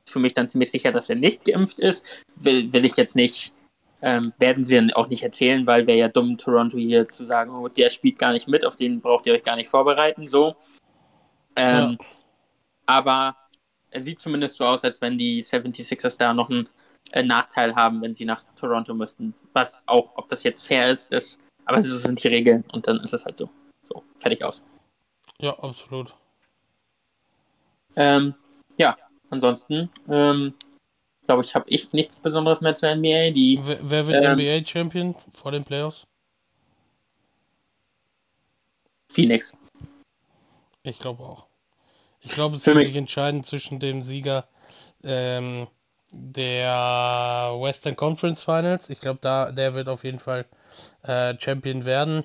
für 0.06 0.18
mich 0.18 0.34
dann 0.34 0.48
ziemlich 0.48 0.72
sicher, 0.72 0.90
dass 0.90 1.08
er 1.08 1.16
nicht 1.16 1.44
geimpft 1.44 1.78
ist. 1.78 2.04
Will, 2.36 2.72
will 2.72 2.84
ich 2.84 2.96
jetzt 2.96 3.14
nicht 3.14 3.52
ähm, 4.02 4.32
werden 4.38 4.64
sie 4.64 4.94
auch 4.94 5.08
nicht 5.08 5.22
erzählen, 5.22 5.66
weil 5.66 5.86
wäre 5.86 5.98
ja 5.98 6.08
dumm, 6.08 6.38
Toronto 6.38 6.78
hier 6.78 7.08
zu 7.08 7.24
sagen, 7.24 7.54
oh, 7.54 7.68
der 7.68 7.90
spielt 7.90 8.18
gar 8.18 8.32
nicht 8.32 8.48
mit, 8.48 8.64
auf 8.64 8.76
den 8.76 9.00
braucht 9.00 9.26
ihr 9.26 9.34
euch 9.34 9.42
gar 9.42 9.56
nicht 9.56 9.68
vorbereiten, 9.68 10.26
so. 10.26 10.56
Ähm, 11.56 11.98
ja. 12.00 12.06
Aber 12.90 13.36
es 13.90 14.04
sieht 14.04 14.18
zumindest 14.18 14.56
so 14.56 14.64
aus, 14.64 14.82
als 14.82 15.00
wenn 15.00 15.16
die 15.16 15.44
76ers 15.44 16.18
da 16.18 16.34
noch 16.34 16.50
einen 16.50 16.68
äh, 17.12 17.22
Nachteil 17.22 17.76
haben, 17.76 18.02
wenn 18.02 18.16
sie 18.16 18.24
nach 18.24 18.42
Toronto 18.56 18.92
müssten. 18.94 19.32
Was 19.52 19.84
auch, 19.86 20.16
ob 20.16 20.28
das 20.28 20.42
jetzt 20.42 20.66
fair 20.66 20.90
ist, 20.90 21.12
ist, 21.12 21.38
aber 21.66 21.80
so 21.80 21.96
sind 21.96 22.20
die 22.20 22.26
Regeln 22.26 22.64
und 22.72 22.88
dann 22.88 22.98
ist 22.98 23.14
es 23.14 23.24
halt 23.24 23.36
so. 23.36 23.48
So, 23.84 24.02
fertig 24.18 24.42
aus. 24.42 24.64
Ja, 25.40 25.56
absolut. 25.60 26.16
Ähm, 27.94 28.34
ja, 28.76 28.96
ansonsten, 29.30 29.88
ähm, 30.08 30.54
glaube 31.26 31.42
ich, 31.42 31.54
habe 31.54 31.68
ich 31.68 31.92
nichts 31.92 32.16
Besonderes 32.16 32.60
mehr 32.60 32.74
zur 32.74 32.88
NBA. 32.88 33.30
Die, 33.30 33.60
wer, 33.62 33.78
wer 33.88 34.06
wird 34.08 34.24
ähm, 34.24 34.32
NBA-Champion 34.32 35.14
vor 35.32 35.52
den 35.52 35.62
Playoffs? 35.62 36.02
Phoenix. 39.12 39.52
Ich 40.82 40.98
glaube 40.98 41.22
auch. 41.22 41.49
Ich 42.22 42.32
glaube, 42.32 42.56
es 42.56 42.66
wird 42.66 42.78
sich 42.84 42.96
entscheiden 42.96 43.44
zwischen 43.44 43.80
dem 43.80 44.02
Sieger 44.02 44.46
ähm, 45.04 45.66
der 46.12 47.56
Western 47.58 47.96
Conference 47.96 48.42
Finals. 48.42 48.90
Ich 48.90 49.00
glaube, 49.00 49.20
da 49.22 49.52
der 49.52 49.74
wird 49.74 49.88
auf 49.88 50.04
jeden 50.04 50.18
Fall 50.18 50.44
äh, 51.02 51.34
Champion 51.38 51.84
werden. 51.84 52.24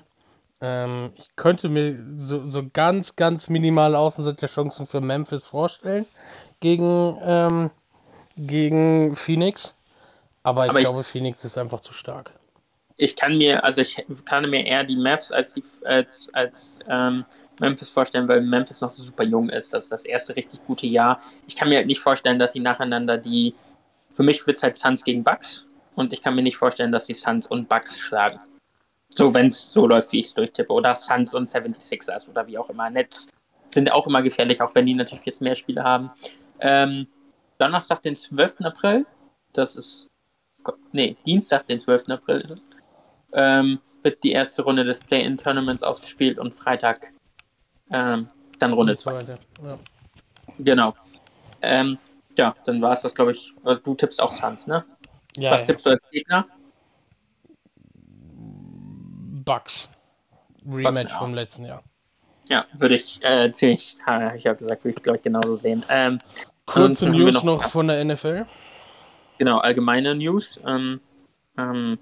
Ähm, 0.60 1.12
ich 1.16 1.28
könnte 1.36 1.68
mir 1.68 2.02
so, 2.18 2.50
so 2.50 2.62
ganz, 2.72 3.16
ganz 3.16 3.48
minimale 3.48 3.98
Außenseiterchancen 3.98 4.86
für 4.86 5.00
Memphis 5.00 5.44
vorstellen 5.44 6.06
gegen 6.60 7.16
ähm, 7.22 7.70
gegen 8.36 9.16
Phoenix. 9.16 9.74
Aber 10.42 10.64
ich 10.64 10.70
aber 10.70 10.80
glaube, 10.80 11.00
ich, 11.00 11.06
Phoenix 11.06 11.44
ist 11.44 11.58
einfach 11.58 11.80
zu 11.80 11.92
stark. 11.92 12.32
Ich 12.96 13.16
kann 13.16 13.36
mir, 13.36 13.64
also 13.64 13.80
ich 13.82 13.96
kann 14.24 14.48
mir 14.48 14.64
eher 14.64 14.84
die 14.84 14.96
Mavs 14.96 15.32
als, 15.32 15.54
die, 15.54 15.64
als, 15.84 16.30
als 16.32 16.78
ähm, 16.88 17.24
Memphis 17.60 17.88
vorstellen, 17.88 18.28
weil 18.28 18.40
Memphis 18.40 18.80
noch 18.80 18.90
so 18.90 19.02
super 19.02 19.24
jung 19.24 19.48
ist. 19.48 19.72
Das 19.72 19.84
ist 19.84 19.92
das 19.92 20.04
erste 20.04 20.36
richtig 20.36 20.64
gute 20.66 20.86
Jahr. 20.86 21.20
Ich 21.46 21.56
kann 21.56 21.68
mir 21.68 21.76
halt 21.76 21.86
nicht 21.86 22.00
vorstellen, 22.00 22.38
dass 22.38 22.52
sie 22.52 22.60
nacheinander 22.60 23.16
die. 23.18 23.54
Für 24.12 24.22
mich 24.22 24.46
wird 24.46 24.56
es 24.56 24.62
halt 24.62 24.76
Suns 24.76 25.04
gegen 25.04 25.24
Bucks. 25.24 25.66
Und 25.94 26.12
ich 26.12 26.20
kann 26.20 26.34
mir 26.34 26.42
nicht 26.42 26.56
vorstellen, 26.56 26.92
dass 26.92 27.06
sie 27.06 27.14
Suns 27.14 27.46
und 27.46 27.68
Bucks 27.68 27.98
schlagen. 27.98 28.38
So, 29.08 29.32
wenn 29.32 29.46
es 29.46 29.70
so 29.70 29.86
läuft, 29.86 30.12
wie 30.12 30.20
ich 30.20 30.26
es 30.26 30.34
durchtippe. 30.34 30.72
Oder 30.72 30.94
Suns 30.94 31.32
und 31.32 31.48
76ers 31.48 32.28
oder 32.28 32.46
wie 32.46 32.58
auch 32.58 32.68
immer. 32.68 32.90
Nets 32.90 33.28
sind 33.70 33.90
auch 33.92 34.06
immer 34.06 34.22
gefährlich, 34.22 34.60
auch 34.60 34.74
wenn 34.74 34.86
die 34.86 34.94
natürlich 34.94 35.24
jetzt 35.24 35.40
mehr 35.40 35.54
Spiele 35.54 35.82
haben. 35.82 36.10
Ähm, 36.60 37.06
Donnerstag, 37.58 38.02
den 38.02 38.16
12. 38.16 38.56
April, 38.62 39.06
das 39.52 39.76
ist, 39.76 40.10
nee, 40.92 41.16
Dienstag, 41.24 41.66
den 41.66 41.78
12. 41.78 42.08
April 42.10 42.36
ist 42.38 42.50
es, 42.50 42.70
ähm, 43.32 43.78
wird 44.02 44.22
die 44.22 44.32
erste 44.32 44.62
Runde 44.62 44.84
des 44.84 45.00
Play-In-Tournaments 45.00 45.82
ausgespielt 45.82 46.38
und 46.38 46.54
Freitag 46.54 47.12
ähm, 47.90 48.28
dann 48.58 48.72
Runde 48.72 48.96
2. 48.96 49.18
Ja. 49.18 49.78
Genau. 50.58 50.94
Ähm, 51.62 51.98
ja, 52.36 52.54
dann 52.64 52.80
war 52.82 52.92
es 52.92 53.02
das, 53.02 53.14
glaube 53.14 53.32
ich. 53.32 53.52
Du 53.84 53.94
tippst 53.94 54.20
auch 54.20 54.32
Suns, 54.32 54.66
ne? 54.66 54.84
Ja, 55.36 55.52
Was 55.52 55.62
ja. 55.62 55.66
tippst 55.68 55.86
du 55.86 55.90
als 55.90 56.02
Gegner? 56.10 56.46
Bugs. 59.44 59.88
Rematch 60.66 61.12
vom 61.14 61.34
letzten 61.34 61.64
Jahr. 61.64 61.82
Ja, 62.48 62.64
würde 62.74 62.94
ich 62.94 63.22
äh, 63.24 63.50
ziemlich, 63.52 63.96
ich 64.36 64.46
habe 64.46 64.56
gesagt, 64.56 64.84
würde 64.84 64.96
ich 64.96 65.02
glaube 65.02 65.18
ich 65.18 65.22
genauso 65.22 65.56
sehen. 65.56 65.84
Ähm, 65.88 66.20
Kurze 66.64 67.08
News 67.08 67.34
noch, 67.34 67.44
noch, 67.44 67.68
von 67.70 67.88
der 67.88 68.04
NFL. 68.04 68.46
Genau, 69.38 69.58
allgemeine 69.58 70.14
News. 70.14 70.60
Ähm, 70.66 71.00
ähm, 71.56 71.98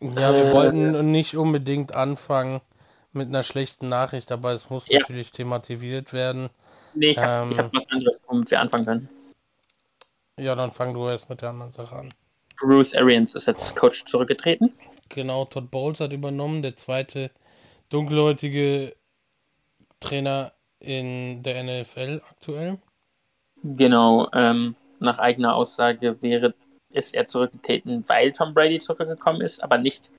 ja, 0.00 0.32
wir 0.32 0.46
äh, 0.46 0.52
wollten 0.52 1.10
nicht 1.10 1.36
unbedingt 1.36 1.94
anfangen 1.94 2.60
mit 3.12 3.28
einer 3.28 3.42
schlechten 3.42 3.88
Nachricht, 3.88 4.30
aber 4.32 4.52
es 4.52 4.70
muss 4.70 4.88
ja. 4.88 5.00
natürlich 5.00 5.32
thematisiert 5.32 6.12
werden. 6.12 6.50
Nee, 6.94 7.10
ich 7.10 7.18
habe 7.18 7.52
ähm, 7.52 7.58
hab 7.58 7.74
was 7.74 7.88
anderes, 7.90 8.20
womit 8.26 8.50
wir 8.50 8.60
anfangen 8.60 8.84
können. 8.84 9.08
Ja, 10.38 10.54
dann 10.54 10.72
fang 10.72 10.94
du 10.94 11.06
erst 11.08 11.28
mit 11.28 11.42
der 11.42 11.50
anderen 11.50 11.72
Sache 11.72 11.96
an. 11.96 12.14
Bruce 12.58 12.94
Arians 12.94 13.34
ist 13.34 13.46
jetzt 13.46 13.74
Coach 13.76 14.04
zurückgetreten. 14.06 14.72
Genau, 15.08 15.44
Todd 15.44 15.70
Bowles 15.70 16.00
hat 16.00 16.12
übernommen, 16.12 16.62
der 16.62 16.76
zweite 16.76 17.30
dunkelhäutige 17.88 18.94
Trainer 19.98 20.52
in 20.78 21.42
der 21.42 21.62
NFL 21.62 22.22
aktuell. 22.30 22.78
Genau, 23.62 24.28
ähm, 24.32 24.76
nach 25.00 25.18
eigener 25.18 25.54
Aussage 25.54 26.22
wäre 26.22 26.54
ist 26.92 27.14
er 27.14 27.26
zurückgetreten, 27.26 28.08
weil 28.08 28.32
Tom 28.32 28.52
Brady 28.52 28.78
zurückgekommen 28.78 29.42
ist, 29.42 29.62
aber 29.62 29.78
nicht, 29.78 30.10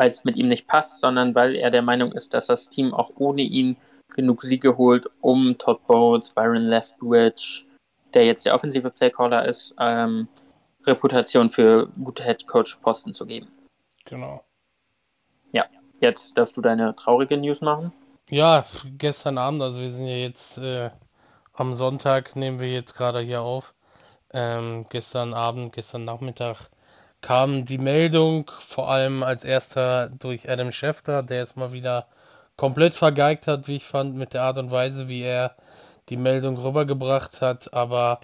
weil 0.00 0.08
es 0.08 0.24
mit 0.24 0.36
ihm 0.36 0.48
nicht 0.48 0.66
passt, 0.66 1.00
sondern 1.00 1.34
weil 1.34 1.54
er 1.54 1.70
der 1.70 1.82
Meinung 1.82 2.12
ist, 2.12 2.32
dass 2.32 2.46
das 2.46 2.70
Team 2.70 2.94
auch 2.94 3.10
ohne 3.16 3.42
ihn 3.42 3.76
genug 4.08 4.40
Siege 4.40 4.78
holt, 4.78 5.06
um 5.20 5.58
Todd 5.58 5.86
Bowles, 5.86 6.30
Byron 6.30 6.62
Leftwich, 6.62 7.66
der 8.14 8.24
jetzt 8.24 8.46
der 8.46 8.54
offensive 8.54 8.88
Playcaller 8.90 9.44
ist, 9.44 9.74
ähm, 9.78 10.26
Reputation 10.86 11.50
für 11.50 11.88
gute 12.02 12.24
Headcoach-Posten 12.24 13.12
zu 13.12 13.26
geben. 13.26 13.48
Genau. 14.06 14.42
Ja, 15.52 15.66
jetzt 16.00 16.38
darfst 16.38 16.56
du 16.56 16.62
deine 16.62 16.96
traurige 16.96 17.36
News 17.36 17.60
machen. 17.60 17.92
Ja, 18.30 18.64
gestern 18.96 19.36
Abend, 19.36 19.60
also 19.60 19.80
wir 19.80 19.90
sind 19.90 20.06
ja 20.06 20.16
jetzt 20.16 20.56
äh, 20.56 20.88
am 21.52 21.74
Sonntag, 21.74 22.36
nehmen 22.36 22.58
wir 22.58 22.72
jetzt 22.72 22.94
gerade 22.94 23.20
hier 23.20 23.42
auf. 23.42 23.74
Ähm, 24.32 24.86
gestern 24.88 25.34
Abend, 25.34 25.74
gestern 25.74 26.06
Nachmittag 26.06 26.70
kam 27.22 27.64
die 27.64 27.78
Meldung, 27.78 28.50
vor 28.60 28.90
allem 28.90 29.22
als 29.22 29.44
erster 29.44 30.08
durch 30.08 30.48
Adam 30.48 30.72
Schefter, 30.72 31.22
der 31.22 31.42
es 31.42 31.56
mal 31.56 31.72
wieder 31.72 32.06
komplett 32.56 32.94
vergeigt 32.94 33.46
hat, 33.46 33.68
wie 33.68 33.76
ich 33.76 33.86
fand, 33.86 34.14
mit 34.16 34.34
der 34.34 34.42
Art 34.42 34.58
und 34.58 34.70
Weise, 34.70 35.08
wie 35.08 35.22
er 35.22 35.56
die 36.08 36.16
Meldung 36.16 36.56
rübergebracht 36.58 37.40
hat. 37.40 37.72
Aber 37.74 38.20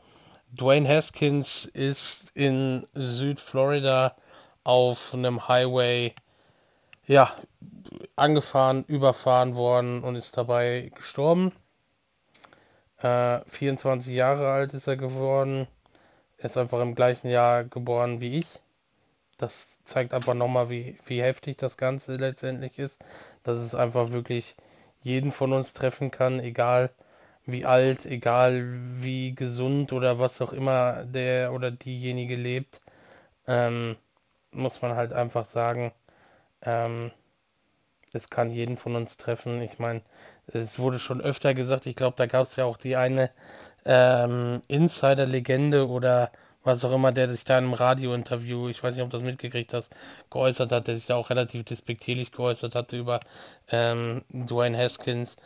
Dwayne 0.52 0.88
Haskins 0.88 1.64
ist 1.66 2.30
in 2.34 2.86
Südflorida 2.94 4.16
auf 4.64 5.14
einem 5.14 5.48
Highway 5.48 6.14
ja, 7.06 7.30
angefahren, 8.16 8.84
überfahren 8.84 9.56
worden 9.56 10.02
und 10.02 10.16
ist 10.16 10.36
dabei 10.36 10.90
gestorben. 10.94 11.52
Äh, 12.98 13.40
24 13.46 14.14
Jahre 14.14 14.50
alt 14.50 14.74
ist 14.74 14.86
er 14.86 14.96
geworden. 14.96 15.68
Er 16.38 16.46
ist 16.46 16.58
einfach 16.58 16.80
im 16.80 16.94
gleichen 16.94 17.28
Jahr 17.28 17.64
geboren 17.64 18.20
wie 18.20 18.38
ich. 18.38 18.60
Das 19.38 19.82
zeigt 19.84 20.14
einfach 20.14 20.34
nochmal, 20.34 20.70
wie, 20.70 20.98
wie 21.06 21.22
heftig 21.22 21.58
das 21.58 21.76
Ganze 21.76 22.16
letztendlich 22.16 22.78
ist. 22.78 23.02
Dass 23.42 23.58
es 23.58 23.74
einfach 23.74 24.10
wirklich 24.12 24.56
jeden 25.00 25.32
von 25.32 25.52
uns 25.52 25.72
treffen 25.74 26.10
kann, 26.10 26.40
egal 26.40 26.90
wie 27.46 27.64
alt, 27.66 28.06
egal 28.06 28.64
wie 29.02 29.34
gesund 29.34 29.92
oder 29.92 30.18
was 30.18 30.40
auch 30.42 30.52
immer 30.52 31.04
der 31.04 31.52
oder 31.52 31.70
diejenige 31.70 32.36
lebt. 32.36 32.82
Ähm, 33.46 33.96
muss 34.52 34.82
man 34.82 34.96
halt 34.96 35.12
einfach 35.12 35.46
sagen, 35.46 35.92
ähm, 36.62 37.12
es 38.12 38.30
kann 38.30 38.50
jeden 38.50 38.76
von 38.76 38.96
uns 38.96 39.16
treffen. 39.16 39.60
Ich 39.62 39.78
meine, 39.78 40.02
es 40.48 40.78
wurde 40.78 40.98
schon 40.98 41.20
öfter 41.20 41.54
gesagt, 41.54 41.86
ich 41.86 41.96
glaube, 41.96 42.16
da 42.16 42.26
gab 42.26 42.46
es 42.46 42.56
ja 42.56 42.64
auch 42.64 42.76
die 42.78 42.96
eine 42.96 43.30
ähm, 43.84 44.62
Insider-Legende 44.68 45.88
oder 45.88 46.30
was 46.66 46.84
auch 46.84 46.92
immer, 46.92 47.12
der 47.12 47.30
sich 47.30 47.44
da 47.44 47.58
in 47.58 47.64
einem 47.64 47.74
Radiointerview, 47.74 48.68
ich 48.68 48.82
weiß 48.82 48.94
nicht, 48.94 49.04
ob 49.04 49.10
du 49.10 49.16
das 49.16 49.24
mitgekriegt 49.24 49.72
hast, 49.72 49.94
geäußert 50.30 50.72
hat, 50.72 50.88
der 50.88 50.96
sich 50.96 51.06
da 51.06 51.14
auch 51.14 51.30
relativ 51.30 51.64
despektierlich 51.64 52.32
geäußert 52.32 52.74
hatte 52.74 52.96
über 52.96 53.20
ähm, 53.70 54.22
Dwayne 54.30 54.76
Haskins, 54.76 55.36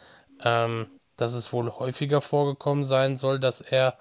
ähm, 0.43 0.87
dass 1.17 1.35
es 1.35 1.53
wohl 1.53 1.71
häufiger 1.71 2.23
vorgekommen 2.23 2.85
sein 2.85 3.19
soll, 3.19 3.39
dass 3.39 3.61
er 3.61 3.99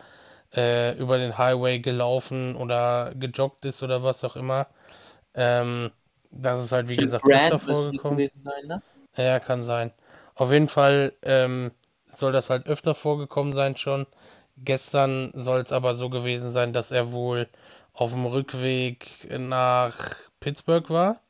äh, 0.56 0.98
über 0.98 1.18
den 1.18 1.38
Highway 1.38 1.80
gelaufen 1.80 2.56
oder 2.56 3.14
gejoggt 3.16 3.66
ist 3.66 3.84
oder 3.84 4.02
was 4.02 4.24
auch 4.24 4.38
immer. 4.38 4.68
Ähm, 5.34 5.92
das 6.32 6.64
ist 6.64 6.72
halt, 6.72 6.88
wie 6.88 6.94
Jim 6.94 7.04
gesagt, 7.04 7.26
Brand 7.26 7.54
öfter 7.54 7.60
vorgekommen. 7.60 8.30
Sein, 8.30 8.66
ne? 8.66 8.82
Ja, 9.18 9.40
kann 9.40 9.64
sein. 9.64 9.92
Auf 10.36 10.52
jeden 10.52 10.70
Fall 10.70 11.12
ähm, 11.24 11.72
soll 12.06 12.32
das 12.32 12.50
halt 12.50 12.66
öfter 12.68 12.96
vorgekommen 12.96 13.54
sein 13.54 13.76
schon. 13.76 14.08
Gestern 14.64 15.32
soll 15.34 15.62
es 15.62 15.72
aber 15.72 15.96
so 15.96 16.10
gewesen 16.10 16.52
sein, 16.52 16.74
dass 16.74 16.92
er 16.92 17.12
wohl 17.12 17.48
auf 17.94 18.12
dem 18.12 18.26
Rückweg 18.26 19.10
nach 19.38 20.16
Pittsburgh 20.40 20.90
war, 20.90 21.22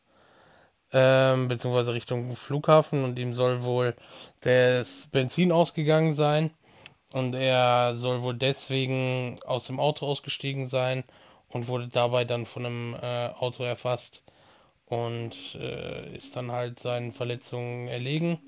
ähm, 0.94 1.48
beziehungsweise 1.48 1.94
Richtung 1.94 2.36
Flughafen 2.36 3.04
und 3.04 3.20
ihm 3.20 3.34
soll 3.34 3.64
wohl 3.64 3.96
das 4.42 5.08
Benzin 5.08 5.52
ausgegangen 5.52 6.16
sein 6.16 6.52
und 7.12 7.34
er 7.36 7.94
soll 7.96 8.22
wohl 8.24 8.36
deswegen 8.36 9.40
aus 9.46 9.66
dem 9.66 9.80
Auto 9.80 10.06
ausgestiegen 10.06 10.68
sein 10.68 11.04
und 11.50 11.68
wurde 11.68 11.88
dabei 11.88 12.26
dann 12.26 12.46
von 12.46 12.66
einem 12.66 12.96
äh, 12.96 13.30
Auto 13.30 13.64
erfasst 13.64 14.24
und 14.86 15.56
äh, 15.56 16.16
ist 16.16 16.36
dann 16.36 16.52
halt 16.52 16.80
seinen 16.80 17.12
Verletzungen 17.12 17.88
erlegen. 17.88 18.40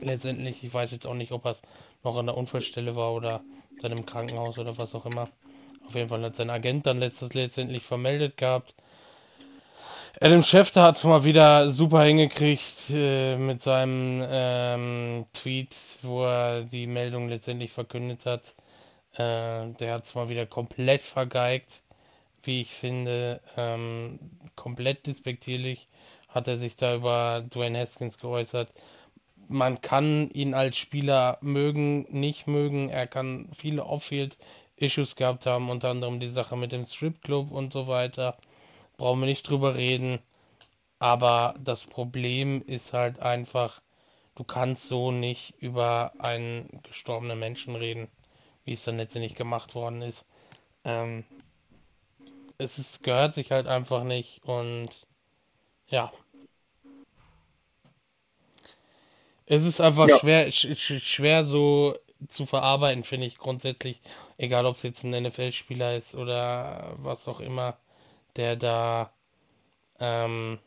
Letztendlich, 0.00 0.62
ich 0.62 0.72
weiß 0.72 0.90
jetzt 0.90 1.06
auch 1.06 1.14
nicht, 1.14 1.32
ob 1.32 1.46
er 1.46 1.56
noch 2.04 2.16
an 2.16 2.26
der 2.26 2.36
Unfallstelle 2.36 2.94
war 2.96 3.12
oder 3.12 3.42
dann 3.82 3.92
im 3.92 4.06
Krankenhaus 4.06 4.58
oder 4.58 4.76
was 4.78 4.94
auch 4.94 5.06
immer. 5.06 5.28
Auf 5.86 5.94
jeden 5.94 6.08
Fall 6.08 6.22
hat 6.22 6.36
sein 6.36 6.50
Agent 6.50 6.86
dann 6.86 6.98
letztes, 6.98 7.34
letztendlich 7.34 7.84
vermeldet 7.84 8.36
gehabt. 8.36 8.74
Adam 10.20 10.42
Schefter 10.42 10.82
hat 10.82 10.96
es 10.96 11.04
mal 11.04 11.24
wieder 11.24 11.70
super 11.70 12.02
hingekriegt 12.02 12.90
äh, 12.90 13.36
mit 13.36 13.62
seinem 13.62 14.24
ähm, 14.28 15.26
Tweet, 15.32 15.76
wo 16.02 16.24
er 16.24 16.62
die 16.62 16.86
Meldung 16.86 17.28
letztendlich 17.28 17.72
verkündet 17.72 18.26
hat. 18.26 18.54
Äh, 19.12 19.72
der 19.78 19.94
hat 19.94 20.06
es 20.06 20.14
mal 20.14 20.28
wieder 20.28 20.46
komplett 20.46 21.02
vergeigt 21.02 21.82
wie 22.48 22.62
ich 22.62 22.70
finde, 22.70 23.40
ähm, 23.56 24.18
komplett 24.56 25.06
despektierlich 25.06 25.88
hat 26.28 26.48
er 26.48 26.58
sich 26.58 26.76
da 26.76 26.94
über 26.94 27.42
Dwayne 27.42 27.78
Haskins 27.80 28.18
geäußert. 28.18 28.72
Man 29.48 29.80
kann 29.80 30.30
ihn 30.30 30.54
als 30.54 30.76
Spieler 30.76 31.38
mögen, 31.40 32.06
nicht 32.10 32.46
mögen. 32.46 32.90
Er 32.90 33.06
kann 33.06 33.48
viele 33.56 33.84
Off-Field-Issues 33.84 35.16
gehabt 35.16 35.46
haben, 35.46 35.70
unter 35.70 35.90
anderem 35.90 36.20
die 36.20 36.28
Sache 36.28 36.56
mit 36.56 36.72
dem 36.72 36.84
Stripclub 36.84 37.50
und 37.50 37.72
so 37.72 37.88
weiter. 37.88 38.36
Brauchen 38.98 39.20
wir 39.20 39.26
nicht 39.26 39.48
drüber 39.48 39.74
reden. 39.74 40.18
Aber 40.98 41.54
das 41.60 41.84
Problem 41.84 42.62
ist 42.66 42.92
halt 42.92 43.20
einfach, 43.20 43.80
du 44.34 44.44
kannst 44.44 44.88
so 44.88 45.12
nicht 45.12 45.54
über 45.60 46.12
einen 46.18 46.68
gestorbenen 46.82 47.38
Menschen 47.38 47.74
reden, 47.74 48.08
wie 48.64 48.72
es 48.72 48.84
dann 48.84 48.96
letztendlich 48.98 49.34
gemacht 49.34 49.74
worden 49.74 50.02
ist. 50.02 50.28
Ähm, 50.84 51.24
es 52.58 52.78
ist, 52.78 53.02
gehört 53.02 53.34
sich 53.34 53.52
halt 53.52 53.66
einfach 53.66 54.04
nicht 54.04 54.44
und 54.44 55.06
ja. 55.86 56.12
Es 59.50 59.64
ist 59.64 59.80
einfach 59.80 60.08
ja. 60.08 60.18
schwer, 60.18 60.52
sch 60.52 60.76
schwer 60.76 61.44
so 61.44 61.96
zu 62.28 62.44
verarbeiten, 62.44 63.02
finde 63.04 63.26
ich 63.26 63.38
grundsätzlich. 63.38 64.00
Egal, 64.36 64.66
ob 64.66 64.76
es 64.76 64.82
jetzt 64.82 65.04
ein 65.04 65.22
NFL-Spieler 65.22 65.96
ist 65.96 66.14
oder 66.14 66.94
was 66.98 67.26
auch 67.28 67.40
immer, 67.40 67.78
der 68.36 68.56
da 68.56 69.10
ähm, 70.00 70.58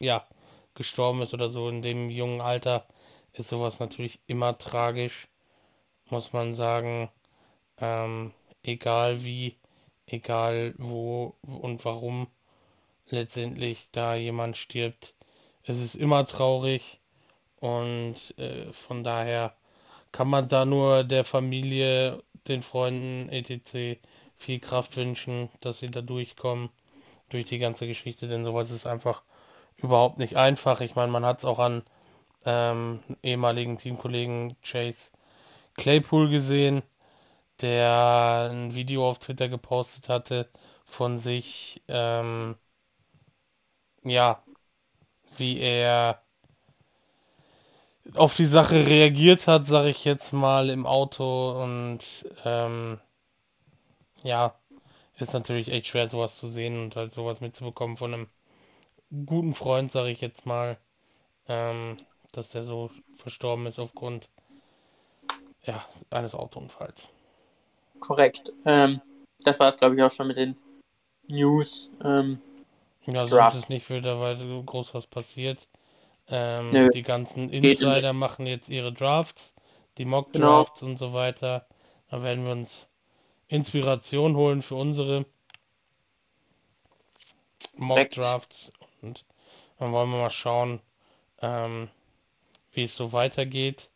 ja 0.00 0.26
gestorben 0.74 1.22
ist 1.22 1.34
oder 1.34 1.48
so 1.48 1.68
in 1.68 1.82
dem 1.82 2.10
jungen 2.10 2.40
Alter, 2.40 2.86
ist 3.32 3.48
sowas 3.48 3.78
natürlich 3.80 4.20
immer 4.26 4.58
tragisch, 4.58 5.28
muss 6.10 6.32
man 6.32 6.54
sagen. 6.54 7.10
Ähm, 7.78 8.32
egal 8.62 9.24
wie 9.24 9.56
egal 10.06 10.74
wo 10.76 11.34
und 11.42 11.84
warum 11.84 12.26
letztendlich 13.08 13.88
da 13.92 14.14
jemand 14.14 14.56
stirbt. 14.56 15.14
Es 15.64 15.80
ist 15.80 15.94
immer 15.94 16.26
traurig 16.26 17.00
und 17.60 18.16
äh, 18.38 18.72
von 18.72 19.04
daher 19.04 19.54
kann 20.12 20.28
man 20.28 20.48
da 20.48 20.64
nur 20.64 21.04
der 21.04 21.24
Familie, 21.24 22.22
den 22.48 22.62
Freunden 22.62 23.28
etc. 23.30 24.00
viel 24.36 24.60
Kraft 24.60 24.96
wünschen, 24.96 25.50
dass 25.60 25.78
sie 25.78 25.90
da 25.90 26.02
durchkommen 26.02 26.70
durch 27.30 27.46
die 27.46 27.58
ganze 27.58 27.86
Geschichte, 27.86 28.28
denn 28.28 28.44
sowas 28.44 28.70
ist 28.70 28.86
einfach 28.86 29.22
überhaupt 29.78 30.18
nicht 30.18 30.36
einfach. 30.36 30.80
Ich 30.80 30.96
meine, 30.96 31.12
man 31.12 31.24
hat 31.24 31.38
es 31.38 31.44
auch 31.44 31.58
an 31.58 31.84
ähm, 32.44 33.00
ehemaligen 33.22 33.78
Teamkollegen 33.78 34.56
Chase 34.62 35.12
Claypool 35.76 36.28
gesehen, 36.30 36.82
der 37.60 38.50
ein 38.52 38.74
Video 38.74 39.08
auf 39.08 39.18
Twitter 39.18 39.48
gepostet 39.48 40.08
hatte 40.08 40.48
von 40.84 41.18
sich, 41.18 41.82
ähm, 41.88 42.56
ja, 44.04 44.42
wie 45.38 45.60
er 45.60 46.20
auf 48.14 48.34
die 48.34 48.46
Sache 48.46 48.86
reagiert 48.86 49.46
hat, 49.46 49.66
sage 49.66 49.90
ich 49.90 50.04
jetzt 50.04 50.32
mal, 50.32 50.70
im 50.70 50.86
Auto. 50.86 51.52
Und 51.62 52.26
ähm, 52.44 53.00
ja, 54.22 54.54
ist 55.18 55.32
natürlich 55.32 55.70
echt 55.70 55.86
schwer, 55.86 56.08
sowas 56.08 56.38
zu 56.38 56.48
sehen 56.48 56.82
und 56.82 56.96
halt 56.96 57.14
sowas 57.14 57.40
mitzubekommen 57.40 57.96
von 57.96 58.14
einem 58.14 58.28
guten 59.26 59.54
Freund, 59.54 59.92
sage 59.92 60.10
ich 60.10 60.20
jetzt 60.20 60.46
mal, 60.46 60.78
ähm, 61.48 61.96
dass 62.32 62.50
der 62.50 62.64
so 62.64 62.90
verstorben 63.14 63.66
ist 63.66 63.78
aufgrund 63.78 64.28
ja, 65.64 65.84
eines 66.10 66.34
Autounfalls. 66.34 67.08
Korrekt. 68.00 68.52
Ähm, 68.64 69.00
das 69.44 69.60
war 69.60 69.68
es, 69.68 69.76
glaube 69.76 69.94
ich, 69.94 70.02
auch 70.02 70.10
schon 70.10 70.26
mit 70.26 70.36
den 70.36 70.56
News. 71.28 71.90
Ähm, 72.02 72.40
ja, 73.06 73.26
sonst 73.26 73.54
ist 73.54 73.68
nicht 73.68 73.90
wieder 73.90 74.20
weiter 74.20 74.44
groß 74.64 74.94
was 74.94 75.06
passiert. 75.06 75.66
Ähm, 76.28 76.90
die 76.94 77.02
ganzen 77.02 77.50
Insider 77.50 78.12
machen 78.12 78.46
jetzt 78.46 78.68
ihre 78.68 78.92
Drafts, 78.92 79.54
die 79.98 80.04
Mock 80.04 80.32
genau. 80.32 80.58
Drafts 80.58 80.80
genau. 80.80 80.92
und 80.92 80.98
so 80.98 81.12
weiter. 81.12 81.66
Da 82.10 82.22
werden 82.22 82.44
wir 82.44 82.52
uns 82.52 82.88
Inspiration 83.48 84.36
holen 84.36 84.62
für 84.62 84.76
unsere 84.76 85.26
Mock 87.76 88.10
Drafts 88.10 88.72
und 89.00 89.24
dann 89.78 89.92
wollen 89.92 90.10
wir 90.10 90.18
mal 90.18 90.30
schauen, 90.30 90.80
ähm, 91.40 91.88
wie 92.72 92.84
es 92.84 92.96
so 92.96 93.12
weitergeht. 93.12 93.90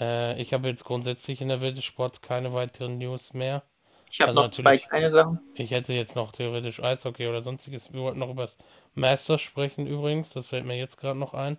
Äh, 0.00 0.40
ich 0.40 0.52
habe 0.52 0.68
jetzt 0.68 0.84
grundsätzlich 0.84 1.40
in 1.40 1.48
der 1.48 1.60
Welt 1.60 1.76
des 1.76 1.84
Sports 1.84 2.22
keine 2.22 2.54
weiteren 2.54 2.98
News 2.98 3.34
mehr. 3.34 3.62
Ich 4.10 4.20
habe 4.20 4.30
also 4.30 4.42
noch 4.42 4.50
zwei 4.50 4.78
kleine 4.78 5.10
Sachen. 5.10 5.40
Ich 5.54 5.70
hätte 5.70 5.92
jetzt 5.92 6.16
noch 6.16 6.32
theoretisch 6.32 6.82
Eishockey 6.82 7.26
oder 7.28 7.42
sonstiges. 7.42 7.92
Wir 7.92 8.00
wollten 8.00 8.18
noch 8.18 8.30
über 8.30 8.42
das 8.42 8.58
Master 8.94 9.38
sprechen 9.38 9.86
übrigens. 9.86 10.30
Das 10.30 10.46
fällt 10.46 10.64
mir 10.64 10.78
jetzt 10.78 10.98
gerade 10.98 11.18
noch 11.18 11.34
ein. 11.34 11.58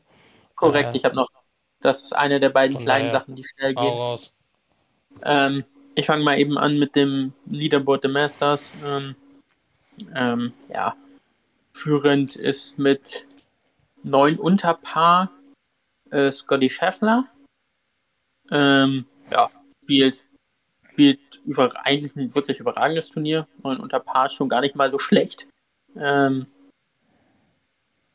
Korrekt, 0.56 0.94
äh, 0.94 0.98
ich 0.98 1.06
habe 1.06 1.16
noch. 1.16 1.30
Das 1.80 2.04
ist 2.04 2.14
eine 2.14 2.40
der 2.40 2.50
beiden 2.50 2.78
kleinen 2.78 3.10
Sachen, 3.10 3.36
die 3.36 3.44
schnell 3.44 3.74
gehen. 3.74 3.86
Raus. 3.86 4.36
Ähm, 5.24 5.64
ich 5.96 6.06
fange 6.06 6.24
mal 6.24 6.38
eben 6.38 6.58
an 6.58 6.78
mit 6.78 6.96
dem 6.96 7.34
Leaderboard 7.46 8.04
der 8.04 8.12
Masters. 8.12 8.72
Ähm, 8.84 9.16
ähm, 10.14 10.54
ja, 10.70 10.96
führend 11.74 12.36
ist 12.36 12.78
mit 12.78 13.26
neun 14.04 14.38
Unterpaar 14.38 15.32
äh, 16.12 16.32
Scotty 16.32 16.70
Scheffler. 16.70 17.26
Ähm, 18.52 19.06
ja, 19.32 19.50
spielt 19.84 20.26
spielt 21.00 21.40
über, 21.46 21.72
eigentlich 21.86 22.14
ein 22.18 22.36
wirklich 22.36 22.60
überragendes 22.60 23.10
Turnier. 23.10 23.48
Und 23.62 23.80
unter 23.80 24.02
Paar 24.02 24.28
schon 24.28 24.50
gar 24.50 24.60
nicht 24.60 24.76
mal 24.76 24.92
so 24.92 25.00
schlecht. 25.00 25.48
Ähm, 25.96 26.46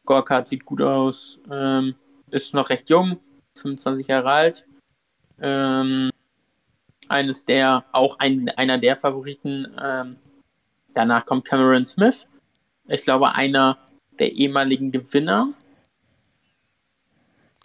Gorkart 0.05 0.49
sieht 0.49 0.67
gut 0.67 0.83
aus. 0.83 1.41
Ähm, 1.51 1.95
ist 2.31 2.53
noch 2.53 2.69
recht 2.69 2.91
jung, 2.91 3.19
25 3.57 4.07
Jahre 4.07 4.31
alt. 4.31 4.67
Ähm, 5.41 6.11
eines 7.09 7.47
der, 7.47 7.87
auch 7.93 8.19
ein, 8.19 8.51
einer 8.51 8.77
der 8.77 8.99
Favoriten. 8.99 9.75
Ähm, 9.83 10.17
danach 10.93 11.25
kommt 11.25 11.47
Cameron 11.47 11.87
Smith. 11.87 12.27
Ich 12.87 13.03
glaube, 13.03 13.35
einer 13.35 13.79
der 14.19 14.31
ehemaligen 14.33 14.93
Gewinner. 14.93 15.55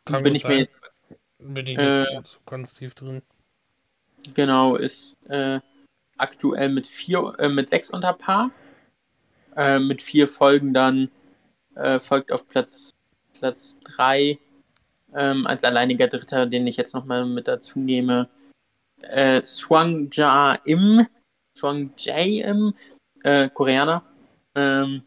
Kann 0.06 0.24
bin 0.24 0.36
ich 0.36 0.44
sein. 0.44 0.68
mir 1.40 1.54
bin 1.54 1.68
ich 1.68 1.78
äh, 1.78 2.06
so 2.24 2.40
ganz 2.46 2.74
tief 2.74 2.96
drin. 2.96 3.22
Genau, 4.34 4.76
ist 4.76 5.18
äh, 5.30 5.60
aktuell 6.18 6.70
mit 6.70 6.88
vier, 6.88 7.34
äh, 7.40 7.50
mit 7.50 7.70
sechs 7.70 7.90
unter 7.90 8.14
Paar. 8.14 8.52
Äh, 9.56 9.80
mit 9.80 10.02
vier 10.02 10.28
Folgen 10.28 10.74
dann 10.74 11.10
äh, 11.76 12.00
folgt 12.00 12.32
auf 12.32 12.48
Platz 12.48 12.91
Platz 13.34 13.78
drei 13.84 14.38
ähm, 15.16 15.48
als 15.48 15.64
alleiniger 15.64 16.08
Dritter, 16.08 16.46
den 16.46 16.68
ich 16.68 16.78
jetzt 16.78 16.94
nochmal 16.94 17.26
mit 17.26 17.48
dazu 17.48 17.80
nehme. 17.80 18.30
Äh, 19.02 19.41
Swang 19.44 20.10
Ja 20.12 20.56
Im, 20.66 21.08
Swang 21.58 21.91
Jae 21.98 22.41
Im, 22.41 22.74
äh, 23.24 23.50
Koreaner. 23.50 24.04
Ähm, 24.56 25.04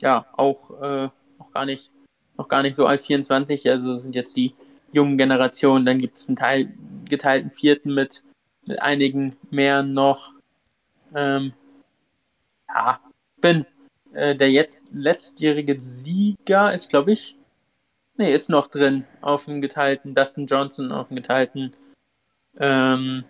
ja, 0.00 0.26
auch 0.32 0.70
äh, 0.82 1.08
noch 1.38 1.50
gar 1.52 1.64
nicht, 1.64 1.90
noch 2.36 2.48
gar 2.48 2.62
nicht 2.62 2.76
so 2.76 2.86
alt 2.86 3.00
24, 3.00 3.68
also 3.70 3.94
sind 3.94 4.14
jetzt 4.14 4.36
die 4.36 4.54
jungen 4.96 5.18
Generation. 5.18 5.84
Dann 5.84 5.98
gibt 5.98 6.18
es 6.18 6.26
einen 6.26 6.36
Teil, 6.36 6.74
geteilten 7.04 7.50
vierten 7.50 7.94
mit, 7.94 8.24
mit 8.66 8.82
einigen 8.82 9.36
mehr 9.50 9.82
noch. 9.82 10.32
Ähm, 11.14 11.52
ja, 12.68 13.00
bin 13.40 13.64
äh, 14.12 14.34
der 14.34 14.50
jetzt 14.50 14.92
letztjährige 14.94 15.80
Sieger 15.80 16.74
ist, 16.74 16.88
glaube 16.88 17.12
ich, 17.12 17.36
nee, 18.16 18.34
ist 18.34 18.48
noch 18.48 18.66
drin 18.66 19.04
auf 19.20 19.44
dem 19.44 19.60
geteilten 19.60 20.14
Dustin 20.14 20.46
Johnson 20.46 20.90
auf 20.90 21.08
dem 21.08 21.16
geteilten 21.16 21.72
ähm, 22.58 23.24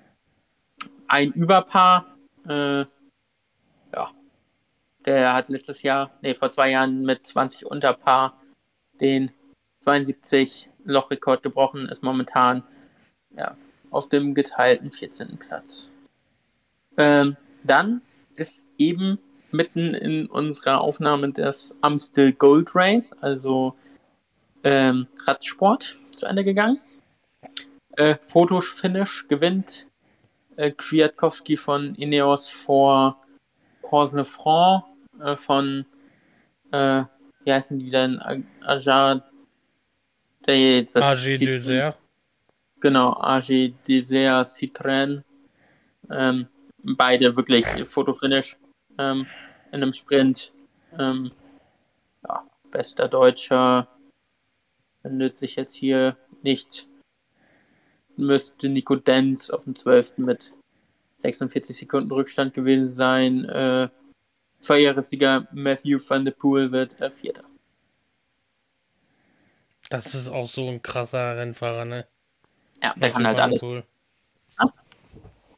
ein 1.09 1.33
Überpaar. 1.33 2.17
Äh, 2.49 2.85
ja, 3.93 4.11
der 5.05 5.35
hat 5.35 5.49
letztes 5.49 5.83
Jahr, 5.83 6.13
nee, 6.23 6.35
vor 6.35 6.51
zwei 6.51 6.71
Jahren 6.71 7.03
mit 7.03 7.27
20 7.27 7.67
Unterpaar 7.67 8.41
den 9.01 9.33
72 9.81 10.71
Lochrekord 10.87 11.43
gebrochen, 11.43 11.89
ist 11.89 12.03
momentan 12.03 12.63
ja, 13.37 13.57
auf 13.91 14.09
dem 14.09 14.35
geteilten 14.35 14.91
14. 14.91 15.39
Platz. 15.39 15.91
Ähm, 16.97 17.37
dann 17.65 18.03
ist 18.37 18.65
eben 18.79 19.19
mitten 19.51 19.95
in 19.95 20.27
unserer 20.27 20.81
Aufnahme 20.81 21.33
das 21.33 21.77
Amstel 21.81 22.33
Gold 22.33 22.75
Race, 22.75 23.13
also 23.21 23.75
ähm, 24.65 25.07
Radsport, 25.27 25.97
zu 26.15 26.27
Ende 26.27 26.45
gegangen. 26.45 26.81
Äh, 27.97 28.17
Fotofinish 28.23 29.27
gewinnt 29.29 29.87
äh, 30.57 30.71
Kwiatkowski 30.71 31.57
von 31.57 31.95
Ineos 31.95 32.49
vor 32.49 33.23
Corsnefranc 33.83 34.85
äh, 35.21 35.37
von, 35.37 35.87
äh, 36.73 37.05
wie 37.45 37.53
heißen 37.53 37.79
die 37.79 37.91
denn, 37.91 38.21
Ajar 38.63 39.25
der 40.47 40.83
das 40.83 40.97
AG 40.97 41.39
Dessert. 41.39 41.99
Genau, 42.81 43.13
AG 43.13 43.73
Dessert 43.87 44.47
Citroën. 44.47 45.23
Ähm, 46.11 46.47
beide 46.83 47.37
wirklich 47.37 47.67
Fotofinish 47.85 48.57
ähm, 48.99 49.27
in 49.73 49.83
einem 49.83 49.93
Sprint. 49.93 50.53
Ähm, 50.99 51.33
ja, 52.27 52.45
bester 52.71 53.09
Deutscher 53.09 53.89
findet 55.03 55.37
sich 55.37 55.57
jetzt 55.57 55.75
hier 55.75 56.17
nicht. 56.43 56.87
Müsste 58.17 58.69
Nico 58.69 58.97
Denz 58.97 59.51
auf 59.51 59.65
dem 59.65 59.75
12. 59.75 60.19
mit 60.19 60.53
46 61.19 61.77
Sekunden 61.77 62.11
Rückstand 62.11 62.55
gewesen 62.55 62.91
sein. 62.91 63.45
Äh, 63.45 63.89
Zweijähressieger 64.61 65.49
Matthew 65.53 65.99
van 66.07 66.25
der 66.25 66.33
Poel 66.33 66.73
wird 66.73 67.01
äh, 67.01 67.11
Vierter. 67.11 67.45
Das 69.91 70.15
ist 70.15 70.29
auch 70.29 70.49
so 70.49 70.69
ein 70.69 70.83
krasser 70.83 71.37
Rennfahrer, 71.37 71.85
ne? 71.85 72.07
Ja, 72.83 72.95
der 72.97 73.11
kann 73.11 73.27
halt 73.27 73.39
alles. 73.39 73.63
Cool. 73.63 73.85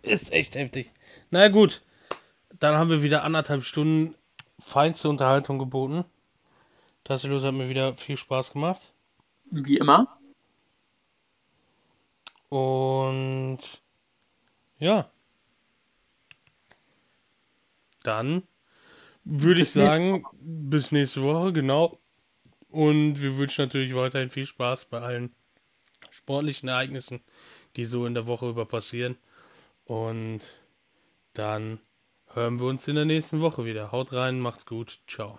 Ist 0.03 0.33
echt 0.33 0.55
heftig. 0.55 0.93
Na 1.31 1.49
gut, 1.49 1.83
dann 2.59 2.77
haben 2.77 2.91
wir 2.91 3.03
wieder 3.03 3.25
anderthalb 3.25 3.65
Stunden 3.65 4.15
feinste 4.59 5.09
Unterhaltung 5.09 5.59
geboten. 5.59 6.05
Das 7.05 7.25
hat 7.25 7.55
mir 7.55 7.69
wieder 7.69 7.95
viel 7.95 8.17
Spaß 8.17 8.53
gemacht. 8.53 8.81
Wie 9.51 9.79
immer. 9.79 10.19
Und 12.49 13.59
ja. 14.79 15.11
Dann 18.03 18.43
würde 19.25 19.63
ich 19.63 19.71
sagen, 19.71 20.25
bis 20.41 20.93
nächste 20.93 21.23
Woche, 21.23 21.53
genau. 21.53 21.99
Und 22.70 23.23
wir 23.23 23.36
wünschen 23.39 23.65
natürlich 23.65 23.95
weiterhin 23.95 24.31
viel 24.31 24.47
Spaß 24.47 24.86
bei 24.86 25.01
allen 25.01 25.35
sportlichen 26.11 26.69
Ereignissen, 26.69 27.20
die 27.77 27.86
so 27.86 28.07
in 28.07 28.15
der 28.15 28.27
Woche 28.27 28.49
über 28.49 28.66
passieren. 28.66 29.16
Und 29.85 30.40
dann 31.32 31.81
hören 32.27 32.61
wir 32.61 32.66
uns 32.66 32.86
in 32.89 32.97
der 32.97 33.05
nächsten 33.05 33.40
Woche 33.40 33.65
wieder. 33.65 33.93
Haut 33.93 34.12
rein, 34.12 34.40
macht's 34.40 34.66
gut, 34.66 35.01
ciao. 35.07 35.39